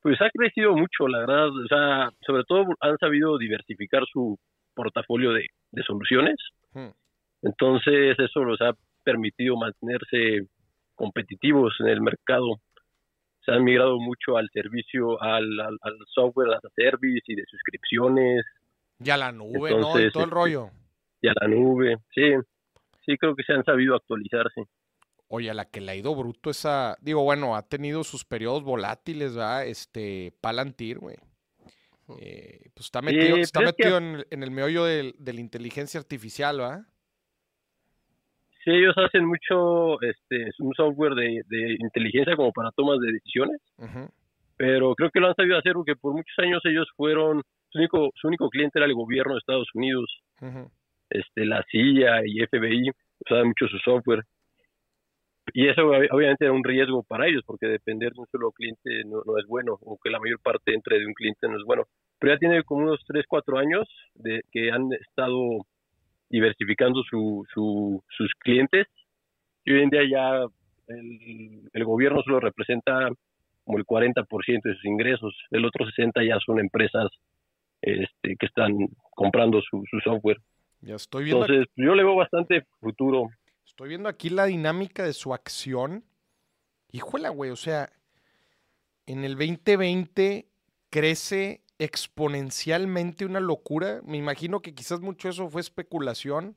Pues 0.00 0.20
ha 0.20 0.28
crecido 0.30 0.76
mucho, 0.76 1.08
la 1.08 1.18
verdad, 1.20 1.48
o 1.48 1.66
sea, 1.68 2.10
sobre 2.26 2.44
todo 2.44 2.66
han 2.80 2.98
sabido 2.98 3.38
diversificar 3.38 4.02
su 4.12 4.38
portafolio 4.74 5.32
de, 5.32 5.46
de 5.70 5.82
soluciones. 5.82 6.36
Hmm. 6.72 6.90
Entonces, 7.42 8.18
eso 8.18 8.40
los 8.44 8.60
ha 8.60 8.72
permitido 9.02 9.56
mantenerse 9.56 10.46
competitivos 10.94 11.74
en 11.80 11.88
el 11.88 12.00
mercado. 12.02 12.60
Se 13.44 13.52
han 13.52 13.64
migrado 13.64 13.98
mucho 13.98 14.36
al 14.36 14.48
servicio, 14.52 15.20
al, 15.22 15.58
al, 15.60 15.76
al 15.80 15.96
software 16.08 16.52
as 16.54 16.64
a 16.64 16.68
service 16.74 17.22
y 17.26 17.34
de 17.34 17.44
suscripciones 17.50 18.44
Y 19.00 19.10
a 19.10 19.16
la 19.16 19.32
nube, 19.32 19.70
¿no? 19.70 19.78
Y 19.78 19.80
todo 19.82 19.98
el 19.98 20.06
este, 20.06 20.26
rollo. 20.26 20.70
y 21.20 21.28
a 21.28 21.32
la 21.40 21.48
nube. 21.48 21.96
Sí, 22.14 22.22
sí, 23.04 23.16
creo 23.18 23.34
que 23.34 23.42
se 23.42 23.52
han 23.52 23.64
sabido 23.64 23.94
actualizarse. 23.96 24.64
Oye, 25.28 25.50
a 25.50 25.54
la 25.54 25.64
que 25.64 25.80
le 25.80 25.92
ha 25.92 25.96
ido 25.96 26.14
bruto 26.14 26.50
esa. 26.50 26.96
Digo, 27.00 27.22
bueno, 27.24 27.56
ha 27.56 27.62
tenido 27.62 28.04
sus 28.04 28.24
periodos 28.24 28.62
volátiles, 28.62 29.34
¿verdad? 29.34 29.66
Este, 29.66 30.32
Palantir, 30.40 30.98
güey. 30.98 31.16
Eh, 32.20 32.68
pues 32.74 32.86
está 32.86 33.00
metido, 33.02 33.36
está 33.38 33.60
que- 33.60 33.66
metido 33.66 33.96
en, 33.98 34.04
el- 34.16 34.26
en 34.30 34.42
el 34.42 34.50
meollo 34.50 34.84
de 34.84 35.14
la 35.18 35.40
inteligencia 35.40 35.98
artificial, 35.98 36.58
¿verdad? 36.58 36.82
Sí, 38.62 38.70
ellos 38.70 38.94
hacen 38.96 39.26
mucho 39.26 40.00
este, 40.02 40.50
un 40.58 40.72
software 40.74 41.14
de, 41.14 41.42
de 41.48 41.76
inteligencia 41.80 42.34
como 42.36 42.52
para 42.52 42.70
tomas 42.72 42.98
de 43.00 43.12
decisiones. 43.12 43.60
Pero 44.56 44.94
creo 44.94 45.10
que 45.10 45.20
lo 45.20 45.28
han 45.28 45.34
sabido 45.34 45.58
hacer 45.58 45.72
porque 45.74 45.96
por 45.96 46.12
muchos 46.14 46.38
años 46.38 46.62
ellos 46.64 46.86
fueron, 46.96 47.42
su 47.74 47.78
único, 47.78 48.10
su 48.14 48.28
único 48.28 48.48
cliente 48.48 48.78
era 48.78 48.86
el 48.86 48.94
gobierno 48.94 49.32
de 49.34 49.40
Estados 49.40 49.68
Unidos, 49.74 50.06
este, 51.10 51.44
la 51.44 51.62
CIA 51.70 52.22
y 52.24 52.40
FBI, 52.46 52.90
usaban 53.26 53.48
mucho 53.48 53.66
su 53.66 53.78
software. 53.78 54.22
Y 55.52 55.68
eso 55.68 55.82
ob- 55.82 56.08
obviamente 56.10 56.44
era 56.44 56.52
un 56.54 56.64
riesgo 56.64 57.02
para 57.02 57.26
ellos, 57.26 57.42
porque 57.44 57.66
depender 57.66 58.12
de 58.12 58.20
un 58.20 58.26
solo 58.28 58.50
cliente 58.52 59.02
no, 59.06 59.22
no 59.26 59.38
es 59.38 59.46
bueno, 59.46 59.76
o 59.82 59.98
que 60.02 60.10
la 60.10 60.18
mayor 60.20 60.40
parte 60.40 60.72
entre 60.72 60.98
de 60.98 61.06
un 61.06 61.14
cliente 61.14 61.48
no 61.48 61.56
es 61.56 61.64
bueno. 61.64 61.84
Pero 62.18 62.32
ya 62.34 62.38
tiene 62.38 62.62
como 62.62 62.84
unos 62.84 63.00
3, 63.06 63.24
4 63.28 63.58
años 63.58 63.86
de 64.14 64.42
que 64.52 64.70
han 64.70 64.88
estado 64.92 65.66
diversificando 66.30 67.02
su, 67.10 67.44
su, 67.52 68.02
sus 68.16 68.32
clientes. 68.38 68.86
Y 69.64 69.72
hoy 69.72 69.82
en 69.82 69.90
día 69.90 70.02
ya 70.10 70.46
el, 70.88 71.68
el 71.72 71.84
gobierno 71.84 72.22
solo 72.22 72.40
representa 72.40 73.10
como 73.64 73.78
el 73.78 73.84
40% 73.84 74.62
de 74.62 74.74
sus 74.74 74.84
ingresos. 74.84 75.34
El 75.50 75.64
otro 75.64 75.86
60% 75.86 76.26
ya 76.26 76.38
son 76.44 76.58
empresas 76.58 77.08
este, 77.84 78.36
que 78.38 78.46
están 78.46 78.76
comprando 79.14 79.60
su, 79.62 79.82
su 79.90 79.98
software. 80.00 80.40
Ya 80.80 80.96
estoy 80.96 81.24
viendo, 81.24 81.44
Entonces, 81.46 81.72
yo 81.76 81.94
le 81.94 82.02
veo 82.04 82.14
bastante 82.16 82.66
futuro. 82.80 83.28
estoy 83.66 83.88
viendo 83.88 84.08
aquí 84.08 84.30
la 84.30 84.44
dinámica 84.46 85.02
de 85.04 85.12
su 85.12 85.32
acción. 85.32 86.04
Híjola, 86.92 87.30
güey, 87.30 87.50
o 87.50 87.56
sea, 87.56 87.90
en 89.06 89.24
el 89.24 89.32
2020 89.36 90.46
crece 90.90 91.62
exponencialmente 91.78 93.24
una 93.26 93.40
locura. 93.40 94.00
Me 94.04 94.16
imagino 94.16 94.60
que 94.60 94.74
quizás 94.74 95.00
mucho 95.00 95.28
eso 95.28 95.48
fue 95.48 95.60
especulación. 95.60 96.56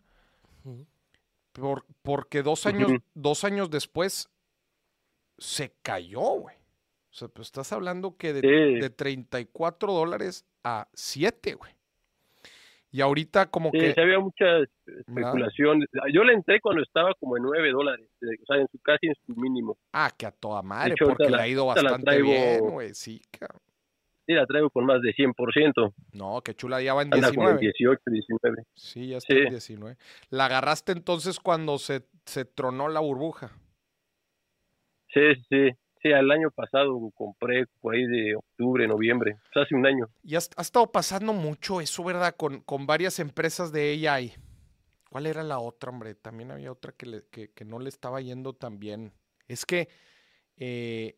Por- 1.54 1.86
porque 2.04 2.44
dos 2.44 2.66
años, 2.66 2.92
dos 3.16 3.44
años 3.44 3.70
después 3.70 4.30
se 5.38 5.74
cayó, 5.82 6.22
güey. 6.22 6.57
O 7.18 7.20
sea, 7.20 7.28
pues 7.30 7.48
estás 7.48 7.74
hablando 7.74 8.16
que 8.16 8.32
de, 8.32 8.42
Sí. 8.42 8.80
de 8.80 8.90
34 8.92 9.92
dólares 9.92 10.46
a 10.64 10.88
7, 10.94 11.56
güey. 11.56 11.72
Y 12.92 13.02
ahorita 13.02 13.48
como 13.48 13.72
Sí, 13.72 13.80
que... 13.80 13.94
sí 13.96 14.00
había 14.00 14.20
mucha 14.20 14.46
especulación. 14.86 15.84
Yo 16.14 16.24
le 16.24 16.34
entré 16.34 16.62
cuando 16.62 16.84
estaba 16.84 17.16
como 17.20 17.36
en 17.38 17.42
9 17.44 17.72
dólares, 17.72 18.08
eh, 18.22 18.38
o 18.40 18.46
sea, 18.46 18.58
en 18.62 18.68
su, 18.72 18.78
casi 18.84 19.08
en 19.08 19.16
su 19.26 19.34
mínimo. 19.36 19.80
Ah, 19.94 20.12
que 20.16 20.28
a 20.28 20.32
toda 20.32 20.62
madre, 20.62 20.94
hecho, 20.94 21.06
porque 21.06 21.24
ahorita 21.24 21.32
le 21.32 21.38
la- 21.38 21.44
ha 21.44 21.48
ido 21.48 21.66
la 21.66 21.74
bastante 21.74 22.06
traigo- 22.12 22.24
bien, 22.30 22.60
güey. 22.70 22.94
Sí, 22.94 23.20
cabrón. 23.32 23.62
Sí, 24.28 24.34
la 24.34 24.46
traigo 24.46 24.70
con 24.70 24.86
más 24.86 25.02
de 25.02 25.12
100%. 25.14 25.94
No, 26.14 26.42
que 26.42 26.54
chula, 26.54 26.84
ya 26.84 26.94
va 26.94 27.02
en 27.02 27.12
Anda 27.16 27.30
como 27.34 27.50
en 27.50 27.58
19. 27.58 27.60
18, 27.62 28.02
19. 28.12 28.64
Sí, 28.76 29.08
ya 29.08 29.18
está 29.18 29.34
Sí. 29.34 29.40
en 29.40 29.50
19. 29.50 29.98
La 30.30 30.46
agarraste 30.46 30.92
entonces 30.92 31.40
cuando 31.40 31.80
se, 31.80 32.04
se 32.26 32.46
tronó 32.46 32.90
la 32.90 33.00
burbuja. 33.00 33.50
Sí, 35.14 35.22
sí, 35.50 35.72
sí, 36.08 36.14
al 36.14 36.32
año 36.32 36.50
pasado 36.52 36.98
compré 37.16 37.66
por 37.82 37.96
ahí 37.96 38.06
de 38.06 38.36
octubre, 38.36 38.88
noviembre, 38.88 39.34
o 39.34 39.54
sea, 39.54 39.64
hace 39.64 39.76
un 39.76 39.86
año. 39.86 40.08
Y 40.24 40.36
ha, 40.36 40.40
estado 40.40 40.92
pasando 40.92 41.34
mucho 41.34 41.82
eso, 41.82 42.04
¿verdad? 42.04 42.36
Con, 42.36 42.62
con 42.62 42.86
varias 42.86 43.20
empresas 43.20 43.72
de 43.72 44.08
AI. 44.08 44.34
¿Cuál 45.10 45.26
era 45.26 45.44
la 45.44 45.60
otra, 45.60 45.90
hombre? 45.90 46.16
También 46.16 46.52
había 46.52 46.72
otra 46.72 46.92
que, 46.92 47.06
le- 47.06 47.26
que, 47.32 47.52
que 47.52 47.66
no 47.66 47.80
le 47.80 47.90
estaba 47.90 48.22
yendo 48.22 48.54
tan 48.54 48.80
bien. 48.80 49.14
Es 49.48 49.66
que, 49.66 49.88
eh, 50.58 51.18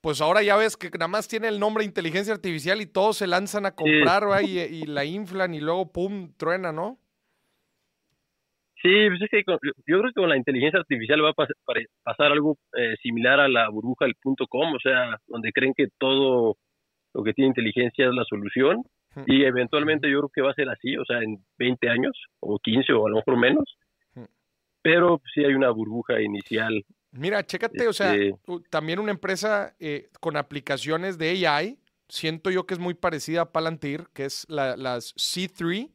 pues 0.00 0.20
ahora 0.20 0.42
ya 0.42 0.56
ves 0.56 0.76
que 0.76 0.90
nada 0.90 1.08
más 1.08 1.28
tiene 1.28 1.48
el 1.48 1.58
nombre 1.58 1.84
inteligencia 1.84 2.34
artificial 2.34 2.80
y 2.80 2.86
todos 2.86 3.16
se 3.18 3.26
lanzan 3.26 3.66
a 3.66 3.74
comprar, 3.74 4.26
¿verdad? 4.26 4.40
Y, 4.42 4.58
y 4.82 4.86
la 4.86 5.04
inflan 5.04 5.54
y 5.54 5.60
luego, 5.60 5.92
pum, 5.92 6.32
truena, 6.36 6.72
¿no? 6.72 6.98
Sí, 8.84 8.90
pues 9.08 9.22
es 9.22 9.30
que 9.30 9.44
con- 9.44 9.58
yo 9.86 9.98
creo 9.98 10.12
que 10.12 10.20
con 10.20 10.28
la 10.28 10.36
inteligencia 10.36 10.78
artificial 10.78 11.24
va 11.24 11.30
a 11.30 11.34
pas- 11.34 11.48
pasar 12.02 12.30
algo 12.32 12.58
eh, 12.76 12.94
similar 13.02 13.40
a 13.40 13.48
la 13.48 13.70
burbuja 13.70 14.04
del 14.04 14.14
punto 14.20 14.46
com, 14.46 14.74
o 14.74 14.78
sea, 14.78 15.18
donde 15.26 15.52
creen 15.52 15.72
que 15.74 15.86
todo 15.98 16.58
lo 17.14 17.22
que 17.24 17.32
tiene 17.32 17.48
inteligencia 17.48 18.06
es 18.08 18.12
la 18.14 18.24
solución 18.24 18.82
y 19.26 19.44
eventualmente 19.44 20.10
yo 20.10 20.18
creo 20.18 20.30
que 20.34 20.42
va 20.42 20.50
a 20.50 20.54
ser 20.54 20.68
así, 20.68 20.96
o 20.98 21.04
sea, 21.06 21.20
en 21.22 21.38
20 21.56 21.88
años 21.88 22.12
o 22.40 22.58
15 22.58 22.92
o 22.92 23.06
a 23.06 23.10
lo 23.10 23.16
mejor 23.16 23.38
menos, 23.38 23.64
pero 24.82 25.22
sí 25.32 25.44
hay 25.44 25.54
una 25.54 25.70
burbuja 25.70 26.20
inicial. 26.20 26.84
Mira, 27.12 27.42
chécate, 27.44 27.86
o 27.88 27.92
sea, 27.92 28.14
Este- 28.14 28.34
también 28.70 28.98
una 28.98 29.12
empresa 29.12 29.74
eh, 29.78 30.08
con 30.20 30.36
aplicaciones 30.36 31.16
de 31.16 31.46
AI, 31.46 31.78
siento 32.08 32.50
yo 32.50 32.66
que 32.66 32.74
es 32.74 32.80
muy 32.80 32.94
parecida 32.94 33.42
a 33.42 33.52
Palantir, 33.52 34.08
que 34.12 34.24
es 34.26 34.44
la, 34.48 34.76
las 34.76 35.14
C3. 35.16 35.90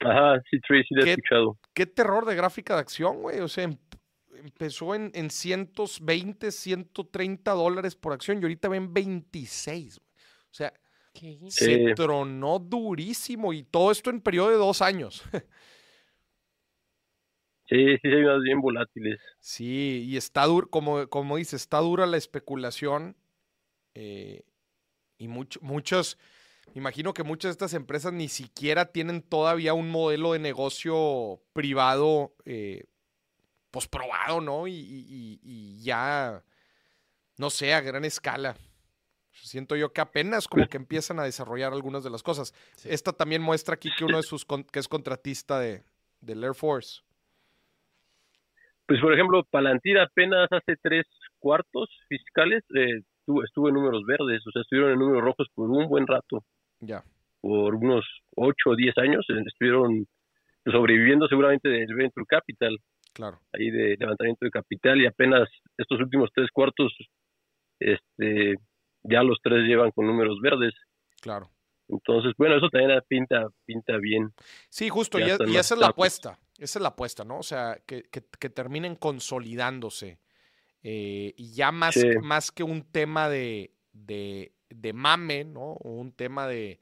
Ajá, 0.00 0.42
sí, 0.50 0.58
Tracy, 0.60 0.94
lo 0.94 1.02
he 1.02 1.04
¿Qué? 1.04 1.10
escuchado. 1.12 1.58
Qué 1.74 1.86
terror 1.86 2.24
de 2.26 2.34
gráfica 2.34 2.74
de 2.74 2.80
acción, 2.80 3.20
güey. 3.22 3.40
O 3.40 3.48
sea, 3.48 3.64
em- 3.64 3.76
empezó 4.34 4.94
en, 4.94 5.10
en 5.14 5.30
120, 5.30 6.50
130 6.50 7.52
dólares 7.52 7.94
por 7.96 8.12
acción 8.12 8.38
y 8.38 8.42
ahorita 8.42 8.68
ven 8.68 8.92
26. 8.94 9.98
güey. 9.98 10.10
O 10.50 10.54
sea, 10.54 10.72
¿Qué? 11.12 11.38
se 11.48 11.76
Sí. 11.88 11.94
tronó 11.94 12.58
durísimo 12.58 13.52
y 13.52 13.62
todo 13.64 13.90
esto 13.90 14.10
en 14.10 14.20
periodo 14.20 14.50
de 14.50 14.56
dos 14.56 14.80
años. 14.82 15.22
Sí, 17.68 17.96
sí, 18.02 18.08
hay 18.08 18.24
unas 18.24 18.42
bien 18.42 18.60
volátiles. 18.60 19.20
Sí, 19.38 20.04
y 20.08 20.16
está 20.16 20.44
duro, 20.46 20.68
como, 20.68 21.06
como 21.08 21.36
dice, 21.36 21.54
está 21.54 21.78
dura 21.78 22.04
la 22.06 22.16
especulación. 22.16 23.16
eh, 23.94 24.42
y 25.18 25.28
mucho- 25.28 25.60
muchos, 25.62 26.16
imagino 26.74 27.12
que 27.12 27.22
muchas 27.22 27.50
de 27.50 27.52
estas 27.52 27.74
empresas 27.74 28.12
ni 28.12 28.28
siquiera 28.28 28.86
tienen 28.92 29.22
todavía 29.22 29.74
un 29.74 29.90
modelo 29.90 30.32
de 30.32 30.38
negocio 30.38 31.40
privado, 31.52 32.32
eh, 32.44 32.84
pues 33.70 33.86
probado, 33.88 34.40
¿no? 34.40 34.66
Y, 34.66 34.72
y- 34.72 35.40
y- 35.42 35.82
ya, 35.82 36.42
no 37.38 37.50
sé, 37.50 37.72
a 37.74 37.80
gran 37.80 38.04
escala. 38.04 38.56
Siento 39.32 39.76
yo 39.76 39.92
que 39.92 40.00
apenas 40.00 40.48
como 40.48 40.66
que 40.66 40.76
empiezan 40.76 41.18
a 41.20 41.24
desarrollar 41.24 41.72
algunas 41.72 42.04
de 42.04 42.10
las 42.10 42.22
cosas. 42.22 42.52
Sí. 42.76 42.88
Esta 42.90 43.12
también 43.12 43.40
muestra 43.42 43.74
aquí 43.74 43.88
que 43.96 44.04
uno 44.04 44.16
de 44.16 44.22
sus, 44.22 44.44
con- 44.44 44.64
que 44.64 44.78
es 44.80 44.88
contratista 44.88 45.58
de, 45.60 45.82
del 46.20 46.42
Air 46.44 46.54
Force. 46.54 47.02
Pues, 48.86 49.00
por 49.00 49.14
ejemplo, 49.14 49.44
Palantir 49.44 49.98
apenas 49.98 50.48
hace 50.50 50.76
tres 50.82 51.06
cuartos 51.38 51.88
fiscales 52.08 52.64
eh, 52.74 53.02
estuvo, 53.20 53.44
estuvo 53.44 53.68
en 53.68 53.74
números 53.74 54.02
verdes, 54.04 54.44
o 54.46 54.50
sea, 54.50 54.62
estuvieron 54.62 54.92
en 54.92 54.98
números 54.98 55.22
rojos 55.22 55.46
por 55.54 55.70
un 55.70 55.88
buen 55.88 56.06
rato, 56.06 56.44
Ya, 56.80 57.04
por 57.40 57.74
unos 57.74 58.04
ocho 58.36 58.70
o 58.70 58.76
diez 58.76 58.96
años, 58.98 59.24
eh, 59.28 59.42
estuvieron 59.46 60.06
sobreviviendo 60.64 61.26
seguramente 61.28 61.68
del 61.68 61.94
Venture 61.94 62.26
Capital, 62.26 62.78
claro. 63.12 63.40
ahí 63.52 63.70
de 63.70 63.96
levantamiento 63.98 64.44
de 64.44 64.50
capital, 64.50 65.00
y 65.00 65.06
apenas 65.06 65.48
estos 65.78 66.00
últimos 66.00 66.30
tres 66.34 66.50
cuartos, 66.52 66.92
este, 67.78 68.54
ya 69.02 69.22
los 69.22 69.38
tres 69.42 69.64
llevan 69.66 69.90
con 69.92 70.06
números 70.06 70.38
verdes. 70.40 70.74
Claro. 71.20 71.50
Entonces, 71.88 72.32
bueno, 72.38 72.56
eso 72.56 72.68
también 72.68 73.00
pinta, 73.08 73.48
pinta 73.64 73.96
bien. 73.96 74.32
Sí, 74.68 74.88
justo, 74.88 75.18
Ya 75.18 75.36
y, 75.46 75.56
esa 75.56 75.74
es 75.74 75.80
la 75.80 75.88
apuesta, 75.88 76.38
esa 76.58 76.78
es 76.78 76.82
la 76.82 76.88
apuesta, 76.90 77.24
¿no? 77.24 77.38
O 77.38 77.42
sea, 77.42 77.78
que, 77.86 78.04
que- 78.04 78.24
que 78.38 78.50
terminen 78.50 78.96
consolidándose. 78.96 80.18
eh, 80.82 81.34
y 81.36 81.52
ya 81.52 81.72
más, 81.72 81.94
Sí. 81.94 82.08
más 82.22 82.50
que 82.50 82.62
un 82.62 82.90
tema 82.90 83.28
de, 83.28 83.74
de, 83.92 84.54
de 84.70 84.92
mame, 84.92 85.44
¿no? 85.44 85.72
O 85.74 85.90
un 85.92 86.12
tema 86.12 86.46
de, 86.46 86.80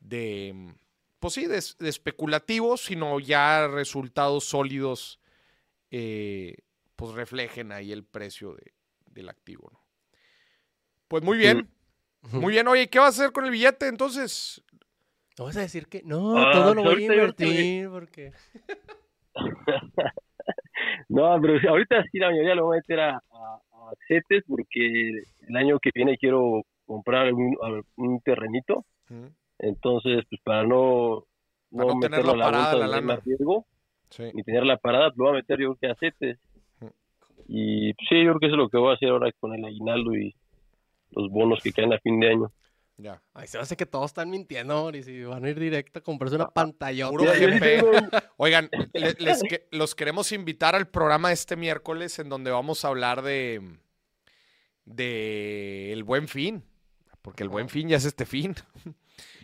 de 0.00 0.52
mm, 0.54 0.70
pues 1.18 1.34
sí, 1.34 1.46
de, 1.46 1.58
es- 1.58 1.76
de 1.78 1.88
especulativo, 1.88 2.76
sino 2.76 3.18
ya 3.20 3.68
resultados 3.68 4.44
sólidos, 4.44 5.20
eh, 5.90 6.56
pues 6.96 7.12
reflejen 7.14 7.72
ahí 7.72 7.92
el 7.92 8.04
precio 8.04 8.54
de- 8.54 8.72
del 9.06 9.28
activo, 9.28 9.68
¿no? 9.72 9.80
Pues 11.08 11.22
muy 11.22 11.38
bien, 11.38 11.68
muy 12.32 12.52
bien. 12.52 12.66
Oye, 12.68 12.88
¿qué 12.90 12.98
vas 12.98 13.18
a 13.18 13.22
hacer 13.22 13.32
con 13.32 13.44
el 13.44 13.50
billete 13.52 13.86
entonces? 13.86 14.62
¿No 15.38 15.44
vas 15.44 15.56
a 15.56 15.60
decir 15.60 15.86
que 15.86 16.02
no? 16.04 16.36
Ah, 16.38 16.50
todo 16.52 16.74
lo 16.74 16.82
voy 16.82 17.02
a 17.02 17.06
invertir 17.06 17.88
porque... 17.90 18.32
No, 21.08 21.38
pero 21.40 21.70
ahorita 21.70 22.02
sí 22.10 22.18
la 22.18 22.30
mayoría 22.30 22.54
lo 22.54 22.66
voy 22.66 22.76
a 22.78 22.80
meter 22.80 23.00
a, 23.00 23.10
a, 23.16 23.20
a 23.20 23.92
CETES 24.08 24.44
porque 24.46 25.08
el 25.48 25.56
año 25.56 25.78
que 25.78 25.90
viene 25.94 26.16
quiero 26.18 26.64
comprar 26.86 27.32
un, 27.32 27.56
un 27.96 28.20
terrenito. 28.20 28.84
Entonces, 29.58 30.24
pues 30.28 30.40
para 30.42 30.64
no, 30.64 31.26
Para 31.70 31.86
no, 31.88 31.96
meterlo 31.96 32.32
a 32.32 32.36
la 32.36 32.44
parada 32.44 32.72
bolsa 32.72 32.86
la 32.86 33.00
lana. 33.00 33.16
riesgo 33.24 33.66
Sí. 34.10 34.22
ni 34.34 34.42
tenerla 34.44 34.76
parada, 34.76 35.08
lo 35.16 35.24
voy 35.24 35.30
a 35.30 35.32
meter 35.36 35.58
yo 35.60 35.74
creo 35.74 35.78
que 35.80 35.86
a 35.88 35.94
CETES. 35.96 36.38
Mm. 36.80 36.86
Y 37.48 37.94
pues, 37.94 38.06
sí, 38.08 38.16
yo 38.24 38.30
creo 38.30 38.38
que 38.40 38.46
eso 38.46 38.54
es 38.54 38.58
lo 38.58 38.68
que 38.68 38.78
voy 38.78 38.92
a 38.92 38.94
hacer 38.94 39.08
ahora 39.08 39.30
con 39.40 39.52
el 39.54 39.64
aguinaldo 39.64 40.14
y 40.14 40.34
los 41.10 41.28
bonos 41.30 41.60
que 41.62 41.72
caen 41.72 41.92
a 41.92 41.98
fin 41.98 42.20
de 42.20 42.30
año. 42.30 42.52
Ya. 42.98 43.20
Ay, 43.34 43.46
se 43.46 43.58
hace 43.58 43.76
que 43.76 43.84
todos 43.84 44.06
están 44.06 44.30
mintiendo, 44.30 44.90
y 44.94 45.24
van 45.24 45.44
a 45.44 45.50
ir 45.50 45.58
directo 45.60 45.98
a 45.98 46.02
comprarse 46.02 46.36
Ah, 46.36 46.38
una 46.38 46.46
tengo 47.82 47.90
un- 47.90 48.10
Oigan, 48.38 48.70
le- 48.94 49.14
les 49.18 49.42
que- 49.42 49.66
los 49.70 49.94
queremos 49.94 50.32
invitar 50.32 50.74
al 50.76 50.88
programa 50.88 51.30
este 51.32 51.56
miércoles 51.56 52.18
en 52.20 52.28
donde 52.30 52.50
vamos 52.52 52.84
a 52.84 52.88
hablar 52.88 53.20
de, 53.22 53.60
de 54.84 55.92
el 55.92 56.04
buen 56.04 56.28
fin, 56.28 56.62
porque 57.26 57.42
el 57.42 57.48
buen 57.48 57.68
fin 57.68 57.88
ya 57.88 57.96
es 57.96 58.04
este 58.04 58.24
fin. 58.24 58.54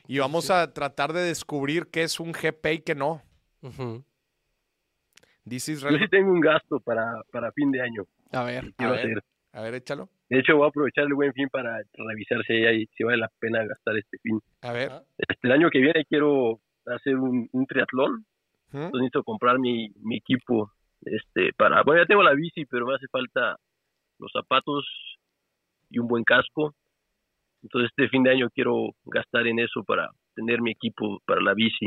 Y 0.08 0.18
vamos 0.18 0.50
a 0.50 0.74
tratar 0.74 1.12
de 1.12 1.20
descubrir 1.20 1.86
qué 1.90 2.02
es 2.02 2.20
un 2.20 2.32
GP 2.32 2.66
y 2.72 2.78
qué 2.80 2.94
no. 2.94 3.22
Ujú. 3.62 4.04
Dice 5.44 5.72
yo 5.72 5.78
Israel. 5.78 5.98
sí 6.00 6.08
tengo 6.08 6.30
un 6.32 6.40
gasto 6.40 6.80
para, 6.80 7.22
para 7.30 7.52
fin 7.52 7.70
de 7.70 7.80
año. 7.80 8.04
A 8.32 8.42
ver, 8.42 8.74
quiero 8.76 8.92
ver. 8.92 9.00
hacer. 9.00 9.22
A 9.52 9.62
ver, 9.62 9.74
échalo. 9.74 10.08
De 10.28 10.40
hecho, 10.40 10.56
voy 10.56 10.66
a 10.66 10.68
aprovechar 10.68 11.04
el 11.04 11.14
buen 11.14 11.32
fin 11.32 11.48
para 11.48 11.80
revisar 11.94 12.44
si, 12.44 12.52
hay, 12.52 12.86
si 12.96 13.04
vale 13.04 13.18
la 13.18 13.30
pena 13.38 13.64
gastar 13.64 13.96
este 13.96 14.18
fin. 14.18 14.40
A 14.60 14.72
ver. 14.72 14.92
Este, 15.16 15.46
el 15.46 15.52
año 15.52 15.70
que 15.70 15.78
viene 15.78 16.04
quiero 16.04 16.60
hacer 16.84 17.16
un, 17.16 17.48
un 17.52 17.66
triatlón. 17.66 18.26
¿Mm? 18.72 18.76
Entonces 18.76 19.00
necesito 19.00 19.24
comprar 19.24 19.58
mi, 19.58 19.90
mi 20.02 20.16
equipo 20.16 20.72
este 21.04 21.52
para 21.54 21.82
bueno 21.82 22.02
ya 22.02 22.06
tengo 22.06 22.22
la 22.22 22.34
bici 22.34 22.64
pero 22.66 22.86
me 22.86 22.94
hace 22.94 23.08
falta 23.08 23.56
los 24.18 24.30
zapatos 24.32 24.86
y 25.90 25.98
un 25.98 26.06
buen 26.06 26.24
casco 26.24 26.74
entonces 27.62 27.90
este 27.96 28.08
fin 28.08 28.22
de 28.22 28.30
año 28.30 28.48
quiero 28.54 28.90
gastar 29.04 29.46
en 29.46 29.58
eso 29.60 29.84
para 29.84 30.10
tener 30.34 30.60
mi 30.60 30.72
equipo 30.72 31.20
para 31.26 31.40
la 31.40 31.54
bici 31.54 31.86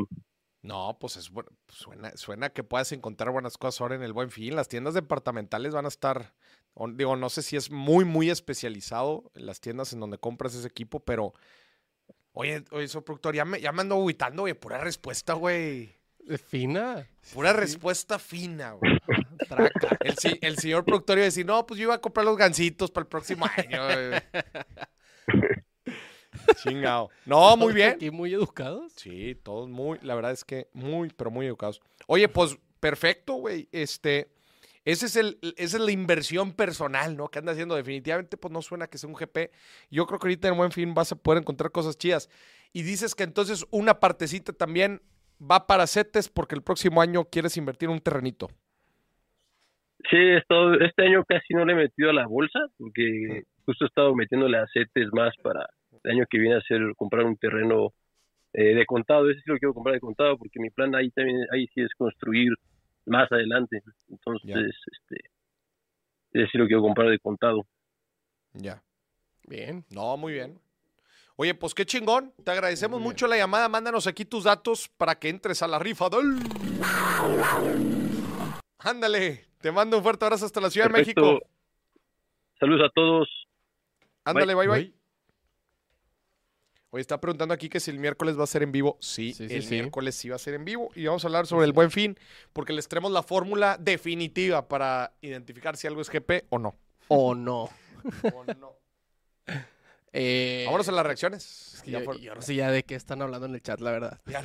No, 0.62 0.98
pues 1.00 1.18
es 1.18 1.30
bueno, 1.30 1.50
suena, 1.68 2.12
suena 2.16 2.50
que 2.50 2.64
puedas 2.64 2.92
encontrar 2.92 3.32
buenas 3.32 3.58
cosas 3.58 3.82
ahora 3.82 3.96
en 3.96 4.04
el 4.04 4.14
buen 4.14 4.32
fin. 4.32 4.56
Las 4.56 4.68
tiendas 4.70 4.94
departamentales 4.94 5.74
van 5.74 5.86
a 5.86 5.90
estar, 5.90 6.34
digo, 6.94 7.16
no 7.16 7.30
sé 7.30 7.42
si 7.42 7.56
es 7.56 7.70
muy, 7.70 8.06
muy 8.06 8.30
especializado 8.30 9.32
en 9.36 9.46
las 9.46 9.62
tiendas 9.62 9.94
en 9.94 10.00
donde 10.00 10.18
compras 10.18 10.56
ese 10.56 10.68
equipo, 10.68 11.02
pero 11.02 11.34
oye, 12.32 12.64
oye, 12.72 12.86
eso 12.86 13.04
productor, 13.06 13.36
ya 13.36 13.46
me, 13.46 13.60
ya 13.62 13.72
me 13.72 13.82
ando 13.82 13.96
aguitando, 13.96 14.44
güey, 14.44 14.54
pura 14.54 14.80
respuesta, 14.80 15.34
güey. 15.34 15.96
fina. 16.48 17.08
Pura 17.34 17.54
respuesta 17.54 18.18
fina, 18.20 18.72
güey. 18.74 18.98
Traca. 19.48 19.98
El, 20.02 20.16
el 20.42 20.58
señor 20.58 20.84
productor 20.86 21.18
iba 21.18 21.24
a 21.24 21.26
decir, 21.26 21.46
no, 21.46 21.66
pues 21.66 21.80
yo 21.80 21.84
iba 21.84 21.96
a 21.96 22.02
comprar 22.02 22.26
los 22.26 22.38
gancitos 22.38 22.90
para 22.92 23.04
el 23.04 23.08
próximo 23.10 23.46
año. 23.58 23.84
güey". 23.86 24.22
Chingado. 26.64 27.10
No, 27.26 27.56
muy 27.58 27.74
bien. 27.74 27.92
Aquí 27.92 28.12
muy 28.12 28.34
educados. 28.34 28.94
Sí, 28.96 29.36
todos 29.44 29.70
muy, 29.70 30.00
la 30.02 30.16
verdad 30.16 30.32
es 30.32 30.44
que 30.44 30.68
muy, 30.74 31.10
pero 31.10 31.32
muy 31.32 31.46
educados. 31.46 31.82
Oye, 32.08 32.28
pues 32.28 32.58
perfecto, 32.80 33.34
güey. 33.34 33.68
Este, 33.72 34.30
ese 34.84 35.08
es 35.08 35.16
el, 35.16 35.40
esa 35.58 35.78
es 35.78 35.84
la 35.84 35.92
inversión 35.92 36.54
personal, 36.54 37.18
¿no? 37.18 37.30
Que 37.30 37.40
anda 37.40 37.52
haciendo. 37.52 37.76
Definitivamente, 37.76 38.38
pues 38.38 38.52
no 38.52 38.62
suena 38.62 38.88
que 38.88 38.98
sea 38.98 39.10
un 39.10 39.16
GP. 39.16 39.52
Yo 39.90 40.06
creo 40.06 40.20
que 40.20 40.28
ahorita 40.28 40.48
en 40.48 40.58
buen 40.58 40.72
fin 40.72 40.94
vas 40.94 41.12
a 41.12 41.16
poder 41.16 41.42
encontrar 41.42 41.72
cosas 41.72 41.98
chidas. 41.98 42.30
Y 42.74 42.84
dices 42.84 43.16
que 43.16 43.24
entonces 43.24 43.66
una 43.72 44.00
partecita 44.00 44.54
también 44.54 45.02
va 45.40 45.68
para 45.68 45.88
CETES 45.88 46.30
porque 46.30 46.56
el 46.56 46.62
próximo 46.62 47.02
año 47.02 47.26
quieres 47.26 47.58
invertir 47.58 47.90
en 47.90 47.96
un 47.96 48.02
terrenito. 48.02 48.48
sí 50.10 50.18
este 50.82 51.04
año 51.04 51.24
casi 51.28 51.54
no 51.54 51.66
le 51.66 51.74
he 51.74 51.76
metido 51.76 52.10
a 52.10 52.14
la 52.14 52.28
bolsa 52.28 52.60
porque 52.78 53.44
justo 53.66 53.86
he 53.86 53.88
estado 53.88 54.16
metiéndole 54.16 54.58
a 54.58 54.66
CETES 54.72 55.10
más 55.12 55.34
para 55.42 55.68
el 56.06 56.12
año 56.12 56.26
que 56.30 56.38
viene 56.40 56.56
hacer 56.58 56.80
comprar 56.96 57.26
un 57.26 57.38
terreno 57.38 57.94
eh, 58.54 58.74
de 58.76 58.86
contado 58.86 59.30
ese 59.30 59.42
sí 59.42 59.50
lo 59.50 59.58
quiero 59.58 59.74
comprar 59.74 59.96
de 59.96 60.00
contado 60.00 60.38
porque 60.38 60.60
mi 60.60 60.70
plan 60.70 60.96
ahí 60.96 61.10
también 61.12 61.46
ahí 61.52 61.68
sí 61.74 61.82
es 61.82 61.94
construir 61.98 62.52
más 63.06 63.32
adelante 63.32 63.82
entonces 64.10 64.48
Ya. 64.48 64.60
este 64.60 65.30
ese 66.32 66.52
sí 66.52 66.58
lo 66.58 66.66
quiero 66.68 66.82
comprar 66.82 67.10
de 67.10 67.20
contado 67.20 67.66
Ya. 68.54 68.82
Bien. 69.48 69.86
No, 69.92 70.18
muy 70.18 70.34
bien. 70.34 70.60
Oye, 71.36 71.54
pues 71.54 71.74
qué 71.76 71.86
chingón. 71.86 72.34
Te 72.44 72.50
agradecemos 72.52 73.00
Muy 73.00 73.04
bien. 73.06 73.12
mucho 73.14 73.28
la 73.28 73.38
llamada. 73.38 73.68
Mándanos 73.70 74.08
aquí 74.08 74.26
tus 74.26 74.46
datos 74.46 74.90
para 74.98 75.16
que 75.20 75.30
entres 75.30 75.62
a 75.62 75.68
la 75.68 75.78
rifa 75.78 76.10
del. 76.10 76.40
Ándale. 78.80 79.46
Te 79.62 79.72
mando 79.72 79.98
un 79.98 80.04
fuerte 80.04 80.26
abrazo 80.26 80.46
hasta 80.46 80.62
la 80.62 80.70
Ciudad 80.70 80.88
de. 80.88 80.94
México. 80.94 81.40
Saludos 82.60 82.90
a 82.90 82.90
todos. 82.96 83.30
Ándale, 84.24 84.56
bye, 84.56 84.68
bye. 84.68 84.80
Bye. 84.80 84.95
Oye, 86.96 87.02
está 87.02 87.20
preguntando 87.20 87.54
aquí 87.54 87.68
que 87.68 87.82
si 87.82 87.92
el 87.92 88.00
miércoles 88.00 88.40
va 88.40 88.46
a 88.46 88.48
ser 88.48 88.64
en 88.64 88.72
vivo. 88.72 88.98
Sí, 89.02 89.34
Sí, 89.34 89.50
sí, 89.50 89.54
el 89.54 89.64
sí. 89.64 89.70
miércoles 89.72 90.16
sí 90.16 90.30
va 90.30 90.38
a 90.38 90.40
ser 90.40 90.54
en 90.54 90.64
vivo. 90.64 90.92
Y 90.96 91.06
vamos 91.06 91.26
a 91.26 91.28
hablar 91.28 91.46
sobre 91.46 91.66
el 91.66 91.74
buen 91.74 91.92
fin, 91.92 92.18
porque 92.54 92.72
les 92.72 92.88
traemos 92.88 93.12
la 93.12 93.22
fórmula 93.22 93.76
definitiva 93.78 94.66
para 94.70 95.12
identificar 95.20 95.76
si 95.76 95.88
algo 95.88 96.00
es 96.00 96.10
GP 96.10 96.46
o 96.50 96.58
no. 96.58 96.74
O 97.10 97.36
no. 97.36 97.70
O 98.34 98.46
no. 98.46 98.78
Eh, 100.14 100.64
Vámonos 100.68 100.88
a 100.88 100.94
las 100.94 101.06
reacciones. 101.06 101.74
es 101.76 101.82
que 101.82 101.92
Ya 101.92 102.02
yo, 102.02 102.36
no 102.36 102.42
sé 102.42 102.56
ya 102.56 102.72
de 102.72 102.84
qué 102.84 102.96
están 102.96 103.22
hablando 103.22 103.46
en 103.48 103.56
el 103.56 103.62
chat, 103.62 103.82
la 103.82 103.92
verdad. 103.92 104.22
ya- 104.26 104.42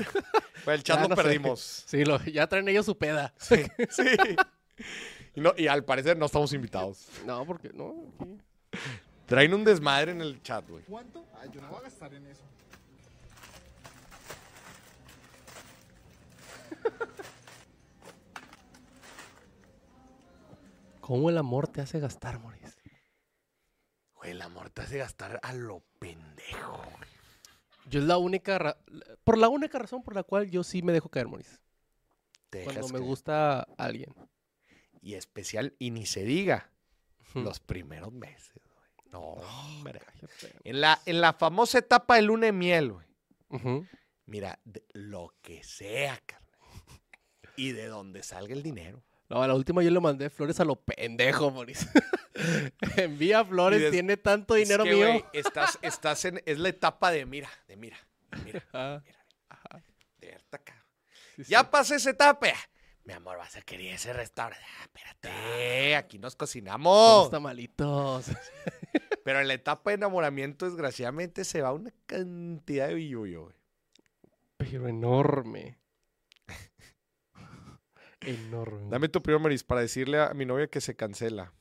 pues 0.65 0.75
el 0.79 0.83
chat 0.83 0.97
Ya 0.97 1.03
lo 1.05 1.09
no 1.11 1.15
sé. 1.17 1.23
perdimos. 1.23 1.85
Sí, 1.87 2.05
lo, 2.05 2.21
ya 2.25 2.49
traen 2.49 2.69
ellos 2.69 2.85
su 2.87 2.99
peda. 2.99 3.33
Sí. 3.39 3.63
sí. 3.91 4.03
Y, 5.37 5.41
no, 5.41 5.55
y 5.57 5.69
al 5.69 5.85
parecer 5.85 6.17
no 6.19 6.27
estamos 6.27 6.53
invitados. 6.53 7.07
No, 7.25 7.45
porque 7.47 7.71
no. 7.73 8.13
aquí. 8.19 8.39
Traen 9.31 9.55
un 9.55 9.65
desmadre 9.65 10.11
en 10.13 10.21
el 10.21 10.43
chat, 10.43 10.69
güey. 10.69 10.83
¿Cuánto? 10.85 11.25
Ay, 11.41 11.49
yo 11.53 11.61
no 11.63 11.69
voy 11.69 11.79
a 11.79 11.83
gastar 11.83 12.13
en 12.13 12.27
eso. 12.27 12.43
¿Cómo 21.01 21.31
el 21.31 21.39
amor 21.39 21.67
te 21.69 21.81
hace 21.81 21.99
gastar, 21.99 22.39
Moris? 22.39 22.77
Güey, 24.17 24.33
el 24.33 24.43
amor 24.43 24.71
te 24.71 24.83
hace 24.83 24.99
gastar 24.99 25.41
a 25.43 25.53
lo 25.53 25.83
pendejo. 25.99 26.83
Yo 27.89 28.01
es 28.01 28.07
la 28.07 28.19
única... 28.19 28.59
ra- 28.59 28.79
Por 29.25 29.39
la 29.39 29.49
única 29.49 29.79
razón 29.79 30.03
por 30.03 30.15
la 30.15 30.23
cual 30.23 30.51
yo 30.51 30.63
sí 30.63 30.83
me 30.83 30.93
dejo 30.93 31.09
caer, 31.09 31.27
Moris. 31.27 31.61
Te 32.51 32.65
Cuando 32.65 32.89
me 32.89 32.99
gusta 32.99 33.63
alguien. 33.79 34.15
Y 35.03 35.15
especial, 35.15 35.75
y 35.79 35.91
ni 35.91 36.05
se 36.05 36.25
diga, 36.25 36.71
los 37.35 37.59
primeros 37.61 38.13
meses. 38.13 38.61
No, 39.13 39.21
hombre. 39.21 40.01
En 40.65 40.81
la, 40.81 41.01
en 41.07 41.21
la 41.21 41.33
famosa 41.33 41.79
etapa 41.79 42.17
de 42.17 42.23
luna 42.23 42.47
de 42.47 42.53
miel, 42.53 42.93
güey. 42.93 43.07
Ujú. 43.49 43.87
Mira, 44.27 44.59
de 44.65 44.85
lo 44.93 45.35
que 45.43 45.63
sea, 45.65 46.21
carnal. 46.25 46.51
Y 47.57 47.73
de 47.73 47.87
donde 47.87 48.23
salga 48.23 48.55
el 48.55 48.63
dinero. 48.63 49.03
No, 49.29 49.43
a 49.43 49.47
la 49.49 49.55
última 49.55 49.83
yo 49.83 49.91
le 49.91 50.01
mandé 50.01 50.31
flores 50.31 50.59
a 50.61 50.65
lo 50.65 50.77
pendejo, 50.77 51.51
Moris. 51.51 51.87
Envía 52.97 53.45
flores, 53.45 53.81
Y 53.81 53.83
des- 53.83 53.93
tiene 53.93 54.17
tanto 54.17 54.55
Es 54.57 54.67
dinero 54.69 54.85
que, 54.85 54.95
mío. 54.95 55.07
güey, 55.09 55.25
estás, 55.33 55.79
estás 55.83 56.25
en, 56.25 56.43
es 56.47 56.59
la 56.59 56.69
etapa 56.69 57.11
de 57.11 57.27
mira, 57.27 57.51
de 57.69 57.77
mira, 57.77 57.97
de 58.31 58.39
mira, 58.45 58.65
Ah, 58.73 59.01
de 60.19 60.29
verte 60.29 60.57
acá. 60.57 60.85
sí, 61.37 61.45
sí. 61.45 61.51
Ya 61.51 61.69
pasé 61.71 61.97
esa 61.97 62.11
etapa. 62.11 62.49
Mi 63.05 63.15
amor, 63.15 63.39
vas 63.39 63.57
a 63.57 63.63
querer 63.63 63.95
ese 63.95 64.13
restaurante. 64.13 64.65
Ah, 64.79 64.83
espérate, 64.85 65.97
aquí 65.97 66.19
nos 66.19 66.37
cocinamos. 66.37 67.31
tamalitos. 67.31 68.27
Pero 69.25 69.41
en 69.41 69.49
la 69.49 69.55
etapa 69.55 69.91
de 69.91 69.95
enamoramiento, 69.97 70.67
desgraciadamente, 70.67 71.45
se 71.45 71.63
va 71.63 71.73
una 71.73 71.93
cantidad 72.07 72.89
de 72.89 72.95
billullo, 72.95 73.45
güey. 73.45 73.57
Pero 74.59 74.89
enorme. 74.89 75.79
enorme. 78.21 78.91
Dame 78.91 79.09
tu 79.09 79.23
primer 79.23 79.41
Maris 79.41 79.65
para 79.65 79.81
decirle 79.81 80.21
a 80.21 80.35
mi 80.35 80.45
novia 80.45 80.69
que 80.69 80.81
se 80.81 80.95
cancela. 80.95 81.53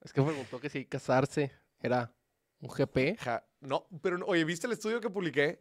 Es 0.00 0.12
que 0.12 0.20
me 0.20 0.28
preguntó 0.28 0.60
que 0.60 0.68
si 0.68 0.84
casarse 0.84 1.52
era 1.80 2.12
un 2.60 2.68
GP. 2.70 3.16
Ja- 3.18 3.44
no, 3.60 3.86
pero 4.02 4.24
oye, 4.26 4.44
¿viste 4.44 4.66
el 4.66 4.72
estudio 4.72 5.00
que 5.00 5.10
publiqué? 5.10 5.60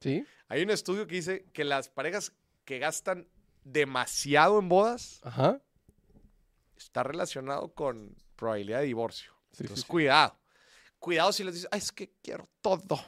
¿Sí? 0.00 0.26
Hay 0.48 0.62
un 0.62 0.70
estudio 0.70 1.06
que 1.06 1.14
dice 1.16 1.46
que 1.52 1.64
las 1.64 1.88
parejas 1.88 2.32
que 2.64 2.78
gastan 2.78 3.28
demasiado 3.66 4.58
en 4.58 4.68
bodas 4.68 5.20
Ajá. 5.24 5.60
está 6.76 7.02
relacionado 7.02 7.72
con 7.74 8.14
probabilidad 8.36 8.80
de 8.80 8.86
divorcio. 8.86 9.32
Sí, 9.52 9.62
Entonces, 9.64 9.84
sí. 9.84 9.88
cuidado. 9.90 10.36
Cuidado 10.98 11.32
si 11.32 11.44
les 11.44 11.54
dices, 11.54 11.68
"Ay, 11.72 11.78
es 11.78 11.92
que 11.92 12.12
quiero 12.22 12.48
todo. 12.60 12.98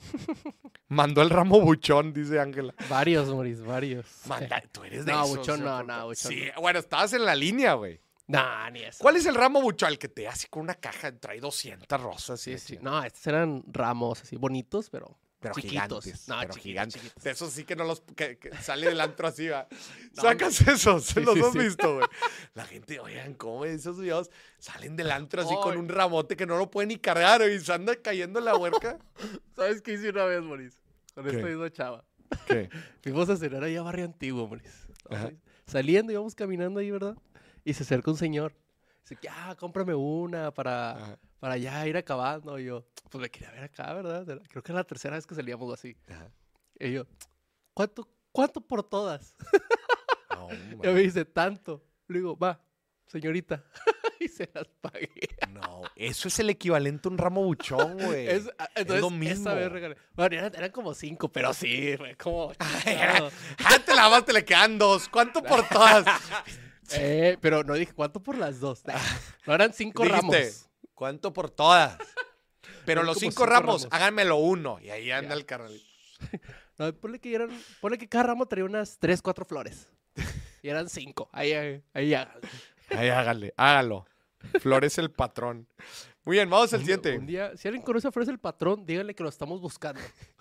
Mandó 0.88 1.22
el 1.22 1.30
ramo 1.30 1.60
buchón, 1.60 2.12
dice 2.12 2.38
Ángela. 2.40 2.74
Varios, 2.88 3.28
Moris, 3.28 3.62
varios. 3.62 4.06
Manda, 4.26 4.62
tú 4.72 4.84
eres 4.84 5.04
de 5.04 5.12
No, 5.12 5.24
esos, 5.24 5.36
buchón 5.38 5.64
no, 5.64 5.82
no, 5.82 6.06
buchón 6.06 6.32
Sí, 6.32 6.44
no. 6.54 6.60
bueno, 6.60 6.78
estabas 6.78 7.12
en 7.14 7.24
la 7.24 7.34
línea, 7.34 7.74
güey. 7.74 8.00
Nah, 8.26 8.70
ni 8.70 8.80
eso. 8.82 8.98
¿Cuál 9.02 9.16
es 9.16 9.26
el 9.26 9.34
ramo 9.34 9.60
buchón? 9.60 9.90
El 9.90 9.98
que 9.98 10.08
te 10.08 10.26
hace 10.28 10.48
con 10.48 10.62
una 10.62 10.74
caja, 10.74 11.12
trae 11.18 11.40
200 11.40 12.00
rosas. 12.00 12.40
Sí, 12.40 12.58
sí. 12.58 12.78
No, 12.80 13.02
estos 13.02 13.26
eran 13.26 13.62
ramos 13.66 14.22
así 14.22 14.36
bonitos, 14.36 14.88
pero, 14.90 15.18
Pero 15.44 15.54
chiquitos. 15.54 16.04
gigantes. 16.04 16.28
No, 16.28 16.34
pero 16.40 16.54
chiquitos, 16.54 16.62
gigantes. 16.62 17.02
chiquitos. 17.02 17.22
De 17.22 17.30
esos 17.30 17.52
sí 17.52 17.64
que 17.64 17.76
no 17.76 17.84
los. 17.84 18.00
Que, 18.16 18.38
que 18.38 18.56
sale 18.56 18.86
del 18.88 19.00
antro 19.00 19.28
así, 19.28 19.48
va. 19.48 19.68
No, 20.16 20.22
Sacas 20.22 20.60
esos, 20.62 21.04
Sí, 21.04 21.20
los 21.20 21.34
sí, 21.34 21.40
has 21.40 21.52
sí. 21.52 21.58
visto, 21.58 21.94
güey. 21.96 22.06
La 22.54 22.64
gente, 22.64 22.98
oigan, 23.00 23.34
¿cómo 23.34 23.64
esos 23.64 23.98
videos 23.98 24.30
salen 24.58 24.96
del 24.96 25.10
antro 25.10 25.42
así 25.42 25.54
con 25.62 25.76
un 25.76 25.88
ramote 25.88 26.36
que 26.36 26.46
no 26.46 26.56
lo 26.56 26.70
pueden 26.70 26.88
ni 26.88 26.96
cargar 26.98 27.42
y 27.42 27.58
se 27.60 27.72
anda 27.72 27.94
cayendo 27.96 28.38
en 28.38 28.44
la 28.46 28.56
huerca? 28.56 28.98
¿Sabes 29.56 29.82
qué 29.82 29.94
hice 29.94 30.10
una 30.10 30.24
vez, 30.24 30.42
Moris? 30.42 30.80
Con 31.14 31.28
esta 31.28 31.46
misma 31.46 31.70
chava. 31.70 32.04
¿Qué? 32.46 32.68
Fuimos 33.02 33.28
a 33.28 33.36
cenar 33.36 33.62
ahí 33.64 33.76
a 33.76 33.82
Barrio 33.82 34.04
Antiguo, 34.06 34.46
Moris. 34.48 34.86
Saliendo, 35.66 36.12
íbamos 36.12 36.34
caminando 36.34 36.80
ahí, 36.80 36.90
¿verdad? 36.90 37.16
Y 37.64 37.74
se 37.74 37.82
acerca 37.82 38.10
un 38.10 38.16
señor. 38.16 38.54
Dice, 39.02 39.16
que, 39.16 39.28
ah, 39.28 39.54
cómprame 39.58 39.94
una 39.94 40.50
para, 40.52 40.92
Ajá. 40.92 41.18
Para 41.44 41.58
ya 41.58 41.86
ir 41.86 41.94
acabando. 41.94 42.58
Y 42.58 42.64
yo, 42.64 42.86
pues 43.10 43.20
me 43.20 43.30
quería 43.30 43.50
ver 43.50 43.64
acá, 43.64 43.92
¿verdad? 43.92 44.24
Creo 44.48 44.62
que 44.62 44.72
era 44.72 44.80
la 44.80 44.84
tercera 44.84 45.14
vez 45.16 45.26
que 45.26 45.34
salíamos 45.34 45.70
así. 45.74 45.94
Ajá. 46.08 46.30
Y 46.80 46.92
yo, 46.92 47.04
¿cuánto, 47.74 48.08
cuánto 48.32 48.62
por 48.62 48.82
todas? 48.82 49.36
No, 50.30 50.48
Y 50.90 50.94
me 50.94 51.00
dice, 51.00 51.24
tanto. 51.26 51.84
Le 52.08 52.18
digo, 52.20 52.36
va, 52.36 52.60
señorita. 53.06 53.62
y 54.20 54.26
se 54.28 54.50
las 54.54 54.66
pagué. 54.80 55.10
no, 55.50 55.82
eso 55.96 56.28
es 56.28 56.38
el 56.40 56.48
equivalente 56.50 57.08
a 57.08 57.12
un 57.12 57.18
ramo 57.18 57.44
buchón, 57.44 57.98
güey. 58.04 58.26
Es- 58.26 58.50
ah, 58.58 58.68
lo 58.86 58.94
esa 58.96 59.10
mismo. 59.10 59.54
vez 59.54 59.70
regalé. 59.70 59.96
Bueno, 60.14 60.36
eran, 60.36 60.54
eran 60.56 60.70
como 60.70 60.92
cinco, 60.94 61.30
pero 61.30 61.52
sí, 61.52 61.94
fue 61.98 62.16
como... 62.16 62.52
Chingado. 62.82 63.30
Ah, 63.64 63.78
te 63.84 63.94
la 63.94 64.08
vas, 64.08 64.24
te 64.24 64.32
le 64.32 64.44
quedan 64.46 64.78
dos. 64.78 65.08
¿Cuánto 65.10 65.42
por 65.42 65.68
todas? 65.68 66.04
Eh, 66.92 67.36
pero 67.40 67.62
no 67.62 67.74
dije, 67.74 67.92
¿cuánto 67.92 68.22
por 68.22 68.36
las 68.36 68.60
dos? 68.60 68.82
No 69.46 69.54
eran 69.54 69.72
cinco 69.74 70.02
Dijiste, 70.04 70.20
ramos. 70.20 70.68
¿Cuánto 70.94 71.32
por 71.32 71.50
todas? 71.50 71.98
Pero 72.86 73.02
los 73.02 73.18
cinco, 73.18 73.32
cinco 73.32 73.46
ramos, 73.46 73.82
ramos. 73.82 73.88
háganmelo 73.94 74.36
uno. 74.36 74.78
Y 74.80 74.90
ahí 74.90 75.10
anda 75.10 75.30
Ya. 75.30 75.34
el 75.36 75.46
carnalito. 75.46 75.84
No, 76.76 76.92
ponle 76.92 77.20
que 77.20 77.32
eran, 77.32 77.50
ponle 77.80 77.96
que 77.98 78.08
cada 78.08 78.24
ramo 78.24 78.46
traía 78.46 78.64
unas 78.64 78.98
tres, 78.98 79.22
cuatro 79.22 79.44
flores. 79.44 79.86
Y 80.60 80.68
eran 80.68 80.88
cinco. 80.88 81.28
Ahí, 81.30 81.52
ahí, 81.52 81.84
ahí 81.92 82.08
ya. 82.08 82.34
Ahí 82.90 83.08
hágale, 83.10 83.54
hágalo. 83.56 84.06
Flores 84.58 84.98
el 84.98 85.12
patrón. 85.12 85.68
Muy 86.24 86.34
bien, 86.36 86.50
vamos 86.50 86.72
al 86.74 86.80
siguiente. 86.80 87.16
Un 87.16 87.26
día, 87.26 87.56
si 87.56 87.68
alguien 87.68 87.84
conoce 87.84 88.08
a 88.08 88.10
Flores 88.10 88.28
el 88.28 88.40
patrón, 88.40 88.84
díganle 88.84 89.14
que 89.14 89.22
lo 89.22 89.28
estamos 89.28 89.60
buscando. 89.60 90.00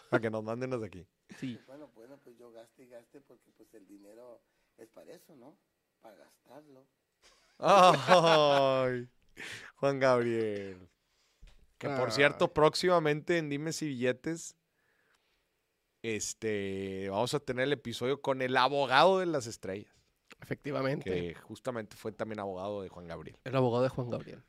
Para 0.09 0.21
que 0.21 0.31
nos 0.31 0.43
manden 0.43 0.71
de 0.71 0.84
aquí. 0.88 1.05
Sí. 1.39 1.59
Bueno, 1.67 1.91
bueno, 1.93 2.17
pues 2.23 2.35
yo 2.35 2.51
gaste 2.51 2.81
y 2.81 2.88
gaste 2.88 3.21
porque 3.21 3.51
pues 3.55 3.71
el 3.75 3.85
dinero 3.88 4.41
es 4.80 4.89
para 4.89 5.11
eso, 5.13 5.35
¿no? 5.35 5.55
Para 6.01 6.15
gastarlo. 6.15 6.88
Ay, 7.59 9.07
Juan 9.76 9.99
Gabriel. 9.99 10.89
Que 11.77 11.89
por 11.89 12.11
cierto, 12.11 12.45
Ay. 12.45 12.51
próximamente 12.53 13.38
en 13.38 13.49
Dimes 13.49 13.81
y 13.81 13.88
Billetes, 13.88 14.55
este, 16.01 17.10
vamos 17.10 17.34
a 17.34 17.39
tener 17.39 17.64
el 17.64 17.73
episodio 17.73 18.22
con 18.22 18.41
el 18.41 18.55
abogado 18.55 19.19
de 19.19 19.26
las 19.26 19.47
estrellas, 19.47 19.93
Efectivamente. 20.41 21.10
que 21.10 21.35
justamente 21.35 21.95
fue 21.97 22.11
también 22.11 22.39
abogado 22.39 22.81
de 22.81 22.89
Juan 22.89 23.07
Gabriel. 23.07 23.38
El 23.43 23.55
abogado 23.55 23.84
de 23.84 23.89
Juan 23.89 24.10
Gabriel. 24.10 24.43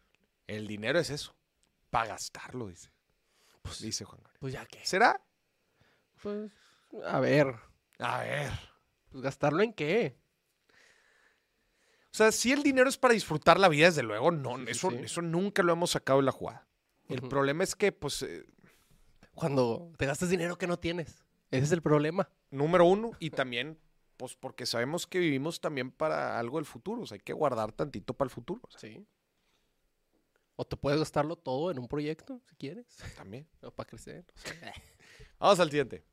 El 0.46 0.66
dinero 0.66 0.98
es 0.98 1.10
eso, 1.10 1.34
para 1.90 2.08
gastarlo, 2.08 2.68
dice. 2.68 2.90
dice 3.80 4.04
Juan 4.04 4.20
Gabriel. 4.22 4.38
Pues 4.40 4.52
ya 4.52 4.66
que. 4.66 4.84
¿Será? 4.84 5.20
Pues, 6.22 6.52
a 7.04 7.20
ver. 7.20 7.54
A 7.98 8.20
ver. 8.20 8.52
Pues 9.10 9.22
gastarlo 9.22 9.62
en 9.62 9.72
qué? 9.72 10.16
O 12.14 12.16
sea, 12.16 12.30
si 12.30 12.52
el 12.52 12.62
dinero 12.62 12.88
es 12.88 12.96
para 12.96 13.12
disfrutar 13.12 13.58
la 13.58 13.68
vida, 13.68 13.86
desde 13.86 14.04
luego, 14.04 14.30
no, 14.30 14.56
Sí, 14.58 14.64
eso, 14.68 14.90
sí. 14.90 14.98
eso 15.02 15.20
nunca 15.20 15.64
lo 15.64 15.72
hemos 15.72 15.90
sacado 15.90 16.20
de 16.20 16.24
la 16.26 16.30
jugada. 16.30 16.64
El 17.08 17.22
problema 17.22 17.64
es 17.64 17.74
que, 17.74 17.90
pues, 17.90 18.22
eh, 18.22 18.46
Cuando 19.34 19.90
te 19.98 20.06
gastas 20.06 20.30
dinero 20.30 20.56
que 20.56 20.68
no 20.68 20.78
tienes. 20.78 21.24
Ese 21.50 21.64
es 21.64 21.72
el 21.72 21.82
problema. 21.82 22.30
número 22.52 22.84
uno, 22.84 23.10
y 23.18 23.30
también, 23.30 23.80
pues, 24.16 24.36
porque 24.36 24.64
sabemos 24.64 25.08
que 25.08 25.18
vivimos 25.18 25.60
también 25.60 25.90
para 25.90 26.38
algo 26.38 26.58
del 26.58 26.66
futuro. 26.66 27.02
O 27.02 27.06
sea, 27.06 27.16
hay 27.16 27.20
que 27.20 27.32
guardar 27.32 27.72
tantito 27.72 28.14
para 28.14 28.26
el 28.28 28.30
futuro. 28.30 28.60
o 28.62 28.70
sea, 28.70 28.78
Sí. 28.78 29.04
O 30.54 30.64
te 30.64 30.76
puedes 30.76 31.00
gastarlo 31.00 31.34
todo 31.34 31.72
en 31.72 31.80
un 31.80 31.88
proyecto, 31.88 32.40
si 32.48 32.54
quieres. 32.54 32.86
también. 33.16 33.48
O 33.62 33.72
para 33.72 33.88
crecer. 33.88 34.24
o 34.36 34.38
sea, 34.38 34.72
Vamos 35.40 35.58
al 35.58 35.68
siguiente. 35.68 36.04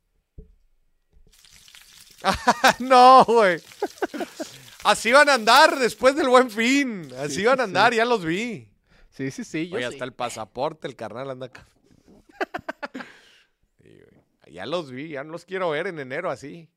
no, 2.80 3.24
güey. 3.24 3.60
Así 4.84 5.12
van 5.12 5.28
a 5.28 5.34
andar 5.34 5.78
después 5.78 6.16
del 6.16 6.28
buen 6.28 6.50
fin. 6.50 7.08
Así 7.18 7.36
Sí, 7.36 7.44
van 7.44 7.60
a 7.60 7.64
sí, 7.64 7.68
andar, 7.68 7.94
ya 7.94 8.04
los 8.04 8.24
vi. 8.24 8.68
Sí, 9.10 9.30
sí, 9.30 9.44
sí. 9.44 9.68
Yo 9.68 9.76
Oye, 9.76 9.86
sí. 9.88 9.92
hasta 9.94 10.04
el 10.04 10.12
pasaporte, 10.12 10.88
el 10.88 10.96
carnal 10.96 11.30
anda 11.30 11.46
acá. 11.46 11.66
Ya 14.50 14.66
los 14.66 14.90
vi, 14.90 15.08
ya 15.08 15.24
no 15.24 15.32
los 15.32 15.46
quiero 15.46 15.70
ver 15.70 15.86
en 15.86 15.98
enero 15.98 16.30
así. 16.30 16.68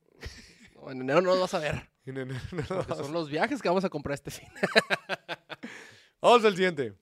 No, 0.75 0.91
en 0.91 1.01
enero 1.01 1.19
no 1.21 1.31
los 1.31 1.41
vas 1.41 1.53
a 1.55 1.59
ver. 1.59 1.89
En 2.05 2.17
enero 2.17 2.39
no 2.53 2.57
los 2.77 2.87
vas 2.87 2.99
a- 2.99 3.03
son 3.03 3.11
los 3.11 3.29
viajes 3.29 3.61
que 3.61 3.67
vamos 3.67 3.83
a 3.83 3.89
comprar 3.89 4.13
este 4.13 4.31
fin. 4.31 4.47
Vamos 6.21 6.45
al 6.45 6.55
siguiente. 6.55 6.93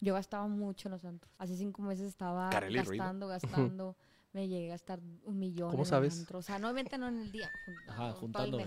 Yo 0.00 0.14
gastaba 0.14 0.46
mucho 0.48 0.88
en 0.88 0.92
los 0.92 1.04
antros. 1.04 1.30
Hace 1.36 1.56
cinco 1.56 1.82
meses 1.82 2.06
estaba 2.08 2.48
Carely 2.50 2.78
Ruido. 2.82 2.90
gastando, 3.04 3.26
gastando. 3.28 3.96
Me 4.36 4.48
llegué 4.48 4.66
a 4.66 4.70
gastar 4.74 5.00
un 5.24 5.38
millón. 5.38 5.70
¿Cómo 5.70 5.84
en 5.84 5.88
sabes? 5.88 6.18
antro. 6.20 6.40
O 6.40 6.42
sea, 6.42 6.58
no 6.58 6.66
obviamente 6.68 6.98
no 6.98 7.08
en 7.08 7.20
el 7.22 7.32
día. 7.32 7.50
Ajá, 7.88 7.96
todo 7.96 8.08
el 8.08 8.14
juntando. 8.16 8.58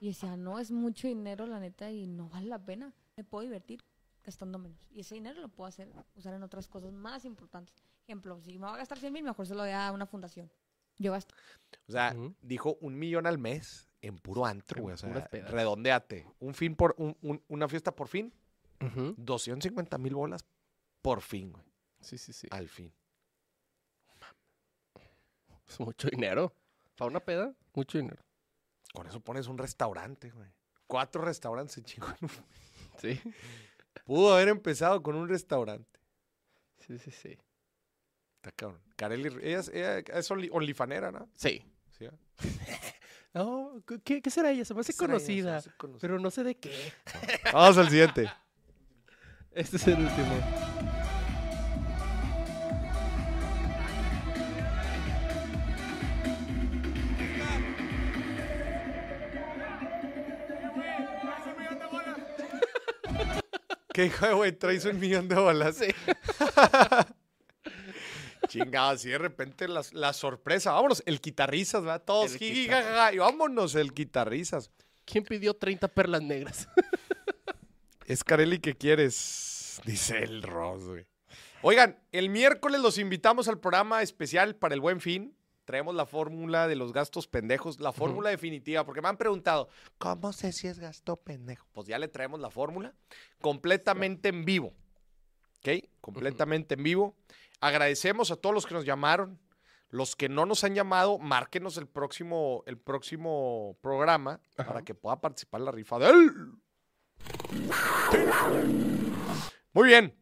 Y 0.00 0.08
decía, 0.08 0.36
no, 0.36 0.58
es 0.58 0.70
mucho 0.70 1.08
dinero, 1.08 1.46
la 1.46 1.58
neta, 1.60 1.90
y 1.90 2.06
no 2.06 2.28
vale 2.28 2.46
la 2.48 2.58
pena. 2.62 2.92
Me 3.16 3.24
puedo 3.24 3.42
divertir 3.42 3.80
gastando 4.22 4.58
menos. 4.58 4.86
Y 4.90 5.00
ese 5.00 5.14
dinero 5.14 5.40
lo 5.40 5.48
puedo 5.48 5.66
hacer, 5.66 5.90
usar 6.14 6.34
en 6.34 6.42
otras 6.42 6.68
cosas 6.68 6.92
más 6.92 7.24
importantes. 7.24 7.74
Ejemplo, 8.06 8.38
si 8.42 8.58
me 8.58 8.66
voy 8.66 8.74
a 8.74 8.76
gastar 8.76 8.98
100 8.98 9.14
mil, 9.14 9.24
mejor 9.24 9.46
se 9.46 9.54
lo 9.54 9.60
doy 9.62 9.70
a 9.72 9.90
una 9.92 10.04
fundación. 10.04 10.50
Yo 10.98 11.12
gasto. 11.12 11.34
O 11.88 11.92
sea, 11.92 12.14
dijo 12.42 12.76
un 12.82 12.98
millón 12.98 13.26
al 13.26 13.38
mes 13.38 13.88
en 14.02 14.18
puro 14.18 14.44
antro, 14.44 14.82
güey. 14.82 14.92
O 14.94 14.98
sea, 14.98 15.26
redondeate. 15.30 16.26
Un 16.38 16.52
fin 16.52 16.76
por, 16.76 16.94
un- 16.98 17.16
un- 17.22 17.42
una 17.48 17.66
fiesta 17.66 17.96
por 17.96 18.08
fin, 18.08 18.30
Ujú. 18.82 19.14
250 19.16 19.96
mil 19.96 20.14
bolas 20.14 20.44
por 21.00 21.22
fin, 21.22 21.50
güey. 21.50 21.64
Sí, 22.00 22.18
sí, 22.18 22.34
sí. 22.34 22.46
Al 22.50 22.68
fin. 22.68 22.92
Es 25.68 25.80
mucho 25.80 26.08
dinero. 26.08 26.54
Para 26.96 27.10
una 27.10 27.20
peda, 27.20 27.54
mucho 27.74 27.98
dinero. 27.98 28.22
Con 28.92 29.06
eso 29.06 29.20
pones 29.20 29.46
un 29.48 29.58
restaurante, 29.58 30.30
güey. 30.30 30.50
Cuatro 30.86 31.22
restaurantes 31.22 31.76
en 31.78 31.84
chingón. 31.84 32.16
Sí. 32.98 33.20
Pudo 34.04 34.34
haber 34.34 34.48
empezado 34.48 35.02
con 35.02 35.16
un 35.16 35.28
restaurante. 35.28 35.98
Sí, 36.78 36.96
sí, 36.98 37.10
sí. 37.10 37.36
Está 38.36 38.52
cabrón. 38.52 38.80
Carelli, 38.96 39.28
ella, 39.42 39.58
es- 39.58 39.68
ella 39.68 39.98
es 39.98 40.30
only- 40.30 40.50
onlyfanera, 40.52 41.10
¿no? 41.10 41.28
Sí. 41.34 41.64
Sí, 41.98 42.04
¿eh? 42.04 42.10
No, 43.34 43.82
¿qué, 44.04 44.22
qué 44.22 44.30
será 44.30 44.52
ella? 44.52 44.64
Se 44.64 44.74
me 44.74 44.80
hace 44.82 44.94
conocida. 44.94 45.60
pero 46.00 46.20
no 46.20 46.30
sé 46.30 46.44
de 46.44 46.54
qué. 46.56 46.72
Vamos 47.52 47.76
al 47.78 47.88
siguiente. 47.90 48.30
Este 49.50 49.76
es 49.76 49.86
el 49.88 49.98
último. 49.98 50.73
¿Qué 63.94 64.06
hijo 64.06 64.26
de 64.26 64.32
güey? 64.34 64.50
Traes 64.50 64.84
un 64.86 64.98
millón 64.98 65.28
de 65.28 65.36
bolas. 65.36 65.76
Sí. 65.76 65.86
Chingada, 68.48 68.90
así 68.90 69.08
de 69.08 69.18
repente 69.18 69.68
la, 69.68 69.82
la 69.92 70.12
sorpresa. 70.12 70.72
Vámonos, 70.72 71.00
el 71.06 71.20
guitarrizas, 71.20 71.80
¿verdad? 71.82 72.02
Todos 72.04 72.32
El 72.32 72.38
jiji, 72.38 72.62
guitarrizas. 72.62 72.90
jajaja, 72.92 73.14
y 73.14 73.18
vámonos, 73.18 73.74
el 73.76 73.94
guitarrizas. 73.94 74.72
¿Quién 75.04 75.22
pidió 75.22 75.54
30 75.54 75.86
perlas 75.88 76.22
negras? 76.22 76.68
Es 78.06 78.22
Carelli 78.22 78.58
que 78.58 78.76
quieres, 78.76 79.80
dice 79.86 80.18
el 80.18 80.42
Ross, 80.42 80.84
güey. 80.84 81.06
Oigan, 81.62 81.98
el 82.12 82.28
miércoles 82.28 82.82
los 82.82 82.98
invitamos 82.98 83.48
al 83.48 83.58
programa 83.60 84.02
especial 84.02 84.56
para 84.56 84.74
el 84.74 84.82
Buen 84.82 85.00
Fin. 85.00 85.34
Traemos 85.64 85.94
la 85.94 86.04
fórmula 86.06 86.68
de 86.68 86.76
los 86.76 86.92
gastos 86.92 87.26
pendejos, 87.26 87.80
la 87.80 87.92
fórmula 87.92 88.28
definitiva, 88.30 88.84
porque 88.84 89.00
me 89.00 89.08
han 89.08 89.16
preguntado, 89.16 89.68
¿cómo 89.98 90.32
sé 90.32 90.52
si 90.52 90.66
es 90.68 90.78
gasto 90.78 91.16
pendejo? 91.16 91.66
Pues 91.72 91.86
ya 91.86 91.98
le 91.98 92.08
traemos 92.08 92.38
la 92.40 92.50
fórmula 92.50 92.94
completamente 93.40 94.28
en 94.28 94.44
vivo. 94.44 94.74
¿Ok? 95.60 95.84
Completamente 96.00 96.74
en 96.74 96.82
vivo. 96.82 97.16
Agradecemos 97.60 98.30
a 98.30 98.36
todos 98.36 98.54
los 98.54 98.66
que 98.66 98.74
nos 98.74 98.84
llamaron. 98.84 99.40
Los 99.88 100.16
que 100.16 100.28
no 100.28 100.44
nos 100.44 100.64
han 100.64 100.74
llamado, 100.74 101.18
márquenos 101.18 101.76
el 101.76 101.86
próximo, 101.86 102.64
el 102.66 102.76
próximo 102.78 103.78
programa 103.80 104.40
para 104.56 104.82
que 104.82 104.92
pueda 104.92 105.20
participar 105.20 105.60
en 105.60 105.64
la 105.66 105.70
rifa 105.72 105.98
de 106.00 106.08
él. 106.10 106.32
Muy 109.72 109.88
bien. 109.88 110.18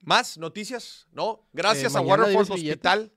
¿Más 0.00 0.38
noticias? 0.38 1.06
No. 1.12 1.46
Gracias 1.52 1.94
Eh, 1.94 1.98
a 1.98 2.00
billetes. 2.00 2.50
Hospital. 2.50 3.12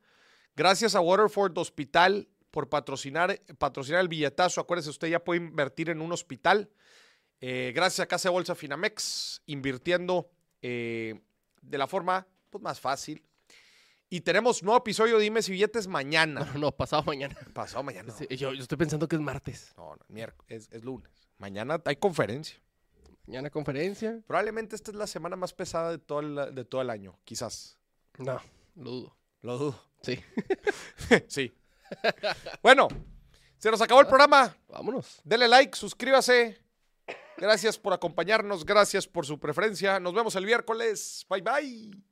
Gracias 0.55 0.95
a 0.95 1.01
Waterford 1.01 1.57
Hospital 1.57 2.27
por 2.51 2.69
patrocinar, 2.69 3.39
patrocinar 3.57 4.01
el 4.01 4.07
billetazo. 4.07 4.61
Acuérdese, 4.61 4.89
usted 4.89 5.07
ya 5.07 5.23
puede 5.23 5.41
invertir 5.41 5.89
en 5.89 6.01
un 6.01 6.11
hospital. 6.11 6.69
Eh, 7.41 7.71
gracias 7.73 8.01
a 8.01 8.07
Casa 8.07 8.29
de 8.29 8.33
Bolsa 8.33 8.55
Finamex, 8.55 9.41
invirtiendo 9.45 10.29
eh, 10.61 11.19
de 11.61 11.77
la 11.77 11.87
forma 11.87 12.27
pues, 12.49 12.61
más 12.61 12.79
fácil. 12.79 13.23
Y 14.09 14.21
tenemos 14.21 14.63
nuevo 14.63 14.79
episodio 14.79 15.17
de 15.17 15.23
Dimes 15.23 15.47
y 15.49 15.51
Billetes 15.51 15.87
mañana. 15.87 16.41
No, 16.53 16.59
no, 16.59 16.71
pasado 16.71 17.03
mañana. 17.03 17.35
Pasado 17.53 17.83
mañana. 17.83 18.11
Sí, 18.11 18.25
yo, 18.35 18.53
yo 18.53 18.61
estoy 18.63 18.77
pensando 18.77 19.07
que 19.07 19.15
es 19.15 19.21
martes. 19.21 19.73
No, 19.77 19.95
no, 19.95 20.05
miércoles, 20.09 20.67
es, 20.67 20.75
es 20.75 20.83
lunes. 20.83 21.11
Mañana 21.37 21.79
hay 21.85 21.95
conferencia. 21.95 22.59
Mañana 23.27 23.51
conferencia. 23.51 24.19
Probablemente 24.25 24.75
esta 24.75 24.89
es 24.89 24.97
la 24.97 25.05
semana 25.05 25.35
más 25.35 25.53
pesada 25.53 25.91
de 25.91 25.99
todo 25.99 26.19
el, 26.21 26.55
de 26.55 26.65
todo 26.65 26.81
el 26.81 26.89
año, 26.89 27.19
quizás. 27.23 27.77
No, 28.17 28.41
lo 28.75 28.89
dudo. 28.89 29.17
Lo 29.43 29.57
dudo. 29.57 29.88
Sí. 30.01 30.19
sí. 31.27 31.53
bueno, 32.61 32.87
se 33.57 33.71
nos 33.71 33.81
acabó 33.81 34.01
el 34.01 34.07
programa. 34.07 34.55
Vámonos. 34.67 35.21
Dele 35.23 35.47
like, 35.47 35.77
suscríbase. 35.77 36.57
Gracias 37.37 37.77
por 37.77 37.93
acompañarnos, 37.93 38.65
gracias 38.65 39.07
por 39.07 39.25
su 39.25 39.39
preferencia. 39.39 39.99
Nos 39.99 40.13
vemos 40.13 40.35
el 40.35 40.45
miércoles. 40.45 41.25
Bye 41.29 41.41
bye. 41.41 42.03